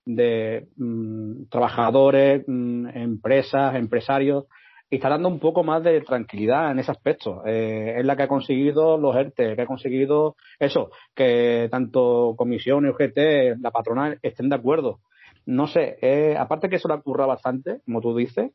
de 0.04 0.68
mm, 0.76 1.44
trabajadores, 1.50 2.44
mm, 2.46 2.88
empresas, 2.88 3.74
empresarios, 3.76 4.46
y 4.90 4.96
está 4.96 5.08
dando 5.08 5.30
un 5.30 5.40
poco 5.40 5.64
más 5.64 5.82
de 5.82 6.02
tranquilidad 6.02 6.70
en 6.70 6.78
ese 6.78 6.90
aspecto. 6.90 7.42
Eh, 7.46 7.94
es 7.98 8.04
la 8.04 8.14
que 8.14 8.24
ha 8.24 8.28
conseguido 8.28 8.98
los 8.98 9.16
ERTE, 9.16 9.56
que 9.56 9.62
ha 9.62 9.66
conseguido 9.66 10.36
eso, 10.58 10.90
que 11.14 11.68
tanto 11.70 12.34
comisión 12.36 12.84
y 12.84 12.90
UGT, 12.90 13.58
la 13.62 13.70
patronal, 13.70 14.18
estén 14.20 14.50
de 14.50 14.56
acuerdo. 14.56 15.00
No 15.46 15.66
sé, 15.66 15.96
eh, 16.02 16.36
aparte 16.38 16.68
que 16.68 16.76
eso 16.76 16.88
le 16.88 16.94
ocurra 16.94 17.24
bastante, 17.24 17.80
como 17.86 18.02
tú 18.02 18.14
dices, 18.14 18.52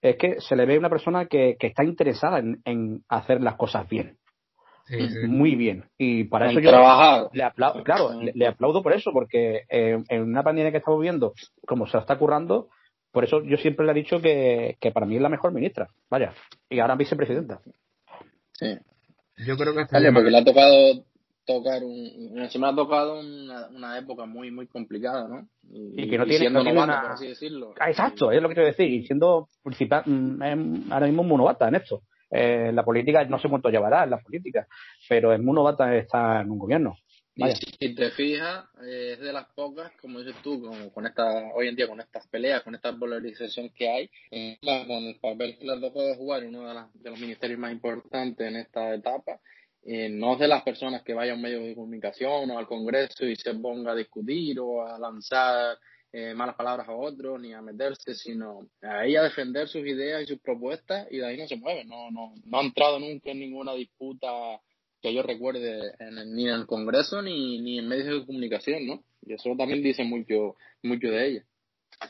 es 0.00 0.16
que 0.16 0.40
se 0.40 0.56
le 0.56 0.64
ve 0.64 0.78
una 0.78 0.88
persona 0.88 1.26
que, 1.26 1.56
que 1.58 1.66
está 1.66 1.84
interesada 1.84 2.38
en, 2.38 3.04
hacer 3.08 3.42
las 3.42 3.56
cosas 3.56 3.86
bien. 3.88 4.16
Muy 5.26 5.54
bien. 5.54 5.84
Y 5.96 6.24
para 6.24 6.50
eso 6.50 6.60
yo 6.60 6.70
le 7.32 7.42
aplaudo, 7.42 7.82
claro, 7.82 8.20
le, 8.20 8.46
aplaudo 8.46 8.82
por 8.82 8.92
eso, 8.92 9.12
porque 9.12 9.62
eh, 9.68 10.02
en 10.08 10.22
una 10.22 10.42
pandemia 10.42 10.70
que 10.70 10.78
estamos 10.78 11.00
viendo, 11.00 11.32
como 11.66 11.86
se 11.86 11.96
está 11.98 12.18
currando, 12.18 12.68
por 13.10 13.24
eso 13.24 13.42
yo 13.44 13.56
siempre 13.56 13.86
le 13.86 13.92
he 13.92 13.94
dicho 13.94 14.20
que, 14.20 14.76
para 14.92 15.06
mí 15.06 15.16
es 15.16 15.22
la 15.22 15.28
mejor 15.28 15.52
ministra. 15.52 15.88
Vaya. 16.10 16.34
Y 16.68 16.80
ahora 16.80 16.96
vicepresidenta. 16.96 17.60
Sí. 18.52 18.76
Yo 19.46 19.56
creo 19.56 19.74
que 19.74 19.84
Vale, 19.90 20.12
porque 20.12 20.30
le 20.30 20.38
ha 20.38 20.44
tocado 20.44 21.04
tocar 21.46 21.82
un. 21.82 22.34
Me 22.34 22.66
ha 22.66 22.74
tocado 22.74 23.20
una, 23.20 23.98
época 23.98 24.26
muy 24.26 24.50
muy 24.50 24.66
complicada, 24.66 25.28
¿no? 25.28 25.48
Y, 25.62 26.08
que 26.08 26.18
no 26.18 26.24
tiene, 26.24 26.40
siendo 26.40 26.64
novata, 26.64 27.02
por 27.02 27.10
así 27.12 27.28
decirlo. 27.28 27.74
Ah, 27.78 27.90
exacto, 27.90 28.30
es 28.30 28.42
lo 28.42 28.48
que 28.48 28.54
quiero 28.54 28.68
decir. 28.68 28.90
Y 28.90 29.06
siendo 29.06 29.48
principal, 29.62 30.02
mm, 30.06 30.92
ahora 30.92 31.06
mismo 31.06 31.22
muy 31.22 31.38
novata 31.38 31.68
en 31.68 31.76
esto. 31.76 32.02
Eh, 32.30 32.70
la 32.72 32.84
política, 32.84 33.24
no 33.24 33.38
sé 33.38 33.48
cuánto 33.48 33.70
llevará 33.70 34.04
en 34.04 34.10
la 34.10 34.18
política, 34.18 34.66
pero 35.08 35.32
es 35.32 35.40
muy 35.40 35.54
novata 35.54 35.94
estar 35.96 36.42
en 36.42 36.50
un 36.50 36.58
gobierno. 36.58 36.96
Y 37.36 37.50
si 37.50 37.94
te 37.96 38.10
fijas, 38.12 38.66
es 38.86 39.18
de 39.18 39.32
las 39.32 39.46
pocas, 39.54 39.90
como 40.00 40.20
dices 40.20 40.40
tú, 40.42 40.62
como 40.62 40.92
con 40.92 41.04
esta, 41.04 41.50
hoy 41.54 41.66
en 41.66 41.74
día 41.74 41.88
con 41.88 42.00
estas 42.00 42.28
peleas, 42.28 42.62
con 42.62 42.76
esta 42.76 42.96
polarización 42.96 43.70
que 43.70 43.88
hay, 43.88 44.10
eh, 44.30 44.56
con 44.62 45.04
el 45.04 45.18
papel 45.20 45.58
que 45.58 45.66
les 45.66 45.80
dejó 45.80 46.02
de 46.02 46.14
jugar 46.14 46.44
uno 46.44 46.62
de, 46.62 46.80
de, 46.94 47.10
los 47.10 47.18
ministerios 47.18 47.58
más 47.58 47.72
importantes 47.72 48.46
en 48.46 48.56
esta 48.56 48.94
etapa, 48.94 49.40
eh, 49.86 50.08
no 50.08 50.34
es 50.34 50.38
de 50.38 50.48
las 50.48 50.62
personas 50.62 51.02
que 51.02 51.12
vayan 51.12 51.34
a 51.34 51.36
un 51.36 51.42
medio 51.42 51.60
de 51.60 51.74
comunicación 51.74 52.50
o 52.50 52.58
al 52.58 52.66
Congreso 52.66 53.26
y 53.26 53.36
se 53.36 53.52
ponga 53.54 53.92
a 53.92 53.96
discutir 53.96 54.58
o 54.60 54.86
a 54.86 54.98
lanzar 54.98 55.76
malas 56.34 56.54
palabras 56.54 56.88
a 56.88 56.92
otros 56.92 57.40
ni 57.40 57.52
a 57.52 57.60
meterse, 57.60 58.14
sino 58.14 58.68
a 58.82 59.04
ella 59.04 59.22
defender 59.22 59.66
sus 59.68 59.86
ideas 59.86 60.22
y 60.22 60.26
sus 60.26 60.38
propuestas 60.40 61.08
y 61.10 61.18
de 61.18 61.26
ahí 61.26 61.36
no 61.36 61.48
se 61.48 61.56
mueve, 61.56 61.84
no, 61.84 62.10
no, 62.10 62.34
no 62.44 62.58
ha 62.58 62.62
entrado 62.62 63.00
nunca 63.00 63.30
en 63.30 63.40
ninguna 63.40 63.74
disputa 63.74 64.28
que 65.04 65.12
yo 65.12 65.22
recuerde 65.22 65.92
en 65.98 66.34
ni 66.34 66.48
en 66.48 66.54
el 66.54 66.66
Congreso 66.66 67.20
ni, 67.20 67.60
ni 67.60 67.78
en 67.78 67.88
medios 67.88 68.20
de 68.20 68.26
comunicación, 68.26 68.86
¿no? 68.86 69.02
Y 69.26 69.34
eso 69.34 69.54
también 69.56 69.82
dice 69.82 70.02
mucho, 70.04 70.56
mucho 70.82 71.08
de 71.08 71.26
ella. 71.26 71.44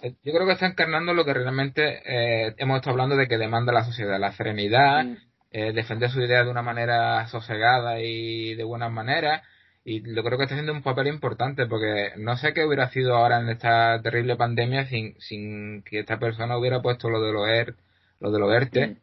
Yo 0.03 0.33
creo 0.33 0.47
que 0.47 0.53
está 0.53 0.67
encarnando 0.67 1.13
lo 1.13 1.25
que 1.25 1.35
realmente 1.35 2.03
eh, 2.05 2.55
hemos 2.59 2.77
estado 2.77 2.93
hablando 2.93 3.17
de 3.17 3.27
que 3.27 3.39
demanda 3.39 3.73
la 3.73 3.85
sociedad, 3.85 4.19
la 4.21 4.33
serenidad, 4.33 5.05
mm. 5.05 5.17
eh, 5.51 5.73
defender 5.73 6.11
su 6.11 6.21
idea 6.21 6.45
de 6.45 6.51
una 6.51 6.63
manera 6.63 7.27
sosegada 7.29 8.01
y 8.01 8.55
de 8.55 8.65
buena 8.65 8.89
manera. 8.89 9.43
Y 9.85 10.01
yo 10.15 10.23
creo 10.25 10.39
que 10.39 10.45
está 10.45 10.55
haciendo 10.55 10.73
un 10.73 10.83
papel 10.83 11.09
importante 11.09 11.67
porque 11.67 12.13
no 12.17 12.37
sé 12.39 12.55
qué 12.55 12.65
hubiera 12.65 12.89
sido 12.89 13.17
ahora 13.17 13.41
en 13.41 13.51
esta 13.51 14.01
terrible 14.03 14.37
pandemia 14.37 14.87
sin, 14.87 15.21
sin 15.21 15.83
que 15.83 16.01
esta 16.01 16.19
persona 16.19 16.57
hubiera 16.57 16.81
puesto 16.81 17.11
lo 17.11 17.21
de 17.21 17.33
los 17.33 17.47
ER, 17.47 17.75
lo 18.21 18.31
de 18.31 18.39
los 18.39 18.53
ERTE, 18.53 18.87
mm. 18.87 18.97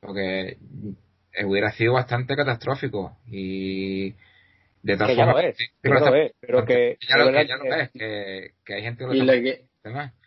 porque 0.00 0.58
hubiera 1.44 1.72
sido 1.72 1.94
bastante 1.94 2.36
catastrófico 2.36 3.18
y 3.26 4.14
de 4.82 4.96
todas 4.96 5.16
formas 5.16 5.26
ya 5.26 6.06
lo 6.06 6.14
es, 6.16 6.32
pero 6.40 6.64
que 6.64 6.98
ya 7.08 7.16
lo, 7.16 7.30
es 7.76 7.90
que, 7.92 8.74
hay 8.74 8.82
gente 8.82 9.06
que 9.06 9.14
lo 9.14 9.34
y, 9.34 9.67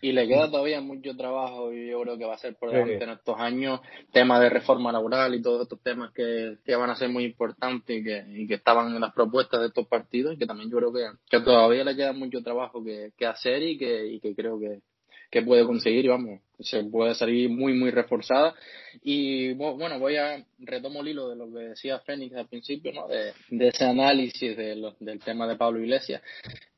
y 0.01 0.11
le 0.11 0.27
queda 0.27 0.49
todavía 0.49 0.81
mucho 0.81 1.15
trabajo 1.15 1.73
y 1.73 1.89
yo 1.89 2.01
creo 2.01 2.17
que 2.17 2.25
va 2.25 2.35
a 2.35 2.39
ser 2.39 2.55
por 2.55 2.71
delante 2.71 3.03
en 3.03 3.09
estos 3.11 3.39
años 3.39 3.79
temas 4.11 4.41
de 4.41 4.49
reforma 4.49 4.91
laboral 4.91 5.35
y 5.35 5.41
todos 5.41 5.63
estos 5.63 5.81
temas 5.81 6.11
que, 6.13 6.57
que 6.65 6.75
van 6.75 6.89
a 6.89 6.95
ser 6.95 7.09
muy 7.09 7.25
importantes 7.25 7.99
y 7.99 8.03
que, 8.03 8.25
y 8.29 8.47
que 8.47 8.55
estaban 8.55 8.93
en 8.93 9.01
las 9.01 9.13
propuestas 9.13 9.61
de 9.61 9.67
estos 9.67 9.87
partidos 9.87 10.33
y 10.33 10.37
que 10.37 10.45
también 10.45 10.69
yo 10.69 10.77
creo 10.77 10.93
que, 10.93 11.05
que 11.29 11.43
todavía 11.43 11.83
le 11.83 11.95
queda 11.95 12.13
mucho 12.13 12.41
trabajo 12.41 12.83
que, 12.83 13.11
que 13.17 13.25
hacer 13.25 13.61
y 13.63 13.77
que, 13.77 14.07
y 14.07 14.19
que 14.19 14.35
creo 14.35 14.59
que, 14.59 14.79
que 15.31 15.41
puede 15.41 15.65
conseguir 15.65 16.05
y 16.05 16.09
vamos, 16.09 16.41
se 16.59 16.83
puede 16.83 17.15
salir 17.15 17.49
muy, 17.49 17.73
muy 17.73 17.89
reforzada. 17.89 18.53
Y 19.01 19.53
bueno, 19.53 19.97
voy 19.97 20.17
a 20.17 20.45
retomo 20.59 21.01
el 21.01 21.07
hilo 21.07 21.29
de 21.29 21.37
lo 21.37 21.51
que 21.51 21.69
decía 21.69 21.99
Fénix 21.99 22.35
al 22.35 22.49
principio, 22.49 22.91
¿no? 22.91 23.07
de, 23.07 23.67
ese 23.67 23.85
análisis 23.85 24.57
de 24.57 24.93
del 24.99 25.19
tema 25.19 25.47
de 25.47 25.55
Pablo 25.55 25.79
Iglesias, 25.79 26.21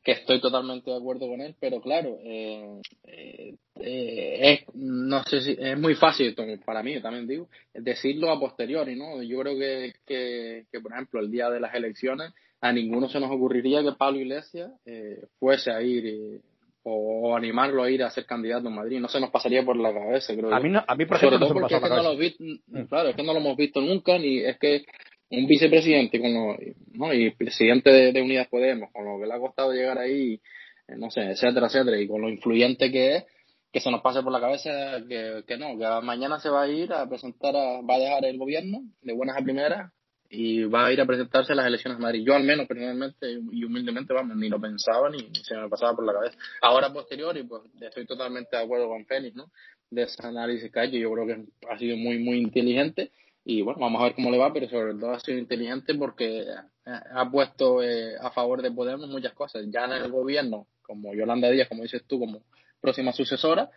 que 0.04 0.12
estoy 0.12 0.40
totalmente 0.40 0.92
de 0.92 0.98
acuerdo 0.98 1.28
con 1.28 1.42
él, 1.42 1.56
pero 1.60 1.82
claro, 1.82 2.20
eh, 2.24 2.80
eh, 3.08 3.58
es, 3.80 4.76
no 4.76 5.24
sé 5.24 5.42
si 5.42 5.56
es 5.58 5.80
muy 5.80 5.96
fácil 5.96 6.36
para 6.64 6.84
mí, 6.84 7.02
también 7.02 7.28
digo, 7.28 7.50
decirlo 7.74 8.30
a 8.30 8.40
posteriori, 8.40 8.96
¿no? 8.96 9.24
Yo 9.24 9.40
creo 9.40 9.58
que, 9.58 9.94
que, 10.06 10.66
que 10.72 10.80
por 10.80 10.92
ejemplo, 10.92 11.20
el 11.20 11.32
día 11.32 11.50
de 11.50 11.60
las 11.60 11.74
elecciones, 11.74 12.32
a 12.62 12.72
ninguno 12.72 13.10
se 13.10 13.20
nos 13.20 13.32
ocurriría 13.32 13.82
que 13.82 13.92
Pablo 13.98 14.20
Iglesias 14.20 14.72
eh, 14.86 15.26
fuese 15.40 15.72
a 15.72 15.82
ir 15.82 16.42
o 16.84 17.36
animarlo 17.36 17.84
a 17.84 17.90
ir 17.90 18.04
a 18.04 18.10
ser 18.10 18.26
candidato 18.26 18.68
en 18.68 18.76
Madrid. 18.76 19.00
No 19.00 19.08
se 19.08 19.20
nos 19.20 19.30
pasaría 19.30 19.64
por 19.64 19.78
la 19.78 19.94
cabeza, 19.94 20.36
creo. 20.36 20.54
A 20.54 20.60
mí, 20.60 20.70
no, 20.70 20.84
a 20.86 20.96
mí 20.96 21.06
por 21.06 21.18
ejemplo, 21.18 21.40
Sobre 21.40 21.50
todo 21.50 21.60
porque 21.62 21.76
es 21.76 21.82
que 21.82 21.90
no 21.90 22.04
lo 22.04 22.18
vi, 22.18 22.36
mm. 22.38 22.84
claro, 22.90 23.10
es 23.10 23.16
que 23.16 23.24
no 23.24 23.34
lo 23.34 23.40
hemos 23.40 23.58
visto 23.58 23.82
nunca, 23.82 24.18
ni 24.18 24.40
es 24.40 24.58
que 24.60 24.84
un 25.30 25.48
vicepresidente 25.48 26.20
con 26.20 26.34
lo, 26.34 26.58
¿no? 26.94 27.14
y 27.14 27.32
presidente 27.32 27.90
de, 27.92 28.12
de 28.12 28.22
Unidas 28.22 28.48
Podemos, 28.50 28.92
con 28.92 29.06
lo 29.06 29.20
que 29.20 29.28
le 29.28 29.34
ha 29.34 29.40
costado 29.40 29.72
llegar 29.72 29.98
ahí, 29.98 30.42
eh, 30.88 30.96
no 30.98 31.10
sé, 31.10 31.22
etcétera, 31.22 31.68
etcétera, 31.68 32.00
y 32.00 32.08
con 32.08 32.22
lo 32.22 32.30
influyente 32.30 32.92
que 32.92 33.16
es, 33.16 33.26
que 33.72 33.80
se 33.80 33.90
nos 33.90 34.02
pase 34.02 34.22
por 34.22 34.32
la 34.32 34.40
cabeza 34.40 35.02
que, 35.10 35.44
que 35.48 35.58
no, 35.58 35.78
que 35.78 36.06
mañana 36.06 36.40
se 36.40 36.50
va 36.50 36.64
a 36.64 36.68
ir 36.68 36.94
a 36.94 37.08
presentar, 37.08 37.56
a, 37.56 37.82
va 37.82 37.96
a 37.96 38.00
dejar 38.00 38.26
el 38.26 38.38
gobierno 38.38 38.82
de 39.02 39.14
buenas 39.14 39.38
a 39.38 39.42
primeras 39.42 39.92
y 40.36 40.64
va 40.64 40.88
a 40.88 40.92
ir 40.92 41.00
a 41.00 41.06
presentarse 41.06 41.54
a 41.54 41.56
las 41.56 41.68
elecciones 41.68 42.00
de 42.00 42.02
Madrid. 42.02 42.24
Yo 42.26 42.34
al 42.34 42.44
menos 42.44 42.68
personalmente 42.68 43.32
y 43.52 43.64
humildemente, 43.64 44.14
vamos, 44.14 44.36
ni 44.36 44.50
lo 44.50 44.60
pensaba 44.60 45.08
ni, 45.10 45.20
se 45.44 45.56
me 45.56 45.70
pasaba 45.70 45.96
por 45.96 46.06
la 46.06 46.14
cabeza. 46.14 46.36
Ahora 46.62 46.92
posterior, 46.92 47.38
y 47.38 47.44
pues 47.44 47.62
estoy 47.80 48.08
totalmente 48.08 48.58
de 48.58 48.64
acuerdo 48.64 48.88
con 48.88 49.06
Félix, 49.06 49.36
¿no? 49.36 49.52
De 49.92 50.04
ese 50.04 50.26
análisis 50.26 50.72
que 50.72 50.80
ha 50.80 50.86
hecho, 50.86 50.98
yo 50.98 51.12
creo 51.12 51.28
que 51.28 51.46
ha 51.70 51.78
sido 51.78 51.98
muy, 51.98 52.18
muy 52.18 52.40
inteligente 52.40 53.12
y 53.46 53.62
bueno, 53.62 53.80
vamos 53.80 54.02
a 54.02 54.06
ver 54.06 54.16
cómo 54.16 54.32
le 54.32 54.40
va, 54.40 54.52
pero 54.52 54.68
sobre 54.70 54.96
todo 54.96 55.12
ha 55.12 55.20
sido 55.20 55.38
inteligente 55.38 55.94
porque 55.94 56.46
ha 56.86 57.30
puesto 57.30 57.84
eh, 57.84 58.16
a 58.20 58.32
favor 58.32 58.64
de 58.64 58.72
Podemos 58.72 59.08
muchas 59.10 59.34
cosas. 59.34 59.66
Ya 59.70 59.86
en 59.86 59.92
el 59.92 60.12
gobierno, 60.12 60.66
como 60.82 61.14
Yolanda 61.14 61.52
Díaz, 61.52 61.70
como 61.70 61.84
dices 61.84 62.04
tú, 62.08 62.20
como 62.20 62.42
próxima 62.82 63.14
sucesora, 63.14 63.70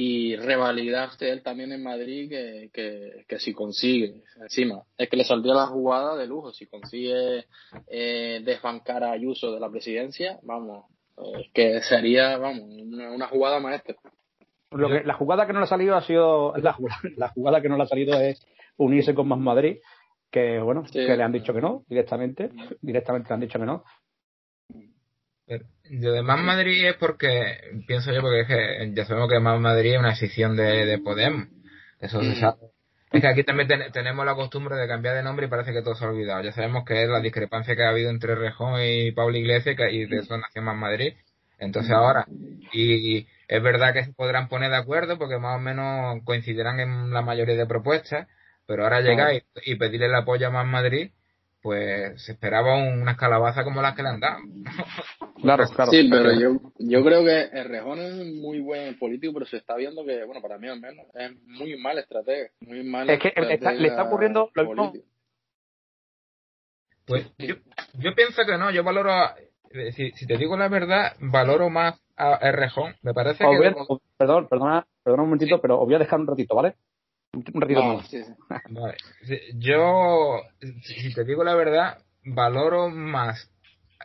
y 0.00 0.36
revalidarse 0.36 1.28
él 1.28 1.42
también 1.42 1.72
en 1.72 1.82
Madrid 1.82 2.30
que, 2.30 2.70
que, 2.72 3.24
que, 3.26 3.40
si 3.40 3.52
consigue, 3.52 4.22
encima, 4.40 4.84
es 4.96 5.08
que 5.08 5.16
le 5.16 5.24
saldría 5.24 5.54
la 5.54 5.66
jugada 5.66 6.16
de 6.16 6.28
lujo, 6.28 6.52
si 6.52 6.66
consigue 6.68 7.46
eh, 7.88 8.40
desbancar 8.44 9.02
a 9.02 9.10
Ayuso 9.10 9.52
de 9.52 9.58
la 9.58 9.68
presidencia, 9.68 10.38
vamos, 10.44 10.84
eh, 11.16 11.50
que 11.52 11.80
sería, 11.80 12.38
vamos, 12.38 12.62
una, 12.62 13.26
jugada 13.26 13.58
maestra. 13.58 13.96
Lo 14.70 14.88
que, 14.88 15.02
la 15.02 15.14
jugada 15.14 15.48
que 15.48 15.52
no 15.52 15.58
le 15.58 15.64
ha 15.64 15.68
salido 15.68 15.96
ha 15.96 16.02
sido, 16.02 16.56
la, 16.58 16.76
la 17.16 17.28
jugada 17.30 17.60
que 17.60 17.68
no 17.68 17.76
le 17.76 17.82
ha 17.82 17.86
salido 17.86 18.20
es 18.20 18.46
unirse 18.76 19.16
con 19.16 19.26
Más 19.26 19.40
Madrid, 19.40 19.78
que 20.30 20.60
bueno, 20.60 20.84
que 20.92 21.16
le 21.16 21.22
han 21.24 21.32
dicho 21.32 21.52
que 21.52 21.60
no, 21.60 21.82
directamente, 21.88 22.52
directamente 22.82 23.30
le 23.30 23.34
han 23.34 23.40
dicho 23.40 23.58
que 23.58 23.66
no, 23.66 23.82
lo 25.90 26.12
de 26.12 26.22
Más 26.22 26.40
Madrid 26.40 26.86
es 26.86 26.96
porque, 26.96 27.82
pienso 27.86 28.12
yo, 28.12 28.20
porque 28.20 28.40
es 28.40 28.46
que 28.46 28.92
ya 28.94 29.04
sabemos 29.04 29.30
que 29.30 29.40
Más 29.40 29.60
Madrid 29.60 29.94
es 29.94 29.98
una 29.98 30.14
sección 30.14 30.56
de, 30.56 30.86
de 30.86 30.98
Podemos. 30.98 31.48
Eso 32.00 32.20
se 32.22 32.30
mm. 32.30 32.40
sabe. 32.40 32.58
Es 33.10 33.22
que 33.22 33.28
aquí 33.28 33.42
también 33.42 33.68
tenemos 33.92 34.26
la 34.26 34.34
costumbre 34.34 34.76
de 34.76 34.86
cambiar 34.86 35.14
de 35.14 35.22
nombre 35.22 35.46
y 35.46 35.48
parece 35.48 35.72
que 35.72 35.80
todo 35.80 35.94
se 35.94 36.04
ha 36.04 36.08
olvidado. 36.08 36.42
Ya 36.42 36.52
sabemos 36.52 36.84
que 36.84 37.02
es 37.02 37.08
la 37.08 37.20
discrepancia 37.20 37.74
que 37.74 37.82
ha 37.82 37.88
habido 37.88 38.10
entre 38.10 38.34
Rejón 38.34 38.82
y 38.82 39.12
Pablo 39.12 39.36
Iglesias 39.36 39.76
y 39.90 40.04
de 40.04 40.18
eso 40.18 40.36
nació 40.36 40.60
Más 40.60 40.76
Madrid. 40.76 41.14
Entonces 41.58 41.90
ahora, 41.92 42.26
y, 42.72 43.26
es 43.48 43.62
verdad 43.62 43.94
que 43.94 44.04
se 44.04 44.12
podrán 44.12 44.48
poner 44.48 44.70
de 44.70 44.76
acuerdo 44.76 45.18
porque 45.18 45.38
más 45.38 45.56
o 45.56 45.58
menos 45.58 46.22
coincidirán 46.24 46.80
en 46.80 47.10
la 47.10 47.22
mayoría 47.22 47.56
de 47.56 47.66
propuestas, 47.66 48.28
pero 48.66 48.84
ahora 48.84 49.00
llegáis 49.00 49.42
y 49.64 49.76
pedirle 49.76 50.06
el 50.06 50.14
apoyo 50.14 50.46
a 50.46 50.50
Más 50.50 50.66
Madrid 50.66 51.10
pues 51.62 52.22
se 52.22 52.32
esperaba 52.32 52.76
unas 52.76 53.16
calabazas 53.16 53.64
como 53.64 53.82
las 53.82 53.94
que 53.94 54.02
le 54.02 54.08
han 54.08 54.20
dado. 54.20 54.38
claro, 55.40 55.64
claro. 55.74 55.90
Sí, 55.90 56.08
pero 56.10 56.32
yo, 56.38 56.60
yo 56.78 57.04
creo 57.04 57.24
que 57.24 57.58
el 57.58 57.68
Rejón 57.68 57.98
es 58.00 58.26
muy 58.34 58.60
buen 58.60 58.98
político, 58.98 59.34
pero 59.34 59.46
se 59.46 59.58
está 59.58 59.76
viendo 59.76 60.04
que, 60.04 60.24
bueno, 60.24 60.40
para 60.40 60.58
mí 60.58 60.68
al 60.68 60.80
menos, 60.80 61.06
es 61.14 61.32
muy 61.46 61.76
mal 61.76 61.98
estratega. 61.98 62.50
Muy 62.60 62.82
mal 62.84 63.08
es 63.10 63.20
que 63.20 63.32
le 63.40 63.88
está 63.88 64.02
ocurriendo 64.04 64.50
lo 64.54 64.64
mismo. 64.64 64.92
Pues 67.06 67.26
yo, 67.38 67.54
yo 67.94 68.14
pienso 68.14 68.42
que 68.46 68.58
no, 68.58 68.70
yo 68.70 68.84
valoro, 68.84 69.12
si, 69.94 70.10
si 70.10 70.26
te 70.26 70.36
digo 70.36 70.56
la 70.56 70.68
verdad, 70.68 71.14
valoro 71.20 71.70
más 71.70 71.98
a 72.18 72.50
Rejón. 72.52 72.96
Me 73.02 73.14
parece 73.14 73.44
que. 73.44 73.74
Perdón, 74.16 74.48
perdona, 74.48 74.86
perdona 75.02 75.22
un 75.22 75.28
momentito, 75.30 75.60
pero 75.60 75.80
os 75.80 75.86
voy 75.86 75.94
a 75.94 76.00
dejar 76.00 76.20
un 76.20 76.26
ratito, 76.26 76.54
¿vale? 76.54 76.74
Un 77.32 77.60
ratito 77.60 77.82
más. 77.82 78.10
Yo, 79.54 80.40
si 80.82 81.14
te 81.14 81.24
digo 81.24 81.44
la 81.44 81.54
verdad, 81.54 81.98
valoro 82.24 82.88
más 82.90 83.50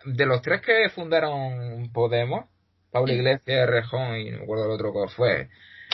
de 0.06 0.26
los 0.26 0.42
tres 0.42 0.62
que 0.62 0.90
fundaron 0.90 1.92
Podemos, 1.92 2.46
Pablo 2.92 3.14
Iglesias, 3.14 3.70
Rejón 3.70 4.18
y 4.18 4.32
no 4.32 4.38
me 4.38 4.44
acuerdo 4.44 4.66
el 4.66 4.72
otro 4.72 4.94
que 4.94 5.14
fue. 5.16 5.50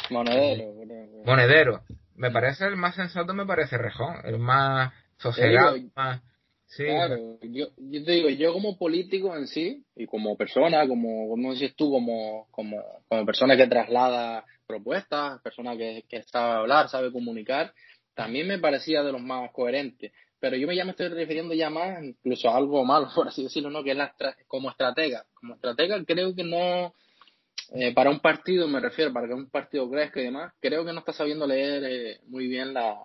Monedero. 0.09 0.73
Monedero. 1.25 1.81
Me 2.15 2.31
parece 2.31 2.65
el 2.65 2.75
más 2.75 2.95
sensato, 2.95 3.33
me 3.33 3.45
parece 3.45 3.77
Rejón, 3.77 4.17
el 4.25 4.39
más 4.39 4.93
sosegado, 5.17 5.77
más... 5.95 6.21
Sí. 6.65 6.85
Claro, 6.85 7.39
yo, 7.41 7.69
yo 7.77 8.05
te 8.05 8.11
digo, 8.11 8.29
yo 8.29 8.53
como 8.53 8.77
político 8.77 9.35
en 9.35 9.47
sí, 9.47 9.83
y 9.95 10.05
como 10.05 10.37
persona, 10.37 10.87
como, 10.87 11.27
como 11.27 11.53
dices 11.53 11.73
tú, 11.75 11.89
como, 11.89 12.47
como, 12.51 12.77
como 13.07 13.25
persona 13.25 13.57
que 13.57 13.65
traslada 13.65 14.45
propuestas, 14.67 15.41
persona 15.41 15.75
que, 15.75 16.03
que 16.07 16.21
sabe 16.23 16.59
hablar, 16.59 16.87
sabe 16.89 17.11
comunicar, 17.11 17.73
también 18.13 18.47
me 18.47 18.59
parecía 18.59 19.01
de 19.01 19.11
los 19.11 19.21
más 19.21 19.49
coherentes. 19.51 20.11
Pero 20.39 20.55
yo 20.55 20.67
me 20.67 20.75
ya 20.75 20.85
me 20.85 20.91
estoy 20.91 21.09
refiriendo 21.09 21.53
ya 21.53 21.69
más 21.69 22.03
incluso 22.03 22.49
a 22.49 22.57
algo 22.57 22.83
malo, 22.85 23.07
por 23.15 23.27
así 23.27 23.43
decirlo, 23.43 23.69
¿no? 23.69 23.83
Que 23.83 23.91
es 23.91 23.97
la, 23.97 24.13
como 24.47 24.69
estratega. 24.69 25.25
Como 25.33 25.55
estratega 25.55 26.03
creo 26.05 26.35
que 26.35 26.43
no, 26.43 26.93
eh, 27.73 27.93
para 27.93 28.09
un 28.09 28.19
partido 28.19 28.67
me 28.67 28.79
refiero, 28.79 29.13
para 29.13 29.27
que 29.27 29.33
un 29.33 29.49
partido 29.49 29.89
crezca 29.89 30.21
y 30.21 30.25
demás, 30.25 30.53
creo 30.59 30.85
que 30.85 30.93
no 30.93 30.99
está 30.99 31.13
sabiendo 31.13 31.45
leer 31.45 31.83
eh, 31.83 32.19
muy 32.27 32.47
bien 32.47 32.73
la, 32.73 32.97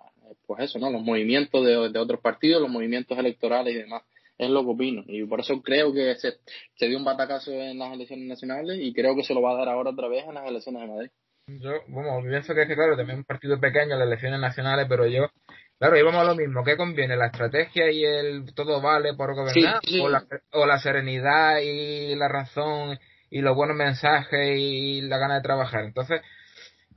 pues 0.45 0.63
eso, 0.63 0.79
¿no? 0.79 0.89
Los 0.89 1.03
movimientos 1.03 1.65
de, 1.65 1.89
de, 1.89 1.99
otros 1.99 2.19
partidos, 2.21 2.61
los 2.61 2.71
movimientos 2.71 3.17
electorales 3.17 3.73
y 3.75 3.77
demás. 3.77 4.03
Es 4.37 4.49
lo 4.49 4.63
que 4.63 4.71
opino. 4.71 5.03
Y 5.07 5.23
por 5.25 5.39
eso 5.39 5.61
creo 5.61 5.93
que 5.93 6.15
se, 6.15 6.33
se 6.75 6.87
dio 6.87 6.97
un 6.97 7.05
batacazo 7.05 7.51
en 7.51 7.79
las 7.79 7.93
elecciones 7.93 8.27
nacionales 8.27 8.79
y 8.81 8.93
creo 8.93 9.15
que 9.15 9.23
se 9.23 9.33
lo 9.33 9.41
va 9.41 9.51
a 9.51 9.57
dar 9.57 9.69
ahora 9.69 9.91
otra 9.91 10.09
vez 10.09 10.25
en 10.27 10.33
las 10.33 10.45
elecciones 10.45 10.81
de 10.81 10.87
Madrid. 10.87 11.09
Yo, 11.47 11.71
bueno, 11.87 12.21
pienso 12.27 12.55
que 12.55 12.63
es 12.63 12.67
que, 12.67 12.75
claro, 12.75 12.97
también 12.97 13.19
un 13.19 13.23
partido 13.23 13.59
pequeño, 13.59 13.95
las 13.95 14.07
elecciones 14.07 14.39
nacionales, 14.39 14.87
pero 14.89 15.05
yo 15.05 15.27
Claro, 15.77 15.97
íbamos 15.97 16.21
a 16.21 16.25
lo 16.25 16.35
mismo. 16.35 16.63
¿Qué 16.63 16.77
conviene? 16.77 17.17
¿La 17.17 17.27
estrategia 17.27 17.91
y 17.91 18.05
el 18.05 18.53
todo 18.53 18.81
vale 18.81 19.13
por 19.13 19.35
gobernar? 19.35 19.81
O, 20.01 20.09
la, 20.09 20.25
o 20.51 20.65
la 20.65 20.79
serenidad 20.79 21.59
y 21.59 22.15
la 22.15 22.29
razón 22.29 22.97
y 23.29 23.41
los 23.41 23.55
buenos 23.55 23.75
mensajes 23.75 24.57
y 24.57 25.01
la 25.01 25.17
gana 25.17 25.35
de 25.35 25.41
trabajar. 25.41 25.83
Entonces, 25.83 26.21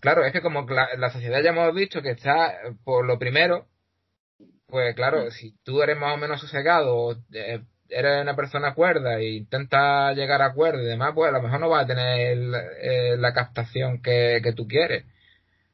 claro, 0.01 0.25
es 0.25 0.33
que 0.33 0.41
como 0.41 0.67
la, 0.69 1.11
sociedad 1.11 1.43
ya 1.43 1.51
hemos 1.51 1.75
dicho 1.75 2.03
que 2.03 2.11
está 2.11 2.55
por 2.85 3.05
lo 3.05 3.19
primero, 3.19 3.67
pues 4.67 4.95
claro, 4.95 5.31
si 5.33 5.57
tú 5.65 5.83
eres 5.83 5.99
más 5.99 6.15
o 6.15 6.19
menos 6.19 6.41
sosegado, 6.41 7.17
eh, 7.33 7.63
eres 7.89 8.23
una 8.23 8.37
persona 8.37 8.75
cuerda 8.75 9.19
e 9.19 9.31
intenta 9.37 10.13
llegar 10.13 10.43
a 10.43 10.47
acuerdo 10.47 10.83
y 10.83 10.87
demás, 10.87 11.13
pues 11.15 11.29
a 11.29 11.33
lo 11.33 11.43
mejor 11.43 11.59
no 11.59 11.69
vas 11.69 11.85
a 11.85 11.89
tener 11.89 12.39
eh, 12.81 13.17
la 13.19 13.33
captación 13.33 14.03
que, 14.03 14.41
que 14.43 14.53
tú 14.53 14.69
quieres. 14.69 15.05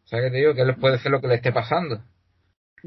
O 0.05 0.09
sea, 0.09 0.21
que 0.21 0.31
te 0.31 0.37
digo 0.39 0.55
que 0.55 0.63
él 0.63 0.77
puede 0.77 0.99
ser 0.99 1.11
lo 1.11 1.21
que 1.21 1.29
le 1.29 1.35
esté 1.35 1.53
pasando. 1.53 2.03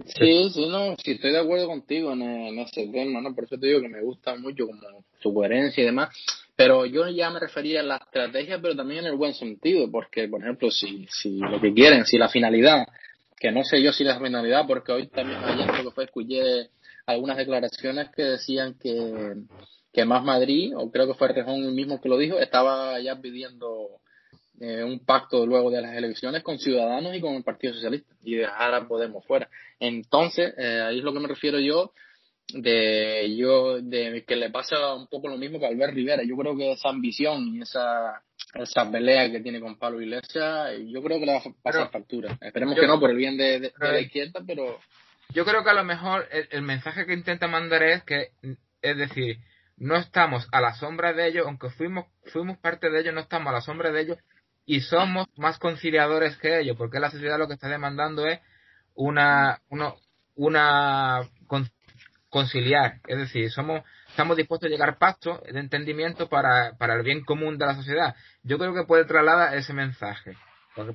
Sí, 0.06 0.49
sí, 0.52 0.68
no, 0.68 0.95
sí 1.03 1.11
estoy 1.11 1.32
de 1.32 1.40
acuerdo 1.40 1.68
contigo 1.68 2.14
en, 2.14 2.60
ese 2.60 2.88
tema, 2.88 3.22
¿no? 3.22 3.34
Por 3.34 3.45
eso 3.45 3.57
te 3.57 3.68
digo 3.68 3.82
que 3.82 3.90
me 3.90 4.02
gusta 4.02 4.36
mucho 4.36 4.68
como 4.68 5.03
su 5.19 5.34
coherencia 5.34 5.82
y 5.82 5.86
demás. 5.86 6.15
Pero 6.56 6.86
yo 6.86 7.07
ya 7.10 7.30
me 7.30 7.40
refería 7.40 7.82
a 7.82 7.84
la 7.84 7.98
estrategia, 7.98 8.60
pero 8.61 8.76
también 8.76 9.02
en 9.02 9.11
el 9.11 9.18
buen 9.18 9.34
sentido, 9.34 9.90
porque, 9.91 10.28
por 10.28 10.41
ejemplo, 10.41 10.72
si, 10.72 11.07
si 11.10 11.38
lo 11.40 11.60
que 11.60 11.74
quieren, 11.74 12.06
si 12.06 12.18
la 12.18 12.30
finalidad, 12.30 12.88
que 13.40 13.52
no 13.52 13.64
sé 13.64 13.82
yo 13.82 13.91
si 13.91 14.03
la 14.03 14.19
finalidad, 14.19 14.65
porque 14.68 14.91
hoy 14.91 15.07
también, 15.07 15.40
ayer 15.44 15.68
creo 15.68 15.84
que 15.86 15.91
fue, 15.91 16.06
escuché 16.06 16.69
algunas 17.06 17.38
declaraciones 17.38 18.10
que 18.15 18.24
decían 18.24 18.76
que, 18.80 19.36
que 19.94 20.06
Más 20.06 20.24
Madrid, 20.24 20.74
o 20.76 20.91
creo 20.91 21.07
que 21.07 21.14
fue 21.14 21.28
Rejón 21.30 21.74
mismo 21.74 22.02
que 22.02 22.10
lo 22.10 22.18
dijo, 22.18 22.40
estaba 22.40 22.99
ya 22.99 23.19
pidiendo 23.19 24.02
eh, 24.60 24.84
un 24.84 25.00
pacto 25.00 25.46
luego 25.46 25.70
de 25.70 25.82
las 25.82 25.96
elecciones 25.96 26.42
con 26.44 26.58
Ciudadanos 26.58 27.16
y 27.16 27.22
con 27.22 27.36
el 27.36 27.44
Partido 27.44 27.74
Socialista 27.74 28.14
y 28.24 28.36
dejar 28.36 28.74
a 28.74 28.88
Podemos 28.88 29.26
fuera. 29.26 29.50
Entonces, 29.80 30.54
eh, 30.58 30.82
ahí 30.82 30.98
es 30.98 31.04
lo 31.04 31.14
que 31.14 31.20
me 31.20 31.28
refiero 31.28 31.60
yo 31.60 31.94
de 32.54 33.36
yo 33.36 33.82
de 33.82 34.24
que 34.26 34.36
le 34.36 34.50
pasa 34.50 34.96
un 34.96 35.08
poco 35.08 35.28
lo 35.28 35.38
mismo 35.38 35.60
que 35.60 35.68
Albert 35.68 35.94
Rivera. 35.94 36.24
Yo 36.24 36.36
creo 36.38 36.58
que 36.58 36.72
esa 36.72 36.90
ambición 36.90 37.48
y 37.56 37.62
esa 37.62 38.24
esa 38.54 38.90
pelea 38.90 39.30
que 39.32 39.42
tiene 39.42 39.60
con 39.60 39.78
Pablo 39.78 40.02
Iglesias, 40.02 40.72
yo 40.88 41.04
creo 41.04 41.20
que 41.20 41.26
le 41.26 41.34
va 41.34 41.40
a 41.40 41.62
pasar 41.62 41.92
factura. 41.92 42.38
Esperemos 42.42 42.80
que 42.80 42.88
no 42.88 43.00
por 43.00 43.12
el 43.12 43.18
bien 43.18 43.38
de, 43.38 43.74
la 43.80 44.00
izquierda, 44.00 44.42
pero 44.48 44.80
yo 45.34 45.46
creo 45.46 45.64
que 45.64 45.70
a 45.70 45.74
lo 45.74 45.84
mejor 45.84 46.28
el, 46.32 46.48
el, 46.52 46.62
mensaje 46.62 47.06
que 47.06 47.14
intenta 47.14 47.48
mandar 47.48 47.84
es 47.84 48.04
que 48.04 48.32
es 48.82 48.98
decir, 48.98 49.38
no 49.76 49.96
estamos 49.96 50.48
a 50.52 50.62
la 50.62 50.74
sombra 50.74 51.14
de 51.14 51.28
ellos, 51.28 51.46
aunque 51.46 51.70
fuimos 51.70 52.06
fuimos 52.32 52.58
parte 52.58 52.90
de 52.90 53.02
ellos, 53.02 53.14
no 53.14 53.22
estamos 53.22 53.50
a 53.50 53.54
la 53.54 53.62
sombra 53.62 53.92
de 53.92 54.02
ellos, 54.02 54.18
y 54.68 54.81
somos 54.81 55.27
más 55.38 55.57
conciliadores 55.57 56.35
que 56.38 56.60
ellos, 56.60 56.76
porque 56.77 56.99
la 56.99 57.10
sociedad 57.10 57.39
lo 57.39 57.48
que 57.48 57.53
está 57.53 57.69
demandando 57.69 58.27
es 58.27 58.41
una, 58.94 59.61
una, 60.35 61.22
conciliar, 62.30 62.99
es 63.07 63.18
decir, 63.18 63.49
somos 63.49 63.81
estamos 64.10 64.35
dispuestos 64.35 64.68
a 64.68 64.69
llegar 64.69 64.89
a 64.89 64.98
pactos 64.99 65.41
de 65.44 65.60
entendimiento 65.60 66.27
para, 66.27 66.73
para 66.77 66.95
el 66.95 67.03
bien 67.03 67.23
común 67.23 67.57
de 67.57 67.65
la 67.65 67.76
sociedad. 67.76 68.15
Yo 68.44 68.57
creo 68.57 68.73
que 68.73 68.84
puede 68.84 69.06
trasladar 69.06 69.56
ese 69.56 69.73
mensaje. 69.73 70.35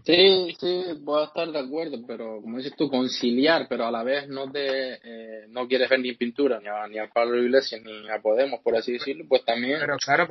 Sí, 0.05 0.55
sí, 0.59 0.85
puedo 1.05 1.25
estar 1.25 1.51
de 1.51 1.59
acuerdo, 1.59 1.99
pero 2.07 2.41
como 2.41 2.59
dices 2.59 2.75
tú, 2.77 2.89
conciliar, 2.89 3.67
pero 3.69 3.87
a 3.87 3.91
la 3.91 4.03
vez 4.03 4.29
no 4.29 4.51
te 4.51 4.95
eh, 4.95 5.47
no 5.49 5.67
quieres 5.67 5.89
ver 5.89 6.01
ni 6.01 6.13
pintura 6.15 6.61
ni 6.61 6.69
a, 6.69 6.87
ni 6.89 6.99
a 6.99 7.09
Pablo 7.09 7.43
Iglesias 7.43 7.81
ni 7.85 8.09
a 8.09 8.21
Podemos, 8.21 8.61
por 8.61 8.77
así 8.77 8.93
decirlo, 8.93 9.25
pues 9.29 9.45
también 9.45 9.81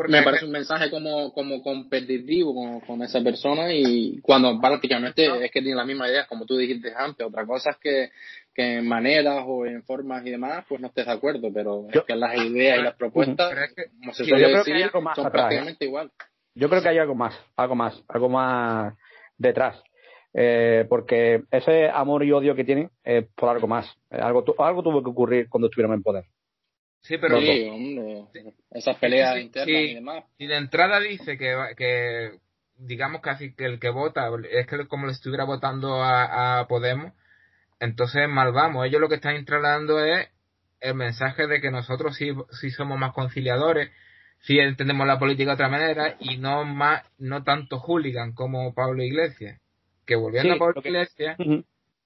me 0.07 0.23
parece 0.23 0.45
un 0.45 0.51
mensaje 0.51 0.89
como, 0.89 1.33
como 1.33 1.61
competitivo 1.61 2.53
con, 2.53 2.79
con 2.81 3.01
esa 3.03 3.21
persona 3.21 3.73
y 3.73 4.19
cuando 4.21 4.59
prácticamente 4.59 5.25
es 5.45 5.51
que 5.51 5.61
tiene 5.61 5.75
la 5.75 5.85
misma 5.85 6.07
idea, 6.07 6.25
como 6.27 6.45
tú 6.45 6.57
dijiste 6.57 6.93
antes, 6.95 7.25
otra 7.25 7.45
cosa 7.45 7.71
es 7.71 7.77
que, 7.77 8.11
que 8.53 8.77
en 8.77 8.87
maneras 8.87 9.43
o 9.45 9.65
en 9.65 9.83
formas 9.83 10.25
y 10.25 10.31
demás, 10.31 10.65
pues 10.67 10.79
no 10.79 10.87
estés 10.87 11.05
de 11.05 11.11
acuerdo, 11.11 11.49
pero 11.53 11.87
es 11.91 12.03
que 12.03 12.15
las 12.15 12.35
ideas 12.35 12.79
y 12.79 12.83
las 12.83 12.95
propuestas, 12.95 13.53
como 13.99 14.13
se 14.13 14.25
suele 14.25 14.49
decir, 14.49 14.89
son 15.15 15.31
prácticamente 15.31 15.85
igual. 15.85 16.11
Yo 16.53 16.69
creo 16.69 16.81
que 16.81 16.89
hay 16.89 16.97
algo 16.97 17.15
más, 17.15 17.33
algo 17.55 17.75
más, 17.75 18.01
algo 18.09 18.29
más 18.29 18.93
detrás. 19.41 19.81
Eh, 20.33 20.85
porque 20.87 21.43
ese 21.51 21.89
amor 21.89 22.23
y 22.23 22.31
odio 22.31 22.55
que 22.55 22.63
tienen 22.63 22.89
es 23.03 23.25
por 23.35 23.49
algo 23.49 23.67
más. 23.67 23.85
Algo, 24.09 24.43
algo 24.59 24.83
tuvo 24.83 25.03
que 25.03 25.09
ocurrir 25.09 25.49
cuando 25.49 25.67
estuvieron 25.67 25.93
en 25.93 26.03
poder. 26.03 26.25
Sí, 27.01 27.17
pero 27.17 27.37
esas 28.71 28.97
peleas 28.97 29.39
internas 29.39 29.81
y 29.81 29.95
demás. 29.95 30.23
Y 30.37 30.45
de 30.45 30.55
entrada 30.55 30.99
dice 30.99 31.37
que, 31.37 31.55
que 31.75 32.39
digamos 32.77 33.21
casi 33.21 33.55
que 33.55 33.65
el 33.65 33.79
que 33.79 33.89
vota 33.89 34.29
es 34.51 34.67
que 34.67 34.87
como 34.87 35.07
le 35.07 35.13
estuviera 35.13 35.43
votando 35.43 36.03
a, 36.03 36.65
Podemos, 36.69 37.13
entonces 37.79 38.29
mal 38.29 38.51
vamos. 38.51 38.85
Ellos 38.85 39.01
lo 39.01 39.09
que 39.09 39.15
están 39.15 39.35
instalando 39.35 40.03
es 40.03 40.29
el 40.79 40.93
mensaje 40.93 41.47
de 41.47 41.59
que 41.59 41.71
nosotros 41.71 42.15
sí, 42.15 42.31
sí 42.51 42.69
somos 42.69 42.99
más 42.99 43.13
conciliadores, 43.13 43.89
sí 44.41 44.59
entendemos 44.59 45.07
la 45.07 45.19
política 45.19 45.51
de 45.51 45.55
otra 45.55 45.69
manera 45.69 46.15
y 46.19 46.37
no 46.37 46.65
más 46.65 47.03
no 47.17 47.43
tanto 47.43 47.79
hooligan 47.79 48.33
como 48.33 48.73
Pablo 48.73 49.03
Iglesias 49.03 49.59
que 50.05 50.15
volviendo 50.15 50.53
a 50.53 50.57
Pablo 50.57 50.81
Iglesias 50.83 51.37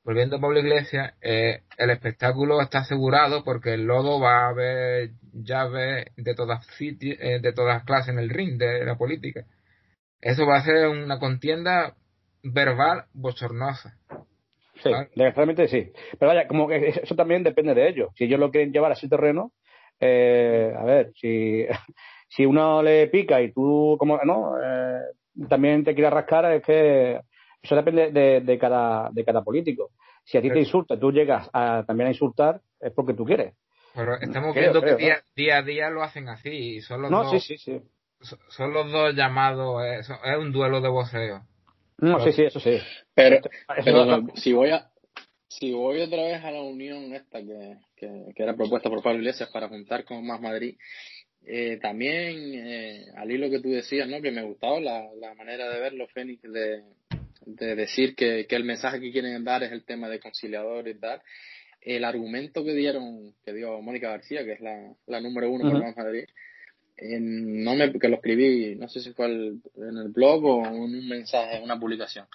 volviendo 0.03 0.37
a 0.37 0.39
Pablo 0.39 0.59
Iglesias 0.59 1.13
eh, 1.21 1.61
el 1.77 1.89
espectáculo 1.89 2.61
está 2.61 2.79
asegurado 2.79 3.43
porque 3.43 3.73
el 3.73 3.85
lodo 3.85 4.19
va 4.19 4.45
a 4.45 4.49
haber 4.49 5.11
llaves 5.33 6.07
de 6.15 6.35
todas 6.35 6.65
eh, 6.79 7.39
de 7.41 7.53
todas 7.53 7.83
clases 7.83 8.09
en 8.09 8.19
el 8.19 8.29
ring 8.29 8.57
de 8.57 8.85
la 8.85 8.97
política 8.97 9.45
eso 10.21 10.45
va 10.45 10.57
a 10.57 10.63
ser 10.63 10.87
una 10.87 11.19
contienda 11.19 11.95
verbal 12.43 13.05
bochornosa 13.13 13.97
Sí, 14.83 14.89
desgraciadamente 15.15 15.67
sí. 15.69 15.91
Pero 16.19 16.33
vaya, 16.33 16.47
como 16.47 16.67
que 16.67 16.89
eso 17.03 17.15
también 17.15 17.43
depende 17.43 17.73
de 17.73 17.87
ellos. 17.87 18.09
Si 18.15 18.25
ellos 18.25 18.39
lo 18.39 18.51
quieren 18.51 18.71
llevar 18.71 18.91
a 18.91 18.95
ese 18.95 19.07
terreno, 19.07 19.53
eh, 19.99 20.73
a 20.77 20.83
ver, 20.83 21.13
si 21.15 21.65
si 22.27 22.45
uno 22.45 22.81
le 22.81 23.07
pica 23.07 23.41
y 23.41 23.51
tú, 23.51 23.95
como 23.99 24.19
no, 24.23 24.55
eh, 24.61 25.01
también 25.49 25.83
te 25.83 25.93
quieres 25.93 26.13
rascar, 26.13 26.51
es 26.51 26.63
que 26.63 27.19
eso 27.61 27.75
depende 27.75 28.11
de, 28.11 28.41
de, 28.41 28.59
cada, 28.59 29.09
de 29.11 29.25
cada 29.25 29.43
político. 29.43 29.91
Si 30.23 30.37
a 30.37 30.41
ti 30.41 30.49
te 30.49 30.59
insulta, 30.59 30.99
tú 30.99 31.11
llegas 31.11 31.49
a, 31.53 31.83
también 31.85 32.07
a 32.07 32.11
insultar, 32.11 32.61
es 32.79 32.91
porque 32.93 33.13
tú 33.13 33.25
quieres. 33.25 33.53
Pero 33.93 34.19
estamos 34.19 34.53
viendo 34.53 34.81
que 34.81 34.95
día, 35.35 35.57
a 35.57 35.61
día 35.61 35.89
lo 35.89 36.03
hacen 36.03 36.27
así 36.27 36.49
y 36.49 36.81
son 36.81 37.03
los 37.03 37.11
dos. 37.11 37.43
Sí, 37.43 37.57
sí, 37.57 37.81
Son 38.49 38.73
los 38.73 38.91
dos 38.91 39.15
llamados, 39.15 39.83
eh, 39.85 39.99
es, 39.99 40.37
un 40.37 40.51
duelo 40.51 40.81
de 40.81 40.89
voceo. 40.89 41.41
No, 41.97 42.19
sí, 42.19 42.33
sí, 42.33 42.43
eso 42.43 42.59
sí. 42.59 42.77
Pero, 43.13 43.39
si 44.35 44.51
voy 44.51 44.71
a, 44.71 44.89
si 45.47 45.71
voy 45.71 46.01
otra 46.01 46.23
vez 46.23 46.43
a 46.43 46.51
la 46.51 46.61
unión 46.61 47.13
esta 47.13 47.39
que, 47.39 47.77
que, 47.95 48.25
que, 48.35 48.43
era 48.43 48.55
propuesta 48.55 48.89
por 48.89 49.01
Pablo 49.01 49.19
Iglesias 49.19 49.49
para 49.53 49.69
juntar 49.69 50.03
con 50.03 50.25
Más 50.25 50.41
Madrid, 50.41 50.75
eh, 51.47 51.77
también, 51.81 52.53
eh, 52.55 53.05
al 53.15 53.31
hilo 53.31 53.49
que 53.49 53.59
tú 53.59 53.69
decías, 53.69 54.07
¿no? 54.09 54.21
Que 54.21 54.31
me 54.31 54.43
gustaba 54.43 54.79
la, 54.79 55.07
la 55.19 55.33
manera 55.35 55.69
de 55.69 55.79
verlo, 55.79 56.07
Fénix, 56.07 56.41
de, 56.41 56.83
de 57.45 57.75
decir 57.75 58.15
que, 58.15 58.47
que, 58.47 58.55
el 58.55 58.63
mensaje 58.63 58.99
que 58.99 59.11
quieren 59.11 59.43
dar 59.43 59.63
es 59.63 59.71
el 59.71 59.83
tema 59.83 60.09
de 60.09 60.19
conciliador 60.19 60.87
y 60.87 60.95
tal. 60.95 61.21
El 61.81 62.03
argumento 62.03 62.63
que 62.63 62.73
dieron, 62.73 63.33
que 63.43 63.53
dio 63.53 63.79
Mónica 63.81 64.09
García, 64.09 64.43
que 64.43 64.53
es 64.53 64.59
la, 64.59 64.93
la 65.05 65.21
número 65.21 65.51
uno 65.51 65.69
por 65.69 65.83
Más 65.83 65.95
Madrid, 65.95 66.25
no 66.97 67.75
me, 67.75 67.91
que 67.93 68.07
lo 68.07 68.15
escribí, 68.15 68.75
no 68.75 68.87
sé 68.87 69.01
si 69.01 69.11
fue 69.11 69.25
en 69.27 69.97
el 69.97 70.09
blog 70.09 70.45
o 70.45 70.65
en 70.65 70.73
un 70.73 71.07
mensaje, 71.07 71.57
en 71.57 71.63
una 71.63 71.79
publicación, 71.79 72.25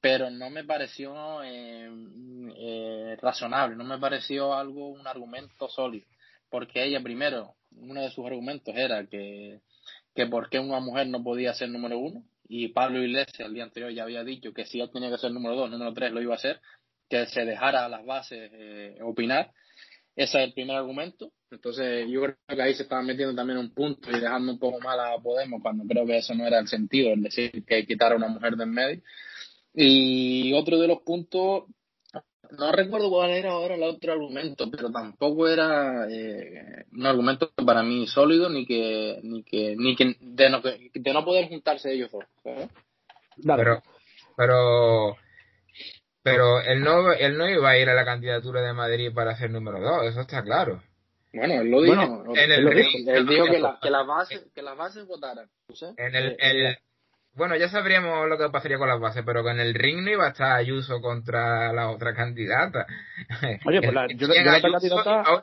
pero 0.00 0.30
no 0.30 0.50
me 0.50 0.64
pareció 0.64 1.42
eh, 1.42 1.88
eh, 2.56 3.16
razonable, 3.20 3.76
no 3.76 3.84
me 3.84 3.98
pareció 3.98 4.52
algo, 4.54 4.88
un 4.88 5.06
argumento 5.06 5.68
sólido, 5.68 6.06
porque 6.50 6.84
ella 6.84 7.02
primero 7.02 7.54
uno 7.76 8.02
de 8.02 8.10
sus 8.10 8.24
argumentos 8.26 8.74
era 8.76 9.06
que, 9.06 9.60
que 10.14 10.26
por 10.26 10.48
qué 10.50 10.58
una 10.58 10.80
mujer 10.80 11.08
no 11.08 11.22
podía 11.22 11.54
ser 11.54 11.68
número 11.68 11.98
uno, 11.98 12.24
y 12.48 12.68
Pablo 12.68 13.02
Iglesias 13.02 13.40
el 13.40 13.54
día 13.54 13.64
anterior 13.64 13.92
ya 13.92 14.02
había 14.02 14.24
dicho 14.24 14.52
que 14.52 14.66
si 14.66 14.80
él 14.80 14.90
tenía 14.92 15.10
que 15.10 15.18
ser 15.18 15.32
número 15.32 15.56
dos, 15.56 15.70
número 15.70 15.92
tres 15.94 16.12
lo 16.12 16.20
iba 16.20 16.34
a 16.34 16.36
hacer, 16.36 16.60
que 17.08 17.26
se 17.26 17.44
dejara 17.44 17.84
a 17.84 17.88
las 17.88 18.04
bases 18.04 18.50
eh, 18.52 18.98
opinar. 19.02 19.52
Ese 20.14 20.38
es 20.38 20.48
el 20.48 20.52
primer 20.52 20.76
argumento. 20.76 21.32
Entonces, 21.50 22.06
yo 22.10 22.22
creo 22.22 22.36
que 22.46 22.62
ahí 22.62 22.74
se 22.74 22.82
estaba 22.82 23.02
metiendo 23.02 23.34
también 23.34 23.58
un 23.58 23.72
punto 23.72 24.10
y 24.10 24.20
dejando 24.20 24.52
un 24.52 24.58
poco 24.58 24.80
mal 24.80 25.00
a 25.00 25.18
Podemos, 25.22 25.62
cuando 25.62 25.84
creo 25.86 26.06
que 26.06 26.18
eso 26.18 26.34
no 26.34 26.46
era 26.46 26.58
el 26.58 26.68
sentido, 26.68 27.12
es 27.12 27.22
decir, 27.22 27.64
que 27.64 27.86
quitar 27.86 28.12
a 28.12 28.16
una 28.16 28.28
mujer 28.28 28.56
del 28.56 28.68
medio. 28.68 29.02
Y 29.74 30.52
otro 30.52 30.78
de 30.78 30.88
los 30.88 31.00
puntos 31.00 31.64
no 32.58 32.72
recuerdo 32.72 33.10
cuál 33.10 33.30
era 33.30 33.52
ahora 33.52 33.74
el 33.74 33.82
otro 33.82 34.12
argumento, 34.12 34.70
pero 34.70 34.90
tampoco 34.90 35.48
era 35.48 36.06
eh, 36.10 36.84
un 36.92 37.06
argumento 37.06 37.50
para 37.64 37.82
mí 37.82 38.06
sólido 38.06 38.48
ni 38.48 38.66
que 38.66 39.20
ni 39.22 39.42
que 39.42 39.74
ni 39.76 39.96
que 39.96 40.16
de 40.20 40.50
no, 40.50 40.60
de 40.60 41.12
no 41.12 41.24
poder 41.24 41.48
juntarse 41.48 41.92
ellos 41.92 42.10
dos. 42.10 42.24
Pero 43.44 43.82
pero 44.36 45.16
pero 46.22 46.60
él 46.60 46.82
no 46.82 47.12
él 47.12 47.38
no 47.38 47.48
iba 47.48 47.70
a 47.70 47.78
ir 47.78 47.88
a 47.88 47.94
la 47.94 48.04
candidatura 48.04 48.62
de 48.62 48.72
Madrid 48.72 49.12
para 49.14 49.36
ser 49.36 49.50
número 49.50 49.80
dos, 49.80 50.04
eso 50.06 50.20
está 50.20 50.42
claro. 50.42 50.82
Bueno, 51.32 51.62
él 51.62 51.70
lo 51.70 51.80
dijo. 51.80 52.24
él, 52.34 53.26
dijo, 53.26 53.46
que, 53.46 53.58
la, 53.58 53.78
que, 53.80 53.90
las 53.90 54.06
bases 54.06 54.46
que 54.54 54.60
las 54.60 54.76
bases 54.76 55.06
votaran. 55.06 55.48
En 55.96 56.14
el, 56.14 56.36
el 56.38 56.76
bueno, 57.34 57.56
ya 57.56 57.68
sabríamos 57.68 58.28
lo 58.28 58.36
que 58.36 58.50
pasaría 58.50 58.78
con 58.78 58.88
las 58.88 59.00
bases, 59.00 59.22
pero 59.24 59.42
con 59.42 59.58
el 59.58 59.74
ring 59.74 60.02
no 60.02 60.10
iba 60.10 60.26
a 60.26 60.30
estar 60.30 60.52
Ayuso 60.52 61.00
contra 61.00 61.72
la 61.72 61.90
otra 61.90 62.14
candidata. 62.14 62.86
Oye, 63.66 63.80
pues 63.80 63.94
la, 63.94 64.06
yo, 64.14 64.28
la 64.28 64.56
otra 64.58 64.70
candidata. 64.70 65.40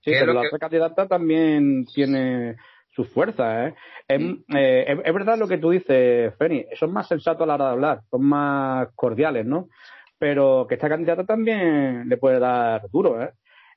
sí, 0.00 0.10
pero 0.10 0.32
la 0.34 0.40
otra 0.40 0.58
candidata 0.58 1.06
también 1.06 1.86
tiene 1.86 2.56
su 2.94 3.04
fuerza, 3.04 3.68
¿eh? 3.68 3.74
Es, 4.06 4.20
eh, 4.54 5.00
es, 5.02 5.14
verdad 5.14 5.38
lo 5.38 5.48
que 5.48 5.56
tú 5.56 5.70
dices, 5.70 6.34
Feni, 6.36 6.66
son 6.78 6.92
más 6.92 7.08
sensatos 7.08 7.42
a 7.42 7.46
la 7.46 7.54
hora 7.54 7.64
de 7.66 7.70
hablar, 7.70 8.00
son 8.10 8.24
más 8.24 8.88
cordiales, 8.94 9.46
¿no? 9.46 9.68
Pero 10.18 10.66
que 10.68 10.74
esta 10.74 10.90
candidata 10.90 11.24
también 11.24 12.06
le 12.08 12.16
puede 12.18 12.38
dar 12.38 12.82
duro, 12.90 13.22
¿eh? 13.22 13.30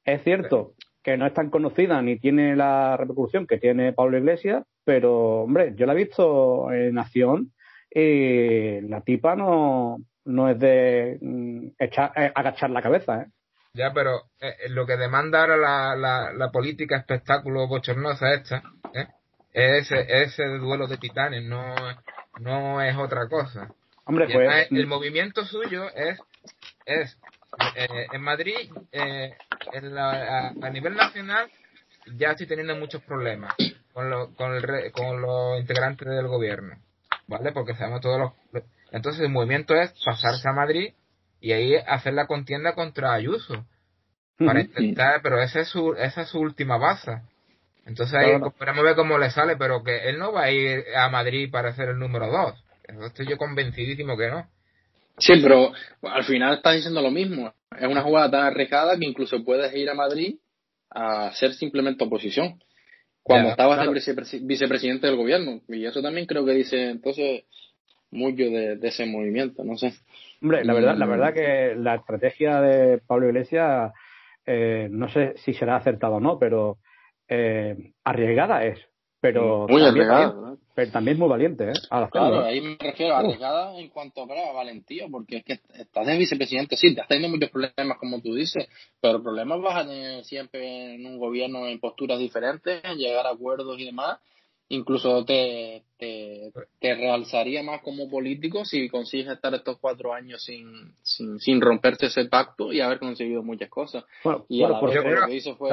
Es 0.04 0.22
cierto 0.24 0.74
que 1.06 1.18
no 1.18 1.28
es 1.28 1.36
tan 1.36 1.52
conocida 1.52 2.02
ni 2.02 2.18
tiene 2.18 2.56
la 2.56 2.98
repercusión 2.98 3.46
que 3.46 3.60
tiene 3.60 3.94
Pablo 3.94 4.18
Iglesias, 4.18 4.66
pero, 4.84 5.44
hombre, 5.44 5.74
yo 5.76 5.86
la 5.86 5.94
he 5.94 5.98
visto 5.98 6.72
en 6.72 6.98
acción 6.98 7.52
y 7.92 8.82
la 8.82 9.02
tipa 9.02 9.36
no, 9.36 9.98
no 10.26 10.50
es 10.50 10.58
de 10.58 11.20
mm, 11.22 11.68
echar, 11.78 12.12
eh, 12.16 12.32
agachar 12.34 12.72
la 12.72 12.82
cabeza, 12.82 13.22
¿eh? 13.22 13.26
Ya, 13.74 13.94
pero 13.94 14.16
eh, 14.42 14.56
eh, 14.66 14.70
lo 14.70 14.88
que 14.88 14.98
demanda 14.98 15.42
ahora 15.42 15.58
la, 15.58 15.96
la, 15.96 16.34
la, 16.34 16.50
política 16.50 16.98
espectáculo 16.98 17.68
bochornosa 17.68 18.34
esta, 18.34 18.64
¿eh? 18.94 19.06
es 19.54 19.92
ese 19.92 20.44
duelo 20.58 20.88
de 20.88 20.98
titanes, 20.98 21.44
no, 21.44 21.76
no 22.40 22.82
es 22.82 22.98
otra 22.98 23.28
cosa. 23.28 23.70
Hombre, 24.06 24.28
pues, 24.34 24.72
el 24.72 24.88
movimiento 24.88 25.46
suyo 25.46 25.88
es, 25.94 26.20
es 26.86 27.20
eh, 27.76 28.08
en 28.12 28.22
Madrid, 28.22 28.72
eh, 28.92 29.36
en 29.74 29.96
la, 29.96 30.50
a, 30.50 30.70
nivel 30.70 30.96
nacional, 30.96 31.50
ya 32.16 32.32
estoy 32.32 32.48
teniendo 32.48 32.76
muchos 32.76 33.02
problemas 33.04 33.54
con, 33.94 34.10
lo, 34.10 34.34
con, 34.36 34.56
el, 34.56 34.92
con 34.92 35.22
los 35.22 35.60
integrantes 35.60 36.08
del 36.08 36.28
gobierno, 36.28 36.78
¿vale? 37.28 37.52
Porque 37.52 37.76
sabemos 37.76 38.02
todos 38.02 38.20
los... 38.20 38.64
Entonces 38.92 39.22
el 39.22 39.30
movimiento 39.30 39.76
es 39.76 39.94
pasarse 40.06 40.48
a 40.48 40.54
Madrid 40.54 40.94
y 41.42 41.52
ahí 41.52 41.76
hacer 41.76 42.14
la 42.14 42.28
contienda 42.28 42.74
contra 42.74 43.14
Ayuso. 43.14 43.66
Para 44.38 44.60
intentar, 44.60 45.22
pero 45.22 45.42
esa 45.42 45.62
es 45.62 45.70
su, 45.70 45.94
esa 45.94 46.24
es 46.24 46.30
su 46.30 46.40
última 46.40 46.78
base. 46.78 47.22
Entonces 47.86 48.16
ahí 48.16 48.32
esperamos 48.46 48.84
ver 48.84 48.96
cómo 48.96 49.18
le 49.18 49.30
sale, 49.30 49.56
pero 49.56 49.82
que 49.82 50.10
él 50.10 50.20
no 50.20 50.34
va 50.34 50.44
a 50.44 50.52
ir 50.52 50.84
a 50.96 51.08
Madrid 51.10 51.50
para 51.50 51.74
ser 51.74 51.90
el 51.90 52.00
número 52.00 52.28
dos. 52.28 52.62
Estoy 53.06 53.28
yo 53.28 53.38
convencidísimo 53.38 54.18
que 54.18 54.30
no. 54.30 54.48
Sí, 55.18 55.34
pero 55.42 55.72
al 56.02 56.24
final 56.24 56.56
estás 56.56 56.76
diciendo 56.76 57.02
lo 57.02 57.12
mismo. 57.12 57.54
Es 57.78 57.88
una 57.88 58.02
jugada 58.02 58.32
tan 58.32 58.44
arriesgada 58.46 58.98
que 58.98 59.06
incluso 59.06 59.44
puedes 59.44 59.74
ir 59.76 59.90
a 59.90 59.94
Madrid 59.94 60.38
a 60.90 61.32
ser 61.34 61.54
simplemente 61.54 62.04
oposición. 62.04 62.60
Cuando 63.24 63.50
estabas 63.50 63.80
de 63.80 64.40
vicepresidente 64.44 65.08
del 65.08 65.16
gobierno. 65.16 65.62
Y 65.68 65.86
eso 65.86 66.02
también 66.02 66.28
creo 66.28 66.46
que 66.46 66.52
dice 66.52 66.92
entonces 66.92 67.46
mucho 68.12 68.44
de, 68.44 68.80
ese 68.82 69.06
movimiento, 69.06 69.64
no 69.64 69.78
sé. 69.78 69.94
Hombre, 70.42 70.64
la 70.64 70.74
verdad, 70.74 70.96
la 70.96 71.06
verdad 71.06 71.34
que 71.34 71.76
la 71.76 71.96
estrategia 71.96 72.62
de 72.62 73.00
Pablo 73.00 73.28
Iglesias, 73.28 73.92
eh, 74.46 74.88
no 74.92 75.10
sé 75.10 75.34
si 75.38 75.54
será 75.54 75.78
acertada 75.78 76.16
o 76.16 76.20
no, 76.20 76.38
pero 76.38 76.78
eh, 77.28 77.94
arriesgada 78.04 78.64
es. 78.64 78.80
Pero 79.22 79.66
muy 79.68 79.84
arriesgada. 79.84 80.56
Pero 80.76 80.92
también 80.92 81.16
es 81.16 81.20
muy 81.20 81.30
valiente, 81.30 81.70
¿eh? 81.70 81.74
claro, 82.12 82.44
ahí 82.44 82.60
me 82.60 82.76
refiero 82.78 83.16
a 83.16 83.20
arriesgada 83.20 83.80
en 83.80 83.88
cuanto 83.88 84.24
a 84.24 84.54
valentía, 84.54 85.08
porque 85.10 85.38
es 85.38 85.46
que 85.46 85.60
estás 85.74 86.06
de 86.06 86.18
vicepresidente, 86.18 86.76
sí, 86.76 86.94
te 86.94 87.00
has 87.00 87.08
tenido 87.08 87.30
muchos 87.30 87.50
problemas, 87.50 87.98
como 87.98 88.22
tú 88.22 88.36
dices, 88.36 88.68
pero 89.00 89.24
problemas 89.24 89.62
vas 89.62 89.78
a 89.78 89.88
tener 89.88 90.26
siempre 90.26 90.96
en 90.96 91.06
un 91.06 91.18
gobierno 91.18 91.66
en 91.66 91.80
posturas 91.80 92.20
diferentes, 92.20 92.84
en 92.84 92.98
llegar 92.98 93.26
a 93.26 93.30
acuerdos 93.30 93.80
y 93.80 93.86
demás. 93.86 94.20
Incluso 94.68 95.24
te, 95.24 95.84
te, 95.98 96.52
te 96.80 96.96
realzaría 96.96 97.64
más 97.64 97.82
como 97.82 98.10
político 98.10 98.66
si 98.66 98.90
consigues 98.90 99.32
estar 99.32 99.54
estos 99.54 99.78
cuatro 99.80 100.12
años 100.12 100.44
sin, 100.44 100.94
sin, 101.04 101.40
sin 101.40 101.62
romperse 101.62 102.08
ese 102.08 102.26
pacto 102.26 102.74
y 102.74 102.82
haber 102.82 103.00
conseguido 103.00 103.44
muchas 103.44 103.70
cosas. 103.70 104.04
y 104.50 104.64
a 104.64 104.70
la 104.70 104.82
vez, 104.82 104.96
lo 104.96 105.28
que 105.28 105.36
hizo 105.36 105.56
fue... 105.56 105.70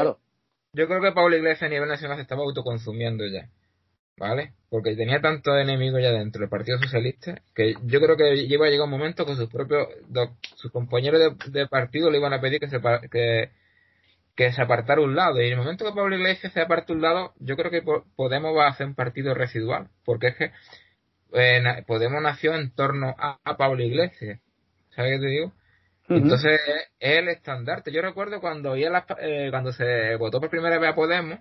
Yo 0.74 0.86
creo 0.86 1.02
que 1.02 1.12
Pablo 1.12 1.36
Iglesias 1.36 1.64
a 1.64 1.68
nivel 1.68 1.88
nacional 1.88 2.16
se 2.16 2.22
estaba 2.22 2.42
autoconsumiendo 2.42 3.24
ya. 3.26 3.48
¿Vale? 4.22 4.52
Porque 4.70 4.94
tenía 4.94 5.20
tantos 5.20 5.60
enemigos 5.60 6.00
ya 6.00 6.12
dentro 6.12 6.40
del 6.40 6.48
Partido 6.48 6.78
Socialista 6.78 7.42
que 7.56 7.74
yo 7.84 8.00
creo 8.00 8.16
que 8.16 8.36
iba 8.36 8.66
a 8.66 8.70
llegar 8.70 8.84
un 8.84 8.90
momento 8.90 9.26
que 9.26 9.34
sus 9.34 9.48
propios 9.48 9.88
sus 10.54 10.70
compañeros 10.70 11.36
de, 11.50 11.66
partido 11.66 12.08
le 12.08 12.18
iban 12.18 12.32
a 12.32 12.40
pedir 12.40 12.60
que 12.60 12.68
se 12.68 12.80
que, 13.10 13.50
que 14.36 14.52
se 14.52 14.62
apartara 14.62 15.00
un 15.00 15.16
lado 15.16 15.42
y 15.42 15.46
en 15.46 15.54
el 15.54 15.58
momento 15.58 15.84
que 15.84 15.92
Pablo 15.92 16.14
Iglesias 16.14 16.52
se 16.52 16.60
aparte 16.60 16.92
un 16.92 17.02
lado 17.02 17.34
yo 17.40 17.56
creo 17.56 17.72
que 17.72 17.82
Podemos 18.14 18.56
va 18.56 18.66
a 18.66 18.70
hacer 18.70 18.86
un 18.86 18.94
partido 18.94 19.34
residual 19.34 19.88
porque 20.04 20.28
es 20.28 20.36
que 20.36 20.52
eh, 21.32 21.84
Podemos 21.84 22.22
nació 22.22 22.54
en 22.54 22.70
torno 22.70 23.16
a, 23.18 23.56
Pablo 23.56 23.82
Iglesias 23.82 24.38
¿sabes 24.94 25.18
qué 25.18 25.26
te 25.26 25.30
digo? 25.30 25.52
Entonces 26.08 26.60
es 27.00 27.18
el 27.18 27.28
estandarte. 27.28 27.90
Yo 27.90 28.02
recuerdo 28.02 28.40
cuando, 28.40 28.76
eh, 28.76 29.48
cuando 29.50 29.72
se 29.72 30.14
votó 30.16 30.40
por 30.40 30.50
primera 30.50 30.78
vez 30.78 30.90
a 30.90 30.94
Podemos, 30.94 31.38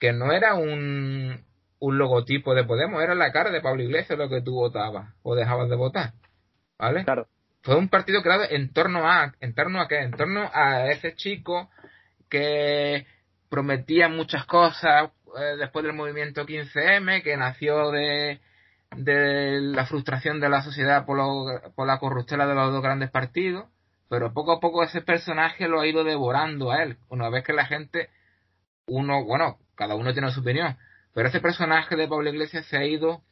que 0.00 0.12
no 0.12 0.32
era 0.32 0.54
un, 0.54 1.44
un 1.80 1.98
logotipo 1.98 2.54
de 2.54 2.64
Podemos, 2.64 3.02
era 3.02 3.14
la 3.14 3.32
cara 3.32 3.50
de 3.50 3.60
Pablo 3.60 3.82
Iglesias 3.82 4.18
lo 4.18 4.28
que 4.28 4.42
tú 4.42 4.54
votabas 4.54 5.14
o 5.22 5.34
dejabas 5.34 5.68
de 5.68 5.76
votar. 5.76 6.12
¿Vale? 6.78 7.04
Claro. 7.04 7.28
Fue 7.62 7.76
un 7.76 7.88
partido 7.88 8.22
creado 8.22 8.44
en 8.48 8.72
torno 8.72 9.10
a, 9.10 9.34
en 9.40 9.54
torno 9.54 9.80
a 9.80 9.88
qué? 9.88 9.98
En 10.00 10.12
torno 10.12 10.48
a 10.52 10.86
ese 10.90 11.14
chico 11.14 11.70
que 12.28 13.06
prometía 13.48 14.08
muchas 14.08 14.44
cosas 14.46 15.10
eh, 15.38 15.56
después 15.58 15.84
del 15.84 15.94
movimiento 15.94 16.46
15M, 16.46 17.22
que 17.22 17.36
nació 17.36 17.90
de, 17.90 18.40
de 18.96 19.60
la 19.60 19.86
frustración 19.86 20.40
de 20.40 20.48
la 20.48 20.62
sociedad 20.62 21.04
por, 21.04 21.16
lo, 21.16 21.72
por 21.74 21.86
la 21.86 21.98
corruptela 21.98 22.46
de 22.46 22.54
los 22.54 22.72
dos 22.72 22.82
grandes 22.82 23.10
partidos, 23.10 23.66
pero 24.08 24.32
poco 24.32 24.52
a 24.52 24.60
poco 24.60 24.82
ese 24.82 25.02
personaje 25.02 25.68
lo 25.68 25.80
ha 25.80 25.86
ido 25.86 26.04
devorando 26.04 26.70
a 26.70 26.82
él. 26.82 26.98
Una 27.08 27.28
vez 27.28 27.44
que 27.44 27.52
la 27.52 27.66
gente, 27.66 28.08
uno, 28.86 29.24
bueno, 29.24 29.58
cada 29.74 29.94
uno 29.94 30.12
tiene 30.12 30.30
su 30.30 30.40
opinión, 30.40 30.76
pero 31.14 31.28
ese 31.28 31.40
personaje 31.40 31.96
de 31.96 32.08
Pablo 32.08 32.28
Iglesias 32.28 32.66
se 32.66 32.76
ha 32.76 32.84
ido 32.84 33.22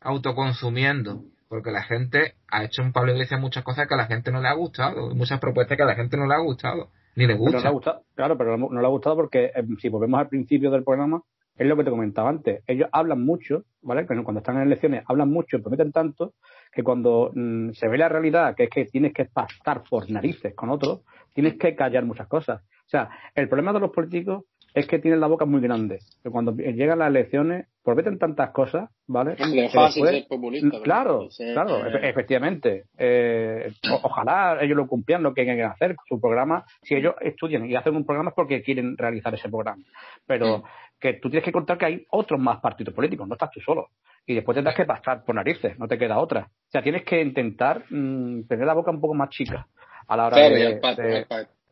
autoconsumiendo, 0.00 1.24
porque 1.48 1.70
la 1.70 1.82
gente 1.82 2.34
ha 2.48 2.64
hecho 2.64 2.82
en 2.82 2.92
Pablo 2.92 3.12
Iglesias 3.12 3.40
muchas 3.40 3.64
cosas 3.64 3.86
que 3.86 3.94
a 3.94 3.98
la 3.98 4.06
gente 4.06 4.30
no 4.30 4.40
le 4.40 4.48
ha 4.48 4.54
gustado, 4.54 5.14
muchas 5.14 5.40
propuestas 5.40 5.76
que 5.76 5.82
a 5.82 5.86
la 5.86 5.94
gente 5.94 6.16
no 6.16 6.26
le 6.26 6.34
ha 6.34 6.38
gustado, 6.38 6.90
ni 7.16 7.26
le 7.26 7.34
gusta. 7.34 7.58
No 7.58 7.62
le 7.62 7.68
ha 7.68 7.72
gustado, 7.72 8.02
claro, 8.14 8.38
pero 8.38 8.56
no 8.56 8.80
le 8.80 8.86
ha 8.86 8.90
gustado 8.90 9.16
porque 9.16 9.46
eh, 9.54 9.64
si 9.80 9.88
volvemos 9.88 10.20
al 10.20 10.28
principio 10.28 10.70
del 10.70 10.84
programa, 10.84 11.22
es 11.56 11.66
lo 11.66 11.76
que 11.76 11.84
te 11.84 11.90
comentaba 11.90 12.30
antes. 12.30 12.62
Ellos 12.66 12.88
hablan 12.92 13.24
mucho, 13.24 13.64
¿vale? 13.82 14.06
Cuando 14.06 14.38
están 14.38 14.56
en 14.56 14.62
elecciones 14.62 15.04
hablan 15.06 15.30
mucho, 15.30 15.60
prometen 15.60 15.92
tanto, 15.92 16.34
que 16.72 16.82
cuando 16.82 17.30
mm, 17.34 17.70
se 17.72 17.88
ve 17.88 17.98
la 17.98 18.08
realidad, 18.08 18.54
que 18.56 18.64
es 18.64 18.70
que 18.70 18.84
tienes 18.86 19.12
que 19.12 19.26
pasar 19.26 19.82
por 19.88 20.10
narices 20.10 20.54
con 20.54 20.70
otros, 20.70 21.02
tienes 21.32 21.56
que 21.56 21.74
callar 21.76 22.04
muchas 22.04 22.26
cosas. 22.26 22.62
O 22.62 22.88
sea, 22.88 23.08
el 23.34 23.48
problema 23.48 23.72
de 23.72 23.80
los 23.80 23.90
políticos 23.90 24.44
es 24.74 24.88
que 24.88 24.98
tienen 24.98 25.20
la 25.20 25.28
boca 25.28 25.44
muy 25.44 25.60
grande. 25.60 26.00
Que 26.22 26.30
cuando 26.30 26.52
llegan 26.52 26.98
las 26.98 27.08
elecciones, 27.08 27.68
prometen 27.84 28.18
tantas 28.18 28.50
cosas, 28.50 28.90
¿vale? 29.06 29.36
es 29.38 29.72
fácil 29.72 30.04
ser 30.04 30.26
populista. 30.28 30.80
Claro, 30.82 31.28
claro, 31.36 31.86
efectivamente. 31.86 32.84
Eh, 32.98 33.72
ojalá 34.02 34.58
ellos 34.60 34.76
lo 34.76 34.88
cumplieran 34.88 35.22
lo 35.22 35.32
que 35.32 35.42
hay 35.42 35.56
que 35.56 35.62
hacer, 35.62 35.94
su 36.08 36.20
programa. 36.20 36.64
Si 36.82 36.96
ellos 36.96 37.14
estudian 37.20 37.70
y 37.70 37.76
hacen 37.76 37.94
un 37.94 38.04
programa 38.04 38.30
es 38.30 38.34
porque 38.34 38.62
quieren 38.62 38.98
realizar 38.98 39.32
ese 39.32 39.48
programa. 39.48 39.84
Pero 40.26 40.58
mm. 40.58 40.62
que 40.98 41.14
tú 41.14 41.30
tienes 41.30 41.44
que 41.44 41.52
contar 41.52 41.78
que 41.78 41.86
hay 41.86 42.06
otros 42.10 42.40
más 42.40 42.60
partidos 42.60 42.94
políticos, 42.94 43.28
no 43.28 43.34
estás 43.34 43.52
tú 43.52 43.60
solo. 43.60 43.90
Y 44.26 44.34
después 44.34 44.56
tendrás 44.56 44.74
que 44.74 44.86
pasar 44.86 45.24
por 45.24 45.36
narices, 45.36 45.78
no 45.78 45.86
te 45.86 45.98
queda 45.98 46.18
otra. 46.18 46.48
O 46.50 46.70
sea, 46.70 46.82
tienes 46.82 47.04
que 47.04 47.22
intentar 47.22 47.84
mm, 47.90 48.48
tener 48.48 48.66
la 48.66 48.74
boca 48.74 48.90
un 48.90 49.00
poco 49.00 49.14
más 49.14 49.28
chica 49.28 49.68
a 50.08 50.16
la 50.16 50.26
hora 50.26 50.36
de, 50.36 50.80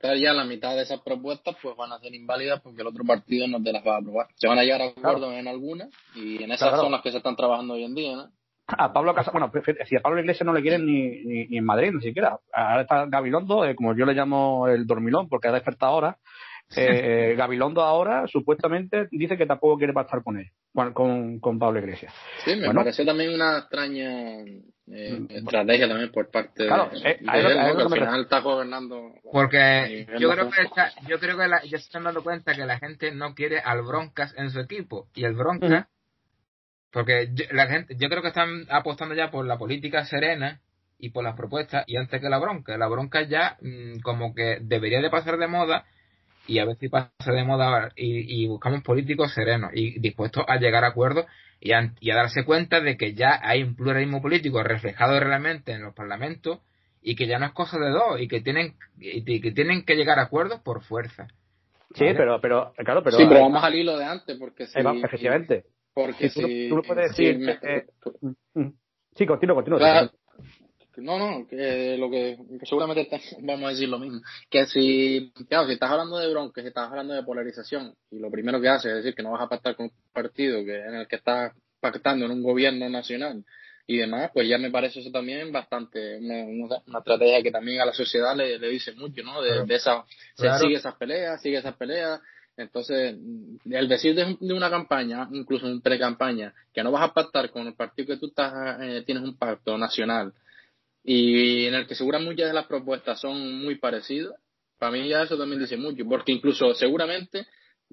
ya 0.02 0.32
la 0.32 0.44
mitad 0.44 0.74
de 0.74 0.82
esas 0.82 1.00
propuestas 1.00 1.56
pues 1.62 1.76
van 1.76 1.92
a 1.92 1.98
ser 1.98 2.14
inválidas 2.14 2.60
porque 2.60 2.82
el 2.82 2.88
otro 2.88 3.04
partido 3.04 3.46
no 3.46 3.62
te 3.62 3.72
las 3.72 3.86
va 3.86 3.96
a 3.96 3.98
aprobar. 3.98 4.26
Se 4.34 4.48
van 4.48 4.58
a 4.58 4.64
llegar 4.64 4.82
a 4.82 4.86
acuerdos 4.86 5.32
en 5.34 5.48
algunas 5.48 5.88
y 6.14 6.42
en 6.42 6.52
esas 6.52 6.78
son 6.78 6.92
las 6.92 7.02
que 7.02 7.12
se 7.12 7.18
están 7.18 7.36
trabajando 7.36 7.74
hoy 7.74 7.84
en 7.84 7.94
día. 7.94 8.16
¿no? 8.16 8.30
A 8.66 8.92
Pablo 8.92 9.14
Casa, 9.14 9.30
bueno, 9.32 9.50
si 9.86 9.96
a 9.96 10.00
Pablo 10.00 10.20
Iglesias 10.20 10.46
no 10.46 10.52
le 10.52 10.62
quieren 10.62 10.86
ni, 10.86 11.46
ni, 11.46 11.58
en 11.58 11.64
Madrid, 11.64 11.92
ni 11.92 12.00
siquiera. 12.00 12.38
Ahora 12.52 12.82
está 12.82 13.06
Gabilondo, 13.06 13.64
eh, 13.64 13.74
como 13.74 13.94
yo 13.94 14.06
le 14.06 14.14
llamo 14.14 14.68
el 14.68 14.86
dormilón, 14.86 15.28
porque 15.28 15.48
ha 15.48 15.52
despertado 15.52 15.92
ahora. 15.92 16.18
Eh, 16.76 17.34
Gabilondo 17.36 17.82
ahora 17.82 18.26
supuestamente 18.26 19.08
dice 19.10 19.36
que 19.36 19.46
tampoco 19.46 19.78
quiere 19.78 19.92
pasar 19.92 20.22
con 20.22 20.38
él, 20.38 20.50
con, 20.94 21.38
con 21.40 21.58
Pablo 21.58 21.80
Iglesias. 21.80 22.12
Sí, 22.44 22.56
me 22.56 22.72
pareció 22.72 23.04
también 23.04 23.34
una 23.34 23.58
extraña 23.58 24.40
eh, 24.40 25.18
mm, 25.20 25.26
estrategia 25.30 25.88
también 25.88 26.10
por 26.10 26.30
parte 26.30 26.66
claro, 26.66 26.90
de, 26.90 27.10
eh, 27.10 27.18
él, 27.20 27.80
al 27.80 27.90
final 27.90 28.20
está 28.22 28.40
gobernando. 28.40 29.12
Porque 29.30 30.06
yo 30.18 30.30
creo 30.30 30.50
que 30.50 31.08
yo 31.08 31.18
creo 31.18 31.36
que 31.36 31.68
ya 31.68 31.78
se 31.78 31.84
están 31.84 32.04
dando 32.04 32.22
cuenta 32.22 32.54
que 32.54 32.66
la 32.66 32.78
gente 32.78 33.12
no 33.12 33.34
quiere 33.34 33.60
al 33.60 33.82
Broncas 33.82 34.34
en 34.36 34.50
su 34.50 34.60
equipo 34.60 35.08
y 35.14 35.24
el 35.24 35.34
Broncas, 35.34 35.86
porque 36.90 37.30
la 37.52 37.66
gente, 37.68 37.96
yo 37.98 38.08
creo 38.08 38.22
que 38.22 38.28
están 38.28 38.66
apostando 38.70 39.14
ya 39.14 39.30
por 39.30 39.46
la 39.46 39.58
política 39.58 40.04
serena 40.04 40.60
y 40.98 41.10
por 41.10 41.24
las 41.24 41.36
propuestas 41.36 41.84
y 41.86 41.96
antes 41.96 42.20
que 42.20 42.28
la 42.28 42.38
bronca. 42.38 42.76
La 42.78 42.86
bronca 42.86 43.22
ya 43.22 43.56
mm, 43.60 44.00
como 44.00 44.34
que 44.34 44.58
debería 44.60 45.00
de 45.00 45.10
pasar 45.10 45.36
de 45.36 45.48
moda 45.48 45.84
y 46.52 46.58
a 46.58 46.66
ver 46.66 46.76
si 46.76 46.88
pasa 46.88 47.32
de 47.32 47.44
moda 47.44 47.90
y, 47.96 48.46
buscamos 48.46 48.82
políticos 48.82 49.32
serenos 49.32 49.70
y 49.74 49.98
dispuestos 50.00 50.44
a 50.46 50.56
llegar 50.56 50.84
a 50.84 50.88
acuerdos 50.88 51.24
y 51.60 51.72
a, 51.72 51.92
darse 52.14 52.44
cuenta 52.44 52.80
de 52.80 52.98
que 52.98 53.14
ya 53.14 53.40
hay 53.42 53.62
un 53.62 53.74
pluralismo 53.74 54.20
político 54.20 54.62
reflejado 54.62 55.18
realmente 55.18 55.72
en 55.72 55.82
los 55.82 55.94
parlamentos 55.94 56.58
y 57.00 57.16
que 57.16 57.26
ya 57.26 57.38
no 57.38 57.46
es 57.46 57.52
cosa 57.52 57.78
de 57.78 57.90
dos 57.90 58.20
y 58.20 58.28
que 58.28 58.42
tienen 58.42 58.74
y 58.98 59.40
que 59.40 59.52
tienen 59.52 59.84
que 59.84 59.96
llegar 59.96 60.18
a 60.18 60.24
acuerdos 60.24 60.60
por 60.60 60.82
fuerza. 60.82 61.26
Sí, 61.94 62.06
pero, 62.16 62.40
pero, 62.40 62.72
claro, 62.76 63.02
pero. 63.02 63.16
Sí, 63.16 63.24
pero 63.28 63.40
vamos 63.40 63.62
al 63.64 63.74
hilo 63.74 63.98
de 63.98 64.04
antes, 64.04 64.38
porque 64.38 64.66
si. 64.66 64.78
efectivamente. 64.78 65.64
Porque 65.94 66.28
si. 66.30 66.68
Tú, 66.68 66.82
puedes 66.86 67.10
decir. 67.10 67.58
sí, 69.14 69.26
continúa, 69.26 69.56
continúa. 69.56 70.10
No, 70.96 71.18
no, 71.18 71.46
que 71.46 71.96
lo 71.96 72.10
que, 72.10 72.38
seguramente 72.64 73.08
vamos 73.40 73.66
a 73.66 73.70
decir 73.70 73.88
lo 73.88 73.98
mismo. 73.98 74.20
Que 74.50 74.66
si, 74.66 75.32
claro, 75.48 75.66
si 75.66 75.74
estás 75.74 75.90
hablando 75.90 76.18
de 76.18 76.30
bronca, 76.30 76.60
si 76.60 76.68
estás 76.68 76.90
hablando 76.90 77.14
de 77.14 77.22
polarización, 77.22 77.94
y 78.10 78.18
lo 78.18 78.30
primero 78.30 78.60
que 78.60 78.68
haces 78.68 78.90
es 78.90 78.96
decir 78.96 79.14
que 79.14 79.22
no 79.22 79.32
vas 79.32 79.42
a 79.42 79.48
pactar 79.48 79.76
con 79.76 79.86
un 79.86 79.92
partido 80.12 80.64
que 80.64 80.76
en 80.80 80.94
el 80.94 81.08
que 81.08 81.16
estás 81.16 81.52
pactando 81.80 82.26
en 82.26 82.32
un 82.32 82.42
gobierno 82.42 82.88
nacional 82.88 83.44
y 83.86 83.96
demás, 83.96 84.30
pues 84.32 84.48
ya 84.48 84.58
me 84.58 84.70
parece 84.70 85.00
eso 85.00 85.10
también 85.10 85.50
bastante 85.50 86.18
una, 86.18 86.78
una, 86.86 86.98
estrategia 86.98 87.42
que 87.42 87.50
también 87.50 87.80
a 87.80 87.86
la 87.86 87.92
sociedad 87.92 88.36
le, 88.36 88.58
le 88.58 88.68
dice 88.68 88.92
mucho, 88.92 89.22
¿no? 89.22 89.42
De, 89.42 89.74
esa, 89.74 90.04
se 90.36 90.52
sigue 90.58 90.76
esas 90.76 90.94
peleas, 90.96 91.40
sigue 91.42 91.58
esas 91.58 91.76
peleas. 91.76 92.20
Entonces, 92.56 93.16
el 93.64 93.88
decir 93.88 94.14
de, 94.14 94.36
una 94.54 94.70
campaña, 94.70 95.28
incluso 95.32 95.66
en 95.66 95.80
pre-campaña, 95.80 96.54
que 96.72 96.84
no 96.84 96.92
vas 96.92 97.10
a 97.10 97.14
pactar 97.14 97.50
con 97.50 97.66
el 97.66 97.74
partido 97.74 98.14
que 98.14 98.20
tú 98.20 98.26
estás, 98.26 98.78
eh, 98.80 99.02
tienes 99.04 99.24
un 99.24 99.36
pacto 99.36 99.76
nacional 99.78 100.32
y 101.04 101.66
en 101.66 101.74
el 101.74 101.86
que 101.86 101.94
seguramente 101.94 102.32
muchas 102.32 102.48
de 102.48 102.54
las 102.54 102.66
propuestas 102.66 103.20
son 103.20 103.62
muy 103.62 103.76
parecidas, 103.76 104.34
para 104.78 104.92
mí 104.92 105.08
ya 105.08 105.22
eso 105.22 105.38
también 105.38 105.60
dice 105.60 105.76
mucho, 105.76 106.04
porque 106.08 106.32
incluso 106.32 106.74
seguramente 106.74 107.46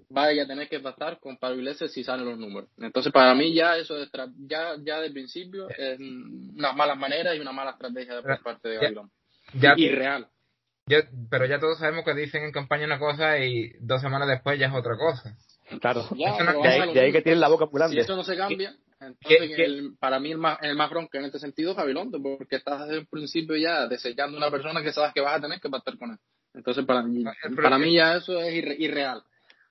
vaya 0.10 0.44
a 0.44 0.48
tener 0.48 0.70
que 0.70 0.80
pactar 0.80 1.20
con 1.20 1.38
Pablo 1.38 1.58
Iglesias 1.58 1.92
si 1.92 2.04
salen 2.04 2.26
los 2.26 2.38
números. 2.38 2.70
Entonces, 2.78 3.12
para 3.12 3.34
mí 3.36 3.54
ya 3.54 3.78
eso 3.78 3.96
de 3.96 4.08
ya 4.48 4.76
ya 4.84 5.02
de 5.02 5.12
principio 5.12 5.68
es 5.70 6.00
una 6.00 6.74
mala 6.74 6.96
manera 6.96 7.36
y 7.36 7.40
una 7.40 7.52
mala 7.52 7.72
estrategia 7.72 8.16
de 8.16 8.22
por 8.22 8.42
parte 8.42 8.70
de 8.70 8.76
Gabriel. 8.76 9.08
Ya, 9.54 9.74
Irreal. 9.78 10.28
pero 11.30 11.46
ya 11.46 11.60
todos 11.60 11.80
sabemos 11.80 12.06
que 12.06 12.14
dicen 12.14 12.44
en 12.44 12.52
campaña 12.52 12.86
una 12.86 13.00
cosa 13.00 13.40
y 13.40 13.72
dos 13.80 14.02
semanas 14.02 14.28
después 14.28 14.60
ya 14.60 14.68
es 14.68 14.74
otra 14.74 14.96
cosa. 14.96 15.36
Claro, 15.82 16.08
de, 16.12 17.00
ahí, 17.00 17.12
que 17.12 17.22
tienen 17.22 17.40
la 17.40 17.50
boca 17.50 17.66
muy 17.66 17.80
grande. 17.80 17.96
Si 17.96 18.02
eso 18.02 18.16
no 18.16 18.24
se 18.24 18.36
cambia, 18.36 18.76
entonces, 19.00 19.94
para 20.00 20.20
mí 20.20 20.32
el 20.32 20.38
más, 20.38 20.60
el 20.62 20.76
más 20.76 20.90
bronca 20.90 21.20
en 21.20 21.26
este 21.26 21.40
sentido 21.40 21.72
es 21.72 21.78
Gabilondo, 21.78 22.22
porque 22.22 22.58
estás 22.58 22.82
desde 22.82 23.02
el 23.02 23.08
principio 23.08 23.56
ya 23.56 23.88
desechando 23.88 24.38
una 24.38 24.52
persona 24.52 24.82
que 24.82 24.92
sabes 24.92 25.14
que 25.14 25.22
vas 25.22 25.38
a 25.38 25.42
tener 25.42 25.60
que 25.62 25.70
pactar 25.70 25.98
con 25.98 26.12
él. 26.12 26.18
Entonces, 26.54 26.86
para 26.86 27.04
mí, 27.04 27.24
para 27.56 27.78
mí 27.78 27.96
ya 27.96 28.18
eso 28.18 28.40
es 28.40 28.54
irreal. 28.54 29.24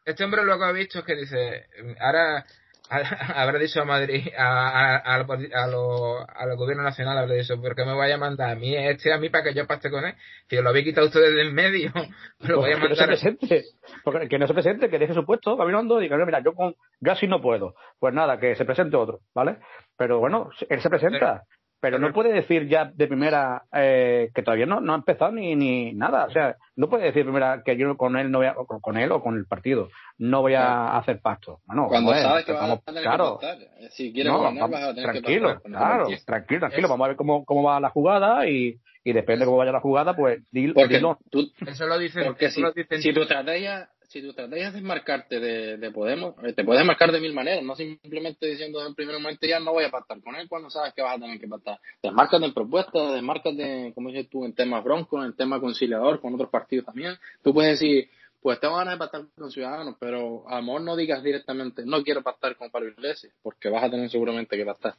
Este 0.05 0.25
hombre 0.25 0.45
lo 0.45 0.59
que 0.59 0.65
ha 0.65 0.73
visto 0.73 1.01
es 1.01 1.05
que 1.05 1.17
dice, 1.17 1.67
ahora 2.01 2.47
habrá 3.35 3.59
dicho 3.59 3.83
a 3.83 3.85
Madrid, 3.85 4.29
a, 4.37 4.97
a, 4.97 5.17
a, 5.17 5.25
al 5.25 6.57
gobierno 6.57 6.83
nacional, 6.83 7.19
habrá 7.19 7.35
dicho, 7.35 7.61
¿por 7.61 7.75
qué 7.75 7.85
me 7.85 7.95
vaya 7.95 8.15
a 8.15 8.19
mandar 8.19 8.51
a 8.51 8.55
mí, 8.55 8.75
este 8.77 9.13
a 9.13 9.19
mí 9.19 9.29
para 9.29 9.45
que 9.45 9.55
yo 9.55 9.67
pacte 9.67 9.91
con 9.91 10.05
él? 10.05 10.15
Si 10.49 10.57
lo 10.57 10.71
había 10.71 10.85
quitado 10.85 11.07
ustedes 11.07 11.35
del 11.35 11.53
medio, 11.53 11.93
lo 12.41 12.61
voy 12.61 12.73
a 12.73 12.79
mandar. 12.79 12.89
Que 12.89 12.89
no 12.89 12.97
se 12.97 13.07
presente, 13.07 13.65
porque, 14.05 14.29
que 14.29 14.39
no 14.39 14.47
se 14.47 14.55
presente, 14.55 14.89
que 14.89 14.99
deje 14.99 15.15
su 15.15 15.25
puesto, 15.25 15.57
caminando, 15.57 15.99
y 16.01 16.05
diga, 16.05 16.17
mira, 16.25 16.41
yo 16.41 16.55
con 16.55 16.75
Gassi 17.01 17.27
no 17.27 17.41
puedo. 17.41 17.75
Pues 17.99 18.15
nada, 18.15 18.39
que 18.39 18.55
se 18.55 18.65
presente 18.65 18.97
otro, 18.97 19.21
¿vale? 19.35 19.59
Pero 19.97 20.19
bueno, 20.19 20.51
él 20.69 20.81
se 20.81 20.89
presenta. 20.89 21.45
Pero 21.81 21.99
no 21.99 22.13
puede 22.13 22.33
decir 22.33 22.67
ya 22.69 22.87
de 22.87 23.07
primera 23.07 23.63
eh, 23.73 24.31
que 24.35 24.43
todavía 24.43 24.67
no, 24.67 24.81
no 24.81 24.93
ha 24.93 24.97
empezado 24.97 25.31
ni, 25.31 25.55
ni 25.55 25.93
nada. 25.93 26.25
O 26.27 26.31
sea, 26.31 26.57
no 26.75 26.89
puede 26.89 27.05
decir 27.05 27.23
primera 27.23 27.63
que 27.65 27.77
yo 27.77 27.97
con 27.97 28.17
él 28.17 28.31
no 28.33 28.39
voy 28.39 28.49
a, 28.49 28.55
con 28.55 28.97
él 28.97 29.13
o 29.13 29.23
con 29.23 29.37
el 29.37 29.47
partido 29.47 29.89
no 30.19 30.43
voy 30.43 30.55
a 30.55 30.97
hacer 30.97 31.21
pacto. 31.21 31.61
Bueno, 31.67 31.87
Cuando 31.89 32.13
sabes 32.15 32.45
que 32.45 32.53
vamos, 32.53 32.81
a 32.81 32.83
tener 32.83 33.03
claro, 33.03 33.39
que 33.39 33.91
Si 33.91 34.13
quieres 34.13 34.33
no, 34.33 34.43
vas 34.43 34.83
a 34.83 34.95
tener 34.95 35.13
tranquilo, 35.13 35.61
que 35.63 35.71
claro, 35.71 36.07
tranquilo, 36.27 36.61
tranquilo. 36.61 36.89
Vamos 36.89 37.05
a 37.05 37.09
ver 37.09 37.17
cómo, 37.17 37.45
cómo 37.45 37.63
va 37.63 37.79
la 37.79 37.91
jugada 37.91 38.49
y, 38.49 38.81
y 39.05 39.13
depende 39.13 39.41
de 39.41 39.47
cómo 39.47 39.59
vaya 39.59 39.73
la 39.73 39.81
jugada, 39.81 40.17
pues 40.17 40.41
dilo. 40.51 40.75
Porque 40.75 41.01
Tú, 41.31 41.51
eso 41.67 41.87
lo 41.87 41.99
dicen, 41.99 42.25
porque 42.27 42.51
si, 42.51 42.61
lo 42.61 42.73
dicen 42.73 43.01
si 43.01 43.13
tu 43.13 43.23
estrategia 43.23 43.89
si 44.09 44.23
tu 44.23 44.31
estrategia 44.31 44.69
es 44.69 44.75
desmarcarte 44.75 45.39
de, 45.39 45.77
de, 45.77 45.91
Podemos, 45.91 46.35
eh, 46.43 46.55
te 46.55 46.65
puedes 46.65 46.85
marcar 46.85 47.13
de 47.13 47.21
mil 47.21 47.35
maneras, 47.35 47.63
no 47.63 47.77
simplemente 47.77 48.47
diciendo 48.47 48.85
en 48.87 48.95
primer 48.95 49.15
momento 49.19 49.47
ya 49.47 49.61
no 49.61 49.73
voy 49.73 49.85
a 49.85 49.91
pactar 49.91 50.21
con 50.23 50.35
él 50.35 50.49
cuando 50.49 50.71
sabes 50.71 50.95
que 50.95 51.03
vas 51.03 51.17
a 51.17 51.21
tener 51.21 51.39
que 51.39 51.47
pactar. 51.47 51.79
Desmárcate 52.03 52.47
en 52.47 52.55
propuestas, 52.55 53.13
desmárcate, 53.13 53.93
como 53.95 54.09
dices 54.09 54.31
tú, 54.31 54.47
en 54.47 54.55
temas 54.55 54.83
broncos, 54.83 55.25
en 55.25 55.37
temas 55.37 55.61
conciliador, 55.61 56.21
con 56.21 56.35
otros 56.35 56.49
partidos 56.49 56.87
también. 56.87 57.17
Tú 57.43 57.53
puedes 57.53 57.79
decir, 57.79 58.09
pues 58.41 58.59
tengo 58.61 58.77
ganas 58.77 58.95
de 58.95 58.99
pactar 58.99 59.23
con 59.37 59.51
Ciudadanos, 59.51 59.97
pero 60.01 60.49
a 60.49 60.57
lo 60.57 60.63
mejor 60.63 60.81
no 60.83 60.97
digas 60.97 61.23
directamente, 61.23 61.85
no 61.85 62.03
quiero 62.03 62.23
pactar 62.23 62.57
con 62.57 62.71
Pablo 62.71 62.89
Iglesias, 62.89 63.35
porque 63.43 63.69
vas 63.69 63.85
a 63.85 63.91
tener 63.91 64.09
seguramente 64.09 64.57
que 64.57 64.65
pactar. 64.65 64.95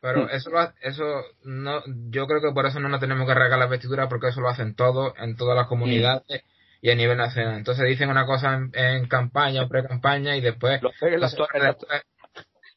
Pero 0.00 0.24
hmm. 0.24 0.30
eso, 0.30 0.50
eso 0.80 1.04
no, 1.44 1.82
yo 2.10 2.26
creo 2.26 2.40
que 2.40 2.54
por 2.54 2.64
eso 2.64 2.80
no 2.80 2.88
nos 2.88 3.00
tenemos 3.00 3.26
que 3.26 3.34
regalar 3.34 3.58
la 3.58 3.66
vestidura, 3.66 4.08
porque 4.08 4.28
eso 4.28 4.40
lo 4.40 4.48
hacen 4.48 4.74
todos, 4.74 5.12
en 5.18 5.36
todas 5.36 5.54
las 5.54 5.66
comunidades 5.66 6.44
y 6.80 6.90
a 6.90 6.94
nivel 6.94 7.16
nacional. 7.16 7.56
Entonces 7.56 7.86
dicen 7.88 8.10
una 8.10 8.26
cosa 8.26 8.60
en, 8.72 9.08
campaña 9.08 9.62
o 9.62 9.68
pre-campaña 9.68 10.36
y 10.36 10.40
después... 10.40 10.80
Lo 10.82 10.90
hacen, 10.90 11.20
los, 11.20 11.36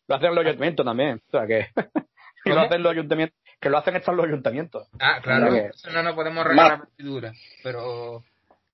los 0.07 0.23
ayuntamientos 0.23 0.86
también. 0.86 1.22
O 1.28 1.32
sea 1.32 1.48
que... 1.48 1.68
lo 2.45 2.60
hacen 2.60 2.84
los 2.84 2.91
ayuntamientos 2.91 3.41
que 3.61 3.69
lo 3.69 3.78
hacen 3.78 3.95
estos 3.95 4.15
los 4.15 4.26
ayuntamientos. 4.26 4.90
Ah, 4.99 5.19
claro, 5.22 5.56
eso 5.56 5.91
no 5.91 6.02
nos 6.02 6.15
podemos 6.15 6.44
regalar 6.44 6.80
la 6.80 6.86
vestidura. 6.86 7.32
Pero 7.64 8.23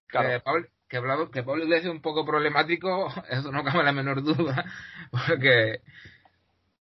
claro. 0.07 0.29
que, 0.29 0.39
Pablo, 0.39 0.65
que, 0.87 1.01
Pablo, 1.01 1.31
que 1.31 1.43
Pablo 1.43 1.63
Iglesias 1.65 1.87
es 1.87 1.91
un 1.91 2.01
poco 2.01 2.25
problemático, 2.25 3.13
eso 3.29 3.51
no 3.51 3.63
cabe 3.65 3.83
la 3.83 3.91
menor 3.91 4.23
duda, 4.23 4.65
porque... 5.11 5.81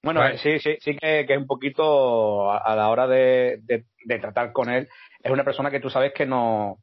Bueno, 0.02 0.20
sí, 0.36 0.58
sí, 0.58 0.76
sí 0.80 0.98
que, 0.98 1.24
que 1.26 1.32
es 1.32 1.38
un 1.38 1.46
poquito 1.46 2.52
a, 2.52 2.76
la 2.76 2.90
hora 2.90 3.06
de, 3.06 3.60
de, 3.62 4.18
tratar 4.18 4.52
con 4.52 4.68
él, 4.68 4.86
es 5.22 5.32
una 5.32 5.44
persona 5.44 5.70
que 5.70 5.80
tú 5.80 5.88
sabes 5.88 6.12
que 6.12 6.26
no, 6.26 6.76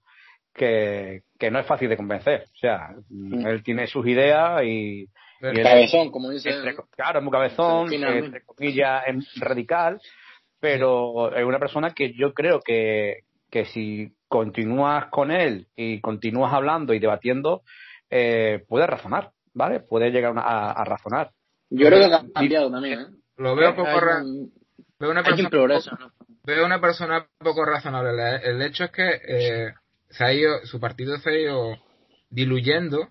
que, 0.55 1.21
que 1.41 1.49
no 1.49 1.57
es 1.57 1.65
fácil 1.65 1.89
de 1.89 1.97
convencer. 1.97 2.45
O 2.53 2.57
sea, 2.59 2.93
mm. 3.09 3.47
él 3.47 3.63
tiene 3.63 3.87
sus 3.87 4.05
ideas 4.05 4.61
y. 4.63 5.09
cabezón, 5.41 6.11
como 6.11 6.29
dice. 6.29 6.51
claro, 6.91 7.17
es 7.17 7.23
muy 7.23 7.31
cabezón, 7.31 7.91
entre 7.91 8.45
comillas, 8.45 9.03
es 9.07 9.39
radical, 9.39 9.99
pero 10.59 11.35
es 11.35 11.43
una 11.43 11.57
persona 11.57 11.95
que 11.95 12.13
yo 12.13 12.35
creo 12.35 12.59
que, 12.61 13.23
que 13.49 13.65
si 13.65 14.13
continúas 14.27 15.07
con 15.07 15.31
él 15.31 15.65
y 15.75 15.99
continúas 15.99 16.53
hablando 16.53 16.93
y 16.93 16.99
debatiendo, 16.99 17.63
eh, 18.11 18.63
puede 18.67 18.85
razonar, 18.85 19.31
¿vale? 19.55 19.79
Puede 19.79 20.11
llegar 20.11 20.33
a, 20.37 20.83
razonar. 20.85 21.31
Yo 21.71 21.87
creo 21.87 22.07
que 22.07 22.15
ha 22.15 22.23
cambiado 22.35 22.69
también, 22.69 22.99
¿eh? 22.99 23.05
Lo 23.37 23.55
veo 23.55 23.75
poco. 23.75 23.89
Veo 24.99 25.09
una 25.09 25.23
persona, 25.23 25.49
veo 26.43 26.65
una 26.67 26.79
persona 26.79 27.25
poco 27.39 27.65
razonable. 27.65 28.35
El 28.43 28.61
hecho 28.61 28.83
es 28.83 28.91
que 28.91 29.09
eh, 29.27 29.73
se 30.11 30.23
ha 30.23 30.33
ido, 30.33 30.65
su 30.65 30.79
partido 30.79 31.17
se 31.17 31.29
ha 31.29 31.33
ido 31.33 31.77
diluyendo. 32.29 33.09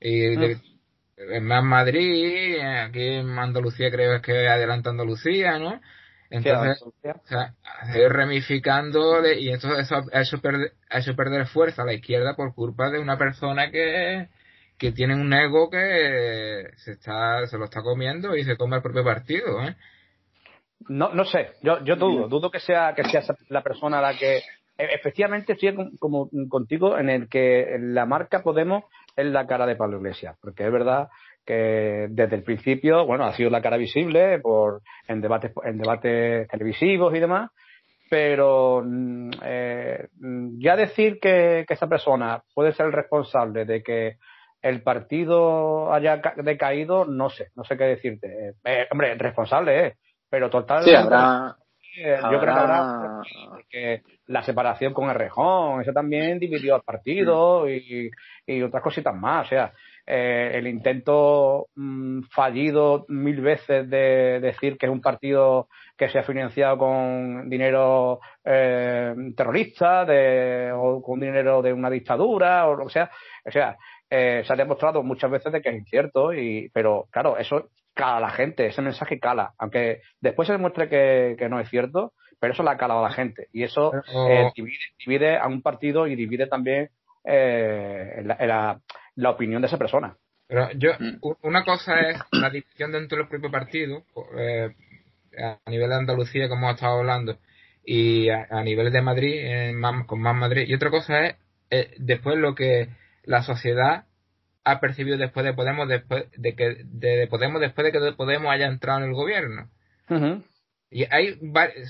Y 0.00 0.36
ah. 0.36 0.60
en 1.16 1.44
más 1.44 1.62
Madrid, 1.64 2.58
aquí 2.60 3.02
en 3.02 3.38
Andalucía 3.38 3.90
creo 3.90 4.20
que 4.22 4.48
adelanta 4.48 4.90
Andalucía, 4.90 5.58
¿no? 5.58 5.80
Entonces, 6.30 6.80
o 6.82 6.92
sea, 7.24 7.54
se 7.86 7.92
ha 7.92 7.98
ido 7.98 8.08
ramificando 8.08 9.20
y 9.32 9.50
entonces 9.50 9.80
eso 9.80 9.96
ha 10.12 10.20
hecho, 10.20 10.40
perder, 10.40 10.72
ha 10.88 11.00
hecho 11.00 11.16
perder 11.16 11.46
fuerza 11.46 11.82
a 11.82 11.86
la 11.86 11.92
izquierda 11.92 12.36
por 12.36 12.54
culpa 12.54 12.88
de 12.88 13.00
una 13.00 13.18
persona 13.18 13.72
que, 13.72 14.28
que 14.78 14.92
tiene 14.92 15.16
un 15.16 15.32
ego 15.32 15.68
que 15.68 16.70
se 16.76 16.92
está 16.92 17.44
se 17.48 17.58
lo 17.58 17.64
está 17.64 17.82
comiendo 17.82 18.36
y 18.36 18.44
se 18.44 18.56
come 18.56 18.76
el 18.76 18.82
propio 18.82 19.04
partido, 19.04 19.60
¿eh? 19.62 19.74
No, 20.88 21.12
no 21.12 21.24
sé, 21.24 21.50
yo, 21.62 21.84
yo 21.84 21.96
dudo, 21.96 22.28
dudo 22.28 22.50
que 22.50 22.60
sea 22.60 22.94
que 22.94 23.04
sea 23.04 23.22
la 23.48 23.62
persona 23.62 24.00
la 24.00 24.16
que 24.16 24.40
efectivamente 24.88 25.52
estoy 25.52 25.96
como 25.98 26.28
contigo 26.48 26.98
en 26.98 27.10
el 27.10 27.28
que 27.28 27.76
la 27.80 28.06
marca 28.06 28.42
Podemos 28.42 28.84
es 29.16 29.26
la 29.26 29.46
cara 29.46 29.66
de 29.66 29.76
Pablo 29.76 29.98
Iglesias, 29.98 30.36
porque 30.40 30.64
es 30.64 30.72
verdad 30.72 31.08
que 31.44 32.06
desde 32.10 32.36
el 32.36 32.42
principio, 32.42 33.06
bueno, 33.06 33.24
ha 33.24 33.34
sido 33.34 33.50
la 33.50 33.62
cara 33.62 33.76
visible 33.76 34.38
por 34.40 34.82
en 35.08 35.20
debates 35.20 35.52
en 35.64 35.78
debates 35.78 36.48
televisivos 36.48 37.14
y 37.14 37.20
demás, 37.20 37.50
pero 38.08 38.82
mm, 38.84 39.30
eh, 39.42 40.08
ya 40.58 40.76
decir 40.76 41.18
que, 41.20 41.64
esa 41.68 41.88
persona 41.88 42.42
puede 42.54 42.72
ser 42.72 42.86
el 42.86 42.92
responsable 42.92 43.64
de 43.64 43.82
que 43.82 44.16
el 44.62 44.82
partido 44.82 45.92
haya 45.92 46.20
decaído, 46.36 47.04
no 47.06 47.30
sé, 47.30 47.48
no 47.56 47.64
sé 47.64 47.78
qué 47.78 47.84
decirte. 47.84 48.54
Eh, 48.64 48.86
hombre, 48.90 49.14
responsable 49.14 49.86
es, 49.86 49.98
pero 50.28 50.50
total. 50.50 50.82
Sí, 50.84 50.94
habrá, 50.94 51.56
eh, 51.96 52.18
yo 52.22 52.40
creo 52.40 52.54
que 52.54 52.60
habrá 52.60 53.20
que 53.68 54.02
la 54.26 54.42
separación 54.42 54.92
con 54.92 55.08
el 55.08 55.16
Rejón, 55.16 55.82
eso 55.82 55.92
también 55.92 56.38
dividió 56.38 56.74
al 56.74 56.82
partido 56.82 57.68
y, 57.68 58.10
y 58.46 58.62
otras 58.62 58.82
cositas 58.82 59.14
más. 59.14 59.46
O 59.46 59.48
sea, 59.48 59.72
eh, 60.06 60.52
el 60.54 60.66
intento 60.66 61.68
mm, 61.76 62.22
fallido 62.32 63.04
mil 63.08 63.40
veces 63.40 63.88
de 63.88 64.40
decir 64.40 64.76
que 64.76 64.86
es 64.86 64.92
un 64.92 65.00
partido 65.00 65.68
que 65.96 66.08
se 66.08 66.18
ha 66.18 66.24
financiado 66.24 66.78
con 66.78 67.48
dinero 67.48 68.18
eh, 68.44 69.14
terrorista 69.36 70.04
de, 70.04 70.72
o 70.74 71.00
con 71.00 71.20
dinero 71.20 71.62
de 71.62 71.72
una 71.72 71.90
dictadura 71.90 72.66
o 72.66 72.74
lo 72.74 72.86
que 72.86 72.92
sea. 72.92 73.10
O 73.44 73.50
sea, 73.52 73.76
eh, 74.10 74.42
se 74.44 74.52
ha 74.52 74.56
demostrado 74.56 75.02
muchas 75.04 75.30
veces 75.30 75.52
de 75.52 75.62
que 75.62 75.68
es 75.68 75.76
incierto, 75.76 76.34
y, 76.34 76.68
pero 76.72 77.06
claro, 77.12 77.38
eso 77.38 77.70
cala 78.00 78.16
a 78.16 78.20
la 78.20 78.30
gente, 78.30 78.66
ese 78.66 78.80
mensaje 78.80 79.20
cala, 79.20 79.52
aunque 79.58 80.00
después 80.20 80.46
se 80.46 80.54
demuestre 80.54 80.88
que, 80.88 81.36
que 81.38 81.48
no 81.48 81.60
es 81.60 81.68
cierto, 81.68 82.14
pero 82.40 82.54
eso 82.54 82.62
la 82.62 82.72
ha 82.72 82.76
calado 82.78 83.04
a 83.04 83.08
la 83.08 83.14
gente 83.14 83.48
y 83.52 83.62
eso 83.62 83.92
eh, 83.94 84.50
divide, 84.56 84.78
divide, 84.98 85.36
a 85.36 85.46
un 85.46 85.60
partido 85.60 86.06
y 86.06 86.16
divide 86.16 86.46
también 86.46 86.88
eh, 87.24 88.22
la, 88.24 88.80
la, 89.16 89.30
opinión 89.30 89.60
de 89.60 89.68
esa 89.68 89.76
persona. 89.76 90.16
Pero 90.46 90.70
yo, 90.72 90.92
mm. 90.98 91.18
una 91.42 91.64
cosa 91.64 92.00
es 92.00 92.18
la 92.32 92.48
división 92.48 92.92
dentro 92.92 93.18
del 93.18 93.28
propio 93.28 93.50
partido, 93.50 94.02
eh, 94.38 94.74
a 95.36 95.70
nivel 95.70 95.90
de 95.90 95.96
Andalucía, 95.96 96.48
como 96.48 96.66
hemos 96.66 96.76
estado 96.76 97.00
hablando, 97.00 97.36
y 97.84 98.30
a, 98.30 98.62
nivel 98.64 98.90
de 98.90 99.02
Madrid, 99.02 99.74
con 100.06 100.20
más 100.20 100.34
Madrid, 100.34 100.64
y 100.66 100.74
otra 100.74 100.90
cosa 100.90 101.26
es 101.26 101.36
después 101.98 102.36
lo 102.38 102.54
que 102.54 102.88
la 103.24 103.42
sociedad 103.42 104.04
ha 104.64 104.80
percibido 104.80 105.16
después 105.16 105.44
de 105.44 105.54
Podemos, 105.54 105.88
después 105.88 106.26
de 106.36 106.54
que 106.54 106.76
de 106.84 107.26
Podemos, 107.28 107.60
después 107.60 107.84
de 107.84 107.92
que 107.92 108.12
Podemos 108.12 108.52
haya 108.52 108.66
entrado 108.66 109.00
en 109.00 109.06
el 109.06 109.14
gobierno. 109.14 109.70
Y 110.90 111.04
hay 111.04 111.38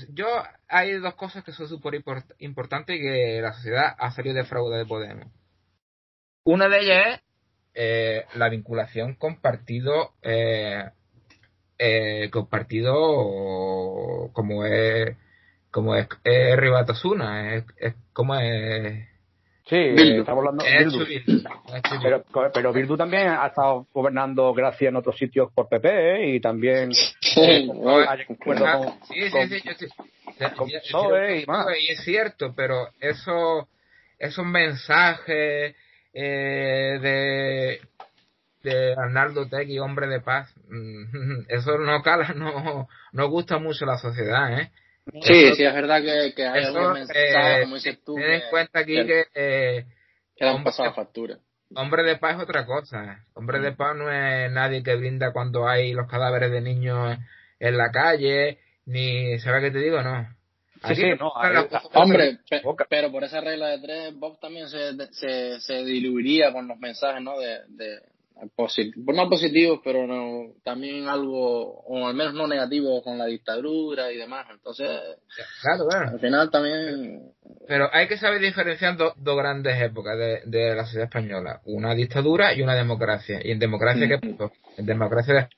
yo 0.09 0.27
hay 0.67 0.93
dos 0.99 1.15
cosas 1.15 1.43
que 1.43 1.51
son 1.51 1.67
súper 1.67 2.01
importantes 2.39 2.95
y 2.95 3.01
que 3.01 3.39
la 3.41 3.53
sociedad 3.53 3.95
ha 3.97 4.11
salido 4.11 4.35
de 4.35 4.45
fraude 4.45 4.77
de 4.77 4.85
Podemos. 4.85 5.27
Una 6.43 6.69
de 6.69 6.79
ellas 6.79 7.07
es 7.07 7.21
eh, 7.73 8.25
la 8.35 8.49
vinculación 8.49 9.15
con 9.15 9.41
partido 9.41 10.13
eh, 10.21 10.89
eh, 11.79 12.29
con 12.31 12.47
partido 12.47 14.29
como 14.33 14.65
es 14.65 15.17
como 15.71 15.95
es, 15.95 16.07
es 16.23 16.57
Ribatasuna, 16.57 17.55
es, 17.55 17.65
es 17.77 17.95
como 18.13 18.35
es 18.35 19.07
Sí, 19.71 19.77
estamos 19.77 20.45
hablando 20.45 20.65
de 20.65 20.77
Bildu. 20.79 21.05
Pero, 22.03 22.25
pero 22.53 22.73
Bildu 22.73 22.97
también 22.97 23.29
ha 23.29 23.47
estado 23.47 23.87
gobernando 23.93 24.53
gracias 24.53 24.89
en 24.89 24.97
otros 24.97 25.17
sitios 25.17 25.49
por 25.53 25.69
PP 25.69 25.87
¿eh? 25.87 26.35
y 26.35 26.41
también 26.41 26.91
sí, 26.93 27.15
sí, 27.21 27.69
sí, 29.47 29.59
sí, 29.77 29.87
y, 31.79 31.91
es 31.91 32.03
cierto, 32.03 32.53
pero 32.53 32.89
eso, 32.99 33.69
esos 34.19 34.45
mensajes 34.45 35.73
eh, 36.13 36.99
de 37.01 37.79
de 38.63 38.93
Arnaldo 38.93 39.47
Tegui, 39.47 39.79
hombre 39.79 40.07
de 40.07 40.19
paz, 40.19 40.53
mm, 40.67 41.45
eso 41.47 41.77
no 41.77 42.01
cala, 42.01 42.33
no, 42.35 42.89
no 43.13 43.29
gusta 43.29 43.57
mucho 43.57 43.85
a 43.85 43.93
la 43.93 43.97
sociedad, 43.97 44.59
¿eh? 44.59 44.71
Sí, 45.21 45.55
sí, 45.55 45.63
es 45.63 45.73
verdad 45.73 46.01
que, 46.01 46.33
que 46.35 46.45
hay 46.45 46.63
algunos 46.65 46.93
mensajes, 46.93 47.35
eh, 47.35 47.61
como 47.63 47.75
dices 47.75 48.03
tú. 48.03 48.15
Ten 48.15 48.31
en 48.31 48.41
cuenta 48.49 48.79
aquí 48.79 48.95
que. 49.05 49.25
Eh, 49.33 49.85
que 50.35 50.45
le 50.45 50.51
han 50.51 50.63
pasado 50.63 50.93
factura. 50.93 51.37
Hombre 51.75 52.03
de 52.03 52.17
paz 52.17 52.35
es 52.35 52.43
otra 52.43 52.65
cosa. 52.65 53.25
Hombre 53.33 53.59
de 53.59 53.71
paz 53.71 53.95
no 53.95 54.11
es 54.11 54.51
nadie 54.51 54.83
que 54.83 54.95
brinda 54.95 55.31
cuando 55.31 55.67
hay 55.67 55.93
los 55.93 56.07
cadáveres 56.07 56.51
de 56.51 56.61
niños 56.61 57.17
en 57.59 57.77
la 57.77 57.91
calle, 57.91 58.59
ni. 58.85 59.39
¿Sabes 59.39 59.63
qué 59.63 59.71
te 59.71 59.79
digo? 59.79 60.01
No. 60.01 60.27
Sí, 60.87 60.95
sí, 60.95 61.03
no, 61.19 61.31
hombre, 61.93 62.39
pero 62.89 63.11
por 63.11 63.23
esa 63.23 63.39
regla 63.39 63.67
de 63.67 63.79
tres, 63.79 64.15
Bob 64.15 64.39
también 64.39 64.67
se, 64.67 64.93
se, 65.11 65.59
se 65.59 65.83
diluiría 65.83 66.51
con 66.51 66.67
los 66.67 66.79
mensajes, 66.79 67.21
¿no? 67.21 67.37
De, 67.37 67.59
de, 67.67 67.99
no 68.41 69.29
positivos, 69.29 69.79
pero 69.83 70.07
no, 70.07 70.53
también 70.63 71.07
algo, 71.07 71.81
o 71.81 72.07
al 72.07 72.15
menos 72.15 72.33
no 72.33 72.47
negativo 72.47 73.01
con 73.03 73.17
la 73.17 73.25
dictadura 73.25 74.11
y 74.11 74.17
demás. 74.17 74.47
Entonces, 74.51 74.89
claro, 75.61 76.09
al 76.13 76.19
final 76.19 76.49
también. 76.49 77.33
Pero 77.67 77.89
hay 77.93 78.07
que 78.07 78.17
saber 78.17 78.41
diferenciar 78.41 78.97
dos 78.97 79.37
grandes 79.37 79.81
épocas 79.81 80.17
de, 80.17 80.41
de, 80.45 80.75
la 80.75 80.85
sociedad 80.85 81.05
española: 81.05 81.61
una 81.65 81.93
dictadura 81.93 82.53
y 82.53 82.61
una 82.61 82.75
democracia. 82.75 83.39
¿Y 83.43 83.51
en 83.51 83.59
democracia 83.59 84.07
qué 84.07 84.17
pasó? 84.17 84.51
En 84.77 84.85
democracia, 84.85 85.49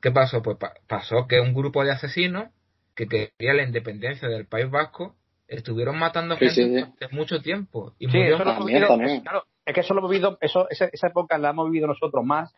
¿qué 0.00 0.10
pasó? 0.10 0.42
Pues 0.42 0.56
pasó 0.86 1.26
que 1.26 1.40
un 1.40 1.54
grupo 1.54 1.84
de 1.84 1.92
asesinos 1.92 2.50
que 2.94 3.06
quería 3.06 3.54
la 3.54 3.62
independencia 3.62 4.28
del 4.28 4.46
País 4.46 4.70
Vasco 4.70 5.16
estuvieron 5.50 5.98
matando 5.98 6.36
gente 6.36 6.62
durante 6.62 7.08
mucho 7.10 7.40
tiempo. 7.40 7.94
Y 7.98 8.06
también, 8.06 9.22
Claro, 9.22 9.44
es 9.70 9.74
que 9.74 9.80
eso 9.80 9.94
lo 9.94 10.00
hemos 10.00 10.10
vivido, 10.10 10.36
eso, 10.40 10.68
esa, 10.68 10.86
esa 10.86 11.06
época 11.06 11.38
la 11.38 11.50
hemos 11.50 11.70
vivido 11.70 11.86
nosotros 11.86 12.24
más. 12.24 12.52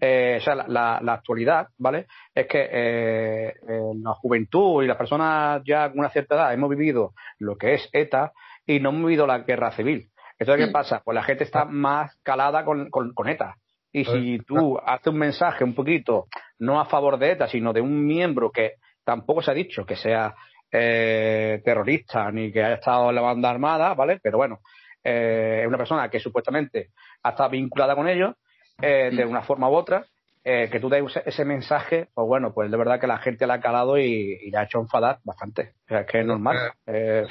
Eh, 0.00 0.38
o 0.40 0.42
sea, 0.42 0.56
la, 0.56 0.98
la, 1.00 1.12
actualidad, 1.12 1.68
¿vale? 1.78 2.06
Es 2.34 2.48
que 2.48 2.68
eh, 2.68 3.54
la 4.02 4.12
juventud 4.14 4.82
y 4.82 4.88
las 4.88 4.96
personas 4.96 5.62
ya 5.64 5.88
con 5.88 6.00
una 6.00 6.10
cierta 6.10 6.34
edad 6.34 6.52
hemos 6.52 6.68
vivido 6.68 7.12
lo 7.38 7.56
que 7.56 7.74
es 7.74 7.88
ETA 7.92 8.32
y 8.66 8.80
no 8.80 8.88
hemos 8.88 9.02
vivido 9.02 9.26
la 9.26 9.38
guerra 9.38 9.70
civil. 9.70 10.08
Entonces, 10.38 10.64
¿qué 10.64 10.70
mm. 10.70 10.72
pasa? 10.72 11.02
Pues 11.04 11.14
la 11.14 11.22
gente 11.22 11.44
está 11.44 11.64
más 11.64 12.16
calada 12.24 12.64
con, 12.64 12.90
con, 12.90 13.28
ETA. 13.28 13.56
Y 13.92 14.04
si 14.04 14.38
tú 14.38 14.76
haces 14.84 15.06
un 15.06 15.18
mensaje 15.18 15.62
un 15.62 15.74
poquito, 15.74 16.26
no 16.58 16.80
a 16.80 16.86
favor 16.86 17.16
de 17.16 17.30
ETA, 17.30 17.46
sino 17.46 17.72
de 17.72 17.80
un 17.80 18.04
miembro 18.04 18.50
que 18.50 18.72
tampoco 19.04 19.42
se 19.42 19.52
ha 19.52 19.54
dicho 19.54 19.86
que 19.86 19.94
sea 19.94 20.34
eh, 20.72 21.62
terrorista 21.64 22.32
ni 22.32 22.50
que 22.50 22.64
haya 22.64 22.74
estado 22.74 23.10
en 23.10 23.14
la 23.14 23.20
banda 23.20 23.50
armada, 23.50 23.94
¿vale? 23.94 24.18
Pero 24.20 24.38
bueno, 24.38 24.58
eh, 25.04 25.60
es 25.62 25.68
una 25.68 25.78
persona 25.78 26.08
que 26.08 26.18
supuestamente 26.18 26.90
ha 27.22 27.30
estado 27.30 27.50
vinculada 27.50 27.94
con 27.94 28.08
ellos 28.08 28.34
eh, 28.82 29.10
de 29.12 29.24
una 29.24 29.42
forma 29.42 29.68
u 29.68 29.74
otra, 29.74 30.06
eh, 30.42 30.68
que 30.70 30.80
tú 30.80 30.88
des 30.88 31.04
ese 31.24 31.44
mensaje, 31.44 32.08
pues 32.12 32.26
bueno, 32.26 32.52
pues 32.52 32.70
de 32.70 32.76
verdad 32.76 33.00
que 33.00 33.06
la 33.06 33.18
gente 33.18 33.46
la 33.46 33.54
ha 33.54 33.60
calado 33.60 33.98
y, 33.98 34.50
le 34.50 34.58
ha 34.58 34.64
hecho 34.64 34.80
enfadar 34.80 35.20
bastante. 35.24 35.74
es 35.88 36.06
que 36.06 36.20
es 36.20 36.26
normal. 36.26 36.72
Eh, 36.86 37.24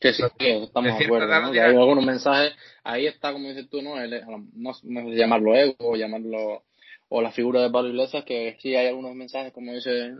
que 0.00 0.12
sí, 0.12 0.22
estamos 0.38 0.98
de 0.98 1.04
acuerdo. 1.04 1.28
¿no? 1.28 1.52
hay 1.52 1.58
algunos 1.58 2.04
mensajes, 2.04 2.54
ahí 2.82 3.06
está, 3.06 3.32
como 3.32 3.48
dices 3.48 3.68
tú, 3.70 3.82
¿no? 3.82 3.94
no, 4.54 4.72
no 4.82 5.08
llamarlo 5.10 5.54
ego 5.54 5.76
o 5.78 5.96
llamarlo, 5.96 6.64
o 7.08 7.22
la 7.22 7.30
figura 7.30 7.62
de 7.62 7.70
Pablo 7.70 7.90
Iglesias, 7.90 8.24
que 8.24 8.56
sí 8.60 8.74
hay 8.74 8.88
algunos 8.88 9.14
mensajes, 9.14 9.52
como 9.52 9.72
dice 9.72 10.14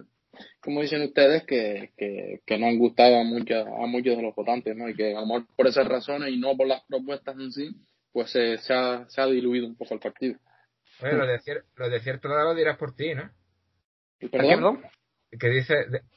como 0.61 0.83
dicen 0.83 1.03
ustedes, 1.03 1.45
que, 1.45 1.93
que, 1.97 2.41
que 2.47 2.59
no 2.59 2.67
han 2.67 2.79
gustado 2.79 3.17
a, 3.17 3.25
muchos 3.25 3.67
a 3.67 3.87
muchos 3.87 4.17
de 4.17 4.23
los 4.23 4.35
votantes, 4.35 4.77
¿no? 4.77 4.89
Y 4.89 4.95
que 4.95 5.15
a 5.15 5.21
lo 5.21 5.27
mejor 5.27 5.47
por 5.57 5.67
esas 5.67 5.87
razones 5.87 6.33
y 6.33 6.39
no 6.39 6.57
por 6.57 6.67
las 6.67 6.83
propuestas 6.85 7.37
en 7.39 7.53
sí, 7.53 7.71
pues 8.13 8.31
se, 8.31 8.59
se, 8.59 8.73
ha, 8.73 9.09
se 9.09 9.21
ha 9.21 9.27
diluido 9.27 9.67
un 9.67 9.77
poco 9.77 9.95
el 9.95 10.01
partido. 10.01 10.39
Oye, 11.03 11.13
lo 11.13 11.27
de, 11.27 11.41
lo 11.77 11.89
de 11.89 12.01
cierto 12.01 12.29
lo 12.29 12.55
dirás 12.55 12.77
por 12.79 12.95
ti, 12.95 13.15
¿no? 13.15 13.31
¿Perdón? 14.31 14.83
Que 15.39 15.49
dice 15.49 15.75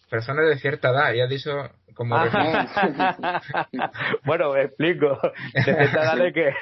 personas 0.09 0.47
de 0.47 0.57
cierta 0.57 0.89
edad, 0.89 1.13
ya 1.13 1.25
has 1.25 1.29
dicho 1.29 1.51
como 1.93 2.15
ah. 2.15 3.41
bueno, 4.25 4.55
explico. 4.55 5.19
De 5.53 5.63
cierta 5.63 6.03
edad 6.03 6.17
de 6.17 6.33
que, 6.33 6.53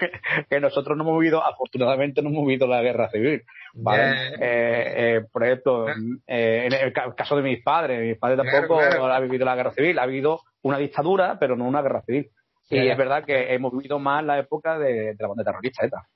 que 0.49 0.59
nosotros 0.59 0.97
no 0.97 1.03
hemos 1.03 1.19
vivido, 1.19 1.45
afortunadamente 1.45 2.21
no 2.21 2.29
hemos 2.29 2.45
vivido 2.45 2.67
la 2.67 2.81
guerra 2.81 3.09
civil. 3.09 3.43
¿vale? 3.75 4.35
Eh, 4.39 5.17
eh, 5.17 5.25
por 5.31 5.43
ejemplo, 5.43 5.89
eh, 5.89 6.67
en 6.67 6.73
el 6.73 6.93
caso 6.93 7.35
de 7.35 7.43
mis 7.43 7.61
padres, 7.61 8.01
mis 8.01 8.17
padres 8.17 8.39
tampoco 8.41 8.79
han 8.79 9.23
vivido 9.23 9.45
la 9.45 9.55
guerra 9.55 9.71
civil, 9.71 9.99
ha 9.99 10.03
habido 10.03 10.39
una 10.61 10.77
dictadura, 10.77 11.37
pero 11.39 11.55
no 11.55 11.65
una 11.65 11.81
guerra 11.81 12.01
civil. 12.01 12.29
Y 12.69 12.87
es 12.87 12.97
verdad 12.97 13.23
que 13.23 13.53
hemos 13.53 13.71
vivido 13.73 13.99
más 13.99 14.23
la 14.23 14.39
época 14.39 14.79
de, 14.79 15.15
la 15.19 15.27
banda 15.27 15.43
terrorista 15.43 15.85
ETA. 15.85 16.07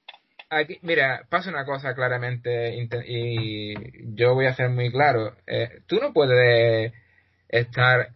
Aquí, 0.49 0.80
mira, 0.81 1.26
pasa 1.30 1.49
una 1.49 1.65
cosa 1.65 1.93
claramente 1.93 2.76
y 3.05 3.73
yo 4.15 4.34
voy 4.34 4.47
a 4.47 4.55
ser 4.55 4.69
muy 4.69 4.91
claro. 4.91 5.35
tú 5.85 5.97
no 5.99 6.11
puedes 6.11 6.91
estar, 7.47 8.09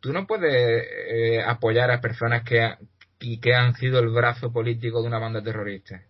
tú 0.00 0.12
no 0.12 0.26
puedes 0.26 1.46
apoyar 1.46 1.90
a 1.90 2.00
personas 2.00 2.42
que, 2.44 2.76
que 3.40 3.54
han 3.54 3.74
sido 3.74 4.00
el 4.00 4.10
brazo 4.10 4.52
político 4.52 5.00
de 5.00 5.08
una 5.08 5.18
banda 5.18 5.42
terrorista. 5.42 6.02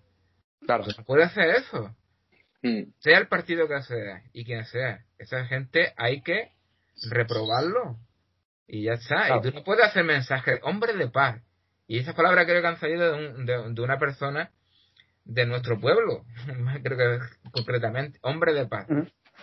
Claro. 0.66 0.84
No 0.96 1.04
puedes 1.04 1.28
hacer 1.28 1.48
eso. 1.50 1.94
Mm. 2.62 2.90
Sea 2.98 3.18
el 3.18 3.28
partido 3.28 3.68
que 3.68 3.80
sea 3.82 4.22
y 4.32 4.44
quien 4.44 4.64
sea, 4.64 5.04
esa 5.18 5.44
gente 5.46 5.92
hay 5.96 6.22
que 6.22 6.52
reprobarlo. 7.08 7.96
Y 8.66 8.84
ya 8.84 8.94
está. 8.94 9.36
Y 9.36 9.40
tú 9.40 9.50
no 9.52 9.64
puedes 9.64 9.86
hacer 9.86 10.04
mensajes, 10.04 10.60
hombre 10.62 10.92
de 10.94 11.08
paz. 11.08 11.40
Y 11.86 11.98
esa 11.98 12.14
palabra 12.14 12.44
creo 12.44 12.60
que 12.60 12.68
han 12.68 12.80
salido 12.80 13.12
de, 13.12 13.72
de, 13.72 13.80
una 13.80 13.98
persona 13.98 14.50
de 15.28 15.46
nuestro 15.46 15.78
pueblo, 15.78 16.24
creo 16.82 16.98
que 16.98 17.50
concretamente, 17.52 18.18
hombre 18.22 18.54
de 18.54 18.66
paz. 18.66 18.86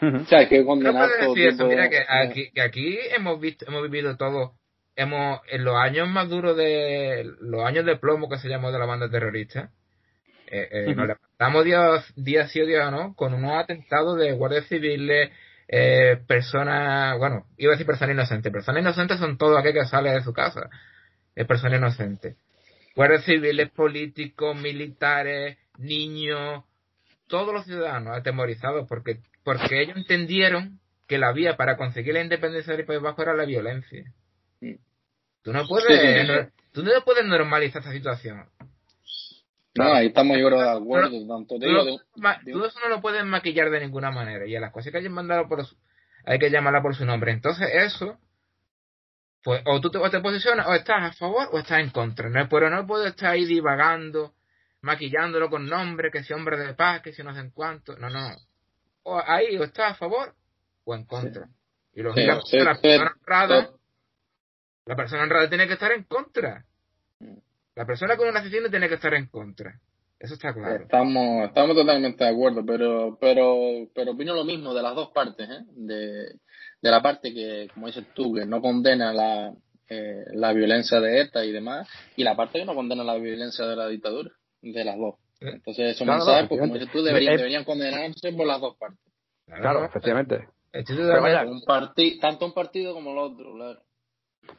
O 0.02 0.26
sea, 0.26 0.40
hay 0.40 0.50
que 0.50 0.66
condenar 0.66 1.10
no 1.22 1.30
decir 1.30 1.48
eso. 1.48 1.68
Mira 1.68 1.90
que 1.90 2.00
aquí, 2.06 2.52
que 2.52 2.62
aquí 2.62 2.98
hemos 3.16 3.40
visto, 3.40 3.66
hemos 3.68 3.84
vivido 3.84 4.18
todo, 4.18 4.56
hemos, 4.96 5.40
en 5.48 5.64
los 5.64 5.76
años 5.78 6.10
más 6.10 6.28
duros 6.28 6.58
de, 6.58 7.32
los 7.40 7.64
años 7.64 7.86
de 7.86 7.96
plomo 7.96 8.28
que 8.28 8.40
se 8.40 8.50
llamó 8.50 8.72
de 8.72 8.80
la 8.80 8.86
banda 8.86 9.10
terrorista, 9.10 9.72
eh, 10.48 10.68
eh, 10.72 10.96
nos 10.96 11.08
levantamos 11.08 11.64
día, 12.16 12.48
sí 12.48 12.62
o 12.62 12.66
día 12.66 12.92
no 12.92 13.16
con 13.16 13.34
unos 13.34 13.54
atentados 13.54 14.18
de 14.20 14.34
guardias 14.34 14.68
civiles, 14.68 15.32
eh, 15.68 16.18
personas, 16.28 17.18
bueno, 17.18 17.46
iba 17.58 17.72
a 17.72 17.76
decir 17.76 17.88
personas 17.88 18.16
inocentes. 18.16 18.52
Personas 18.52 18.82
inocentes 18.82 19.18
son 19.18 19.38
todo 19.38 19.58
aquel 19.58 19.74
que 19.74 19.86
sale 19.86 20.12
de 20.12 20.22
su 20.22 20.34
casa. 20.34 20.70
Es 21.36 21.48
persona 21.48 21.78
inocente. 21.78 22.36
Guardias 22.96 23.24
civiles, 23.24 23.70
políticos, 23.72 24.56
militares, 24.60 25.58
niños, 25.78 26.64
todos 27.28 27.54
los 27.54 27.66
ciudadanos 27.66 28.18
atemorizados 28.18 28.88
porque, 28.88 29.20
porque 29.44 29.82
ellos 29.82 29.98
entendieron 29.98 30.80
que 31.08 31.18
la 31.18 31.32
vía 31.32 31.58
para 31.58 31.78
conseguir 31.78 32.14
la 32.14 32.22
independencia 32.22 32.76
del 32.76 32.86
País 32.86 33.02
Bajo 33.02 33.22
era 33.22 33.34
la 33.34 33.46
violencia. 33.46 34.12
Tú 35.42 35.54
no 35.54 35.68
puedes, 35.68 36.52
tú 36.72 36.84
no 36.84 36.92
puedes 37.04 37.26
normalizar 37.26 37.82
esta 37.82 37.94
situación. 37.94 38.46
No, 39.76 39.94
ahí 39.94 40.08
estamos 40.08 40.38
yo 40.38 40.50
de 40.50 40.70
acuerdo. 40.70 41.12
tanto 41.28 41.60
Todo 41.60 42.66
eso 42.66 42.80
no 42.80 42.90
lo 42.90 43.02
pueden 43.02 43.28
maquillar 43.28 43.70
de 43.70 43.82
ninguna 43.82 44.10
manera. 44.10 44.48
Y 44.48 44.56
a 44.56 44.62
las 44.62 44.72
cosas 44.72 44.92
que 44.92 44.98
hay 44.98 45.04
que 45.04 45.10
mandarlo 45.10 45.48
por 45.48 45.66
hay 46.26 46.40
que 46.40 46.50
llamarla 46.50 46.82
por 46.82 46.96
su 46.96 47.06
nombre. 47.06 47.32
Entonces, 47.32 47.70
eso, 47.72 48.18
pues, 49.44 49.62
o 49.66 49.80
tú 49.80 49.92
te, 49.92 50.00
o 50.00 50.10
te 50.10 50.22
posicionas, 50.22 50.66
o 50.68 50.74
estás 50.74 51.04
a 51.04 51.14
favor 51.14 51.50
o 51.52 51.60
estás 51.60 51.80
en 51.80 51.92
contra. 51.92 52.30
No, 52.30 52.50
pero 52.50 52.70
no 52.70 52.88
puedes 52.88 53.12
estar 53.12 53.32
ahí 53.32 53.46
divagando, 53.46 54.34
maquillándolo 54.86 55.50
con 55.50 55.68
nombre, 55.68 56.12
que 56.12 56.24
si 56.24 56.32
hombre 56.32 56.58
de 56.58 56.76
paz, 56.76 57.02
que 57.02 57.12
si 57.12 57.24
no 57.24 57.34
sé 57.34 57.40
en 57.40 57.50
cuánto. 57.50 57.98
No, 57.98 58.08
no. 58.08 58.36
O 59.04 59.20
ahí, 59.26 59.58
o 59.58 59.64
estás 59.64 59.94
a 59.94 59.96
favor 59.96 60.34
o 60.84 60.94
en 60.96 61.06
contra. 61.06 61.48
Y 61.94 62.04
lógicamente, 62.04 62.64
la 62.64 62.76
persona 62.76 63.16
honrada, 63.20 63.70
la 64.86 64.96
persona 64.96 65.24
honrada 65.24 65.50
tiene 65.50 65.68
que 65.68 65.74
estar 65.74 65.92
en 65.92 66.04
contra. 66.04 66.64
La 67.74 67.86
persona 67.86 68.16
con 68.16 68.30
una 68.30 68.40
asesino 68.40 68.70
tiene 68.70 68.88
que 68.88 68.96
estar 68.96 69.14
en 69.16 69.28
contra. 69.28 69.80
Eso 70.20 70.36
está 70.36 70.54
claro. 70.54 70.84
Estamos, 70.84 71.48
estamos 71.48 71.76
totalmente 71.76 72.24
de 72.24 72.30
acuerdo, 72.30 72.64
pero, 72.66 73.18
pero, 73.20 73.90
pero 73.94 74.12
opino 74.12 74.36
lo 74.36 74.46
mismo 74.46 74.74
de 74.74 74.84
las 74.84 74.96
dos 74.96 75.10
partes, 75.10 75.50
¿eh? 75.50 75.64
De, 75.72 76.26
de 76.82 76.92
la 76.92 77.02
parte 77.02 77.34
que, 77.34 77.70
como 77.74 77.88
dices 77.88 78.06
tú, 78.14 78.34
que 78.34 78.46
no 78.46 78.62
condena 78.62 79.12
la, 79.12 79.52
eh, 79.90 80.26
la 80.34 80.54
violencia 80.54 81.00
de 81.00 81.22
ETA 81.22 81.44
y 81.44 81.52
demás, 81.52 81.88
y 82.16 82.24
la 82.24 82.36
parte 82.36 82.60
que 82.60 82.66
no 82.66 82.76
condena 82.76 83.04
la 83.04 83.16
violencia 83.16 83.66
de 83.66 83.76
la 83.76 83.88
dictadura, 83.88 84.32
de 84.74 84.84
las 84.84 84.98
dos. 84.98 85.16
Eh, 85.42 85.52
Entonces, 85.54 85.96
esos 85.96 86.08
mensajes, 86.08 86.48
pues, 86.48 86.60
como 86.60 86.74
dices 86.74 86.92
tú, 86.92 87.04
deberían, 87.04 87.38
deberían 87.38 87.64
condenarse 87.64 88.34
por 88.34 88.48
las 88.48 88.62
dos 88.62 88.76
partes. 88.78 89.00
Claro, 89.48 89.86
efectivamente. 89.86 90.48
un 90.74 91.62
partido, 91.66 92.20
tanto 92.20 92.46
un 92.46 92.54
partido 92.54 92.94
como 92.94 93.12
el 93.12 93.18
otro, 93.18 93.54
claro. 93.54 93.80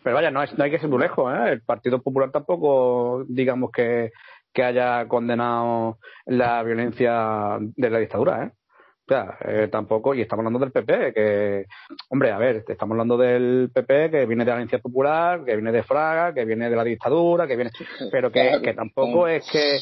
Pero 0.03 0.16
vaya, 0.16 0.31
no, 0.31 0.45
no 0.45 0.65
hay 0.65 0.70
que 0.70 0.78
ser 0.78 0.89
muy 0.89 1.01
lejos. 1.01 1.33
¿eh? 1.33 1.53
El 1.53 1.62
Partido 1.62 2.03
Popular 2.03 2.31
tampoco, 2.31 3.24
digamos 3.28 3.70
que, 3.70 4.11
que 4.53 4.65
haya 4.65 5.07
condenado 5.07 5.99
la 6.24 6.62
violencia 6.62 7.59
de 7.61 7.91
la 7.91 7.99
dictadura. 7.99 8.45
¿eh? 8.45 8.53
O 9.09 9.09
sea, 9.09 9.39
eh, 9.45 9.69
tampoco, 9.70 10.15
y 10.15 10.23
estamos 10.23 10.45
hablando 10.45 10.59
del 10.59 10.73
PP, 10.73 11.12
que, 11.15 11.66
hombre, 12.09 12.33
a 12.33 12.39
ver, 12.39 12.65
estamos 12.66 12.95
hablando 12.95 13.16
del 13.16 13.70
PP 13.73 14.11
que 14.11 14.27
viene 14.27 14.45
de 14.45 14.51
la 14.51 14.57
Alianza 14.57 14.78
Popular, 14.78 15.45
que 15.45 15.55
viene 15.55 15.70
de 15.70 15.85
Fraga, 15.85 16.35
que 16.35 16.45
viene 16.45 16.69
de 16.69 16.74
la 16.74 16.83
dictadura, 16.83 17.47
que 17.47 17.55
viene, 17.55 17.70
pero 18.11 18.33
que, 18.33 18.61
que 18.65 18.74
tampoco 18.74 19.28
es 19.28 19.49
que, 19.49 19.78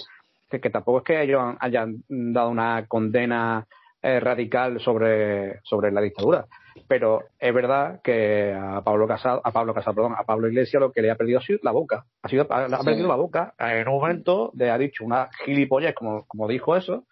que, 0.61 0.71
tampoco 0.71 0.99
es 0.99 1.05
que 1.05 1.23
ellos 1.23 1.43
hayan 1.61 2.03
dado 2.09 2.51
una 2.51 2.87
condena 2.87 3.67
eh, 4.03 4.21
radical 4.21 4.81
sobre, 4.81 5.61
sobre 5.63 5.91
la 5.91 6.03
dictadura. 6.03 6.47
Pero 6.89 7.23
es 7.39 7.55
verdad 7.55 8.01
que 8.03 8.53
a 8.53 8.83
Pablo 8.83 9.09
Casado, 9.09 9.41
a 9.43 9.51
Pablo 9.51 9.73
Casado, 9.73 9.95
perdón, 9.95 10.15
a 10.19 10.25
Pablo 10.25 10.49
Iglesias 10.49 10.81
lo 10.81 10.93
que 10.93 11.01
le 11.01 11.11
ha 11.11 11.15
perdido 11.15 11.39
ha 11.39 11.43
sido 11.43 11.61
la 11.63 11.71
boca. 11.71 12.05
Ha 12.23 12.29
sido, 12.29 12.47
ha, 12.51 12.83
perdido 12.85 13.09
la 13.09 13.15
boca 13.15 13.55
en 13.59 13.89
un 13.89 13.95
momento 13.95 14.51
de 14.53 14.71
ha 14.71 14.77
dicho 14.77 15.05
una 15.05 15.31
gilipollez 15.45 15.95
como, 15.95 16.27
como 16.27 16.49
dijo 16.49 16.77
eso. 16.77 17.05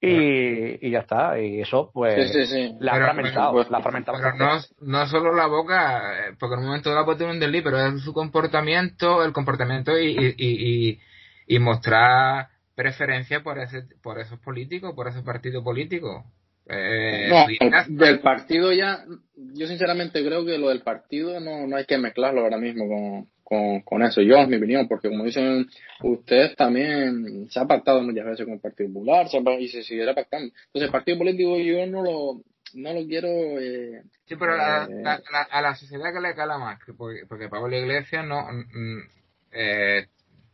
Y, 0.00 0.86
y, 0.86 0.90
ya 0.90 0.98
está, 0.98 1.40
y 1.40 1.62
eso 1.62 1.90
pues 1.94 2.30
la 2.78 2.92
ha 2.92 2.98
fragmentado, 2.98 3.64
la 3.70 3.80
Pero 3.80 4.36
no, 4.36 4.58
no 4.80 5.06
solo 5.06 5.34
la 5.34 5.46
boca, 5.46 6.28
eh, 6.28 6.36
porque 6.38 6.56
en 6.56 6.60
un 6.60 6.66
momento 6.66 6.94
la 6.94 7.06
puede 7.06 7.24
tener 7.24 7.62
pero 7.62 7.78
es 7.78 8.02
su 8.02 8.12
comportamiento, 8.12 9.24
el 9.24 9.32
comportamiento 9.32 9.98
y, 9.98 10.10
y, 10.10 10.34
y, 10.36 11.00
y 11.46 11.58
mostrar 11.58 12.48
preferencia 12.74 13.42
por 13.42 13.58
ese 13.58 13.84
por 14.02 14.18
esos 14.20 14.38
políticos, 14.40 14.94
por 14.94 15.08
ese 15.08 15.22
partido 15.22 15.62
político. 15.62 16.24
Eh, 16.66 17.28
no, 17.28 17.46
del 17.88 18.20
partido 18.20 18.72
ya, 18.72 19.04
yo 19.36 19.66
sinceramente 19.66 20.24
creo 20.24 20.46
que 20.46 20.56
lo 20.56 20.70
del 20.70 20.80
partido 20.80 21.38
no, 21.38 21.66
no 21.66 21.76
hay 21.76 21.84
que 21.84 21.98
mezclarlo 21.98 22.40
ahora 22.40 22.56
mismo 22.56 22.88
con, 22.88 23.28
con, 23.42 23.80
con 23.82 24.02
eso. 24.02 24.22
Yo, 24.22 24.36
es 24.38 24.48
mi 24.48 24.56
opinión, 24.56 24.88
porque 24.88 25.10
como 25.10 25.24
dicen 25.24 25.68
ustedes, 26.02 26.56
también 26.56 27.50
se 27.50 27.60
ha 27.60 27.66
pactado 27.66 28.02
muchas 28.02 28.24
veces 28.24 28.46
con 28.46 28.54
el 28.54 28.60
Partido 28.60 28.92
Popular 28.92 29.28
se 29.28 29.38
y 29.60 29.68
se 29.68 29.82
seguirá 29.82 30.14
pactando. 30.14 30.46
Entonces, 30.46 30.86
el 30.86 30.90
partido 30.90 31.18
político 31.18 31.58
yo 31.58 31.86
no 31.86 32.02
lo, 32.02 32.40
no 32.74 32.94
lo 32.94 33.06
quiero. 33.06 33.28
Eh, 33.28 34.02
sí, 34.24 34.34
pero 34.36 34.56
eh, 34.56 35.04
a 35.50 35.60
la 35.60 35.74
sociedad 35.74 36.14
que 36.14 36.20
le 36.20 36.34
cala 36.34 36.56
más, 36.56 36.78
porque, 36.96 37.26
porque 37.28 37.48
Pablo 37.48 37.76
Iglesias 37.76 38.26
no. 38.26 38.42
Mm, 38.50 39.02
eh, 39.52 40.06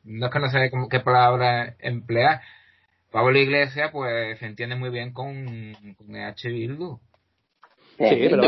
no 0.05 0.27
es 0.27 0.33
que 0.33 0.39
no 0.39 0.51
sé 0.51 0.71
qué 0.91 1.01
palabra 1.01 1.77
emplear, 1.79 2.41
Pablo 3.11 3.39
Iglesias 3.39 3.91
pues 3.93 4.39
se 4.39 4.47
entiende 4.47 4.77
muy 4.77 4.91
bien 4.91 5.13
con, 5.13 5.75
con 5.97 6.15
EH 6.15 6.49
Bildu. 6.49 7.01
sí, 7.99 8.29
pero, 8.31 8.43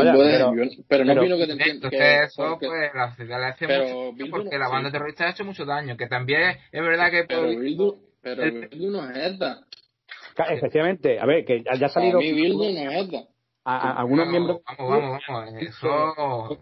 pero, 0.87 1.05
no 1.05 1.13
opino 1.13 1.37
que 1.37 1.45
te 1.45 1.51
entiendas. 1.51 1.75
Entonces, 1.75 2.21
eso, 2.25 2.57
pues, 2.59 2.91
la 2.93 3.09
sociedad 3.09 3.39
le 3.39 3.45
hace 3.47 3.67
mucho 3.67 4.31
porque 4.31 4.57
la 4.57 4.69
banda 4.69 4.91
terrorista 4.91 5.25
ha 5.25 5.31
hecho 5.31 5.43
mucho 5.45 5.65
daño. 5.65 5.97
Que 5.97 6.07
también 6.07 6.57
es 6.71 6.81
verdad 6.81 7.11
que. 7.11 7.25
Pero 7.25 7.49
Bildu, 7.49 7.95
pero 8.21 8.43
Bildu 8.43 8.91
no 8.91 9.09
es 9.09 9.17
esta. 9.17 9.59
Efectivamente, 10.49 11.19
a 11.19 11.25
ver, 11.25 11.45
que 11.45 11.61
ya 11.61 11.85
ha 11.85 11.89
salido. 11.89 12.19
A 12.19 12.21
mí 12.21 12.31
Bildu 12.31 12.57
no 12.57 12.63
es 12.63 13.03
esta. 13.03 13.27
A, 13.65 13.99
algunos 13.99 14.27
miembros. 14.27 14.61
Vamos, 14.77 15.21
vamos, 15.27 15.53
Eso. 15.61 16.59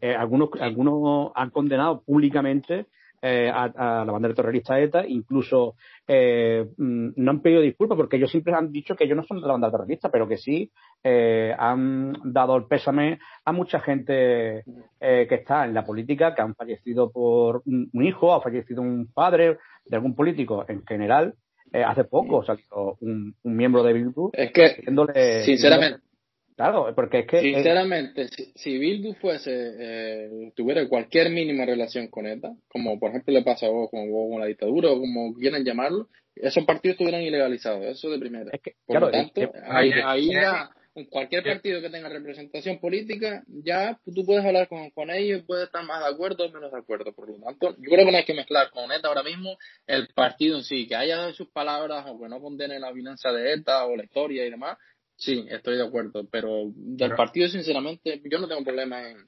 Eh, 0.00 0.16
algunos, 0.16 0.48
algunos 0.60 1.30
han 1.36 1.50
condenado 1.50 2.02
públicamente 2.02 2.86
eh, 3.24 3.48
a, 3.48 4.04
la 4.04 4.10
bandera 4.10 4.34
terrorista 4.34 4.80
ETA, 4.80 5.06
incluso 5.06 5.76
eh, 6.08 6.66
mm, 6.76 7.10
no 7.14 7.30
han 7.30 7.40
pedido 7.40 7.60
disculpas 7.60 7.96
porque 7.96 8.16
ellos 8.16 8.32
siempre 8.32 8.52
han 8.52 8.72
dicho 8.72 8.96
que 8.96 9.04
ellos 9.04 9.16
no 9.16 9.22
son 9.22 9.40
de 9.40 9.46
la 9.46 9.52
bandera 9.52 9.70
terrorista, 9.70 10.10
pero 10.10 10.26
que 10.26 10.38
sí 10.38 10.72
eh, 11.04 11.54
han 11.56 12.14
dado 12.24 12.56
el 12.56 12.66
pésame 12.66 13.20
a 13.44 13.52
mucha 13.52 13.78
gente 13.78 14.64
que 14.98 15.34
está 15.34 15.64
en 15.64 15.74
la 15.74 15.84
política, 15.84 16.34
que 16.34 16.42
han 16.42 16.56
fallecido 16.56 17.12
por 17.12 17.62
un, 17.64 18.04
hijo, 18.04 18.34
ha 18.34 18.40
fallecido 18.40 18.82
un 18.82 19.12
padre 19.12 19.58
de 19.84 19.96
algún 19.96 20.16
político 20.16 20.64
en 20.66 20.84
general. 20.84 21.34
hace 21.72 22.04
poco 22.04 22.42
salió 22.42 22.96
un, 23.00 23.36
un 23.42 23.56
miembro 23.56 23.84
de 23.84 23.92
Bildu. 23.92 24.30
Es 24.32 24.52
que, 24.52 24.82
sinceramente, 25.44 26.00
Claro, 26.56 26.92
porque 26.94 27.20
es 27.20 27.26
que... 27.26 27.40
Sinceramente, 27.40 28.28
si, 28.28 28.52
si, 28.54 28.78
Bildu 28.78 29.14
fuese, 29.14 29.50
eh, 29.78 30.52
tuviera 30.54 30.86
cualquier 30.88 31.30
mínima 31.30 31.64
relación 31.64 32.08
con 32.08 32.26
ETA, 32.26 32.52
como 32.68 32.98
por 32.98 33.10
ejemplo 33.10 33.32
le 33.32 33.42
pasa 33.42 33.66
a 33.66 33.70
vos, 33.70 33.90
como 33.90 34.30
con 34.30 34.40
la 34.40 34.46
dictadura 34.46 34.90
o 34.90 35.00
como 35.00 35.34
quieran 35.34 35.64
llamarlo, 35.64 36.08
esos 36.34 36.64
partidos 36.64 36.94
estuvieran 36.94 37.22
ilegalizados, 37.22 37.84
eso 37.84 38.10
de 38.10 38.18
primera. 38.18 38.50
por 38.86 39.00
lo 39.00 39.10
tanto, 39.10 39.52
ahí, 39.66 39.92
ahí 40.04 40.30
cualquier 41.10 41.42
partido 41.42 41.80
que 41.80 41.88
tenga 41.88 42.08
representación 42.08 42.78
política, 42.78 43.42
ya 43.46 43.98
tú 44.04 44.26
puedes 44.26 44.44
hablar 44.44 44.68
con, 44.68 44.90
con 44.90 45.10
ellos, 45.10 45.42
puedes 45.46 45.66
estar 45.66 45.84
más 45.84 46.00
de 46.04 46.10
acuerdo 46.10 46.44
o 46.44 46.50
menos 46.50 46.70
de 46.70 46.78
acuerdo. 46.78 47.12
Por 47.12 47.30
lo 47.30 47.38
tanto, 47.38 47.74
yo 47.78 47.90
creo 47.90 48.04
que 48.04 48.12
no 48.12 48.18
hay 48.18 48.24
que 48.24 48.34
mezclar 48.34 48.70
con 48.70 48.92
ETA 48.92 49.08
ahora 49.08 49.22
mismo 49.22 49.56
el 49.86 50.08
partido 50.08 50.58
en 50.58 50.64
sí, 50.64 50.86
que 50.86 50.96
haya 50.96 51.32
sus 51.32 51.48
palabras 51.48 52.04
o 52.06 52.20
que 52.20 52.28
no 52.28 52.40
condene 52.40 52.78
la 52.78 52.92
violencia 52.92 53.32
de 53.32 53.54
ETA 53.54 53.86
o 53.86 53.96
la 53.96 54.04
historia 54.04 54.44
y 54.44 54.50
demás, 54.50 54.76
Sí, 55.22 55.46
estoy 55.48 55.76
de 55.76 55.84
acuerdo, 55.84 56.26
pero 56.28 56.72
del 56.74 57.14
partido, 57.14 57.46
sinceramente, 57.46 58.20
yo 58.24 58.40
no 58.40 58.48
tengo 58.48 58.64
problema 58.64 59.08
en, 59.08 59.18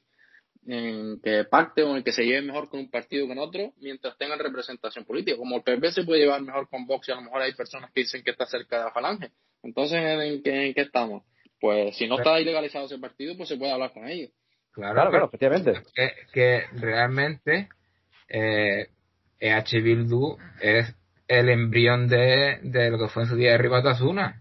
en 0.66 1.20
que 1.20 1.44
pacte 1.44 1.84
o 1.84 1.96
en 1.96 2.02
que 2.02 2.10
se 2.10 2.24
lleve 2.24 2.42
mejor 2.42 2.68
con 2.68 2.80
un 2.80 2.90
partido 2.90 3.24
que 3.24 3.28
con 3.28 3.38
otro 3.38 3.74
mientras 3.80 4.18
tengan 4.18 4.40
representación 4.40 5.04
política. 5.04 5.36
Como 5.36 5.54
el 5.54 5.62
PP 5.62 5.92
se 5.92 6.02
puede 6.02 6.22
llevar 6.22 6.42
mejor 6.42 6.68
con 6.68 6.84
Vox 6.84 7.08
y 7.08 7.12
a 7.12 7.14
lo 7.14 7.22
mejor 7.22 7.42
hay 7.42 7.54
personas 7.54 7.92
que 7.92 8.00
dicen 8.00 8.24
que 8.24 8.32
está 8.32 8.44
cerca 8.44 8.78
de 8.78 8.84
la 8.86 8.90
falange. 8.90 9.30
Entonces, 9.62 10.00
¿en 10.02 10.42
qué, 10.42 10.66
en 10.66 10.74
qué 10.74 10.80
estamos? 10.80 11.22
Pues 11.60 11.96
si 11.96 12.08
no 12.08 12.18
está 12.18 12.40
ilegalizado 12.40 12.86
ese 12.86 12.98
partido, 12.98 13.36
pues 13.36 13.48
se 13.48 13.56
puede 13.56 13.70
hablar 13.70 13.92
con 13.92 14.08
ellos. 14.08 14.32
Claro, 14.72 15.10
claro, 15.10 15.26
efectivamente. 15.26 15.74
Que, 15.94 16.10
que 16.32 16.64
realmente 16.72 17.68
eh, 18.28 18.88
EH 19.38 19.80
Bildu 19.80 20.38
es 20.60 20.92
el 21.28 21.48
embrión 21.50 22.08
de, 22.08 22.58
de 22.64 22.90
lo 22.90 22.98
que 22.98 23.06
fue 23.06 23.22
en 23.22 23.28
su 23.28 23.36
día 23.36 23.52
de 23.52 23.58
Ribatasuna 23.58 24.40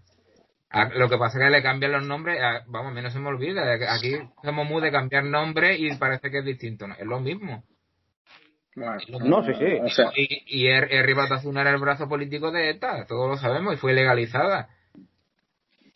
lo 0.94 1.08
que 1.08 1.18
pasa 1.18 1.38
es 1.38 1.44
que 1.44 1.50
le 1.50 1.62
cambian 1.62 1.92
los 1.92 2.06
nombres, 2.06 2.38
vamos, 2.66 2.92
a 2.92 2.94
mí 2.94 3.02
no 3.02 3.10
se 3.10 3.20
me 3.20 3.28
olvida, 3.28 3.62
aquí 3.92 4.16
somos 4.42 4.68
muy 4.68 4.82
de 4.82 4.90
cambiar 4.90 5.24
nombre 5.24 5.76
y 5.76 5.94
parece 5.96 6.30
que 6.30 6.38
es 6.38 6.44
distinto, 6.44 6.86
es 6.98 7.06
lo 7.06 7.20
mismo. 7.20 7.62
no, 8.74 9.44
sí, 9.44 9.52
sí. 9.54 10.02
y, 10.16 10.62
y 10.62 10.66
er, 10.68 10.88
era 10.92 11.70
el 11.70 11.80
brazo 11.80 12.08
político 12.08 12.50
de 12.50 12.70
ETA, 12.70 13.06
todos 13.06 13.28
lo 13.28 13.36
sabemos, 13.36 13.74
y 13.74 13.76
fue 13.76 13.92
legalizada. 13.92 14.68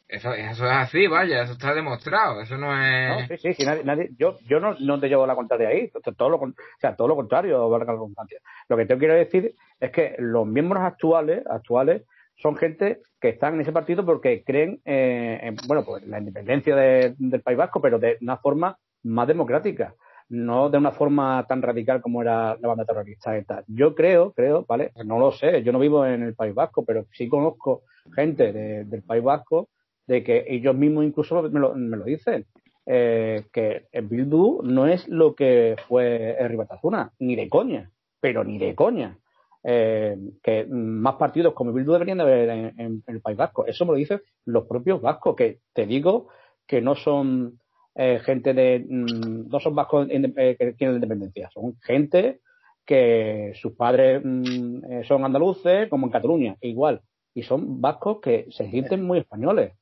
Eso, 0.07 0.33
eso 0.33 0.65
es 0.65 0.73
así, 0.73 1.07
vaya, 1.07 1.43
eso 1.43 1.53
está 1.53 1.75
demostrado, 1.75 2.41
eso 2.41 2.57
no 2.57 2.73
es... 2.83 3.29
No, 3.29 3.37
sí, 3.37 3.53
sí, 3.53 3.65
nadie, 3.85 4.09
yo, 4.17 4.39
yo 4.47 4.59
no, 4.59 4.75
no 4.81 4.99
te 4.99 5.09
llevo 5.09 5.27
la 5.27 5.35
contraria 5.35 5.69
ahí, 5.69 5.91
todo 6.17 6.31
lo, 6.31 6.39
o 6.39 6.53
sea, 6.79 6.97
todo 6.97 7.09
lo 7.09 7.17
contrario, 7.17 7.69
Lo 7.69 8.77
que 8.77 8.87
te 8.87 8.97
quiero 8.97 9.15
decir 9.15 9.55
es 9.79 9.91
que 9.91 10.15
los 10.19 10.47
miembros 10.47 10.83
actuales, 10.83 11.45
actuales 11.47 12.05
son 12.39 12.57
gente 12.57 13.01
que 13.21 13.31
están 13.31 13.55
en 13.55 13.61
ese 13.61 13.73
partido 13.73 14.05
porque 14.05 14.43
creen 14.45 14.81
eh, 14.85 15.39
en, 15.43 15.57
bueno, 15.67 15.85
pues 15.85 16.07
la 16.07 16.19
independencia 16.19 16.75
del 16.77 17.43
País 17.43 17.59
Vasco, 17.59 17.81
pero 17.81 17.99
de 17.99 18.17
una 18.21 18.37
forma 18.39 18.79
más 19.03 19.27
democrática, 19.27 19.95
no 20.29 20.71
de 20.71 20.79
una 20.79 20.93
forma 20.93 21.45
tan 21.49 21.63
radical 21.63 22.01
como 22.01 22.23
era 22.23 22.57
la 22.61 22.69
banda 22.69 22.85
terrorista 22.85 23.37
esta. 23.37 23.65
Yo 23.67 23.95
creo, 23.95 24.33
creo, 24.33 24.65
¿vale? 24.69 24.93
No 25.05 25.19
lo 25.19 25.33
sé, 25.33 25.63
yo 25.63 25.73
no 25.73 25.79
vivo 25.79 26.07
en 26.07 26.23
el 26.23 26.35
País 26.35 26.55
Vasco, 26.55 26.85
pero 26.85 27.07
sí 27.13 27.29
conozco 27.29 27.83
gente 28.15 28.53
del 28.53 29.03
País 29.03 29.23
Vasco 29.23 29.69
de 30.07 30.23
que 30.23 30.45
ellos 30.49 30.75
mismos 30.75 31.05
incluso 31.05 31.43
me 31.43 31.61
lo, 31.61 31.75
me 31.75 31.97
lo 31.97 32.05
dicen, 32.05 32.47
eh, 32.87 33.45
que 33.53 33.87
el 33.93 34.07
Bildu 34.07 34.63
no 34.63 34.87
es 34.87 35.07
lo 35.09 35.35
que 35.35 35.77
fue 35.89 36.37
Ribatazuna, 36.49 37.13
ni 37.19 37.37
de 37.37 37.49
coña, 37.49 37.91
pero 38.21 38.45
ni 38.45 38.59
de 38.59 38.75
coña. 38.75 39.19
Eh, 39.65 40.17
que 40.43 40.67
más 40.67 41.17
partidos 41.17 41.55
como 41.55 41.73
Bildu 41.73 41.93
deberían 41.93 42.19
de 42.19 42.25
haber 42.25 42.49
en, 42.77 43.03
el 43.07 43.21
País 43.21 43.37
Vasco. 43.37 43.67
Eso 43.67 43.85
me 43.85 43.93
lo 43.93 43.99
dicen 43.99 44.21
los 44.45 44.67
propios 44.67 45.01
vascos, 45.01 45.37
que 45.37 45.59
te 45.73 45.87
digo 45.87 46.29
que 46.67 46.81
no 46.81 46.95
son 46.95 47.59
eh, 47.95 48.21
gente 48.25 48.55
de. 48.55 48.85
Mm, 48.89 49.49
no 49.49 49.61
son 49.61 49.75
vascos 49.75 50.09
eh, 50.11 50.57
que 50.59 50.73
tienen 50.75 50.97
independencia, 50.97 51.51
son 51.53 51.77
gente 51.81 52.41
que 52.87 53.53
sus 53.61 53.73
padres 53.73 54.23
mm, 54.25 55.03
son 55.07 55.25
andaluces, 55.25 55.89
como 55.89 56.07
en 56.07 56.13
Cataluña, 56.13 56.57
igual. 56.61 57.01
Y 57.35 57.43
son 57.43 57.81
vascos 57.81 58.21
que 58.21 58.47
se 58.51 58.71
sienten 58.71 59.05
muy 59.05 59.19
españoles. 59.19 59.73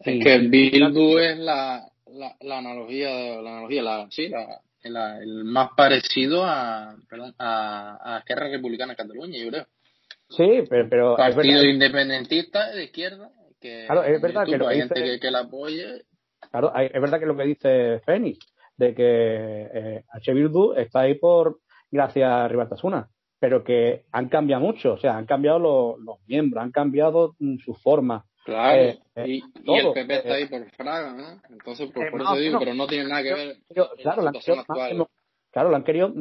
Es 0.00 0.22
que 0.22 0.38
Bildu 0.38 1.18
es 1.18 1.38
la, 1.38 1.88
la, 2.06 2.58
analogía, 2.58 3.40
la 3.40 3.50
analogía, 3.50 3.82
la, 3.82 4.06
sí, 4.10 4.28
la, 4.28 4.60
el 4.86 5.44
más 5.44 5.70
parecido 5.76 6.44
a, 6.44 6.96
perdón, 7.08 7.34
a, 7.38 7.98
a 8.02 8.18
Esquerra 8.18 8.48
Republicana 8.48 8.92
de 8.92 8.96
Cataluña, 8.96 9.38
yo 9.38 9.48
creo. 9.48 9.66
Sí, 10.28 10.64
pero... 10.68 10.88
pero 10.88 11.16
Partido 11.16 11.64
independentista 11.64 12.70
de 12.72 12.84
izquierda, 12.84 13.30
que 13.60 13.84
claro, 13.86 14.04
es 14.04 14.20
verdad 14.20 14.44
que 14.44 14.54
hay 14.66 14.78
gente 14.78 15.20
que, 15.20 15.30
la 15.30 15.40
apoye. 15.40 16.02
Claro, 16.50 16.72
es 16.74 17.00
verdad 17.00 17.20
que 17.20 17.26
lo 17.26 17.36
que 17.36 17.44
dice 17.44 18.00
Fénix, 18.04 18.38
de 18.76 18.94
que 18.94 19.68
eh, 19.72 20.04
H. 20.10 20.34
Bildu 20.34 20.74
está 20.74 21.00
ahí 21.00 21.14
por 21.14 21.60
gracias 21.90 22.28
a 22.28 22.48
Ribatasuna, 22.48 23.08
pero 23.38 23.62
que 23.62 24.04
han 24.12 24.28
cambiado 24.28 24.62
mucho, 24.62 24.94
o 24.94 24.98
sea, 24.98 25.16
han 25.16 25.26
cambiado 25.26 25.58
los, 25.58 25.98
los 26.00 26.16
miembros, 26.26 26.62
han 26.62 26.72
cambiado 26.72 27.34
mm, 27.38 27.58
su 27.58 27.74
forma, 27.74 28.24
Claro, 28.46 28.80
eh, 28.80 28.98
eh, 29.16 29.26
y, 29.26 29.42
el 29.64 29.92
PP 29.92 30.14
está 30.18 30.34
ahí 30.34 30.46
por 30.46 30.70
Fraga, 30.70 31.12
¿no? 31.14 31.40
Entonces, 31.50 31.90
por, 31.90 32.08
por 32.12 32.22
eso 32.22 32.36
digo, 32.36 32.60
pero 32.60 32.74
no 32.74 32.86
tiene 32.86 33.08
nada 33.08 33.20
que 33.24 33.34
ver 33.34 33.56
claro, 34.00 34.22
la 34.22 34.30
situación 34.30 34.60
actual. 34.60 35.06
claro, 35.50 35.70
lo 35.70 35.76
han 35.76 35.82
querido 35.82 36.14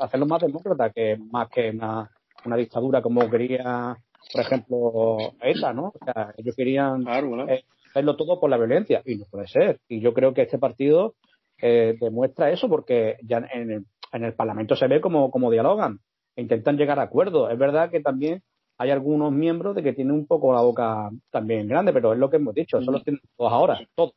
hacerlo 0.00 0.26
más 0.26 0.40
demócrata 0.40 0.88
que 0.88 1.18
más 1.30 1.50
que 1.50 1.68
una, 1.68 2.10
una 2.46 2.56
dictadura 2.56 3.02
como 3.02 3.28
quería, 3.28 3.98
por 4.32 4.40
ejemplo, 4.40 5.18
ETA, 5.42 5.74
¿no? 5.74 5.92
O 6.00 6.04
sea, 6.06 6.32
ellos 6.38 6.56
querían 6.56 7.06
eh, 7.06 7.64
hacerlo 7.90 8.16
todo 8.16 8.40
por 8.40 8.48
la 8.48 8.56
violencia 8.56 9.02
y 9.04 9.16
no 9.16 9.26
puede 9.30 9.46
ser. 9.46 9.78
Y 9.88 10.00
yo 10.00 10.14
creo 10.14 10.32
que 10.32 10.40
este 10.40 10.58
partido 10.58 11.16
demuestra 11.60 12.50
eso 12.50 12.66
porque 12.66 13.18
ya 13.22 13.46
en 13.52 13.70
el, 13.70 13.84
en 14.12 14.24
el 14.24 14.32
Parlamento 14.32 14.74
se 14.74 14.88
ve 14.88 15.02
como, 15.02 15.30
como 15.30 15.50
dialogan 15.50 16.00
e 16.34 16.40
intentan 16.40 16.78
llegar 16.78 16.98
a 16.98 17.02
acuerdos. 17.02 17.52
Es 17.52 17.58
verdad 17.58 17.90
que 17.90 18.00
también 18.00 18.42
hay 18.78 18.90
algunos 18.90 19.32
miembros 19.32 19.74
de 19.74 19.82
que 19.82 19.92
tienen 19.92 20.14
un 20.14 20.26
poco 20.26 20.52
la 20.52 20.60
boca 20.60 21.10
también 21.30 21.68
grande, 21.68 21.92
pero 21.92 22.12
es 22.12 22.18
lo 22.18 22.28
que 22.28 22.36
hemos 22.36 22.54
dicho, 22.54 22.78
eso 22.78 22.92
lo 22.92 23.02
tienen 23.02 23.20
todos 23.36 23.52
ahora, 23.52 23.80
todos. 23.94 24.14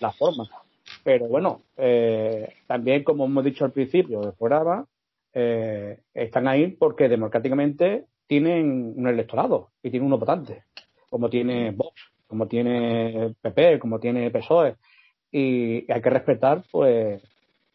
La 0.00 0.12
forma. 0.12 0.48
Pero 1.02 1.26
bueno, 1.26 1.62
eh, 1.76 2.52
también 2.66 3.04
como 3.04 3.24
hemos 3.24 3.44
dicho 3.44 3.64
al 3.64 3.72
principio 3.72 4.20
de 4.20 4.32
fuera 4.32 4.84
eh, 5.32 6.00
están 6.12 6.48
ahí 6.48 6.68
porque 6.68 7.08
democráticamente 7.08 8.06
tienen 8.26 8.94
un 8.96 9.08
electorado 9.08 9.70
y 9.82 9.90
tienen 9.90 10.06
uno 10.06 10.18
votante, 10.18 10.64
como 11.08 11.30
tiene 11.30 11.70
Vox, 11.70 11.94
como 12.26 12.46
tiene 12.46 13.34
PP, 13.40 13.78
como 13.78 13.98
tiene 13.98 14.30
PSOE. 14.30 14.76
Y 15.32 15.90
hay 15.90 16.02
que 16.02 16.10
respetar 16.10 16.62
pues 16.70 17.22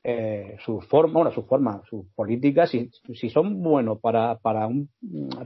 eh, 0.08 0.58
sus 0.64 0.86
formas, 0.86 1.14
bueno, 1.14 1.32
sus 1.32 1.48
formas, 1.48 1.82
sus 1.90 2.06
políticas, 2.14 2.70
si, 2.70 2.92
si 3.16 3.28
son 3.32 3.64
buenos 3.64 4.00
para, 4.00 4.36
para, 4.36 4.68
un, 4.68 4.88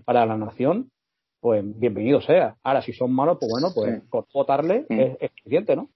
para 0.03 0.25
la 0.25 0.35
nación, 0.35 0.91
pues 1.39 1.63
bienvenido 1.79 2.19
sea. 2.19 2.55
Ahora, 2.61 2.81
si 2.81 2.91
son 2.91 3.13
malos, 3.13 3.37
pues 3.39 3.49
bueno, 3.49 3.69
pues 3.73 4.03
votarle 4.33 4.85
es, 4.89 5.15
es, 5.21 5.31
suficiente, 5.37 5.77
¿no? 5.77 5.89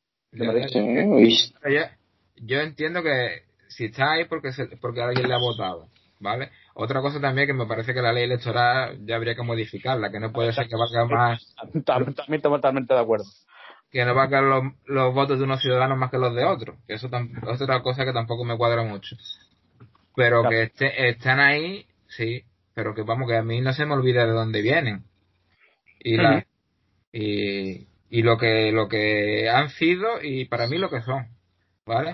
Yo, 2.38 2.62
entiendo 2.62 3.04
que 3.04 3.42
si 3.68 3.86
está 3.86 4.14
ahí 4.14 4.26
porque, 4.30 4.52
porque 4.80 5.02
alguien 5.02 5.28
le 5.28 5.34
ha 5.34 5.40
votado, 5.40 5.90
¿vale? 6.22 6.50
Otra 6.74 7.02
cosa 7.02 7.20
también 7.20 7.48
que 7.48 7.54
me 7.54 7.66
parece 7.66 7.94
que 7.94 8.02
la 8.02 8.14
ley 8.14 8.24
electoral 8.24 8.98
ya 9.06 9.18
habría 9.18 9.36
que 9.36 9.44
modificarla, 9.44 10.10
que 10.10 10.22
no 10.22 10.32
puede 10.32 10.54
ser 10.54 10.70
que 10.70 10.78
valga 10.78 11.06
más. 11.06 11.54
También 11.84 12.14
totalmente 12.42 12.94
de 12.94 13.00
acuerdo 13.02 13.26
que 13.94 14.04
no 14.06 14.16
va 14.16 14.24
a 14.24 14.30
caer 14.30 14.46
los, 14.46 14.64
los, 14.88 15.14
votos 15.14 15.38
de 15.38 15.44
unos 15.44 15.62
ciudadanos 15.62 16.00
más 16.00 16.10
que 16.10 16.18
los 16.18 16.34
de 16.34 16.44
otros. 16.44 16.78
Que 16.88 16.96
eso 16.96 17.08
es 17.08 17.62
otra 17.62 17.84
cosa 17.84 18.04
que 18.04 18.12
tampoco 18.12 18.44
me 18.44 18.58
cuadra 18.58 18.82
mucho. 18.82 19.16
Pero 20.16 20.50
que 20.50 20.64
este, 20.64 21.10
están 21.10 21.40
ahí, 21.40 21.86
sí, 22.08 22.44
pero 22.74 22.96
que 22.96 23.04
vamos, 23.04 23.30
que 23.30 23.38
a 23.38 23.44
mí 23.44 23.62
no 23.62 23.72
se 23.72 23.86
me 23.86 23.94
olvida 23.94 24.26
de 24.26 24.32
dónde 24.32 24.64
vienen. 24.64 25.04
Y, 26.00 26.18
la, 26.18 26.44
y, 27.12 27.88
y, 28.10 28.24
lo 28.24 28.38
que 28.38 28.72
lo 28.72 28.90
que 28.90 29.48
han 29.48 29.70
sido 29.70 30.22
y 30.24 30.46
para 30.46 30.68
mí 30.68 30.80
lo 30.80 30.90
que 30.90 31.02
son. 31.02 31.28
¿Vale? 31.86 32.12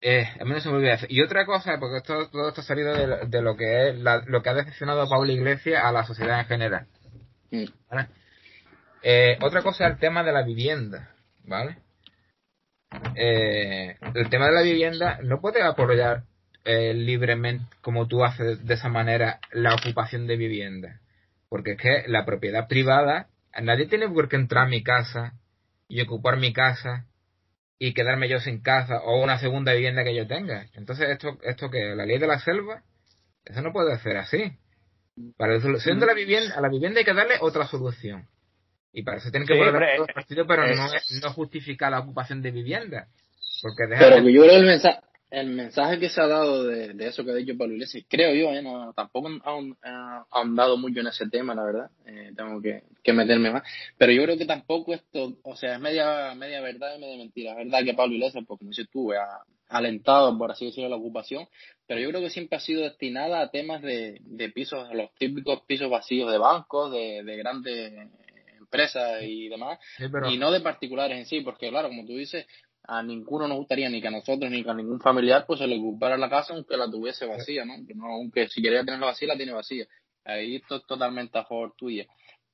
Eh, 0.00 0.28
a 0.38 0.44
mí 0.44 0.50
no 0.50 0.60
se 0.60 0.68
me 0.68 0.76
olvida. 0.76 1.00
Y 1.08 1.22
otra 1.22 1.44
cosa, 1.44 1.76
porque 1.80 1.96
esto, 1.96 2.30
todo 2.30 2.48
esto 2.50 2.60
ha 2.60 2.64
salido 2.64 2.94
de, 2.94 3.26
de 3.26 3.42
lo 3.42 3.56
que 3.56 3.88
es 3.88 3.96
lo 3.98 4.42
que 4.42 4.48
ha 4.48 4.54
decepcionado 4.54 5.02
a 5.02 5.08
Pablo 5.08 5.32
Iglesias 5.32 5.82
a 5.84 5.90
la 5.90 6.04
sociedad 6.04 6.38
en 6.38 6.46
general. 6.46 6.86
Mm. 7.50 7.64
¿Vale? 7.90 8.08
Eh, 9.06 9.36
otra 9.42 9.60
cosa 9.60 9.84
es 9.84 9.92
el 9.92 9.98
tema 9.98 10.22
de 10.22 10.32
la 10.32 10.42
vivienda, 10.42 11.14
¿vale? 11.44 11.76
Eh, 13.14 13.98
el 14.14 14.30
tema 14.30 14.46
de 14.46 14.54
la 14.54 14.62
vivienda 14.62 15.18
no 15.22 15.42
puede 15.42 15.62
apoyar 15.62 16.24
eh, 16.64 16.94
libremente, 16.94 17.66
como 17.82 18.08
tú 18.08 18.24
haces 18.24 18.64
de 18.64 18.72
esa 18.72 18.88
manera, 18.88 19.40
la 19.52 19.74
ocupación 19.74 20.26
de 20.26 20.38
vivienda. 20.38 21.00
Porque 21.50 21.72
es 21.72 21.76
que 21.76 22.04
la 22.06 22.24
propiedad 22.24 22.66
privada, 22.66 23.28
nadie 23.62 23.88
tiene 23.88 24.08
por 24.08 24.30
qué 24.30 24.36
entrar 24.36 24.64
a 24.64 24.70
mi 24.70 24.82
casa 24.82 25.34
y 25.86 26.00
ocupar 26.00 26.38
mi 26.38 26.54
casa 26.54 27.04
y 27.78 27.92
quedarme 27.92 28.30
yo 28.30 28.40
sin 28.40 28.62
casa 28.62 29.02
o 29.02 29.22
una 29.22 29.38
segunda 29.38 29.74
vivienda 29.74 30.02
que 30.02 30.14
yo 30.14 30.26
tenga. 30.26 30.64
Entonces, 30.72 31.10
esto, 31.10 31.38
esto 31.42 31.68
que 31.68 31.94
la 31.94 32.06
ley 32.06 32.18
de 32.18 32.26
la 32.26 32.38
selva, 32.38 32.82
eso 33.44 33.60
no 33.60 33.70
puede 33.70 33.98
ser 33.98 34.16
así. 34.16 34.56
Para 35.36 35.52
la 35.56 35.60
solución 35.60 36.00
de 36.00 36.06
la 36.06 36.14
vivienda, 36.14 36.54
a 36.56 36.62
la 36.62 36.70
vivienda 36.70 37.00
hay 37.00 37.04
que 37.04 37.12
darle 37.12 37.34
otra 37.42 37.66
solución. 37.66 38.26
Y 38.94 39.02
para 39.02 39.18
eso 39.18 39.30
tienen 39.30 39.46
que 39.46 39.56
poner 39.56 39.98
los 39.98 40.08
partidos, 40.14 40.46
pero 40.46 40.66
no, 40.68 40.86
no 41.22 41.32
justifica 41.32 41.90
la 41.90 41.98
ocupación 41.98 42.40
de 42.40 42.52
vivienda. 42.52 43.08
Porque 43.60 43.84
pero 43.88 44.28
yo 44.28 44.42
creo 44.42 44.56
el 44.56 44.66
mensaje, 44.66 45.00
el 45.30 45.48
mensaje 45.48 45.98
que 45.98 46.08
se 46.08 46.20
ha 46.20 46.28
dado 46.28 46.64
de, 46.64 46.94
eso 47.06 47.24
que 47.24 47.32
ha 47.32 47.34
dicho 47.34 47.58
Pablo 47.58 47.74
Iglesias, 47.74 48.04
creo 48.08 48.34
yo, 48.34 48.52
eh, 48.52 48.62
no, 48.62 48.92
tampoco 48.92 49.28
han 49.28 49.76
ahondado 50.30 50.76
mucho 50.76 51.00
en 51.00 51.08
ese 51.08 51.28
tema, 51.28 51.54
la 51.54 51.64
verdad, 51.64 51.90
eh, 52.06 52.32
tengo 52.36 52.62
que, 52.62 52.84
que, 53.02 53.12
meterme 53.12 53.50
más, 53.50 53.62
pero 53.98 54.12
yo 54.12 54.22
creo 54.22 54.38
que 54.38 54.46
tampoco 54.46 54.94
esto, 54.94 55.36
o 55.42 55.56
sea, 55.56 55.74
es 55.74 55.80
media, 55.80 56.34
media 56.36 56.60
verdad 56.60 56.96
y 56.96 57.00
media 57.00 57.16
mentira. 57.18 57.52
Es 57.52 57.56
verdad 57.56 57.84
que 57.84 57.94
Pablo 57.94 58.14
Iglesias, 58.14 58.44
porque 58.46 58.60
como 58.60 58.70
dices 58.70 58.88
tú, 58.92 59.12
ha 59.12 59.44
alentado, 59.68 60.38
por 60.38 60.52
así 60.52 60.66
decirlo, 60.66 60.88
la 60.88 60.96
ocupación, 60.96 61.48
pero 61.86 62.00
yo 62.00 62.10
creo 62.10 62.20
que 62.20 62.30
siempre 62.30 62.56
ha 62.56 62.60
sido 62.60 62.82
destinada 62.82 63.40
a 63.40 63.50
temas 63.50 63.82
de, 63.82 64.20
de 64.20 64.48
pisos, 64.50 64.88
a 64.88 64.94
los 64.94 65.12
típicos 65.14 65.62
pisos 65.66 65.90
vacíos 65.90 66.30
de 66.30 66.38
bancos, 66.38 66.92
de, 66.92 67.24
de 67.24 67.36
grandes 67.36 67.92
empresas 68.74 69.22
y 69.22 69.48
demás, 69.48 69.78
y 70.30 70.36
no 70.36 70.50
de 70.50 70.60
particulares 70.60 71.18
en 71.18 71.26
sí, 71.26 71.40
porque 71.40 71.68
claro, 71.68 71.88
como 71.88 72.04
tú 72.04 72.16
dices, 72.16 72.46
a 72.86 73.02
ninguno 73.02 73.48
nos 73.48 73.58
gustaría, 73.58 73.88
ni 73.88 74.00
que 74.00 74.08
a 74.08 74.10
nosotros, 74.10 74.50
ni 74.50 74.62
que 74.62 74.70
a 74.70 74.74
ningún 74.74 75.00
familiar, 75.00 75.44
pues 75.46 75.60
se 75.60 75.66
le 75.66 75.78
ocupara 75.78 76.18
la 76.18 76.28
casa 76.28 76.52
aunque 76.52 76.76
la 76.76 76.90
tuviese 76.90 77.26
vacía, 77.26 77.64
¿no? 77.64 77.74
aunque 78.06 78.48
si 78.48 78.60
quería 78.60 78.84
tenerla 78.84 79.06
vacía, 79.06 79.28
la 79.28 79.36
tiene 79.36 79.52
vacía. 79.52 79.86
Ahí 80.24 80.56
esto 80.56 80.76
es 80.76 80.86
totalmente 80.86 81.38
a 81.38 81.44
favor 81.44 81.74
tuya. 81.76 82.06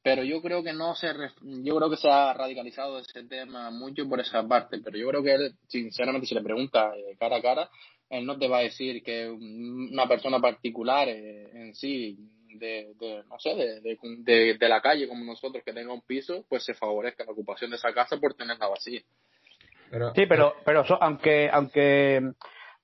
Pero 0.02 0.24
yo 0.24 0.40
creo 0.40 0.62
que 0.62 0.72
no 0.72 0.94
se, 0.94 1.08
yo 1.42 1.76
creo 1.76 1.90
que 1.90 1.96
se 1.96 2.08
ha 2.08 2.32
radicalizado 2.32 2.98
ese 2.98 3.24
tema 3.24 3.70
mucho 3.70 4.08
por 4.08 4.20
esa 4.20 4.46
parte, 4.46 4.78
pero 4.82 4.96
yo 4.96 5.08
creo 5.08 5.22
que 5.22 5.34
él, 5.34 5.54
sinceramente, 5.68 6.26
si 6.26 6.34
le 6.34 6.42
pregunta 6.42 6.90
eh, 6.96 7.16
cara 7.18 7.36
a 7.36 7.42
cara, 7.42 7.70
él 8.08 8.24
no 8.24 8.38
te 8.38 8.48
va 8.48 8.58
a 8.58 8.62
decir 8.62 9.02
que 9.02 9.28
una 9.28 10.08
persona 10.08 10.40
particular 10.40 11.08
eh, 11.08 11.50
en 11.52 11.74
sí 11.74 12.16
de, 12.58 12.92
de 12.98 13.22
no 13.28 13.38
sé, 13.38 13.54
de, 13.54 13.80
de, 13.80 14.56
de, 14.58 14.68
la 14.68 14.80
calle 14.80 15.08
como 15.08 15.24
nosotros 15.24 15.62
que 15.64 15.72
tenga 15.72 15.92
un 15.92 16.02
piso, 16.02 16.44
pues 16.48 16.64
se 16.64 16.74
favorezca 16.74 17.24
la 17.24 17.32
ocupación 17.32 17.70
de 17.70 17.76
esa 17.76 17.92
casa 17.92 18.16
por 18.18 18.34
tenerla 18.34 18.68
vacía. 18.68 19.00
sí, 20.14 20.26
pero, 20.26 20.54
pero 20.64 20.84
aunque, 21.00 21.48
aunque, 21.52 22.20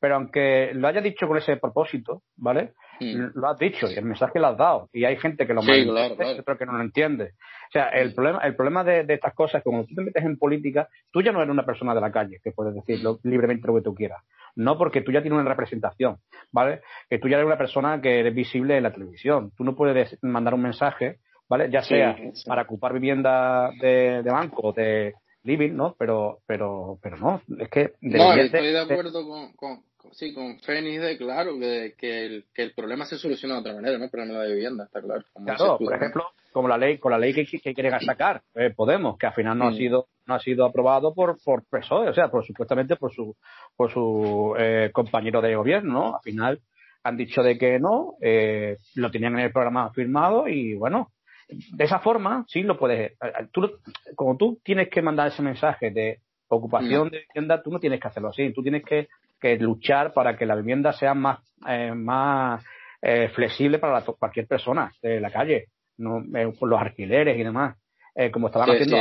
pero 0.01 0.17
aunque 0.17 0.71
lo 0.75 0.89
haya 0.89 1.01
dicho 1.01 1.27
con 1.27 1.39
ese 1.39 1.57
propósito, 1.57 2.23
¿vale? 2.37 2.75
Mm. 3.01 3.39
Lo 3.39 3.49
has 3.49 3.59
dicho 3.59 3.91
y 3.91 3.95
el 3.95 4.05
mensaje 4.05 4.39
lo 4.39 4.49
has 4.49 4.57
dado 4.57 4.89
y 4.93 5.05
hay 5.05 5.17
gente 5.17 5.47
que 5.47 5.55
lo 5.55 5.63
sí, 5.63 5.85
claro, 5.85 6.17
claro. 6.17 6.59
que 6.59 6.67
no 6.67 6.73
lo 6.73 6.83
entiende. 6.83 7.33
O 7.69 7.73
sea, 7.73 7.89
el 7.89 8.15
problema, 8.15 8.41
el 8.41 8.55
problema 8.55 8.85
de, 8.85 9.05
de, 9.05 9.15
estas 9.15 9.35
cosas 9.35 9.57
es 9.59 9.65
que 9.65 9.71
cuando 9.71 9.87
tú 9.87 9.95
te 9.95 10.03
metes 10.03 10.25
en 10.25 10.39
política, 10.39 10.89
tú 11.11 11.23
ya 11.23 11.33
no 11.33 11.41
eres 11.41 11.53
una 11.53 11.67
persona 11.67 11.95
de 11.95 12.01
la 12.01 12.13
calle 12.13 12.41
que 12.43 12.53
puedes 12.53 12.75
decirlo 12.75 13.19
libremente 13.23 13.67
lo 13.67 13.75
que 13.75 13.83
tú 13.83 13.95
quieras 13.95 14.23
no 14.57 14.79
porque 14.79 15.03
tú 15.03 15.13
ya 15.13 15.23
tienes 15.23 15.39
una 15.39 15.49
representación, 15.49 16.19
¿vale? 16.51 16.81
Que 17.09 17.19
tú 17.19 17.29
ya 17.29 17.37
eres 17.37 17.47
una 17.47 17.59
persona 17.59 18.01
que 18.01 18.21
eres 18.21 18.35
visible 18.35 18.77
en 18.77 18.83
la 18.83 18.93
televisión. 18.93 19.53
Tú 19.57 19.65
no 19.65 19.77
puedes 19.77 20.19
mandar 20.23 20.55
un 20.55 20.63
mensaje, 20.63 21.19
¿vale? 21.49 21.71
Ya 21.71 21.83
sea 21.83 22.17
para 22.47 22.63
ocupar 22.63 22.95
vivienda 22.95 23.71
de, 23.81 24.23
de 24.23 24.31
banco, 24.31 24.73
de 24.73 25.15
living, 25.45 25.75
¿no? 25.75 25.95
Pero, 25.99 26.41
pero, 26.47 26.99
pero 27.03 27.19
no, 27.19 27.43
es 27.59 27.69
que... 27.69 27.93
No, 28.01 28.33
estoy 28.33 28.73
de 28.73 28.81
acuerdo 28.81 29.27
con, 29.29 29.53
con, 29.53 29.83
sí, 30.13 30.33
con 30.33 30.59
Fénix 30.61 31.01
de 31.01 31.17
claro 31.17 31.59
que, 31.59 31.95
que, 31.99 32.27
el, 32.27 32.45
que 32.55 32.63
el 32.63 32.73
problema 32.73 33.05
se 33.05 33.19
soluciona 33.19 33.55
de 33.55 33.61
otra 33.61 33.75
manera, 33.75 33.99
no 33.99 34.05
el 34.05 34.11
problema 34.11 34.43
de 34.43 34.55
vivienda, 34.55 34.85
está 34.85 35.01
claro. 35.01 35.25
claro, 35.45 35.79
por 35.79 35.95
ejemplo, 35.95 36.25
como 36.53 36.69
la 36.69 36.79
ley, 36.79 36.99
con 36.99 37.13
la 37.13 37.19
ley 37.19 37.35
que, 37.35 37.45
que 37.45 37.75
quieren 37.75 37.99
sacar 38.01 38.43
eh, 38.55 38.73
Podemos, 38.75 39.19
que 39.19 39.27
al 39.27 39.35
final 39.35 39.59
no 39.59 39.69
ha 39.69 39.73
sido 39.73 40.09
no 40.27 40.35
ha 40.35 40.41
sido 40.41 40.65
aprobado 40.65 41.15
por 41.15 41.39
por 41.43 41.65
PSOE, 41.65 42.09
o 42.09 42.15
sea, 42.15 42.29
por 42.29 42.45
supuestamente 42.45 42.97
por 42.97 43.13
su 43.13 43.37
por 43.77 43.93
su 43.93 44.55
eh, 44.59 44.91
compañero 44.93 45.41
de 45.41 45.55
gobierno, 45.55 45.93
¿no? 45.93 46.15
Al 46.17 46.23
final 46.23 46.61
han 47.03 47.17
dicho 47.17 47.43
de 47.43 47.57
que 47.57 47.79
no, 47.79 48.15
eh, 48.21 48.79
lo 48.97 49.11
tenían 49.11 49.35
en 49.35 49.45
el 49.45 49.53
programa 49.53 49.93
firmado 49.93 50.49
y 50.49 50.75
bueno, 50.75 51.13
de 51.49 51.85
esa 51.85 52.01
forma 52.01 52.45
sí 52.49 52.63
lo 52.63 52.77
puedes. 52.77 53.13
Tú, 53.53 53.79
como 54.17 54.37
tú 54.37 54.59
tienes 54.65 54.89
que 54.89 55.03
mandar 55.03 55.29
ese 55.29 55.43
mensaje 55.43 55.91
de 55.91 56.21
ocupación 56.49 57.11
de 57.11 57.25
vivienda, 57.29 57.63
tú 57.63 57.71
no 57.71 57.81
tienes 57.81 58.01
que 58.01 58.09
hacerlo 58.09 58.31
así. 58.31 58.53
Tú 58.53 58.63
tienes 58.63 58.85
que, 58.85 59.09
que 59.41 59.57
luchar 59.57 60.13
para 60.13 60.37
que 60.37 60.47
la 60.47 60.57
vivienda 60.57 60.93
sea 60.93 61.15
más, 61.15 61.41
eh, 61.69 61.93
más 61.95 62.65
eh, 63.03 63.29
flexible 63.35 63.79
para 63.79 64.03
cualquier 64.03 64.47
persona 64.47 64.93
de 65.03 65.21
la 65.21 65.31
calle, 65.31 65.67
no 65.99 66.23
eh, 66.35 66.53
por 66.59 66.69
los 66.69 66.81
alquileres 66.81 67.39
y 67.39 67.43
demás. 67.43 67.77
Eh, 68.19 68.31
como 68.31 68.47
estaban 68.47 68.71
haciendo. 68.71 68.97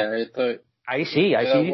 ahí, 0.86 1.06
sí, 1.06 1.34
ahí 1.34 1.48
sí. 1.48 1.74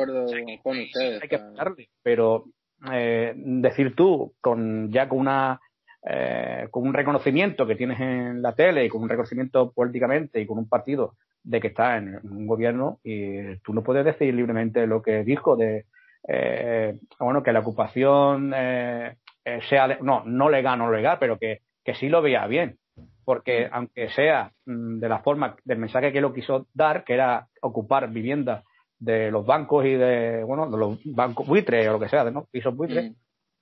hay 1.21 1.27
que 1.27 1.39
darle, 1.55 1.89
pero 2.03 2.45
eh, 2.91 3.33
decir 3.35 3.95
tú, 3.95 4.33
con 4.39 4.91
ya 4.91 5.09
con 5.09 5.19
una 5.19 5.59
eh, 6.07 6.67
con 6.69 6.83
un 6.83 6.93
reconocimiento 6.93 7.65
que 7.65 7.75
tienes 7.75 7.99
en 7.99 8.43
la 8.43 8.53
tele 8.53 8.85
y 8.85 8.89
con 8.89 9.01
un 9.01 9.09
reconocimiento 9.09 9.71
políticamente 9.71 10.39
y 10.39 10.45
con 10.45 10.59
un 10.59 10.69
partido 10.69 11.15
de 11.43 11.59
que 11.59 11.67
está 11.67 11.97
en 11.97 12.19
un 12.23 12.45
gobierno 12.45 12.99
y 13.03 13.57
tú 13.57 13.73
no 13.73 13.83
puedes 13.83 14.05
decir 14.05 14.33
libremente 14.33 14.85
lo 14.85 15.01
que 15.01 15.23
dijo 15.23 15.55
de 15.55 15.85
eh, 16.27 16.99
bueno 17.19 17.43
que 17.43 17.53
la 17.53 17.60
ocupación 17.60 18.53
eh, 18.56 19.18
eh 19.43 19.60
sea 19.69 19.88
no 20.02 20.23
no 20.26 20.49
legal 20.49 20.77
no 20.77 20.91
legal 20.91 21.18
pero 21.19 21.38
que, 21.38 21.61
que 21.84 21.95
sí 21.95 22.10
lo 22.10 22.22
veía 22.22 22.45
bien 22.48 22.77
porque 23.26 23.68
aunque 23.72 24.10
sea 24.10 24.52
mm, 24.65 24.99
de 24.99 25.10
la 25.10 25.19
forma 25.19 25.56
del 25.64 25.80
mensaje 25.80 26.11
que 26.11 26.22
lo 26.22 26.34
quiso 26.34 26.68
dar 26.73 27.03
que 27.03 27.14
era 27.14 27.48
ocupar 27.61 28.10
viviendas 28.10 28.64
de 28.99 29.31
los 29.31 29.45
bancos 29.45 29.85
y 29.85 29.93
de 29.93 30.43
bueno 30.43 30.69
de 30.69 30.77
los 30.77 30.99
bancos 31.06 31.48
buitres 31.48 31.88
o 31.88 31.93
lo 31.93 31.99
que 31.99 32.10
sea 32.10 32.23
de 32.23 32.31
no 32.31 32.45
pisos 32.52 32.76
buitres 32.76 33.11
mm. 33.11 33.15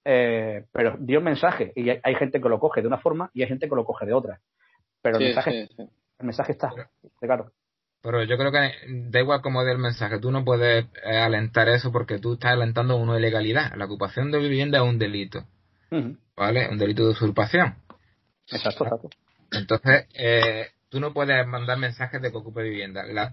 Eh, 0.05 0.65
pero 0.71 0.95
dio 0.99 1.19
un 1.19 1.25
mensaje 1.25 1.71
y 1.75 1.89
hay, 1.89 2.15
gente 2.15 2.41
que 2.41 2.49
lo 2.49 2.59
coge 2.59 2.81
de 2.81 2.87
una 2.87 2.97
forma 2.97 3.29
y 3.33 3.41
hay 3.41 3.47
gente 3.47 3.67
que 3.67 3.75
lo 3.75 3.85
coge 3.85 4.05
de 4.05 4.13
otra. 4.13 4.39
Pero 5.01 5.17
el, 5.17 5.25
mensaje, 5.25 5.69
el 5.77 6.25
mensaje 6.25 6.53
está, 6.53 6.71
claro. 7.19 7.51
Pero 8.01 8.23
yo 8.23 8.37
creo 8.37 8.51
que 8.51 8.71
da 9.09 9.19
igual 9.19 9.41
como 9.41 9.63
del 9.63 9.77
mensaje, 9.77 10.19
tú 10.19 10.31
no 10.31 10.45
puedes 10.45 10.85
eh, 11.03 11.17
alentar 11.17 11.67
eso 11.67 11.91
porque 11.91 12.17
tú 12.17 12.33
estás 12.33 12.53
alentando 12.53 12.95
una 12.95 13.17
ilegalidad. 13.17 13.73
La 13.75 13.85
ocupación 13.85 14.31
de 14.31 14.39
vivienda 14.39 14.77
es 14.79 14.85
un 14.85 14.97
delito, 14.97 15.45
¿vale? 16.35 16.69
Un 16.69 16.77
delito 16.77 17.03
de 17.03 17.11
usurpación. 17.11 17.75
Exacto, 18.47 18.85
exacto. 18.85 19.09
Entonces, 19.51 20.07
eh, 20.13 20.67
tú 20.89 20.99
no 20.99 21.13
puedes 21.13 21.45
mandar 21.45 21.77
mensajes 21.77 22.21
de 22.21 22.31
que 22.31 22.37
ocupe 22.37 22.63
vivienda. 22.63 23.03
La, 23.05 23.31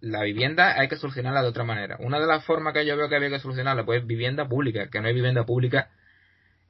la, 0.00 0.22
vivienda 0.22 0.78
hay 0.78 0.88
que 0.88 0.96
solucionarla 0.96 1.42
de 1.42 1.48
otra 1.48 1.64
manera. 1.64 1.96
Una 2.00 2.20
de 2.20 2.26
las 2.26 2.44
formas 2.44 2.72
que 2.72 2.86
yo 2.86 2.96
veo 2.96 3.08
que 3.08 3.16
había 3.16 3.30
que 3.30 3.40
solucionarla, 3.40 3.84
pues 3.84 4.06
vivienda 4.06 4.48
pública, 4.48 4.88
que 4.90 5.00
no 5.00 5.08
hay 5.08 5.14
vivienda 5.14 5.44
pública 5.44 5.90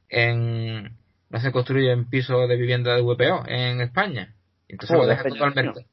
en 0.09 0.97
no 1.31 1.41
se 1.41 1.51
construye 1.51 1.91
en 1.91 2.09
pisos 2.09 2.49
de 2.49 2.57
vivienda 2.57 2.95
de 2.95 3.03
VPO 3.03 3.45
en 3.49 3.81
España. 3.81 4.35
Entonces 4.69 4.97
lo 4.97 5.07
deja 5.07 5.25
todo 5.25 5.45
al 5.45 5.55
mercado. 5.55 5.85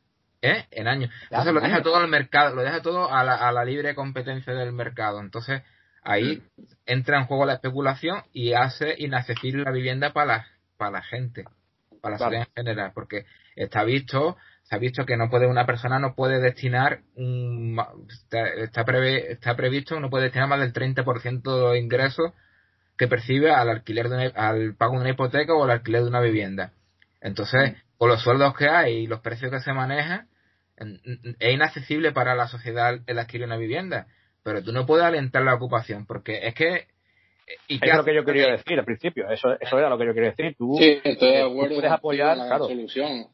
¿Eh? 0.42 0.66
En 0.72 0.88
años. 0.88 1.12
Entonces 1.24 1.54
lo 1.54 1.62
deja 1.62 1.84
todo 1.84 1.98
al 1.98 2.08
mercado, 2.08 2.56
lo 2.56 2.64
deja 2.64 2.82
todo 2.82 3.14
a 3.14 3.24
la, 3.24 3.36
a 3.36 3.52
la 3.52 3.64
libre 3.64 3.94
competencia 3.94 4.54
del 4.54 4.74
mercado. 4.74 5.20
Entonces 5.20 5.62
ahí 6.04 6.38
mm. 6.38 6.64
entra 6.86 7.18
en 7.18 7.26
juego 7.26 7.46
la 7.46 7.54
especulación 7.54 8.24
y 8.34 8.54
hace 8.54 8.96
inaccesible 8.98 9.64
la 9.64 9.72
vivienda 9.72 10.14
para 10.14 10.26
la, 10.26 10.48
para 10.78 10.92
la 10.92 11.02
gente, 11.04 11.46
para 12.02 12.14
la 12.14 12.18
sociedad 12.18 12.48
en 12.56 12.66
general, 12.66 12.92
porque 12.94 13.26
está 13.56 13.84
visto, 13.84 14.38
se 14.64 14.76
ha 14.76 14.80
visto 14.80 15.06
que 15.06 15.18
no 15.18 15.30
puede 15.30 15.48
una 15.48 15.66
persona 15.66 16.00
no 16.00 16.16
puede 16.16 16.40
destinar 16.40 17.02
un, 17.16 17.80
está, 18.10 18.48
está, 18.48 18.82
está 18.82 19.56
previsto 19.56 20.00
no 20.00 20.10
puede 20.10 20.26
destinar 20.26 20.50
más 20.50 20.60
del 20.60 20.74
30% 20.74 21.42
de 21.44 21.62
los 21.62 21.78
ingresos 21.78 22.34
que 22.98 23.08
percibe 23.08 23.52
al 23.52 23.70
alquiler 23.70 24.10
de 24.10 24.32
al 24.36 24.76
pago 24.76 24.94
de 24.94 25.02
una 25.02 25.10
hipoteca 25.10 25.54
o 25.54 25.64
al 25.64 25.72
alquiler 25.72 26.02
de 26.02 26.08
una 26.08 26.20
vivienda. 26.20 26.74
Entonces, 27.20 27.76
con 27.98 28.10
los 28.10 28.22
sueldos 28.22 28.56
que 28.56 28.68
hay 28.68 28.94
y 28.94 29.08
los 29.08 29.22
precios 29.22 29.52
que 29.52 29.60
se 29.60 29.74
manejan, 29.74 30.28
es 31.40 31.54
inaccesible 31.54 32.12
para 32.12 32.36
la 32.36 32.48
sociedad 32.48 33.00
el 33.06 33.20
adquirir 33.20 33.46
una 33.46 33.58
vivienda. 33.58 34.08
Pero 34.44 34.64
tú 34.64 34.72
no 34.72 34.86
puedes 34.86 35.06
alentar 35.06 35.44
la 35.44 35.54
ocupación, 35.54 36.06
porque 36.06 36.48
es 36.48 36.56
que 36.56 36.88
¿Y 37.68 37.86
es 37.86 37.96
lo 37.96 38.06
que 38.06 38.16
yo 38.16 38.24
quería 38.24 38.50
decir 38.50 38.80
al 38.80 38.86
principio, 38.86 39.30
eso, 39.30 39.50
eso 39.60 39.78
era 39.78 39.90
lo 39.90 39.98
que 39.98 40.06
yo 40.06 40.14
quería 40.14 40.30
decir. 40.30 40.56
Tú, 40.58 40.76
sí, 40.78 41.02
estoy 41.04 41.32
de 41.32 41.42
eh, 41.42 41.68
puedes 41.70 41.92
apoyar, 41.92 42.38
la 42.38 42.58
solución. 42.58 43.28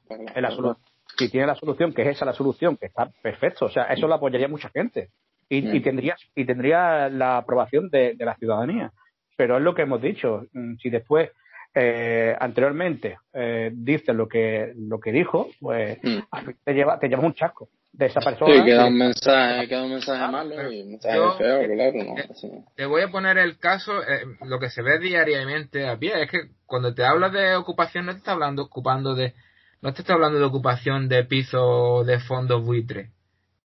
si 1.18 1.30
tiene 1.30 1.46
la 1.46 1.56
solución, 1.56 1.94
que 1.94 2.02
es 2.02 2.08
esa 2.10 2.26
la 2.26 2.34
solución, 2.34 2.78
que 2.78 2.88
está 2.88 3.12
perfecto, 3.22 3.66
o 3.66 3.70
sea, 3.70 3.84
eso 3.84 4.08
lo 4.08 4.16
apoyaría 4.16 4.48
mucha 4.48 4.70
gente 4.70 5.10
y, 5.50 5.70
y 5.70 5.82
tendría 5.82 6.16
y 6.36 6.46
tendría 6.46 7.10
la 7.10 7.38
aprobación 7.38 7.90
de 7.90 8.16
la 8.18 8.36
ciudadanía 8.36 8.92
pero 9.38 9.58
es 9.58 9.64
lo 9.64 9.74
que 9.74 9.84
hemos 9.84 10.02
dicho. 10.02 10.48
Mm, 10.52 10.76
si 10.78 10.90
después 10.90 11.30
eh, 11.74 12.36
anteriormente 12.40 13.18
eh, 13.34 13.72
dices 13.74 14.16
lo 14.16 14.28
que 14.28 14.74
lo 14.76 15.00
que 15.00 15.12
dijo, 15.12 15.50
pues 15.60 15.98
mm. 16.02 16.20
te 16.64 16.74
lleva 16.74 17.00
te 17.00 17.08
lleva 17.08 17.24
un 17.24 17.34
chasco 17.34 17.70
de 17.98 18.06
esa 18.06 18.20
persona. 18.22 18.54
Sí, 18.54 18.64
queda 18.64 18.86
un 18.86 18.98
mensaje, 18.98 19.68
queda 19.68 19.84
un 19.84 19.92
mensaje 19.92 20.32
malo 20.32 20.72
y 20.72 20.82
un 20.82 20.90
mensaje 20.92 21.18
feo, 21.38 21.60
claro. 21.74 21.98
No, 22.04 22.66
te 22.76 22.86
voy 22.86 23.02
a 23.02 23.10
poner 23.10 23.38
el 23.38 23.58
caso, 23.58 24.02
eh, 24.04 24.24
lo 24.46 24.60
que 24.60 24.70
se 24.70 24.84
ve 24.84 25.00
diariamente 25.00 25.88
a 25.88 25.98
pie, 25.98 26.22
es 26.22 26.30
que 26.30 26.50
cuando 26.66 26.94
te 26.94 27.04
hablas 27.04 27.34
de 27.34 27.56
ocupación 27.56 28.06
no 28.06 28.12
te 28.12 28.20
está 28.20 28.34
hablando 28.34 28.64
ocupando 28.64 29.16
de 29.16 29.34
no 29.82 29.94
te 29.94 30.02
está 30.02 30.14
hablando 30.14 30.40
de 30.40 30.46
ocupación 30.46 31.08
de 31.08 31.24
piso 31.24 32.04
de 32.04 32.20
fondos 32.20 32.64
buitre. 32.64 33.12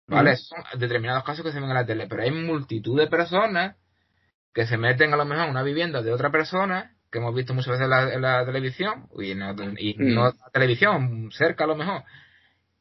¿Vale? 0.08 0.38
Son 0.38 0.58
determinados 0.80 1.24
casos 1.24 1.46
que 1.46 1.52
se 1.52 1.60
ven 1.60 1.70
en 1.70 1.76
la 1.76 1.86
tele, 1.86 2.08
pero 2.08 2.24
hay 2.24 2.32
multitud 2.32 3.00
de 3.00 3.06
personas 3.06 3.76
que 4.56 4.66
se 4.66 4.78
meten 4.78 5.14
a 5.14 5.18
lo 5.18 5.26
mejor 5.26 5.46
en 5.46 5.52
una 5.52 5.62
vivienda 5.62 6.02
de 6.02 6.12
otra 6.12 6.32
persona, 6.32 6.96
que 7.12 7.18
hemos 7.18 7.34
visto 7.34 7.54
muchas 7.54 7.80
veces 7.80 7.86
en 8.14 8.22
la, 8.22 8.46
televisión, 8.46 9.08
y, 9.20 9.36
no, 9.36 9.56
y 9.78 9.96
mm. 9.98 10.14
no 10.14 10.26
la 10.26 10.52
televisión, 10.54 11.30
cerca 11.32 11.64
a 11.64 11.68
lo 11.68 11.76
mejor, 11.76 12.04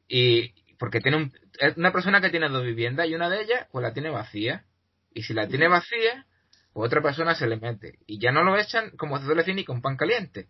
y 0.07 0.53
porque 0.77 0.99
tiene 0.99 1.17
un, 1.17 1.33
una 1.77 1.91
persona 1.91 2.21
que 2.21 2.29
tiene 2.29 2.49
dos 2.49 2.63
viviendas 2.63 3.07
y 3.07 3.15
una 3.15 3.29
de 3.29 3.41
ellas 3.41 3.67
pues 3.71 3.83
la 3.83 3.93
tiene 3.93 4.09
vacía, 4.09 4.65
y 5.13 5.23
si 5.23 5.33
la 5.33 5.47
tiene 5.47 5.67
vacía, 5.67 6.25
pues 6.73 6.87
otra 6.87 7.01
persona 7.01 7.35
se 7.35 7.47
le 7.47 7.57
mete, 7.57 7.99
y 8.05 8.19
ya 8.19 8.31
no 8.31 8.43
lo 8.43 8.57
echan, 8.57 8.91
como 8.91 9.17
se 9.17 9.25
suele 9.25 9.41
decir, 9.41 9.55
ni 9.55 9.65
con 9.65 9.81
pan 9.81 9.97
caliente. 9.97 10.47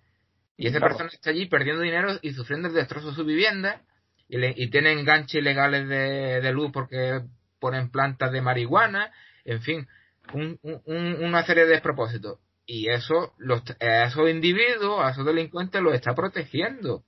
Y 0.58 0.68
esa 0.68 0.82
persona 0.82 1.10
está 1.12 1.30
allí 1.30 1.46
perdiendo 1.46 1.82
dinero 1.82 2.20
y 2.22 2.34
sufriendo 2.34 2.68
el 2.68 2.74
destrozo 2.74 3.12
de 3.12 3.16
su 3.16 3.24
vivienda, 3.24 3.82
y, 4.28 4.38
le, 4.38 4.54
y 4.56 4.70
tiene 4.70 4.92
enganches 4.92 5.42
ilegales 5.42 5.88
de, 5.88 6.42
de 6.42 6.52
luz 6.52 6.70
porque 6.74 7.22
ponen 7.60 7.90
plantas 7.90 8.32
de 8.32 8.42
marihuana, 8.42 9.12
en 9.46 9.62
fin, 9.62 9.88
un, 10.34 10.60
una 10.86 11.46
serie 11.46 11.66
de 11.66 11.72
despropósitos. 11.72 12.40
Y 12.72 12.88
eso, 12.88 13.34
los, 13.40 13.64
a 13.80 14.06
esos 14.06 14.30
individuos, 14.30 15.02
a 15.04 15.10
esos 15.10 15.26
delincuentes, 15.26 15.82
los 15.82 15.96
está 15.96 16.14
protegiendo. 16.14 17.04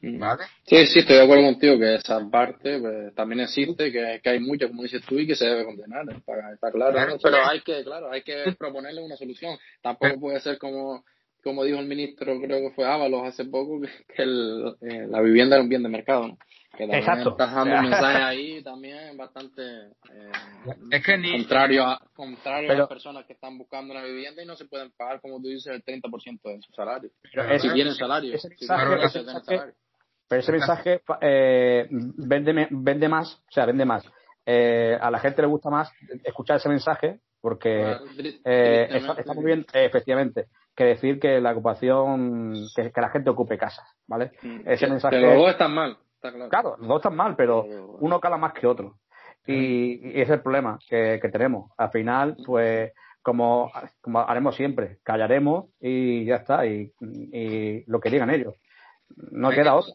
Mm. 0.00 0.18
¿Vale? 0.18 0.44
Sí, 0.66 0.86
sí, 0.86 1.00
estoy 1.00 1.16
de 1.16 1.22
acuerdo 1.22 1.44
contigo 1.44 1.78
que 1.78 1.96
esa 1.96 2.18
parte 2.30 2.78
pues, 2.80 3.14
también 3.14 3.40
existe, 3.40 3.92
que, 3.92 4.20
que 4.22 4.30
hay 4.30 4.40
mucho, 4.40 4.68
como 4.68 4.84
dices 4.84 5.02
tú, 5.06 5.18
y 5.18 5.26
que 5.26 5.34
se 5.34 5.44
debe 5.44 5.66
condenar, 5.66 6.06
está, 6.08 6.72
claro. 6.72 7.18
Pero 7.22 7.36
hay 7.46 7.60
que, 7.60 7.84
claro, 7.84 8.10
hay 8.10 8.22
que 8.22 8.44
proponerle 8.58 9.02
una 9.02 9.16
solución. 9.16 9.58
Tampoco 9.82 10.18
puede 10.18 10.40
ser 10.40 10.56
como, 10.56 11.04
como 11.44 11.62
dijo 11.64 11.78
el 11.78 11.88
ministro, 11.88 12.40
creo 12.40 12.66
que 12.66 12.74
fue 12.74 12.86
Ábalos 12.86 13.24
hace 13.26 13.44
poco, 13.44 13.82
que, 13.82 14.22
el, 14.22 14.76
eh, 14.80 15.06
la 15.10 15.20
vivienda 15.20 15.56
era 15.56 15.62
un 15.62 15.68
bien 15.68 15.82
de 15.82 15.90
mercado. 15.90 16.28
¿no? 16.28 16.38
Que 16.76 16.84
Exacto. 16.84 17.30
Estás 17.30 17.54
dando 17.54 17.74
un 17.74 17.82
mensaje 17.90 18.18
ahí 18.22 18.62
también 18.62 19.16
bastante 19.16 19.62
eh, 19.62 20.32
es 20.90 21.04
que 21.04 21.16
ni, 21.16 21.32
contrario 21.32 21.84
a, 21.84 22.00
contrario 22.14 22.72
a 22.72 22.74
las 22.74 22.88
personas 22.88 23.24
que 23.24 23.32
están 23.32 23.56
buscando 23.56 23.94
una 23.94 24.04
vivienda 24.04 24.42
y 24.42 24.46
no 24.46 24.56
se 24.56 24.66
pueden 24.66 24.92
pagar, 24.92 25.20
como 25.20 25.40
tú 25.40 25.48
dices, 25.48 25.72
el 25.72 25.84
30% 25.84 26.40
de 26.42 26.60
su 26.62 26.72
salario. 26.72 27.10
Pero 27.32 27.58
si 27.58 27.72
tienen 27.72 27.94
salario. 27.94 28.34
Ese 28.34 28.48
mensaje, 28.48 29.74
pero 30.28 30.40
ese 30.40 30.52
mensaje 30.52 31.02
eh, 31.20 31.88
vende, 31.90 32.68
vende 32.70 33.08
más, 33.08 33.34
o 33.34 33.52
sea, 33.52 33.66
vende 33.66 33.84
más. 33.84 34.04
Eh, 34.44 34.96
a 35.00 35.10
la 35.10 35.18
gente 35.18 35.42
le 35.42 35.48
gusta 35.48 35.70
más 35.70 35.90
escuchar 36.24 36.56
ese 36.56 36.68
mensaje 36.68 37.20
porque 37.40 37.96
eh, 38.44 38.88
está, 38.90 39.34
muy 39.34 39.44
bien, 39.44 39.66
efectivamente, 39.72 40.46
que 40.74 40.84
decir 40.84 41.20
que 41.20 41.40
la 41.40 41.52
ocupación, 41.52 42.54
que, 42.74 42.90
la 42.96 43.10
gente 43.10 43.30
ocupe 43.30 43.56
casas, 43.56 43.86
¿vale? 44.06 44.32
Mm, 44.42 44.68
ese 44.68 44.88
mensaje. 44.88 45.16
Pero 45.16 45.28
luego 45.28 45.50
están 45.50 45.72
mal. 45.72 45.96
Claro, 46.48 46.76
no 46.78 46.96
están 46.96 47.16
mal, 47.16 47.36
pero 47.36 47.64
uno 48.00 48.20
cala 48.20 48.36
más 48.36 48.52
que 48.52 48.66
otro. 48.66 48.96
Y, 49.46 50.08
ese 50.10 50.22
es 50.22 50.30
el 50.30 50.42
problema 50.42 50.78
que, 50.88 51.20
tenemos. 51.32 51.70
Al 51.76 51.90
final, 51.90 52.36
pues, 52.44 52.92
como, 53.22 53.70
como 54.00 54.20
haremos 54.20 54.56
siempre, 54.56 54.98
callaremos 55.02 55.66
y 55.80 56.24
ya 56.24 56.36
está, 56.36 56.66
y, 56.66 56.92
lo 57.86 58.00
que 58.00 58.10
digan 58.10 58.30
ellos. 58.30 58.54
No 59.30 59.50
queda 59.50 59.74
otro. 59.76 59.94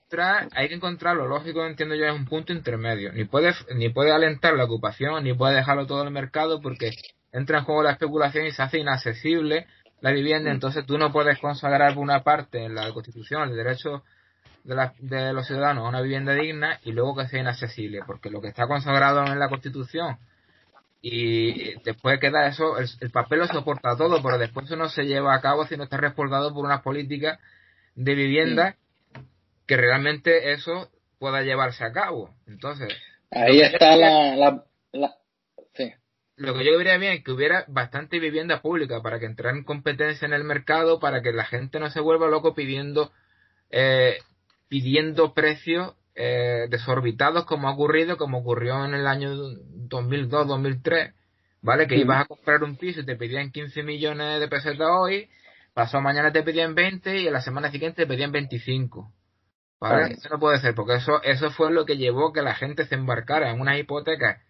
hay 0.53 0.69
que 0.69 0.75
encontrar 0.75 1.17
lo 1.17 1.27
lógico, 1.27 1.65
entiendo 1.65 1.95
yo, 1.95 2.05
es 2.05 2.15
un 2.15 2.25
punto 2.25 2.53
intermedio. 2.53 3.11
Ni 3.11 3.25
puede, 3.25 3.51
ni 3.75 3.89
puede 3.89 4.13
alentar 4.13 4.53
la 4.53 4.63
ocupación, 4.63 5.23
ni 5.25 5.33
puede 5.33 5.55
dejarlo 5.55 5.85
todo 5.85 6.01
en 6.01 6.07
el 6.07 6.13
mercado, 6.13 6.61
porque 6.61 6.91
entra 7.33 7.59
en 7.59 7.65
juego 7.65 7.83
la 7.83 7.91
especulación 7.91 8.45
y 8.45 8.51
se 8.51 8.63
hace 8.63 8.79
inaccesible 8.79 9.67
la 9.99 10.11
vivienda. 10.11 10.49
Entonces 10.51 10.85
tú 10.85 10.97
no 10.97 11.11
puedes 11.11 11.39
consagrar 11.39 11.97
una 11.97 12.23
parte 12.23 12.63
en 12.63 12.73
la 12.73 12.91
Constitución 12.93 13.49
el 13.49 13.55
derecho 13.55 14.03
de, 14.63 15.33
los 15.33 15.47
ciudadanos 15.47 15.85
a 15.85 15.89
una 15.89 16.01
vivienda 16.01 16.33
digna 16.33 16.79
y 16.83 16.91
luego 16.91 17.15
que 17.15 17.27
sea 17.27 17.41
inaccesible, 17.41 18.01
porque 18.05 18.29
lo 18.29 18.41
que 18.41 18.49
está 18.49 18.67
consagrado 18.67 19.25
en 19.25 19.39
la 19.39 19.49
Constitución 19.49 20.17
y 21.01 21.79
después 21.81 22.19
queda 22.19 22.47
eso, 22.47 22.77
el, 22.77 23.09
papel 23.09 23.39
lo 23.39 23.47
soporta 23.47 23.97
todo, 23.97 24.21
pero 24.21 24.37
después 24.37 24.67
eso 24.67 24.75
no 24.75 24.87
se 24.87 25.05
lleva 25.05 25.33
a 25.33 25.41
cabo 25.41 25.65
si 25.65 25.75
no 25.75 25.85
está 25.85 25.97
respaldado 25.97 26.53
por 26.53 26.63
unas 26.63 26.81
políticas 26.81 27.39
de 27.95 28.13
vivienda 28.13 28.75
que 29.65 29.77
realmente 29.77 30.51
eso 30.53 30.89
pueda 31.17 31.41
llevarse 31.41 31.83
a 31.83 31.91
cabo. 31.91 32.35
Entonces, 32.45 32.93
ahí 33.31 33.61
está 33.61 33.95
la, 33.95 34.63
la, 34.93 35.15
sí. 35.73 35.91
Lo 36.35 36.53
que 36.53 36.65
yo 36.65 36.77
diría 36.77 36.97
bien 36.97 37.13
es 37.13 37.23
que 37.23 37.31
hubiera 37.31 37.65
bastante 37.67 38.19
vivienda 38.19 38.61
pública 38.61 39.01
para 39.01 39.19
que 39.19 39.25
entrara 39.25 39.57
en 39.57 39.63
competencia 39.63 40.27
en 40.27 40.33
el 40.33 40.43
mercado, 40.43 40.99
para 40.99 41.23
que 41.23 41.31
la 41.31 41.45
gente 41.45 41.79
no 41.79 41.89
se 41.89 41.99
vuelva 41.99 42.27
loco 42.27 42.53
pidiendo 42.53 43.11
eh, 43.71 44.17
pidiendo 44.71 45.33
precios 45.33 45.95
eh, 46.15 46.67
desorbitados 46.69 47.43
como 47.43 47.67
ha 47.67 47.73
ocurrido, 47.73 48.15
como 48.15 48.37
ocurrió 48.37 48.85
en 48.85 48.93
el 48.93 49.05
año 49.05 49.33
2002-2003, 49.35 51.13
¿vale? 51.61 51.87
Que 51.87 51.97
ibas 51.97 52.21
a 52.21 52.25
comprar 52.25 52.63
un 52.63 52.77
piso 52.77 53.01
y 53.01 53.05
te 53.05 53.17
pedían 53.17 53.51
15 53.51 53.83
millones 53.83 54.39
de 54.39 54.47
pesetas 54.47 54.87
hoy, 54.89 55.29
pasó 55.73 55.99
mañana 55.99 56.31
te 56.31 56.41
pedían 56.41 56.73
20 56.73 57.19
y 57.19 57.27
en 57.27 57.33
la 57.33 57.41
semana 57.41 57.69
siguiente 57.69 58.03
te 58.03 58.07
pedían 58.07 58.31
25. 58.31 59.11
¿Vale? 59.81 60.13
Eso 60.13 60.29
no 60.29 60.39
puede 60.39 60.61
ser, 60.61 60.73
porque 60.73 60.95
eso, 60.95 61.21
eso 61.21 61.51
fue 61.51 61.69
lo 61.73 61.85
que 61.85 61.97
llevó 61.97 62.31
que 62.31 62.41
la 62.41 62.55
gente 62.55 62.85
se 62.85 62.95
embarcara 62.95 63.51
en 63.51 63.59
unas 63.59 63.77
hipotecas 63.77 64.41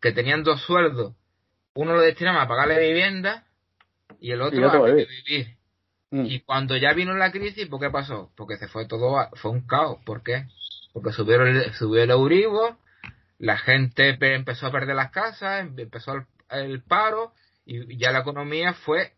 que 0.00 0.12
tenían 0.12 0.44
dos 0.44 0.62
sueldos. 0.62 1.16
Uno 1.74 1.94
lo 1.94 2.00
destinaba 2.00 2.42
a 2.42 2.48
pagarle 2.48 2.78
vivienda 2.78 3.44
y 4.20 4.30
el 4.30 4.40
otro 4.40 4.70
a 4.70 4.86
vivir. 4.86 5.56
Mm. 6.12 6.26
Y 6.26 6.40
cuando 6.40 6.76
ya 6.76 6.92
vino 6.92 7.14
la 7.14 7.32
crisis, 7.32 7.66
¿por 7.68 7.80
qué 7.80 7.88
pasó? 7.88 8.30
Porque 8.36 8.58
se 8.58 8.68
fue 8.68 8.86
todo, 8.86 9.16
fue 9.36 9.50
un 9.50 9.66
caos. 9.66 9.98
¿Por 10.04 10.22
qué? 10.22 10.44
Porque 10.92 11.10
subieron 11.10 11.48
el, 11.48 11.72
subió 11.72 12.02
el 12.02 12.10
Euribor, 12.10 12.76
la 13.38 13.56
gente 13.56 14.16
empezó 14.20 14.66
a 14.66 14.70
perder 14.72 14.94
las 14.94 15.10
casas, 15.10 15.62
em, 15.62 15.74
empezó 15.78 16.12
el, 16.50 16.82
paro 16.82 17.32
y 17.64 17.96
ya 17.96 18.12
la 18.12 18.20
economía 18.20 18.74
fue, 18.74 19.14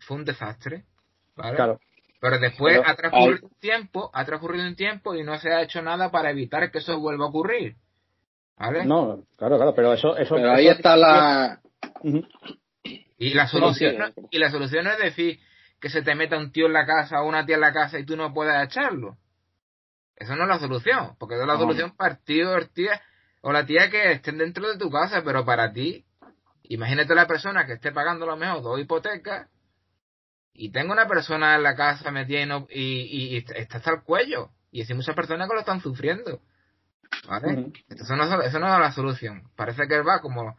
fue 0.00 0.18
un 0.18 0.26
desastre. 0.26 0.84
¿vale? 1.34 1.56
Claro. 1.56 1.80
Pero 2.20 2.38
después 2.38 2.78
ha 2.84 2.94
transcurrido 2.94 3.46
un 3.46 3.58
tiempo, 3.58 4.10
ha 4.12 4.24
transcurrido 4.26 4.66
un 4.66 4.76
tiempo 4.76 5.14
y 5.14 5.24
no 5.24 5.38
se 5.38 5.50
ha 5.50 5.62
hecho 5.62 5.80
nada 5.80 6.10
para 6.10 6.30
evitar 6.30 6.70
que 6.70 6.78
eso 6.78 7.00
vuelva 7.00 7.24
a 7.24 7.28
ocurrir. 7.28 7.76
¿Vale? 8.58 8.84
No, 8.84 9.24
claro, 9.36 9.56
claro, 9.56 9.74
pero 9.74 9.94
eso, 9.94 10.16
eso, 10.16 10.36
ahí 10.36 10.68
está 10.68 10.94
la 10.96 11.60
y 13.18 13.32
la 13.34 13.46
solución 13.48 14.12
y 14.30 14.38
la 14.38 14.50
solución 14.50 14.86
es 14.86 14.98
decir 14.98 15.40
que 15.84 15.90
se 15.90 16.00
te 16.00 16.14
meta 16.14 16.38
un 16.38 16.50
tío 16.50 16.64
en 16.64 16.72
la 16.72 16.86
casa 16.86 17.20
o 17.20 17.28
una 17.28 17.44
tía 17.44 17.56
en 17.56 17.60
la 17.60 17.74
casa 17.74 17.98
y 17.98 18.06
tú 18.06 18.16
no 18.16 18.32
puedas 18.32 18.64
echarlo. 18.64 19.18
Eso 20.16 20.34
no 20.34 20.44
es 20.44 20.48
la 20.48 20.58
solución, 20.58 21.14
porque 21.18 21.34
es 21.38 21.46
la 21.46 21.58
solución 21.58 21.94
partido 21.94 22.56
el 22.56 22.70
tía 22.70 23.02
o 23.42 23.52
la 23.52 23.66
tía 23.66 23.90
que 23.90 24.12
estén 24.12 24.38
dentro 24.38 24.66
de 24.66 24.78
tu 24.78 24.90
casa, 24.90 25.20
pero 25.22 25.44
para 25.44 25.74
ti, 25.74 26.06
imagínate 26.62 27.14
la 27.14 27.26
persona 27.26 27.66
que 27.66 27.74
esté 27.74 27.92
pagando 27.92 28.24
lo 28.24 28.34
mejor 28.34 28.62
dos 28.62 28.80
hipotecas 28.80 29.50
y 30.54 30.72
tengo 30.72 30.94
una 30.94 31.06
persona 31.06 31.54
en 31.54 31.62
la 31.62 31.76
casa 31.76 32.10
metida 32.10 32.64
y, 32.70 33.36
está 33.36 33.76
hasta 33.76 33.90
el 33.90 34.04
cuello. 34.04 34.52
Y 34.70 34.90
hay 34.90 34.96
muchas 34.96 35.14
personas 35.14 35.46
que 35.46 35.54
lo 35.54 35.60
están 35.60 35.82
sufriendo. 35.82 36.40
¿Vale? 37.28 37.72
eso, 37.90 38.16
no, 38.16 38.40
eso 38.40 38.58
no 38.58 38.72
es 38.72 38.80
la 38.80 38.92
solución. 38.92 39.50
Parece 39.54 39.86
que 39.86 40.00
va 40.00 40.22
como 40.22 40.56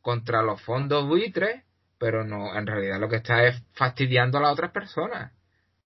contra 0.00 0.42
los 0.42 0.62
fondos 0.62 1.08
buitres, 1.08 1.64
pero 2.00 2.24
no, 2.24 2.58
en 2.58 2.66
realidad 2.66 2.98
lo 2.98 3.10
que 3.10 3.16
está 3.16 3.46
es 3.46 3.62
fastidiando 3.74 4.38
a 4.38 4.40
las 4.40 4.52
otras 4.52 4.72
personas. 4.72 5.32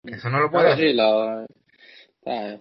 Eso 0.03 0.28
no 0.28 0.41
lo 0.41 0.51
puede 0.51 0.77
sí, 0.77 0.93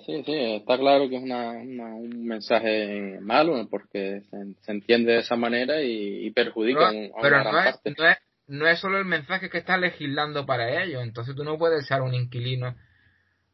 sí, 0.05 0.23
sí, 0.23 0.33
está 0.55 0.77
claro 0.77 1.09
que 1.09 1.15
es 1.15 1.23
una, 1.23 1.49
un 1.51 2.27
mensaje 2.27 3.17
malo 3.21 3.67
porque 3.69 4.21
se, 4.61 4.71
entiende 4.71 5.13
de 5.13 5.19
esa 5.19 5.35
manera 5.35 5.81
y, 5.81 6.29
perjudica 6.31 6.89
a, 6.89 6.93
pero 7.21 7.43
no 7.43 7.59
es, 7.59 7.79
No 7.97 8.07
es, 8.07 8.17
no 8.47 8.67
es 8.67 8.79
solo 8.79 8.99
el 8.99 9.05
mensaje 9.05 9.49
que 9.49 9.57
está 9.57 9.77
legislando 9.77 10.45
para 10.45 10.83
ello. 10.83 11.01
Entonces 11.01 11.35
tú 11.35 11.43
no 11.43 11.57
puedes 11.57 11.87
ser 11.87 12.01
un 12.01 12.13
inquilino 12.13 12.75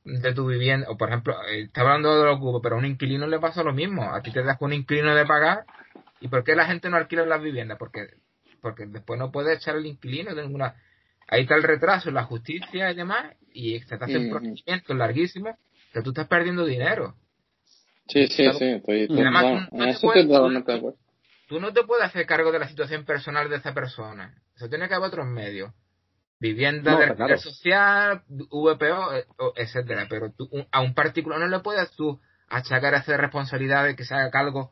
de 0.03 0.33
tu 0.33 0.45
vivienda, 0.45 0.87
o 0.89 0.97
por 0.97 1.07
ejemplo, 1.09 1.35
eh, 1.47 1.61
está 1.61 1.81
hablando 1.81 2.19
de 2.19 2.25
los 2.25 2.39
cubos, 2.39 2.61
pero 2.61 2.75
a 2.75 2.79
un 2.79 2.85
inquilino 2.85 3.27
le 3.27 3.39
pasa 3.39 3.63
lo 3.63 3.73
mismo. 3.73 4.13
A 4.13 4.21
ti 4.21 4.31
te 4.31 4.43
das 4.43 4.57
con 4.57 4.67
un 4.67 4.73
inquilino 4.73 5.15
de 5.15 5.25
pagar. 5.25 5.65
¿Y 6.19 6.27
por 6.27 6.43
qué 6.43 6.53
la 6.55 6.65
gente 6.65 6.89
no 6.89 6.97
alquila 6.97 7.25
las 7.25 7.41
viviendas? 7.41 7.77
Porque, 7.77 8.07
porque 8.65 8.87
después 8.87 9.19
no 9.19 9.31
puede 9.31 9.53
echar 9.53 9.75
el 9.75 9.85
inquilino 9.85 10.33
de 10.33 10.41
ninguna. 10.41 10.73
Ahí 11.27 11.43
está 11.43 11.53
el 11.53 11.61
retraso 11.61 12.09
en 12.09 12.15
la 12.15 12.23
justicia 12.23 12.91
y 12.91 12.95
demás, 12.95 13.35
y 13.53 13.79
se 13.81 13.95
te 13.95 14.05
hace 14.05 14.17
un 14.17 14.31
procedimiento 14.31 14.95
larguísimo 14.95 15.55
que 15.93 16.01
tú 16.01 16.09
estás 16.09 16.27
perdiendo 16.27 16.65
dinero. 16.65 17.13
Sí, 18.07 18.25
sí, 18.25 18.49
sí, 18.57 18.65
estoy, 18.65 19.07
tú, 21.47 21.59
no 21.59 21.73
te 21.73 21.83
puedes 21.83 22.05
hacer 22.05 22.25
cargo 22.25 22.51
de 22.51 22.57
la 22.57 22.67
situación 22.67 23.05
personal 23.05 23.51
de 23.51 23.57
esa 23.57 23.71
persona. 23.75 24.33
Eso 24.55 24.67
tiene 24.67 24.87
que 24.87 24.95
haber 24.95 25.09
otros 25.09 25.27
medios. 25.27 25.71
Vivienda 26.39 26.97
de 26.97 27.37
social, 27.37 28.23
VPO, 28.27 29.13
eh, 29.13 29.25
etcétera. 29.57 30.07
Pero 30.09 30.31
tú, 30.31 30.49
a 30.71 30.81
un 30.81 30.95
particular 30.95 31.39
no 31.39 31.47
le 31.47 31.59
puedes 31.59 31.91
tú 31.91 32.19
achacar 32.49 32.95
esa 32.95 33.15
responsabilidad 33.15 33.85
de 33.85 33.95
que 33.95 34.05
se 34.05 34.15
haga 34.15 34.31
cargo, 34.31 34.71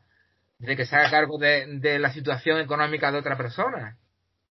de 0.58 0.76
que 0.76 0.86
se 0.86 0.96
haga 0.96 1.10
cargo 1.10 1.38
de, 1.38 1.78
de 1.78 1.98
la 1.98 2.12
situación 2.12 2.60
económica 2.60 3.10
de 3.10 3.18
otra 3.18 3.36
persona. 3.36 3.98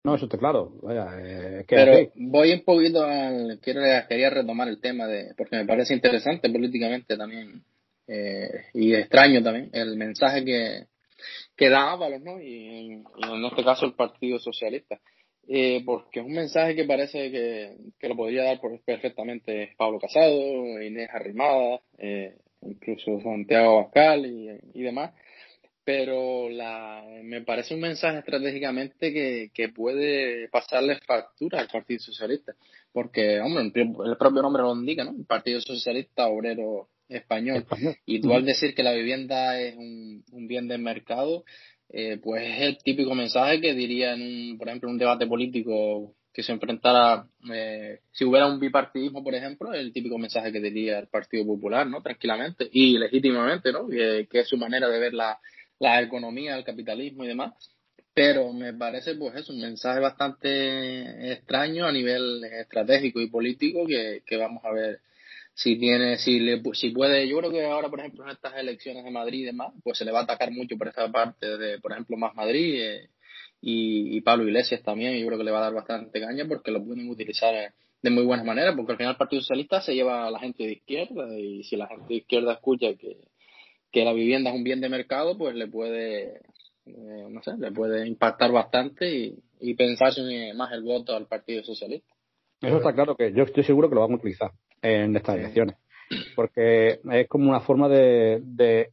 No, 0.07 0.15
eso 0.15 0.23
está 0.23 0.37
claro. 0.37 0.71
Eh, 0.89 1.65
Pero 1.67 2.11
voy 2.15 2.53
un 2.53 2.63
poquito 2.63 3.03
al. 3.03 3.59
Quiero, 3.61 3.81
quería 4.07 4.29
retomar 4.29 4.69
el 4.69 4.79
tema 4.79 5.05
de. 5.05 5.33
Porque 5.35 5.57
me 5.57 5.65
parece 5.65 5.93
interesante 5.93 6.49
políticamente 6.49 7.17
también. 7.17 7.61
Eh, 8.07 8.67
y 8.73 8.93
extraño 8.93 9.43
también 9.43 9.69
el 9.73 9.97
mensaje 9.97 10.45
que, 10.45 10.85
que 11.57 11.69
da 11.69 11.91
Ábalos, 11.91 12.21
¿no? 12.21 12.39
Y, 12.41 12.93
en 12.93 13.45
este 13.51 13.65
caso 13.65 13.85
el 13.85 13.95
Partido 13.95 14.39
Socialista. 14.39 14.97
Eh, 15.45 15.83
porque 15.85 16.21
es 16.21 16.25
un 16.25 16.33
mensaje 16.33 16.73
que 16.73 16.85
parece 16.85 17.29
que, 17.29 17.75
que 17.99 18.07
lo 18.07 18.15
podría 18.15 18.45
dar 18.45 18.61
perfectamente 18.85 19.73
Pablo 19.77 19.99
Casado, 19.99 20.81
Inés 20.81 21.09
Arrimada, 21.11 21.81
incluso 22.61 23.19
Santiago 23.19 23.79
Abascal 23.79 24.25
y, 24.25 24.57
y 24.73 24.83
demás 24.83 25.11
pero 25.87 26.49
la, 26.49 27.01
me 27.23 27.43
parece 27.43 27.73
un 27.73 27.79
mensaje 27.79 28.19
estratégicamente 28.19 29.13
que, 29.13 29.51
que 29.53 29.69
puede 29.69 30.49
pasarle 30.49 30.99
factura 31.07 31.61
al 31.61 31.69
Partido 31.69 32.01
Socialista, 32.01 32.53
porque, 32.91 33.39
hombre, 33.39 33.71
el 33.73 34.17
propio 34.17 34.41
nombre 34.41 34.63
lo 34.63 34.75
indica, 34.75 35.05
¿no? 35.05 35.11
El 35.11 35.25
Partido 35.25 35.61
Socialista 35.61 36.27
Obrero 36.27 36.89
Español. 37.07 37.65
Y 38.05 38.19
tú 38.19 38.33
al 38.33 38.43
decir 38.43 38.75
que 38.75 38.83
la 38.83 38.91
vivienda 38.91 39.57
es 39.61 39.77
un, 39.77 40.25
un 40.29 40.47
bien 40.49 40.67
de 40.67 40.77
mercado, 40.77 41.45
eh, 41.87 42.19
pues 42.21 42.43
es 42.45 42.61
el 42.63 42.77
típico 42.79 43.15
mensaje 43.15 43.61
que 43.61 43.73
diría, 43.73 44.13
en 44.13 44.23
un, 44.23 44.57
por 44.57 44.67
ejemplo, 44.67 44.89
en 44.89 44.95
un 44.95 44.99
debate 44.99 45.25
político 45.25 46.15
que 46.33 46.43
se 46.43 46.51
enfrentara, 46.51 47.29
eh, 47.49 48.01
si 48.11 48.25
hubiera 48.25 48.47
un 48.47 48.59
bipartidismo, 48.59 49.23
por 49.23 49.33
ejemplo, 49.33 49.73
el 49.73 49.93
típico 49.93 50.17
mensaje 50.17 50.51
que 50.51 50.59
diría 50.59 50.99
el 50.99 51.07
Partido 51.07 51.45
Popular, 51.45 51.87
¿no? 51.87 52.01
Tranquilamente 52.01 52.67
y 52.73 52.97
legítimamente, 52.97 53.71
¿no? 53.71 53.87
Que, 53.87 54.27
que 54.29 54.41
es 54.41 54.49
su 54.49 54.57
manera 54.57 54.89
de 54.89 54.99
ver 54.99 55.13
la 55.13 55.39
la 55.79 56.01
economía, 56.01 56.57
el 56.57 56.63
capitalismo 56.63 57.23
y 57.23 57.27
demás. 57.27 57.53
Pero 58.13 58.51
me 58.51 58.73
parece, 58.73 59.15
pues, 59.15 59.35
es 59.35 59.49
un 59.49 59.59
mensaje 59.61 59.99
bastante 59.99 61.33
extraño 61.33 61.85
a 61.85 61.91
nivel 61.91 62.43
estratégico 62.45 63.21
y 63.21 63.29
político 63.29 63.85
que, 63.85 64.23
que 64.25 64.37
vamos 64.37 64.65
a 64.65 64.71
ver 64.71 65.01
si 65.53 65.77
tiene, 65.77 66.17
si 66.17 66.39
le, 66.39 66.61
si 66.73 66.91
puede, 66.91 67.27
yo 67.27 67.39
creo 67.39 67.51
que 67.51 67.65
ahora, 67.65 67.89
por 67.89 67.99
ejemplo, 67.99 68.23
en 68.23 68.31
estas 68.31 68.55
elecciones 68.57 69.03
de 69.03 69.11
Madrid 69.11 69.41
y 69.41 69.45
demás, 69.45 69.73
pues 69.83 69.97
se 69.97 70.05
le 70.05 70.11
va 70.11 70.19
a 70.21 70.23
atacar 70.23 70.51
mucho 70.51 70.77
por 70.77 70.87
esa 70.87 71.11
parte 71.11 71.57
de, 71.57 71.79
por 71.79 71.91
ejemplo, 71.91 72.15
Más 72.17 72.35
Madrid 72.35 72.79
eh, 72.79 73.09
y, 73.61 74.17
y, 74.17 74.21
Pablo 74.21 74.45
Iglesias 74.47 74.83
también, 74.83 75.17
yo 75.17 75.25
creo 75.25 75.39
que 75.39 75.43
le 75.43 75.51
va 75.51 75.59
a 75.59 75.63
dar 75.63 75.73
bastante 75.73 76.19
caña 76.19 76.45
porque 76.47 76.69
lo 76.69 76.83
pueden 76.83 77.09
utilizar 77.09 77.73
de 78.01 78.09
muy 78.09 78.23
buena 78.23 78.43
manera, 78.43 78.75
porque 78.75 78.91
al 78.91 78.97
final 78.97 79.13
el 79.13 79.17
Partido 79.17 79.41
Socialista 79.41 79.81
se 79.81 79.95
lleva 79.95 80.27
a 80.27 80.31
la 80.31 80.39
gente 80.39 80.63
de 80.63 80.73
izquierda 80.73 81.37
y 81.37 81.63
si 81.63 81.75
la 81.75 81.87
gente 81.87 82.05
de 82.07 82.15
izquierda 82.15 82.53
escucha 82.53 82.93
que, 82.93 83.17
que 83.91 84.03
la 84.03 84.13
vivienda 84.13 84.49
es 84.49 84.55
un 84.55 84.63
bien 84.63 84.81
de 84.81 84.89
mercado, 84.89 85.37
pues 85.37 85.55
le 85.55 85.67
puede, 85.67 86.41
eh, 86.85 87.27
no 87.29 87.41
sé, 87.43 87.57
le 87.57 87.71
puede 87.71 88.07
impactar 88.07 88.51
bastante 88.51 89.13
y, 89.13 89.39
y 89.59 89.73
pensarse 89.75 90.21
más 90.55 90.71
el 90.73 90.83
voto 90.83 91.15
al 91.15 91.27
Partido 91.27 91.63
Socialista. 91.63 92.13
Eso 92.61 92.77
está 92.77 92.93
claro 92.93 93.15
que 93.15 93.31
yo 93.33 93.43
estoy 93.43 93.63
seguro 93.63 93.89
que 93.89 93.95
lo 93.95 94.01
van 94.01 94.13
a 94.13 94.15
utilizar 94.15 94.51
en 94.81 95.15
estas 95.15 95.35
elecciones, 95.35 95.75
porque 96.35 96.99
es 97.11 97.27
como 97.27 97.49
una 97.49 97.59
forma 97.59 97.87
de, 97.87 98.41
de 98.43 98.91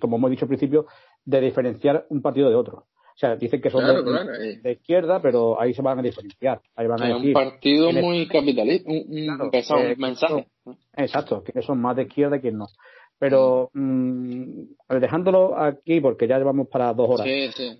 como 0.00 0.16
hemos 0.16 0.30
dicho 0.30 0.44
al 0.44 0.48
principio, 0.48 0.86
de 1.24 1.40
diferenciar 1.40 2.06
un 2.08 2.22
partido 2.22 2.48
de 2.48 2.56
otro. 2.56 2.86
O 3.16 3.18
sea, 3.18 3.34
dicen 3.34 3.62
que 3.62 3.70
son 3.70 3.82
de, 4.62 4.72
izquierda, 4.72 5.22
pero 5.22 5.58
ahí 5.58 5.72
se 5.72 5.80
van 5.80 5.98
a 5.98 6.02
diferenciar. 6.02 6.60
Ahí 6.74 6.86
van 6.86 7.02
a 7.02 7.08
es 7.08 7.14
un 7.14 7.32
partido 7.32 7.90
muy 7.90 8.28
capitalista, 8.28 8.90
un, 8.90 9.50
eh, 9.52 9.96
mensaje. 9.96 10.46
exacto, 10.94 11.42
que 11.42 11.62
son 11.62 11.80
más 11.80 11.96
de 11.96 12.02
izquierda 12.02 12.40
que 12.40 12.52
no. 12.52 12.66
Pero 13.18 13.70
mm, 13.72 14.62
dejándolo 15.00 15.58
aquí, 15.58 16.00
porque 16.00 16.28
ya 16.28 16.38
llevamos 16.38 16.68
para 16.68 16.92
dos 16.92 17.08
horas, 17.08 17.26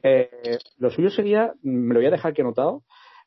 eh, 0.02 0.30
lo 0.78 0.90
suyo 0.90 1.10
sería, 1.10 1.52
me 1.62 1.92
lo 1.92 2.00
voy 2.00 2.06
a 2.06 2.10
dejar 2.10 2.30
aquí 2.32 2.40
anotado, 2.40 2.84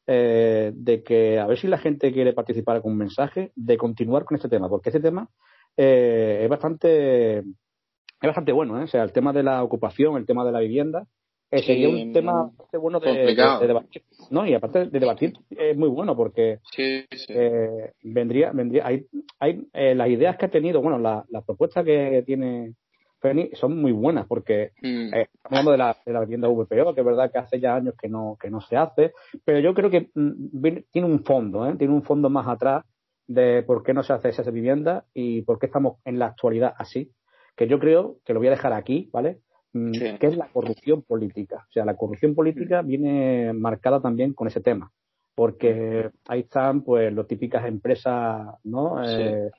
eh, 0.07 0.71
de 0.73 1.03
que 1.03 1.37
a 1.39 1.45
ver 1.45 1.59
si 1.59 1.67
la 1.67 1.77
gente 1.77 2.11
quiere 2.11 2.33
participar 2.33 2.81
con 2.81 2.93
un 2.93 2.97
mensaje, 2.97 3.51
de 3.55 3.77
continuar 3.77 4.25
con 4.25 4.37
este 4.37 4.49
tema, 4.49 4.67
porque 4.67 4.89
este 4.89 5.01
tema 5.01 5.29
eh, 5.77 6.41
es 6.43 6.49
bastante 6.49 7.39
es 7.39 8.27
bastante 8.27 8.51
bueno, 8.51 8.79
¿eh? 8.81 8.83
o 8.83 8.87
sea, 8.87 9.03
el 9.03 9.13
tema 9.13 9.31
de 9.31 9.43
la 9.43 9.63
ocupación, 9.63 10.17
el 10.17 10.25
tema 10.25 10.43
de 10.43 10.51
la 10.51 10.59
vivienda, 10.59 11.07
eh, 11.51 11.63
sería 11.63 11.89
un 11.89 12.13
tema 12.13 12.51
bueno 12.73 12.99
de, 12.99 13.35
debatir. 13.67 14.03
No, 14.29 14.45
y 14.45 14.53
aparte 14.53 14.85
de 14.85 14.99
debatir 14.99 15.33
es 15.49 15.75
muy 15.75 15.89
bueno 15.89 16.15
porque 16.15 16.59
eh, 16.77 17.93
vendría, 18.03 18.51
vendría, 18.51 18.85
hay, 18.85 19.05
hay 19.39 19.67
eh, 19.73 19.95
las 19.95 20.09
ideas 20.09 20.37
que 20.37 20.45
ha 20.45 20.51
tenido, 20.51 20.81
bueno, 20.81 20.99
la, 20.99 21.25
la 21.29 21.41
propuesta 21.41 21.83
que 21.83 22.23
tiene 22.25 22.75
Feni 23.19 23.49
son 23.53 23.79
muy 23.79 23.91
buenas 23.91 24.27
porque 24.27 24.71
mm. 24.81 25.13
estamos 25.13 25.43
hablando 25.43 25.71
de 25.71 25.77
la, 25.77 25.97
de 26.05 26.13
la 26.13 26.19
vivienda 26.21 26.47
VPO, 26.47 26.93
que 26.93 27.01
es 27.01 27.05
verdad 27.05 27.31
que 27.31 27.39
hace 27.39 27.59
ya 27.59 27.75
años 27.75 27.95
que 27.99 28.07
no, 28.07 28.37
que 28.39 28.49
no 28.49 28.61
se 28.61 28.77
hace, 28.77 29.13
pero 29.43 29.59
yo 29.59 29.73
creo 29.73 29.89
que 29.89 30.09
mm, 30.13 30.77
tiene 30.91 31.07
un 31.07 31.23
fondo, 31.23 31.67
¿eh? 31.67 31.75
tiene 31.77 31.93
un 31.93 32.03
fondo 32.03 32.29
más 32.29 32.47
atrás 32.47 32.85
de 33.27 33.63
por 33.63 33.83
qué 33.83 33.93
no 33.93 34.03
se 34.03 34.13
hace 34.13 34.29
esa 34.29 34.49
vivienda 34.49 35.05
y 35.13 35.41
por 35.43 35.59
qué 35.59 35.67
estamos 35.67 35.97
en 36.05 36.17
la 36.17 36.27
actualidad 36.27 36.73
así, 36.77 37.11
que 37.55 37.67
yo 37.67 37.79
creo 37.79 38.17
que 38.25 38.33
lo 38.33 38.39
voy 38.39 38.47
a 38.47 38.51
dejar 38.51 38.73
aquí, 38.73 39.09
¿vale? 39.13 39.39
Mm, 39.73 39.91
que 39.91 40.27
es 40.27 40.35
la 40.35 40.47
corrupción 40.47 41.03
política. 41.03 41.67
O 41.69 41.71
sea, 41.71 41.85
la 41.85 41.95
corrupción 41.95 42.33
política 42.33 42.81
viene 42.81 43.53
marcada 43.53 44.01
también 44.01 44.33
con 44.33 44.47
ese 44.47 44.61
tema, 44.61 44.91
porque 45.39 46.09
ahí 46.27 46.41
están 46.41 46.81
pues 46.81 47.13
las 47.13 47.25
típicas 47.25 47.65
empresas, 47.65 48.45
¿no? 48.65 49.01
Eh, 49.01 49.49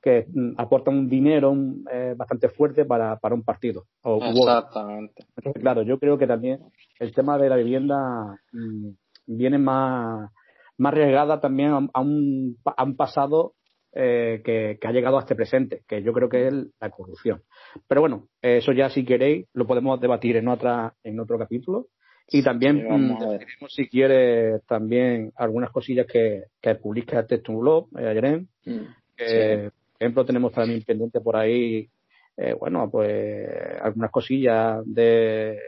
que 0.00 0.28
aportan 0.58 0.96
un 0.96 1.08
dinero 1.08 1.52
eh, 1.90 2.14
bastante 2.16 2.50
fuerte 2.50 2.84
para, 2.84 3.18
para 3.18 3.34
un 3.34 3.42
partido. 3.42 3.82
Exactamente. 4.04 5.26
claro, 5.60 5.82
yo 5.82 5.98
creo 5.98 6.16
que 6.18 6.28
también 6.28 6.60
el 7.00 7.12
tema 7.12 7.36
de 7.36 7.48
la 7.48 7.56
vivienda 7.56 8.38
mm, 8.52 8.90
viene 9.26 9.58
más, 9.58 10.30
más 10.78 10.94
regada 10.94 11.40
también 11.40 11.70
a, 11.70 12.00
un, 12.00 12.56
a 12.64 12.84
un 12.84 12.96
pasado 12.96 13.54
eh, 13.92 14.40
que, 14.44 14.78
ha 14.86 14.92
llegado 14.92 15.16
a 15.16 15.22
este 15.22 15.34
presente, 15.34 15.82
que 15.88 16.00
yo 16.04 16.12
creo 16.12 16.28
que 16.28 16.46
es 16.46 16.54
la 16.80 16.90
corrupción. 16.90 17.42
Pero 17.88 18.02
bueno, 18.02 18.28
eso 18.40 18.70
ya 18.70 18.88
si 18.88 19.04
queréis 19.04 19.48
lo 19.52 19.66
podemos 19.66 20.00
debatir 20.00 20.36
en 20.36 20.46
otra 20.46 20.94
en 21.02 21.18
otro 21.18 21.36
capítulo. 21.40 21.88
Y 22.28 22.42
también 22.42 22.86
mm, 22.88 23.18
si 23.68 23.88
quiere 23.88 24.60
también 24.60 25.32
algunas 25.36 25.70
cosillas 25.70 26.06
que, 26.06 26.44
que 26.60 26.74
publica 26.76 27.26
Textum 27.26 27.60
Blog, 27.60 27.88
eh, 27.98 28.46
mm, 28.64 28.84
por 29.16 29.72
ejemplo, 30.00 30.24
tenemos 30.24 30.52
también 30.52 30.82
pendiente 30.82 31.20
por 31.20 31.36
ahí, 31.36 31.88
eh, 32.36 32.54
bueno, 32.58 32.90
pues 32.90 33.48
algunas 33.80 34.10
cosillas 34.10 34.82
de, 34.86 35.58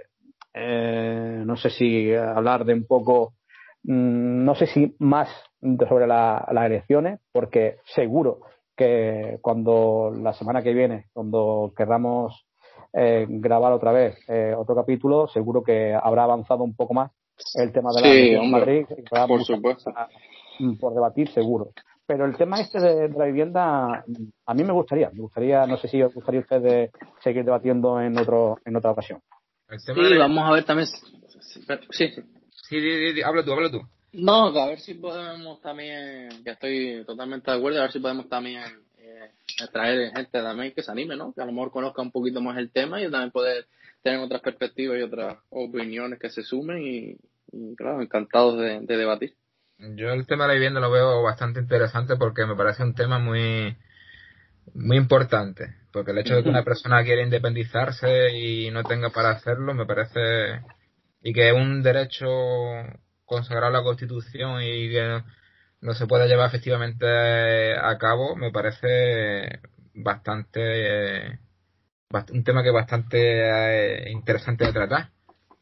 eh, 0.54 1.42
no 1.44 1.56
sé 1.56 1.70
si 1.70 2.12
hablar 2.14 2.64
de 2.64 2.74
un 2.74 2.86
poco 2.86 3.34
Mm, 3.86 4.44
no 4.44 4.54
sé 4.56 4.66
si 4.66 4.96
más 4.98 5.28
sobre 5.60 6.06
las 6.08 6.42
elecciones, 6.48 7.20
porque 7.32 7.76
seguro 7.94 8.40
que 8.76 9.38
cuando 9.40 10.12
la 10.14 10.32
semana 10.32 10.62
que 10.62 10.74
viene, 10.74 11.06
cuando 11.12 11.72
querramos 11.76 12.46
eh, 12.98 13.26
grabar 13.28 13.74
otra 13.74 13.92
vez 13.92 14.18
eh, 14.26 14.54
otro 14.56 14.74
capítulo, 14.74 15.28
seguro 15.28 15.62
que 15.62 15.94
habrá 15.94 16.24
avanzado 16.24 16.64
un 16.64 16.74
poco 16.74 16.94
más 16.94 17.10
el 17.54 17.70
tema 17.70 17.90
de 17.92 18.00
la 18.00 18.40
sí, 18.42 18.50
Madrid. 18.50 18.86
Por 19.28 19.44
supuesto. 19.44 19.92
Mm, 20.58 20.76
por 20.76 20.94
debatir, 20.94 21.30
seguro. 21.30 21.72
Pero 22.06 22.24
el 22.24 22.36
tema 22.36 22.58
este 22.58 22.80
de, 22.80 23.10
la 23.10 23.26
vivienda, 23.26 24.02
a 24.46 24.54
mí 24.54 24.64
me 24.64 24.72
gustaría, 24.72 25.10
me 25.10 25.20
gustaría, 25.20 25.66
no 25.66 25.76
sé 25.76 25.88
si 25.88 26.00
os 26.00 26.14
gustaría 26.14 26.40
a 26.40 26.44
ustedes 26.44 26.90
seguir 27.22 27.44
debatiendo 27.44 28.00
en 28.00 28.16
otro 28.16 28.58
en 28.64 28.76
otra 28.76 28.92
ocasión. 28.92 29.20
Sí, 29.76 29.92
vamos 30.16 30.44
a 30.48 30.52
ver 30.52 30.64
también. 30.64 30.86
Sí, 30.86 31.60
sí. 31.90 32.14
Sí, 32.68 33.22
habla 33.22 33.44
tú, 33.44 33.52
habla 33.52 33.70
tú. 33.70 33.80
No, 34.12 34.46
a 34.46 34.66
ver 34.68 34.80
si 34.80 34.94
podemos 34.94 35.60
también, 35.60 36.30
ya 36.44 36.52
estoy 36.52 37.04
totalmente 37.04 37.50
de 37.50 37.58
acuerdo, 37.58 37.80
a 37.80 37.82
ver 37.82 37.92
si 37.92 38.00
podemos 38.00 38.28
también 38.30 38.62
eh, 39.16 39.68
traer 39.72 40.12
gente 40.14 40.42
también 40.42 40.72
que 40.72 40.82
se 40.82 40.90
anime, 40.90 41.16
¿no? 41.16 41.32
Que 41.32 41.42
a 41.42 41.46
lo 41.46 41.52
mejor 41.52 41.70
conozca 41.70 42.02
un 42.02 42.12
poquito 42.12 42.40
más 42.40 42.58
el 42.58 42.70
tema 42.70 43.00
y 43.00 43.10
también 43.10 43.30
poder 43.30 43.66
tener 44.02 44.20
otras 44.20 44.42
perspectivas 44.42 44.98
y 44.98 45.02
otras 45.02 45.38
opiniones 45.50 46.18
que 46.18 46.30
se 46.30 46.42
sumen 46.42 46.82
y, 46.82 47.16
claro, 47.76 48.02
encantados 48.02 48.58
de, 48.58 48.80
debatir. 48.86 49.34
Yo 49.78 50.10
el 50.10 50.26
tema 50.26 50.44
de 50.44 50.48
la 50.48 50.54
vivienda 50.54 50.80
lo 50.80 50.90
veo 50.90 51.22
bastante 51.22 51.60
interesante 51.60 52.16
porque 52.16 52.46
me 52.46 52.56
parece 52.56 52.82
un 52.82 52.94
tema 52.94 53.18
muy 53.18 53.76
muy 54.74 54.96
importante, 54.96 55.74
porque 55.92 56.10
el 56.10 56.18
hecho 56.18 56.34
de 56.34 56.42
que 56.42 56.48
una 56.48 56.64
persona 56.64 57.04
quiera 57.04 57.22
independizarse 57.22 58.36
y 58.36 58.70
no 58.70 58.82
tenga 58.82 59.10
para 59.10 59.30
hacerlo 59.30 59.74
me 59.74 59.86
parece 59.86 60.62
y 61.22 61.32
que 61.32 61.48
es 61.48 61.54
un 61.54 61.82
derecho 61.82 62.26
consagrado 63.24 63.68
en 63.68 63.72
la 63.72 63.82
Constitución 63.82 64.62
y 64.62 64.90
que 64.90 65.22
no 65.80 65.94
se 65.94 66.06
pueda 66.06 66.26
llevar 66.26 66.48
efectivamente 66.48 67.74
a 67.76 67.96
cabo, 67.98 68.36
me 68.36 68.50
parece 68.50 69.60
bastante 69.94 71.40
un 72.32 72.44
tema 72.44 72.62
que 72.62 72.68
es 72.68 72.74
bastante 72.74 73.18
eh, 73.18 74.10
interesante 74.10 74.64
de 74.64 74.72
tratar. 74.72 75.10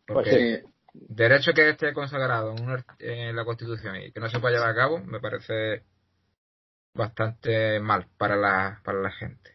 Porque 0.07 0.63
pues 0.63 0.75
derecho 0.95 1.53
que 1.53 1.71
esté 1.71 1.93
consagrado 1.93 2.55
en, 2.99 3.35
la 3.35 3.45
Constitución 3.45 3.97
y 3.97 4.13
que 4.13 4.21
no 4.21 4.29
se 4.29 4.39
pueda 4.39 4.55
llevar 4.55 4.71
a 4.71 4.75
cabo, 4.75 4.99
me 5.01 5.21
parece 5.21 5.83
bastante 6.95 7.81
mal 7.81 8.07
para 8.17 8.37
la, 8.37 8.81
para 8.85 9.01
la 9.01 9.11
gente. 9.11 9.51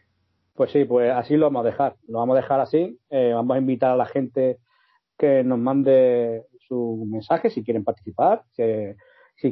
Pues 0.54 0.72
sí, 0.72 0.84
pues 0.84 1.10
así 1.12 1.36
lo 1.36 1.46
vamos 1.46 1.64
a 1.64 1.70
dejar. 1.70 1.96
Lo 2.08 2.18
vamos 2.18 2.36
a 2.36 2.40
dejar 2.42 2.60
así. 2.60 2.98
Eh, 3.08 3.32
vamos 3.32 3.54
a 3.54 3.58
invitar 3.58 3.92
a 3.92 3.96
la 3.96 4.06
gente 4.06 4.58
que 5.16 5.42
nos 5.42 5.58
mande 5.58 6.44
su 6.68 7.06
mensaje 7.10 7.50
si 7.50 7.64
quieren 7.64 7.84
participar, 7.84 8.42
si 8.52 8.62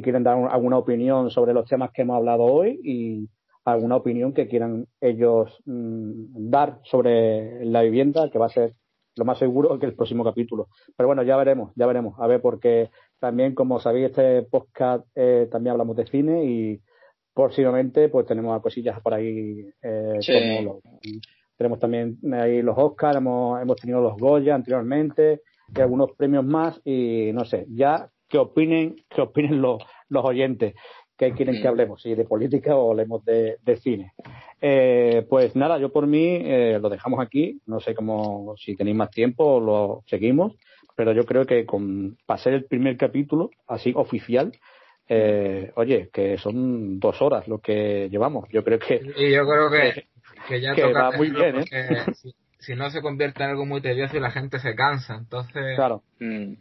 quieren 0.01 0.23
dar 0.23 0.37
alguna 0.49 0.77
opinión 0.77 1.29
sobre 1.29 1.53
los 1.53 1.67
temas 1.67 1.91
que 1.91 2.03
hemos 2.03 2.17
hablado 2.17 2.43
hoy 2.43 2.79
y 2.83 3.29
alguna 3.65 3.95
opinión 3.95 4.33
que 4.33 4.47
quieran 4.47 4.87
ellos 5.01 5.61
mm, 5.65 6.49
dar 6.49 6.79
sobre 6.83 7.65
la 7.65 7.81
vivienda, 7.81 8.29
que 8.29 8.39
va 8.39 8.47
a 8.47 8.49
ser 8.49 8.73
lo 9.15 9.25
más 9.25 9.37
seguro 9.37 9.77
que 9.79 9.85
el 9.85 9.95
próximo 9.95 10.23
capítulo. 10.23 10.67
Pero 10.95 11.07
bueno, 11.07 11.23
ya 11.23 11.35
veremos, 11.37 11.71
ya 11.75 11.85
veremos. 11.85 12.15
A 12.19 12.27
ver, 12.27 12.41
porque 12.41 12.89
también, 13.19 13.53
como 13.53 13.79
sabéis, 13.79 14.07
este 14.07 14.43
podcast 14.43 15.05
eh, 15.15 15.47
también 15.51 15.71
hablamos 15.71 15.97
de 15.97 16.05
cine 16.05 16.45
y 16.45 16.81
próximamente 17.33 18.09
pues 18.09 18.25
tenemos 18.25 18.61
cosillas 18.61 18.99
por 19.01 19.13
ahí 19.13 19.65
eh, 19.81 20.19
como 20.61 20.81
tenemos 21.59 21.79
también 21.79 22.17
ahí 22.33 22.61
los 22.61 22.77
Oscars, 22.77 23.17
hemos, 23.17 23.61
hemos 23.61 23.75
tenido 23.75 24.01
los 24.01 24.15
Goya 24.17 24.55
anteriormente, 24.55 25.41
y 25.75 25.81
algunos 25.81 26.11
premios 26.13 26.45
más 26.45 26.79
y 26.85 27.31
no 27.33 27.43
sé, 27.43 27.65
ya 27.69 28.09
que 28.29 28.37
opinen, 28.37 28.95
que 29.09 29.21
opinen 29.21 29.61
los, 29.61 29.81
los 30.09 30.23
oyentes 30.23 30.75
que 31.17 31.33
quieren 31.33 31.61
que 31.61 31.67
hablemos, 31.67 32.01
si 32.01 32.15
de 32.15 32.23
política 32.23 32.77
o 32.77 32.91
hablemos 32.91 33.25
de, 33.25 33.57
de 33.61 33.75
cine. 33.75 34.13
Eh, 34.61 35.25
pues 35.29 35.53
nada, 35.53 35.77
yo 35.77 35.91
por 35.91 36.07
mí 36.07 36.39
eh, 36.41 36.79
lo 36.81 36.89
dejamos 36.89 37.19
aquí, 37.19 37.59
no 37.65 37.81
sé 37.81 37.93
cómo, 37.93 38.55
si 38.57 38.77
tenéis 38.77 38.95
más 38.95 39.11
tiempo 39.11 39.59
lo 39.59 40.01
seguimos, 40.07 40.55
pero 40.95 41.11
yo 41.11 41.25
creo 41.25 41.45
que 41.45 41.65
con 41.65 42.17
pasar 42.25 42.53
el 42.53 42.65
primer 42.65 42.95
capítulo, 42.95 43.49
así 43.67 43.91
oficial, 43.95 44.53
eh, 45.09 45.71
oye, 45.75 46.09
que 46.13 46.37
son 46.37 46.99
dos 46.99 47.21
horas 47.21 47.49
lo 47.49 47.59
que 47.59 48.07
llevamos. 48.09 48.47
Yo 48.49 48.63
creo 48.63 48.79
que. 48.79 49.01
Y 49.17 49.31
yo 49.33 49.45
creo 49.45 49.69
que, 49.69 50.05
que 50.47 50.61
ya 50.61 50.73
toca 50.73 51.11
muy 51.17 51.31
bien, 51.31 51.65
¿eh? 51.71 52.05
si 52.59 52.75
no 52.75 52.89
se 52.91 53.01
convierte 53.01 53.43
en 53.43 53.49
algo 53.49 53.65
muy 53.65 53.81
tedioso 53.81 54.15
y 54.15 54.19
la 54.21 54.31
gente 54.31 54.59
se 54.59 54.75
cansa. 54.75 55.15
Entonces, 55.15 55.75
claro. 55.75 56.03
Mm. 56.19 56.53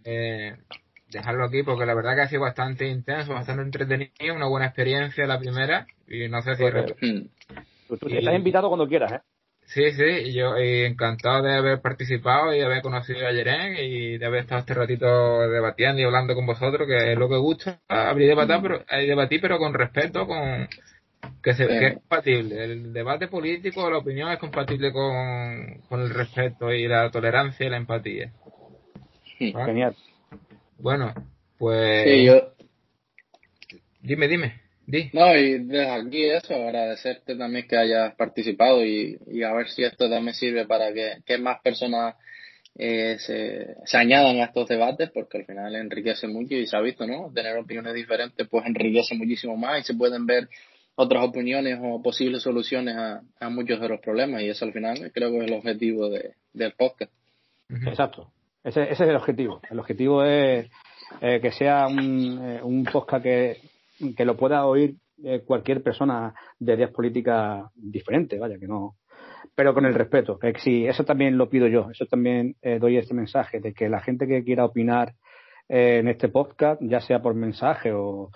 Eh, 1.09 1.19
dejarlo 1.19 1.45
aquí 1.45 1.63
porque 1.63 1.87
la 1.87 1.95
verdad 1.95 2.15
que 2.15 2.23
ha 2.23 2.29
sido 2.29 2.43
bastante 2.43 2.87
intenso, 2.87 3.35
bastante 3.35 3.63
entretenido, 3.63 4.35
una 4.35 4.49
buena 4.49 4.67
experiencia 4.67 5.27
la 5.27 5.39
primera 5.39 5.87
y 6.07 6.29
no 6.29 6.43
sé 6.43 6.55
si... 6.57 6.63
Pues, 6.63 6.95
pues 7.89 8.01
tú, 8.01 8.09
estás 8.09 8.35
invitado 8.35 8.69
cuando 8.69 8.87
quieras, 8.87 9.13
¿eh? 9.13 9.21
Sí, 9.69 9.93
sí, 9.93 10.03
y 10.03 10.33
yo 10.33 10.57
encantado 10.57 11.43
de 11.43 11.53
haber 11.53 11.83
participado 11.83 12.55
y 12.55 12.59
de 12.59 12.65
haber 12.65 12.81
conocido 12.81 13.27
a 13.27 13.33
Yeren 13.33 13.77
y 13.77 14.17
de 14.17 14.25
haber 14.25 14.41
estado 14.41 14.61
este 14.61 14.73
ratito 14.73 15.07
debatiendo 15.47 16.01
y 16.01 16.05
hablando 16.05 16.35
con 16.35 16.47
vosotros, 16.47 16.89
que 16.89 17.13
es 17.13 17.19
lo 17.19 17.29
que 17.29 17.37
gusta, 17.37 17.79
abrir 17.87 18.29
debatir, 18.29 18.57
pero, 18.63 18.85
debatir 18.89 19.41
pero 19.43 19.59
con 19.59 19.75
respeto, 19.75 20.27
con, 20.27 20.69
que, 21.43 21.53
se, 21.53 21.87
es 21.87 21.95
compatible. 21.95 22.65
El 22.65 22.93
debate 22.95 23.29
político, 23.29 23.91
la 23.91 23.99
opinión 23.99 24.31
es 24.31 24.39
compatible 24.39 24.91
con, 24.91 25.83
con 25.89 26.01
el 26.01 26.11
respeto 26.11 26.73
y 26.73 26.89
la 26.89 27.11
tolerancia 27.11 27.67
y 27.67 27.71
la 27.71 27.77
empatía. 27.77 28.33
Genial. 29.39 29.95
Bueno, 30.79 31.13
pues. 31.59 32.33
Dime, 34.01 34.29
dime. 34.29 34.61
Di. 34.87 35.11
No, 35.13 35.37
y 35.37 35.59
desde 35.59 35.91
aquí 35.91 36.25
eso, 36.25 36.55
agradecerte 36.55 37.37
también 37.37 37.69
que 37.69 37.77
hayas 37.77 38.15
participado 38.15 38.83
y, 38.83 39.19
y 39.27 39.43
a 39.43 39.53
ver 39.53 39.69
si 39.69 39.85
esto 39.85 40.09
también 40.09 40.35
sirve 40.35 40.67
para 40.67 40.95
que, 40.95 41.19
que 41.27 41.37
más 41.37 41.61
personas 41.61 42.15
eh, 42.75 43.19
se, 43.19 43.77
se, 43.85 43.97
añadan 43.99 44.37
a 44.37 44.45
estos 44.45 44.67
debates, 44.67 45.11
porque 45.11 45.39
al 45.39 45.45
final 45.45 45.75
enriquece 45.75 46.27
mucho 46.27 46.55
y 46.55 46.67
se 46.67 46.75
ha 46.75 46.81
visto, 46.81 47.07
¿no? 47.07 47.31
Tener 47.35 47.59
opiniones 47.59 47.93
diferentes 47.93 48.49
pues 48.49 48.65
enriquece 48.65 49.15
muchísimo 49.15 49.57
más 49.57 49.81
y 49.81 49.83
se 49.83 49.95
pueden 49.95 50.25
ver 50.25 50.49
otras 50.95 51.23
opiniones 51.23 51.79
o 51.83 52.01
posibles 52.01 52.43
soluciones 52.43 52.97
a, 52.97 53.21
a, 53.41 53.51
muchos 53.51 53.81
de 53.81 53.89
los 53.89 54.01
problemas 54.01 54.43
y 54.43 54.49
eso 54.49 54.65
al 54.65 54.73
final 54.73 55.11
creo 55.13 55.31
que 55.31 55.39
es 55.39 55.45
el 55.45 55.53
objetivo 55.53 56.09
de, 56.09 56.35
del 56.55 56.73
podcast. 56.73 57.13
Exacto, 57.69 58.33
ese, 58.65 58.83
ese, 58.83 59.05
es 59.05 59.11
el 59.11 59.17
objetivo. 59.17 59.61
El 59.71 59.79
objetivo 59.79 60.23
es 60.25 60.71
eh, 61.21 61.41
que 61.41 61.53
sea 61.53 61.87
un, 61.87 62.39
eh, 62.43 62.61
un 62.63 62.85
podcast 62.85 63.23
que, 63.23 63.57
que, 64.17 64.25
lo 64.25 64.37
pueda 64.37 64.67
oír 64.67 64.97
eh, 65.25 65.43
cualquier 65.45 65.83
persona 65.83 66.33
de 66.59 66.75
ideas 66.75 66.91
políticas 66.91 67.71
diferentes, 67.75 68.39
vaya, 68.39 68.59
que 68.59 68.69
no. 68.69 68.97
pero 69.55 69.75
con 69.75 69.85
el 69.85 69.95
respeto. 69.95 70.39
Que 70.39 70.55
sí, 70.59 70.87
eso 70.87 71.05
también 71.05 71.37
lo 71.37 71.49
pido 71.49 71.67
yo, 71.67 71.89
eso 71.91 72.07
también 72.07 72.55
eh, 72.63 72.79
doy 72.79 72.99
este 72.99 73.15
mensaje 73.15 73.61
de 73.61 73.73
que 73.73 73.89
la 73.89 74.01
gente 74.01 74.27
que 74.27 74.45
quiera 74.45 74.65
opinar 74.65 75.15
en 75.71 76.09
este 76.09 76.29
podcast, 76.29 76.81
ya 76.83 77.01
sea 77.01 77.21
por 77.21 77.35
mensaje 77.35 77.93
o, 77.93 78.31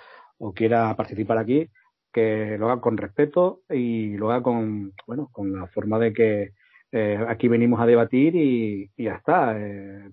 quiera 0.55 0.94
participar 0.97 1.39
aquí, 1.39 1.69
que 2.12 2.59
lo 2.59 2.69
haga 2.69 2.81
con 2.81 2.99
respeto 2.99 3.61
y 3.70 4.16
lo 4.16 4.31
haga 4.31 4.43
con, 4.43 4.93
bueno, 5.07 5.28
con 5.32 5.53
la 5.53 5.66
forma 5.69 5.99
de 5.99 6.12
que 6.12 6.51
eh, 6.93 7.19
aquí 7.28 7.48
venimos 7.48 7.81
a 7.81 7.86
debatir 7.86 8.36
y, 8.36 8.90
ya 8.97 9.14
está. 9.14 9.56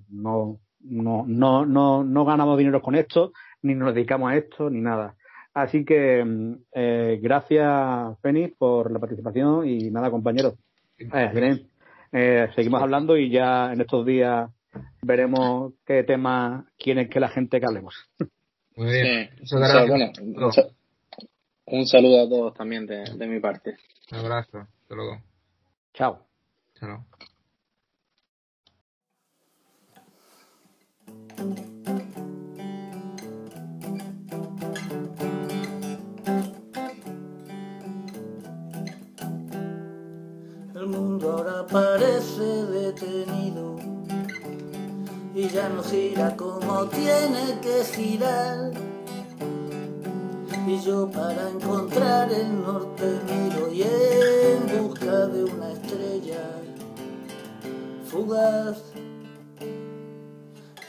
no, 0.10 0.60
no, 0.82 1.26
no, 1.28 1.66
no, 1.66 2.04
no 2.04 2.26
ganamos 2.26 2.58
dinero 2.58 2.82
con 2.82 2.96
esto, 2.96 3.34
ni 3.62 3.76
nos 3.76 3.94
dedicamos 3.94 4.32
a 4.32 4.36
esto, 4.36 4.70
ni 4.70 4.82
nada. 4.82 5.16
Así 5.54 5.84
que 5.84 6.24
eh, 6.74 7.20
gracias, 7.22 8.20
Fénix, 8.22 8.56
por 8.58 8.92
la 8.92 9.00
participación 9.00 9.68
y 9.68 9.90
nada, 9.92 10.12
compañeros. 10.12 10.56
Eh, 10.98 11.66
eh, 12.12 12.50
seguimos 12.56 12.82
hablando 12.82 13.18
y 13.18 13.30
ya 13.30 13.72
en 13.72 13.82
estos 13.82 14.06
días 14.06 14.50
veremos 15.02 15.74
qué 15.86 16.04
tema 16.04 16.66
quieren 16.78 17.10
que 17.10 17.20
la 17.20 17.30
gente 17.30 17.60
que 17.60 17.66
hablemos. 17.66 17.96
Muy 18.76 18.92
bien. 18.92 19.30
un, 21.66 21.86
saludo 21.86 22.22
a 22.22 22.30
todos 22.30 22.54
también 22.54 22.86
de, 22.86 23.04
de 23.16 23.28
mi 23.28 23.40
parte. 23.40 23.76
Un 24.12 24.20
abrazo. 24.20 24.60
Hasta 24.60 24.96
luego. 24.96 25.22
Chao. 25.94 26.29
El 26.82 26.98
mundo 40.88 41.32
ahora 41.32 41.68
parece 41.68 42.42
detenido 42.42 43.76
y 45.36 45.50
ya 45.50 45.68
no 45.68 45.84
gira 45.84 46.34
como 46.38 46.86
tiene 46.86 47.60
que 47.62 47.84
girar. 47.84 48.72
Y 50.66 50.80
yo 50.80 51.12
para 51.12 51.50
encontrar 51.50 52.32
el 52.32 52.62
norte 52.62 53.20
miro 53.26 53.70
y 53.74 53.82
en 53.82 54.82
busca 54.82 55.28
de 55.28 55.44
una 55.44 55.72
estrella 55.72 56.60
fugaz 58.10 58.78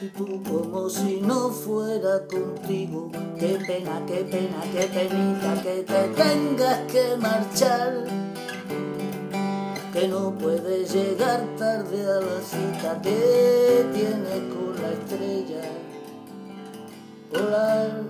y 0.01 0.07
tú 0.07 0.41
como 0.43 0.89
si 0.89 1.21
no 1.21 1.49
fuera 1.49 2.25
contigo. 2.25 3.11
Qué 3.39 3.59
pena, 3.67 4.01
qué 4.07 4.23
pena, 4.23 4.59
qué 4.73 4.87
penita 4.87 5.61
que 5.61 5.83
te 5.83 6.07
tengas 6.23 6.79
que 6.91 7.17
marchar. 7.17 8.05
Que 9.93 10.07
no 10.07 10.33
puedes 10.39 10.91
llegar 10.91 11.45
tarde 11.59 12.01
a 12.01 12.19
la 12.19 12.41
cita 12.41 12.99
que 13.03 13.85
tienes 13.93 14.41
con 14.51 14.81
la 14.81 14.89
estrella 14.89 15.61
polar. 17.31 18.01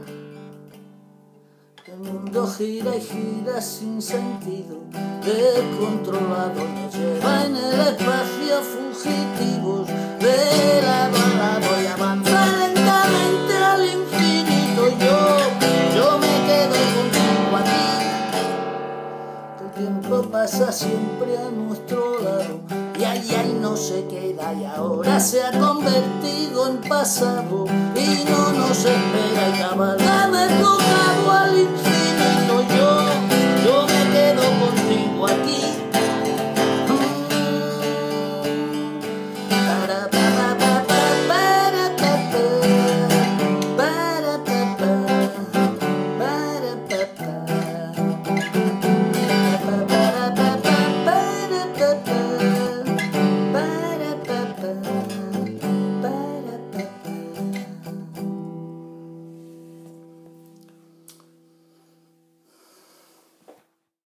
El 1.88 2.00
mundo 2.00 2.48
gira 2.48 2.96
y 2.96 3.02
gira 3.02 3.60
sin 3.60 4.02
sentido, 4.02 4.78
descontrolado 5.26 6.64
nos 6.64 6.96
lleva 6.96 7.46
en 7.46 7.58
el 7.58 7.80
espacio 7.82 8.64
fugitivos 9.02 9.88
de 9.88 10.82
lado 10.82 11.18
a 11.18 11.30
lado 11.36 11.82
y 11.82 11.88
avanza 11.88 12.45
lentamente 12.57 13.53
al 13.57 13.86
infinito. 13.86 14.90
Yo, 14.99 15.38
yo 15.95 16.18
me 16.19 16.34
quedo 16.48 16.76
contigo 16.95 17.57
aquí. 17.57 17.88
El 19.64 19.72
tiempo 19.72 20.22
pasa 20.32 20.72
siempre 20.72 21.38
a 21.38 21.49
nuestro 21.49 22.19
lado. 22.22 22.60
Y 22.99 23.03
ahí, 23.03 23.30
ahí 23.36 23.57
no 23.60 23.76
se 23.76 24.06
queda. 24.06 24.53
Y 24.53 24.65
ahora 24.65 25.19
se 25.19 25.44
ha 25.44 25.52
convertido 25.52 26.68
en 26.68 26.78
pasado. 26.82 27.65
Y 27.95 28.23
no 28.30 28.52
nos 28.52 28.78
espera. 28.86 29.49
Y 29.49 29.60
cabal 29.60 29.98